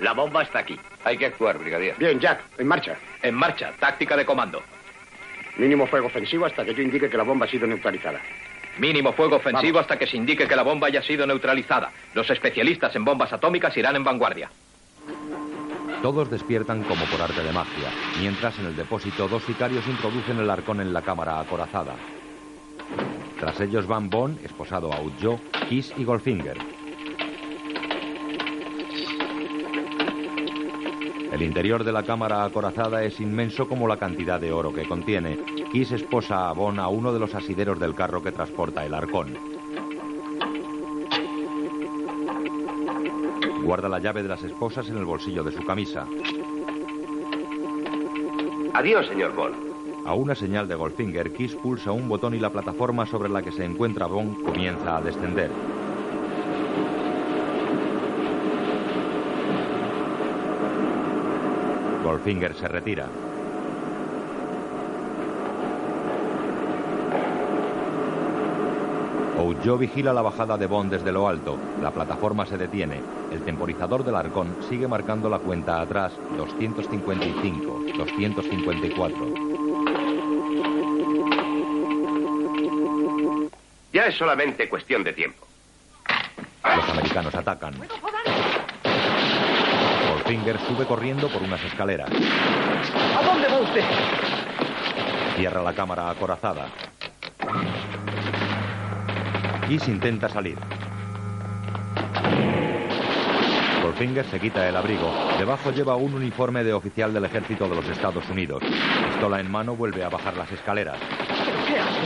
La 0.00 0.12
bomba 0.12 0.42
está 0.42 0.58
aquí. 0.58 0.78
Hay 1.02 1.16
que 1.16 1.24
actuar, 1.24 1.56
brigadier. 1.56 1.96
Bien, 1.96 2.20
Jack, 2.20 2.42
en 2.58 2.66
marcha. 2.66 2.98
En 3.22 3.34
marcha, 3.34 3.72
táctica 3.80 4.18
de 4.18 4.26
comando. 4.26 4.62
Mínimo 5.56 5.86
fuego 5.86 6.08
ofensivo 6.08 6.44
hasta 6.44 6.62
que 6.62 6.74
yo 6.74 6.82
indique 6.82 7.08
que 7.08 7.16
la 7.16 7.22
bomba 7.22 7.46
ha 7.46 7.48
sido 7.48 7.66
neutralizada. 7.66 8.20
Mínimo 8.76 9.14
fuego 9.14 9.36
ofensivo 9.36 9.78
hasta 9.78 9.98
que 9.98 10.06
se 10.06 10.18
indique 10.18 10.46
que 10.46 10.54
la 10.54 10.62
bomba 10.62 10.88
haya 10.88 11.00
sido 11.00 11.26
neutralizada. 11.26 11.90
Los 12.12 12.28
especialistas 12.28 12.94
en 12.96 13.04
bombas 13.06 13.32
atómicas 13.32 13.74
irán 13.78 13.96
en 13.96 14.04
vanguardia. 14.04 14.50
todos 16.02 16.30
despiertan 16.30 16.82
como 16.82 17.06
por 17.06 17.22
arte 17.22 17.42
de 17.42 17.50
magia, 17.50 17.88
mientras 18.20 18.58
en 18.58 18.66
el 18.66 18.76
depósito 18.76 19.26
dos 19.26 19.42
sicarios 19.44 19.86
introducen 19.86 20.38
el 20.38 20.50
arcón 20.50 20.82
en 20.82 20.92
la 20.92 21.00
cámara 21.00 21.40
acorazada. 21.40 21.94
Tras 23.40 23.58
ellos 23.60 23.86
van 23.86 24.10
Bond, 24.10 24.44
esposado 24.44 24.92
a 24.92 25.00
Ujjo, 25.00 25.40
Kiss 25.66 25.94
y 25.96 26.04
Goldfinger. 26.04 26.73
El 31.34 31.42
interior 31.42 31.82
de 31.82 31.90
la 31.90 32.04
cámara 32.04 32.44
acorazada 32.44 33.02
es 33.02 33.18
inmenso 33.18 33.66
como 33.66 33.88
la 33.88 33.96
cantidad 33.96 34.40
de 34.40 34.52
oro 34.52 34.72
que 34.72 34.86
contiene. 34.86 35.36
Kiss 35.72 35.90
esposa 35.90 36.48
a 36.48 36.52
Bond 36.52 36.78
a 36.78 36.86
uno 36.86 37.12
de 37.12 37.18
los 37.18 37.34
asideros 37.34 37.80
del 37.80 37.92
carro 37.92 38.22
que 38.22 38.30
transporta 38.30 38.86
el 38.86 38.94
arcón. 38.94 39.36
Guarda 43.64 43.88
la 43.88 43.98
llave 43.98 44.22
de 44.22 44.28
las 44.28 44.44
esposas 44.44 44.88
en 44.90 44.96
el 44.96 45.04
bolsillo 45.04 45.42
de 45.42 45.50
su 45.50 45.64
camisa. 45.64 46.06
Adiós, 48.72 49.04
señor 49.08 49.34
Bond. 49.34 49.56
A 50.06 50.14
una 50.14 50.36
señal 50.36 50.68
de 50.68 50.76
Goldfinger, 50.76 51.32
Kiss 51.32 51.56
pulsa 51.56 51.90
un 51.90 52.08
botón 52.08 52.34
y 52.34 52.38
la 52.38 52.50
plataforma 52.50 53.06
sobre 53.06 53.28
la 53.28 53.42
que 53.42 53.50
se 53.50 53.64
encuentra 53.64 54.06
Bond 54.06 54.40
comienza 54.44 54.98
a 54.98 55.00
descender. 55.00 55.50
Goldfinger 62.14 62.54
se 62.54 62.68
retira. 62.68 63.08
Oujo 69.36 69.76
vigila 69.76 70.12
la 70.12 70.22
bajada 70.22 70.56
de 70.56 70.68
Bond 70.68 70.92
desde 70.92 71.10
lo 71.10 71.26
alto. 71.26 71.58
La 71.82 71.90
plataforma 71.90 72.46
se 72.46 72.56
detiene. 72.56 73.00
El 73.32 73.42
temporizador 73.42 74.04
del 74.04 74.14
arcón 74.14 74.56
sigue 74.68 74.86
marcando 74.86 75.28
la 75.28 75.40
cuenta 75.40 75.80
atrás 75.80 76.12
255, 76.36 77.84
254. 77.96 79.34
Ya 83.92 84.06
es 84.06 84.14
solamente 84.14 84.68
cuestión 84.68 85.02
de 85.02 85.12
tiempo. 85.14 85.44
Los 86.62 86.88
americanos 86.90 87.34
atacan. 87.34 87.74
Goldfinger 90.24 90.58
sube 90.60 90.86
corriendo 90.86 91.28
por 91.28 91.42
unas 91.42 91.62
escaleras. 91.64 92.08
¿A 92.08 93.22
dónde 93.22 93.46
va 93.46 93.58
usted? 93.58 93.84
Cierra 95.36 95.62
la 95.62 95.74
cámara 95.74 96.08
acorazada. 96.08 96.68
Kiss 99.68 99.86
intenta 99.86 100.30
salir. 100.30 100.56
Goldfinger 103.82 104.24
se 104.24 104.40
quita 104.40 104.66
el 104.66 104.74
abrigo. 104.76 105.12
Debajo 105.38 105.70
lleva 105.72 105.96
un 105.96 106.14
uniforme 106.14 106.64
de 106.64 106.72
oficial 106.72 107.12
del 107.12 107.26
ejército 107.26 107.68
de 107.68 107.76
los 107.76 107.86
Estados 107.86 108.26
Unidos. 108.30 108.62
Pistola 109.10 109.40
en 109.40 109.50
mano 109.50 109.76
vuelve 109.76 110.04
a 110.04 110.08
bajar 110.08 110.38
las 110.38 110.50
escaleras. 110.50 110.96
¿Pero 111.44 111.66
qué 111.66 111.78
hace? 111.78 112.00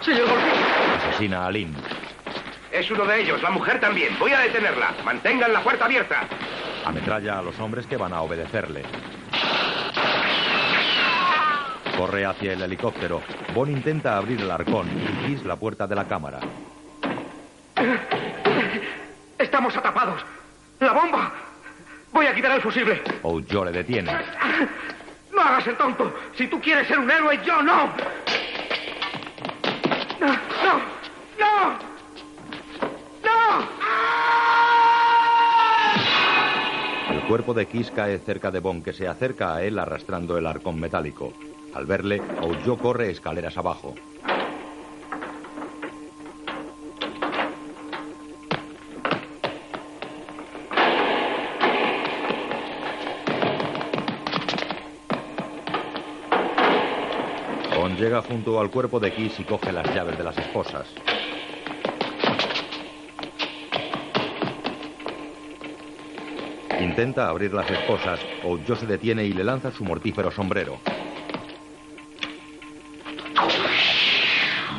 Señor 0.00 0.30
Goldfinger. 0.30 0.96
Asesina 0.96 1.46
a 1.46 1.50
Lynn. 1.50 1.74
Es 2.72 2.90
uno 2.90 3.04
de 3.04 3.20
ellos, 3.20 3.42
la 3.42 3.50
mujer 3.50 3.80
también. 3.80 4.18
Voy 4.18 4.32
a 4.32 4.40
detenerla. 4.40 4.94
Mantengan 5.04 5.52
la 5.52 5.62
puerta 5.62 5.84
abierta. 5.84 6.22
Ametralla 6.84 7.38
a 7.38 7.42
los 7.42 7.58
hombres 7.58 7.86
que 7.86 7.96
van 7.96 8.12
a 8.12 8.22
obedecerle. 8.22 8.82
Corre 11.96 12.26
hacia 12.26 12.52
el 12.52 12.62
helicóptero. 12.62 13.22
Bond 13.54 13.70
intenta 13.72 14.16
abrir 14.16 14.40
el 14.40 14.50
arcón 14.50 14.86
y 14.88 15.26
Kiss 15.26 15.44
la 15.44 15.56
puerta 15.56 15.86
de 15.86 15.94
la 15.94 16.04
cámara. 16.04 16.40
Estamos 19.38 19.76
atrapados. 19.76 20.22
¡La 20.80 20.92
bomba! 20.92 21.32
Voy 22.12 22.26
a 22.26 22.34
quitar 22.34 22.52
el 22.52 22.60
fusible. 22.60 23.02
Oujo 23.22 23.64
le 23.64 23.72
detiene. 23.72 24.12
No 25.34 25.40
hagas 25.42 25.66
el 25.66 25.76
tonto. 25.76 26.14
Si 26.36 26.46
tú 26.48 26.60
quieres 26.60 26.86
ser 26.86 26.98
un 26.98 27.10
héroe, 27.10 27.38
yo. 27.44 27.62
No, 27.62 27.90
cuerpo 37.26 37.54
de 37.54 37.66
Kiss 37.66 37.90
cae 37.90 38.18
cerca 38.18 38.52
de 38.52 38.60
Bond, 38.60 38.84
que 38.84 38.92
se 38.92 39.08
acerca 39.08 39.54
a 39.54 39.62
él 39.64 39.80
arrastrando 39.80 40.38
el 40.38 40.46
arcón 40.46 40.78
metálico. 40.78 41.32
Al 41.74 41.84
verle, 41.84 42.22
Oujo 42.40 42.78
corre 42.78 43.10
escaleras 43.10 43.58
abajo. 43.58 43.94
Bond 57.76 57.98
llega 57.98 58.22
junto 58.22 58.60
al 58.60 58.70
cuerpo 58.70 59.00
de 59.00 59.12
Kiss 59.12 59.40
y 59.40 59.44
coge 59.44 59.72
las 59.72 59.92
llaves 59.92 60.16
de 60.16 60.24
las 60.24 60.38
esposas. 60.38 60.94
Intenta 66.80 67.28
abrir 67.28 67.54
las 67.54 67.70
esposas. 67.70 68.20
Oujo 68.44 68.76
se 68.76 68.86
detiene 68.86 69.24
y 69.24 69.32
le 69.32 69.42
lanza 69.44 69.70
su 69.70 69.82
mortífero 69.82 70.30
sombrero. 70.30 70.78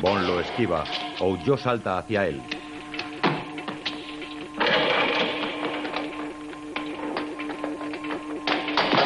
Bond 0.00 0.26
lo 0.26 0.40
esquiva. 0.40 0.84
Oujo 1.18 1.56
salta 1.56 1.98
hacia 1.98 2.28
él. 2.28 2.40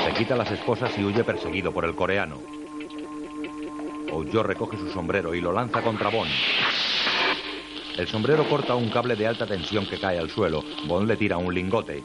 Se 0.05 0.12
quita 0.12 0.36
las 0.36 0.51
esposas 0.51 0.97
y 0.98 1.05
huye 1.05 1.24
perseguido 1.24 1.73
por 1.73 1.86
el 1.86 1.94
coreano. 1.94 2.40
Oujo 4.10 4.43
recoge 4.43 4.77
su 4.77 4.90
sombrero 4.90 5.35
y 5.35 5.40
lo 5.40 5.51
lanza 5.51 5.81
contra 5.81 6.10
Bond. 6.10 6.31
El 7.97 8.06
sombrero 8.06 8.44
corta 8.48 8.74
un 8.74 8.90
cable 8.90 9.16
de 9.16 9.27
alta 9.27 9.47
tensión 9.47 9.86
que 9.86 9.98
cae 9.98 10.19
al 10.19 10.28
suelo. 10.28 10.62
Bond 10.86 11.09
le 11.09 11.16
tira 11.16 11.39
un 11.39 11.55
lingote. 11.55 12.02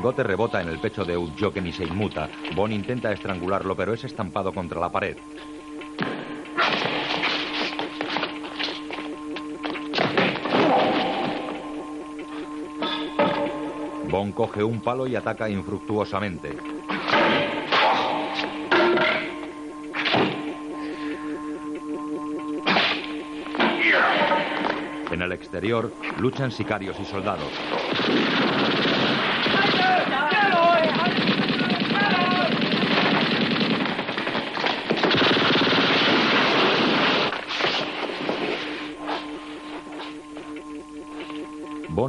Lingote 0.00 0.22
rebota 0.22 0.62
en 0.62 0.68
el 0.68 0.78
pecho 0.78 1.04
de 1.04 1.14
que 1.52 1.60
ni 1.60 1.74
se 1.74 1.84
inmuta. 1.84 2.30
Bond 2.56 2.72
intenta 2.72 3.12
estrangularlo, 3.12 3.76
pero 3.76 3.92
es 3.92 4.02
estampado 4.02 4.50
contra 4.50 4.80
la 4.80 4.90
pared. 4.90 5.14
Bond 14.08 14.32
coge 14.32 14.64
un 14.64 14.80
palo 14.80 15.06
y 15.06 15.16
ataca 15.16 15.50
infructuosamente. 15.50 16.56
En 25.10 25.20
el 25.20 25.32
exterior 25.32 25.92
luchan 26.16 26.50
sicarios 26.50 26.98
y 26.98 27.04
soldados. 27.04 27.52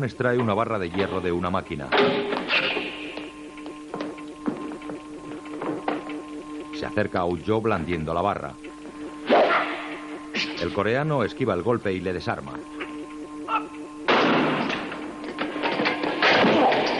Extrae 0.04 0.40
una 0.40 0.54
barra 0.54 0.80
de 0.80 0.90
hierro 0.90 1.22
de 1.22 1.32
una 1.32 1.50
máquina. 1.50 1.88
Se 6.74 6.86
acerca 6.86 7.20
a 7.20 7.26
Ujo 7.26 7.62
blandiendo 7.62 8.14
la 8.14 8.22
barra. 8.22 8.54
El 10.62 10.74
coreano 10.74 11.24
esquiva 11.24 11.54
el 11.54 11.62
golpe 11.62 11.94
y 11.94 12.00
le 12.00 12.14
desarma. 12.14 12.54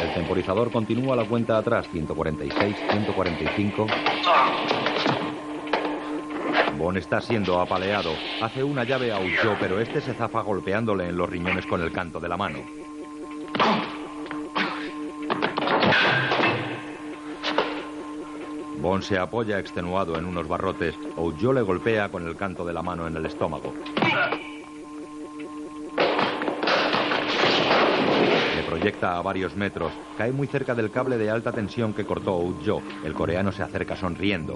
El 0.02 0.14
temporizador 0.14 0.72
continúa 0.72 1.16
la 1.16 1.26
cuenta 1.26 1.58
atrás, 1.58 1.88
146, 1.92 2.76
145. 2.92 3.88
Bond 6.78 6.98
está 6.98 7.20
siendo 7.20 7.60
apaleado. 7.60 8.12
Hace 8.42 8.64
una 8.64 8.84
llave 8.84 9.12
a 9.12 9.20
Ucho, 9.20 9.56
pero 9.60 9.80
este 9.80 10.02
se 10.02 10.14
zafa 10.14 10.42
golpeándole 10.42 11.10
en 11.10 11.18
los 11.18 11.30
riñones 11.30 11.66
con 11.66 11.82
el 11.82 11.92
canto 11.92 12.20
de 12.20 12.30
la 12.30 12.38
mano. 12.38 12.60
Bond 18.82 19.04
se 19.04 19.20
apoya 19.20 19.60
extenuado 19.60 20.18
en 20.18 20.26
unos 20.26 20.48
barrotes. 20.48 20.96
Ucho 21.16 21.54
le 21.54 21.62
golpea 21.62 22.10
con 22.10 22.28
el 22.28 22.36
canto 22.36 22.66
de 22.66 22.74
la 22.74 22.82
mano 22.82 23.06
en 23.06 23.16
el 23.16 23.26
estómago. 23.28 23.74
Le 28.56 28.64
proyecta 28.64 29.18
a 29.18 29.22
varios 29.22 29.56
metros. 29.56 29.94
Cae 30.18 30.32
muy 30.32 30.48
cerca 30.48 30.74
del 30.74 30.90
cable 30.90 31.20
de 31.20 31.30
alta 31.30 31.52
tensión 31.52 31.94
que 31.94 32.06
cortó 32.06 32.38
Ujo. 32.38 32.82
El 33.06 33.14
coreano 33.14 33.52
se 33.52 33.62
acerca 33.62 33.96
sonriendo. 33.96 34.56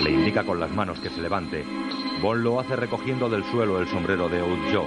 Le 0.00 0.10
indica 0.10 0.44
con 0.44 0.58
las 0.58 0.70
manos 0.70 0.98
que 1.00 1.10
se 1.10 1.20
levante. 1.20 1.66
Bond 2.22 2.42
lo 2.42 2.58
hace 2.60 2.76
recogiendo 2.76 3.28
del 3.28 3.44
suelo 3.44 3.78
el 3.78 3.88
sombrero 3.88 4.30
de 4.30 4.42
Ujo. 4.42 4.86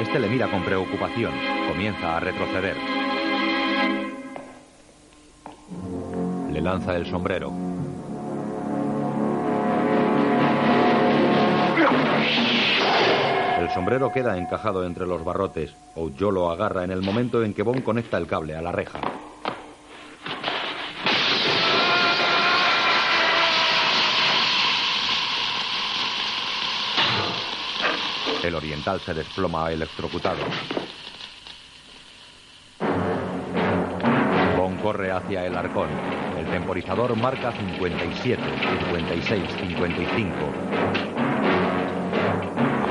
Este 0.00 0.20
le 0.20 0.28
mira 0.28 0.48
con 0.48 0.62
preocupación. 0.62 1.57
Comienza 1.68 2.16
a 2.16 2.20
retroceder. 2.20 2.76
Le 6.50 6.60
lanza 6.62 6.96
el 6.96 7.06
sombrero. 7.06 7.52
El 13.60 13.70
sombrero 13.70 14.10
queda 14.10 14.38
encajado 14.38 14.84
entre 14.86 15.06
los 15.06 15.22
barrotes. 15.22 15.74
Ujo 15.94 16.30
lo 16.30 16.50
agarra 16.50 16.84
en 16.84 16.90
el 16.90 17.02
momento 17.02 17.44
en 17.44 17.52
que 17.52 17.62
Bond 17.62 17.82
conecta 17.82 18.16
el 18.16 18.26
cable 18.26 18.56
a 18.56 18.62
la 18.62 18.72
reja. 18.72 18.98
El 28.42 28.54
oriental 28.54 29.00
se 29.00 29.12
desploma 29.12 29.70
electrocutado. 29.70 30.38
Hacia 35.28 35.44
el 35.44 35.56
arcón. 35.56 35.88
El 36.38 36.46
temporizador 36.46 37.14
marca 37.16 37.52
57, 37.52 38.42
56, 38.88 39.42
55. 39.60 40.32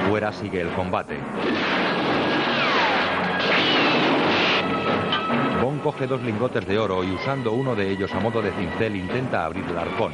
Afuera 0.05 0.31
sigue 0.31 0.61
el 0.61 0.69
combate. 0.73 1.17
Bond 5.63 5.81
coge 5.81 6.05
dos 6.05 6.21
lingotes 6.21 6.67
de 6.67 6.77
oro 6.77 7.03
y 7.03 7.11
usando 7.11 7.53
uno 7.53 7.75
de 7.75 7.89
ellos 7.89 8.13
a 8.13 8.19
modo 8.19 8.43
de 8.43 8.51
cincel 8.51 8.95
intenta 8.95 9.43
abrir 9.43 9.65
el 9.67 9.77
arcón. 9.77 10.13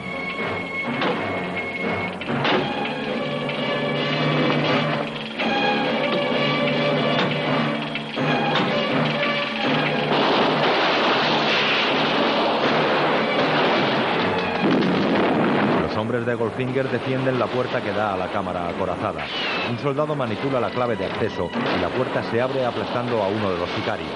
Goldfinger 16.56 16.88
defienden 16.88 17.40
la 17.40 17.48
puerta 17.48 17.82
que 17.82 17.92
da 17.92 18.14
a 18.14 18.18
la 18.18 18.28
cámara 18.28 18.70
acorazada. 18.70 19.26
Un 19.72 19.80
soldado 19.80 20.14
manipula 20.14 20.60
la 20.60 20.70
clave 20.70 20.96
de 20.96 21.06
acceso 21.06 21.50
y 21.52 21.82
la 21.82 21.90
puerta 21.90 22.22
se 22.30 22.40
abre 22.40 22.64
aplastando 22.64 23.24
a 23.24 23.28
uno 23.28 23.52
de 23.52 23.58
los 23.58 23.70
sicarios. 23.72 24.12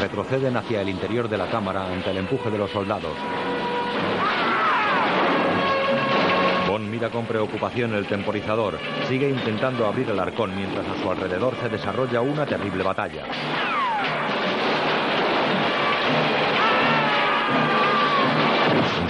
Retroceden 0.00 0.56
hacia 0.56 0.80
el 0.80 0.88
interior 0.88 1.28
de 1.28 1.38
la 1.38 1.46
cámara 1.46 1.86
ante 1.86 2.10
el 2.10 2.16
empuje 2.16 2.50
de 2.50 2.58
los 2.58 2.70
soldados. 2.72 3.16
Bond 6.66 6.90
mira 6.90 7.10
con 7.10 7.26
preocupación 7.26 7.94
el 7.94 8.08
temporizador. 8.08 8.76
Sigue 9.08 9.30
intentando 9.30 9.86
abrir 9.86 10.10
el 10.10 10.18
arcón 10.18 10.56
mientras 10.56 10.84
a 10.84 11.00
su 11.00 11.08
alrededor 11.08 11.54
se 11.62 11.68
desarrolla 11.68 12.20
una 12.22 12.44
terrible 12.44 12.82
batalla. 12.82 13.71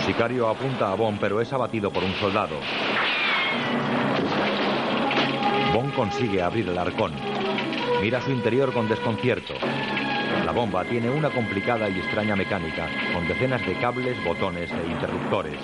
Sicario 0.03 0.49
apunta 0.49 0.91
a 0.91 0.95
Bond 0.95 1.19
pero 1.21 1.41
es 1.41 1.53
abatido 1.53 1.91
por 1.91 2.03
un 2.03 2.15
soldado. 2.15 2.57
Bond 5.73 5.95
consigue 5.95 6.43
abrir 6.43 6.69
el 6.69 6.79
arcón. 6.79 7.13
Mira 8.01 8.21
su 8.21 8.31
interior 8.31 8.73
con 8.73 8.89
desconcierto. 8.89 9.55
La 10.45 10.53
bomba 10.53 10.85
tiene 10.85 11.09
una 11.09 11.31
complicada 11.31 11.89
y 11.89 11.99
extraña 11.99 12.35
mecánica, 12.35 12.89
con 13.13 13.27
decenas 13.29 13.65
de 13.67 13.75
cables, 13.79 14.23
botones 14.25 14.71
e 14.73 14.91
interruptores. 14.91 15.59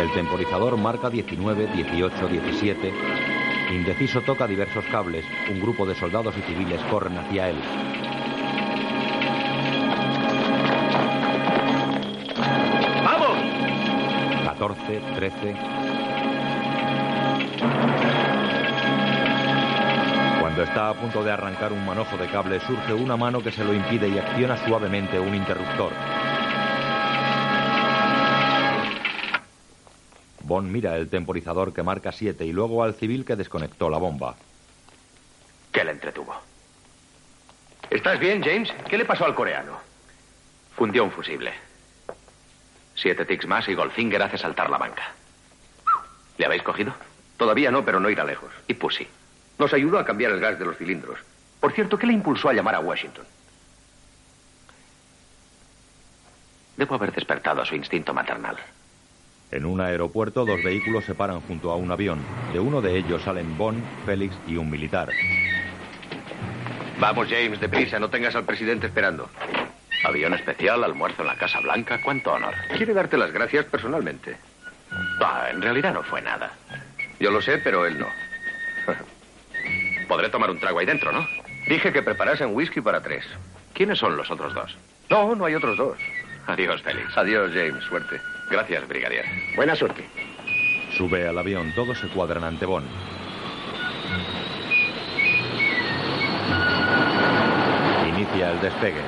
El 0.00 0.12
temporizador 0.12 0.76
marca 0.76 1.10
19, 1.10 1.66
18, 1.74 2.28
17. 2.28 2.92
Indeciso 3.72 4.22
toca 4.22 4.46
diversos 4.46 4.84
cables. 4.86 5.24
Un 5.50 5.60
grupo 5.60 5.84
de 5.84 5.94
soldados 5.96 6.34
y 6.38 6.42
civiles 6.42 6.80
corren 6.90 7.18
hacia 7.18 7.50
él. 7.50 7.56
14, 14.58 15.00
13. 15.14 15.56
Cuando 20.40 20.62
está 20.64 20.88
a 20.88 20.94
punto 20.94 21.22
de 21.22 21.30
arrancar 21.30 21.72
un 21.72 21.86
manojo 21.86 22.16
de 22.16 22.26
cable, 22.26 22.58
surge 22.60 22.92
una 22.92 23.16
mano 23.16 23.40
que 23.40 23.52
se 23.52 23.62
lo 23.62 23.72
impide 23.72 24.08
y 24.08 24.18
acciona 24.18 24.56
suavemente 24.66 25.20
un 25.20 25.32
interruptor. 25.32 25.92
Bond 30.42 30.72
mira 30.72 30.96
el 30.96 31.08
temporizador 31.08 31.72
que 31.72 31.84
marca 31.84 32.10
7 32.10 32.44
y 32.44 32.52
luego 32.52 32.82
al 32.82 32.94
civil 32.94 33.24
que 33.24 33.36
desconectó 33.36 33.88
la 33.88 33.98
bomba. 33.98 34.34
¿Qué 35.70 35.84
le 35.84 35.92
entretuvo? 35.92 36.34
¿Estás 37.90 38.18
bien, 38.18 38.42
James? 38.42 38.72
¿Qué 38.88 38.98
le 38.98 39.04
pasó 39.04 39.24
al 39.24 39.36
coreano? 39.36 39.78
Fundió 40.74 41.04
un 41.04 41.12
fusible. 41.12 41.67
Siete 43.00 43.24
tics 43.24 43.46
más 43.46 43.68
y 43.68 43.74
Goldfinger 43.74 44.22
hace 44.22 44.38
saltar 44.38 44.68
la 44.70 44.78
banca. 44.78 45.12
¿Le 46.36 46.46
habéis 46.46 46.62
cogido? 46.62 46.92
Todavía 47.36 47.70
no, 47.70 47.84
pero 47.84 48.00
no 48.00 48.10
irá 48.10 48.24
lejos. 48.24 48.50
¿Y 48.66 48.74
Pussy? 48.74 49.06
Nos 49.58 49.72
ayudó 49.72 49.98
a 49.98 50.04
cambiar 50.04 50.32
el 50.32 50.40
gas 50.40 50.58
de 50.58 50.64
los 50.64 50.76
cilindros. 50.76 51.18
Por 51.60 51.72
cierto, 51.72 51.96
¿qué 51.98 52.06
le 52.06 52.12
impulsó 52.12 52.48
a 52.48 52.52
llamar 52.52 52.74
a 52.74 52.80
Washington? 52.80 53.24
Debo 56.76 56.94
haber 56.96 57.12
despertado 57.12 57.62
a 57.62 57.66
su 57.66 57.74
instinto 57.74 58.12
maternal. 58.12 58.56
En 59.50 59.64
un 59.64 59.80
aeropuerto, 59.80 60.44
dos 60.44 60.62
vehículos 60.62 61.04
se 61.04 61.14
paran 61.14 61.40
junto 61.40 61.70
a 61.70 61.76
un 61.76 61.90
avión. 61.90 62.20
De 62.52 62.60
uno 62.60 62.80
de 62.80 62.98
ellos 62.98 63.22
salen 63.22 63.56
Bond, 63.56 63.82
Félix 64.04 64.36
y 64.46 64.56
un 64.56 64.70
militar. 64.70 65.08
Vamos, 67.00 67.28
James, 67.28 67.60
deprisa, 67.60 67.98
no 67.98 68.10
tengas 68.10 68.34
al 68.34 68.44
presidente 68.44 68.88
esperando. 68.88 69.30
Avión 70.04 70.34
especial, 70.34 70.84
almuerzo 70.84 71.22
en 71.22 71.28
la 71.28 71.36
Casa 71.36 71.60
Blanca, 71.60 72.00
cuánto 72.02 72.32
honor. 72.32 72.54
Quiere 72.76 72.94
darte 72.94 73.16
las 73.16 73.32
gracias 73.32 73.64
personalmente. 73.66 74.36
Ah, 75.20 75.48
en 75.50 75.60
realidad 75.60 75.92
no 75.92 76.02
fue 76.02 76.22
nada. 76.22 76.52
Yo 77.18 77.30
lo 77.30 77.42
sé, 77.42 77.58
pero 77.58 77.84
él 77.84 77.98
no. 77.98 78.06
Podré 80.08 80.28
tomar 80.28 80.50
un 80.50 80.60
trago 80.60 80.78
ahí 80.78 80.86
dentro, 80.86 81.12
¿no? 81.12 81.26
Dije 81.66 81.92
que 81.92 82.02
preparasen 82.02 82.54
whisky 82.54 82.80
para 82.80 83.02
tres. 83.02 83.24
¿Quiénes 83.74 83.98
son 83.98 84.16
los 84.16 84.30
otros 84.30 84.54
dos? 84.54 84.76
No, 85.10 85.34
no 85.34 85.44
hay 85.44 85.54
otros 85.54 85.76
dos. 85.76 85.98
Adiós, 86.46 86.80
Félix. 86.82 87.16
Adiós, 87.16 87.50
James. 87.52 87.84
Suerte. 87.84 88.20
Gracias, 88.50 88.88
brigadier. 88.88 89.24
Buena 89.54 89.76
suerte. 89.76 90.04
Sube 90.96 91.28
al 91.28 91.38
avión, 91.38 91.72
todos 91.74 91.98
se 91.98 92.08
cuadran 92.08 92.44
ante 92.44 92.64
Bond. 92.64 92.88
Inicia 98.08 98.52
el 98.52 98.60
despegue. 98.60 99.02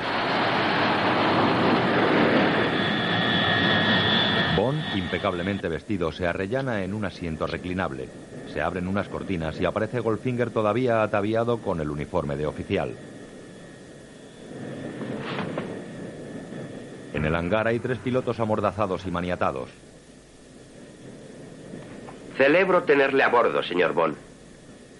Bond, 4.61 4.95
impecablemente 4.95 5.67
vestido, 5.69 6.11
se 6.11 6.27
arrellana 6.27 6.83
en 6.83 6.93
un 6.93 7.03
asiento 7.03 7.47
reclinable. 7.47 8.07
Se 8.53 8.61
abren 8.61 8.87
unas 8.87 9.07
cortinas 9.07 9.59
y 9.59 9.65
aparece 9.65 9.99
Goldfinger 10.01 10.51
todavía 10.51 11.01
ataviado 11.01 11.57
con 11.57 11.81
el 11.81 11.89
uniforme 11.89 12.37
de 12.37 12.45
oficial. 12.45 12.95
En 17.15 17.25
el 17.25 17.33
hangar 17.33 17.65
hay 17.65 17.79
tres 17.79 17.97
pilotos 17.97 18.39
amordazados 18.39 19.03
y 19.07 19.09
maniatados. 19.09 19.71
Celebro 22.37 22.83
tenerle 22.83 23.23
a 23.23 23.29
bordo, 23.29 23.63
señor 23.63 23.93
Bond. 23.93 24.15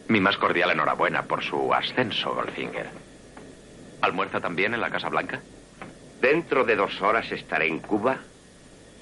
Mi 0.07 0.19
más 0.19 0.37
cordial 0.37 0.71
enhorabuena 0.71 1.21
por 1.25 1.43
su 1.43 1.71
ascenso, 1.71 2.33
Goldfinger. 2.33 2.87
¿Almuerza 4.01 4.39
también 4.39 4.73
en 4.73 4.81
la 4.81 4.89
Casa 4.89 5.09
Blanca? 5.09 5.39
Dentro 6.19 6.63
de 6.63 6.75
dos 6.75 6.99
horas 7.03 7.31
estaré 7.31 7.67
en 7.67 7.77
Cuba 7.77 8.21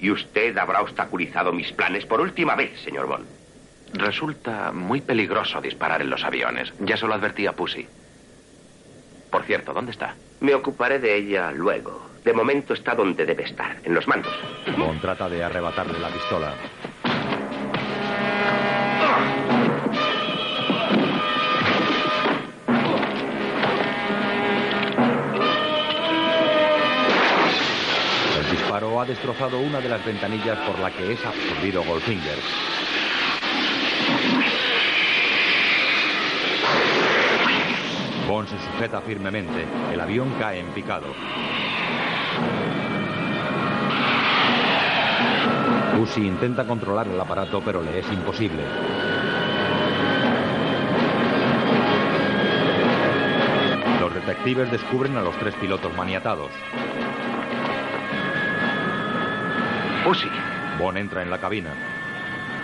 y 0.00 0.10
usted 0.10 0.56
habrá 0.56 0.80
obstaculizado 0.80 1.52
mis 1.52 1.72
planes 1.72 2.06
por 2.06 2.20
última 2.20 2.54
vez, 2.54 2.80
señor 2.80 3.06
Bond. 3.06 3.26
Resulta 3.92 4.72
muy 4.72 5.00
peligroso 5.00 5.60
disparar 5.60 6.00
en 6.00 6.10
los 6.10 6.24
aviones. 6.24 6.72
Ya 6.80 6.96
se 6.96 7.06
lo 7.06 7.14
advertí 7.14 7.46
a 7.46 7.52
Pussy. 7.52 7.86
Por 9.30 9.44
cierto, 9.44 9.72
¿dónde 9.72 9.92
está? 9.92 10.14
Me 10.40 10.54
ocuparé 10.54 10.98
de 10.98 11.16
ella 11.16 11.52
luego. 11.52 12.08
De 12.24 12.32
momento 12.32 12.74
está 12.74 12.94
donde 12.94 13.24
debe 13.24 13.44
estar, 13.44 13.78
en 13.82 13.94
los 13.94 14.06
mandos. 14.06 14.32
Bond 14.76 15.00
trata 15.00 15.28
de 15.28 15.42
arrebatarle 15.42 15.98
la 15.98 16.08
pistola. 16.08 16.54
Ha 29.00 29.04
destrozado 29.06 29.58
una 29.58 29.80
de 29.80 29.88
las 29.88 30.04
ventanillas 30.04 30.58
por 30.58 30.78
la 30.78 30.90
que 30.90 31.12
es 31.12 31.24
absorbido 31.24 31.82
Goldfinger. 31.84 32.38
Bond 38.28 38.48
se 38.48 38.58
sujeta 38.58 39.00
firmemente. 39.00 39.64
El 39.92 40.00
avión 40.00 40.34
cae 40.38 40.60
en 40.60 40.66
picado. 40.68 41.06
Pussy 45.96 46.26
intenta 46.26 46.66
controlar 46.66 47.08
el 47.08 47.18
aparato, 47.18 47.62
pero 47.64 47.82
le 47.82 48.00
es 48.00 48.12
imposible. 48.12 48.62
Los 53.98 54.14
detectives 54.14 54.70
descubren 54.70 55.16
a 55.16 55.22
los 55.22 55.36
tres 55.38 55.54
pilotos 55.54 55.96
maniatados. 55.96 56.50
Pussy. 60.10 60.28
Bond 60.76 60.98
entra 60.98 61.22
en 61.22 61.30
la 61.30 61.38
cabina. 61.38 61.70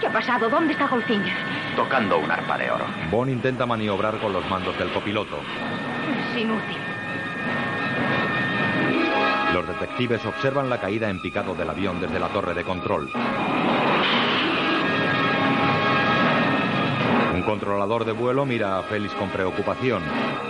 ¿Qué 0.01 0.09
ha 0.09 0.13
pasado? 0.13 0.51
¿Dónde 0.51 0.73
está 0.73 0.89
Goldfinger? 0.89 1.33
Tocando 1.77 2.19
un 2.19 2.29
arpa 2.29 2.59
de 2.59 2.73
oro. 2.73 2.85
Bond 3.09 3.31
intenta 3.31 3.65
maniobrar 3.65 4.19
con 4.19 4.33
los 4.33 4.45
mandos 4.51 4.77
del 4.77 4.91
copiloto. 4.91 5.39
Es 6.33 6.43
inútil. 6.43 6.77
Los 9.55 9.69
detectives 9.69 10.27
observan 10.27 10.69
la 10.69 10.81
caída 10.81 11.09
en 11.09 11.23
picado 11.23 11.55
del 11.55 11.71
avión 11.71 12.01
desde 12.01 12.19
la 12.19 12.31
torre 12.31 12.53
de 12.53 12.65
control. 12.65 13.13
Un 17.33 17.43
controlador 17.43 18.05
de 18.05 18.11
vuelo 18.11 18.45
mira 18.45 18.81
a 18.81 18.83
Félix 18.83 19.15
con 19.15 19.29
preocupación. 19.29 20.03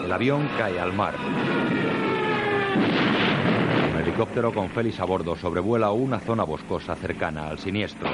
El 0.03 0.11
avión 0.11 0.49
cae 0.57 0.81
al 0.81 0.95
mar. 0.95 1.15
El 4.17 4.23
helicóptero 4.23 4.55
con 4.55 4.71
Félix 4.71 4.99
a 5.01 5.05
bordo 5.05 5.37
sobrevuela 5.37 5.91
una 5.91 6.19
zona 6.19 6.43
boscosa 6.43 6.95
cercana 6.97 7.49
al 7.49 7.59
siniestro. 7.59 8.09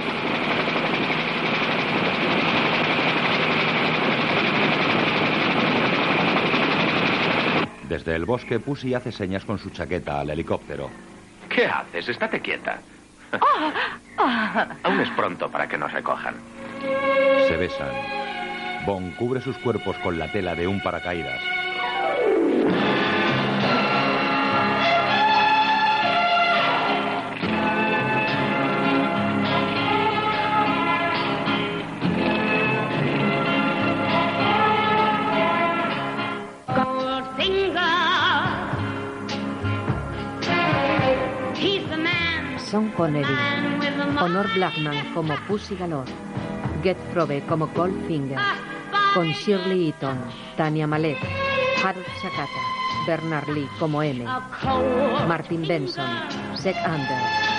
Desde 7.89 8.17
el 8.17 8.25
bosque, 8.25 8.59
Pussy 8.59 8.95
hace 8.95 9.13
señas 9.13 9.45
con 9.45 9.61
su 9.61 9.71
chaqueta 9.71 10.19
al 10.19 10.31
helicóptero. 10.31 10.91
¿Qué 11.49 11.67
haces? 11.67 12.09
Estate 12.09 12.41
quieta. 12.41 12.81
Ah, 13.31 13.73
ah. 14.19 14.69
Aún 14.83 14.99
es 14.99 15.11
pronto 15.11 15.49
para 15.53 15.69
que 15.69 15.79
nos 15.79 15.93
recojan. 15.93 16.35
Se 17.47 17.57
besan. 17.57 17.95
Bon 18.87 19.13
cubre 19.13 19.41
sus 19.41 19.57
cuerpos 19.59 19.97
con 19.99 20.19
la 20.19 20.33
tela 20.33 20.57
de 20.57 20.67
un 20.67 20.83
paracaídas. 20.83 21.62
Sean 42.73 42.89
Connery, 42.93 43.37
Honor 44.19 44.49
Blackman 44.55 45.13
como 45.13 45.37
Pussy 45.47 45.77
Galore, 45.77 46.11
Get 46.83 46.97
Probe 47.13 47.43
como 47.43 47.67
Goldfinger, 47.67 48.39
con 49.13 49.29
Shirley 49.29 49.89
Eaton, 49.89 50.19
Tania 50.57 50.87
Malek, 50.87 51.19
Harold 51.85 52.07
Sakata, 52.23 52.49
Bernard 53.07 53.47
Lee 53.51 53.69
como 53.79 54.03
M, 54.03 54.25
Martin 55.29 55.69
Benson, 55.69 56.09
Seth 56.55 56.79
Ander, 56.87 57.19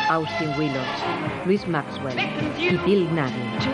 Austin 0.09 0.49
Willows, 0.57 1.03
Louis 1.45 1.67
Maxwell 1.67 2.17
y 2.57 2.75
Bill 2.77 3.07
Nighy. 3.13 3.69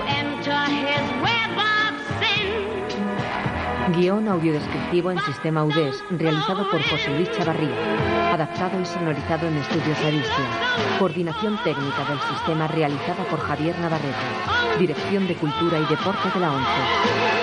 Guión 3.95 4.28
audiodescriptivo 4.28 5.11
en 5.11 5.20
sistema 5.22 5.64
UDES, 5.64 6.03
realizado 6.10 6.70
por 6.70 6.82
José 6.84 7.16
Luis 7.16 7.32
Chavarría. 7.32 8.19
Adaptado 8.40 8.80
y 8.80 8.86
sonorizado 8.86 9.48
en 9.49 9.57
Estudios 9.57 9.98
Aristia. 10.06 10.98
Coordinación 10.98 11.57
técnica 11.61 12.06
del 12.06 12.22
sistema 12.22 12.68
realizada 12.68 13.26
por 13.26 13.38
Javier 13.41 13.78
Navarrete. 13.80 14.16
Dirección 14.80 15.28
de 15.28 15.36
Cultura 15.36 15.78
y 15.78 15.86
Deporte 15.88 16.30
de 16.34 16.40
la 16.40 16.53
ONCE. 16.53 17.39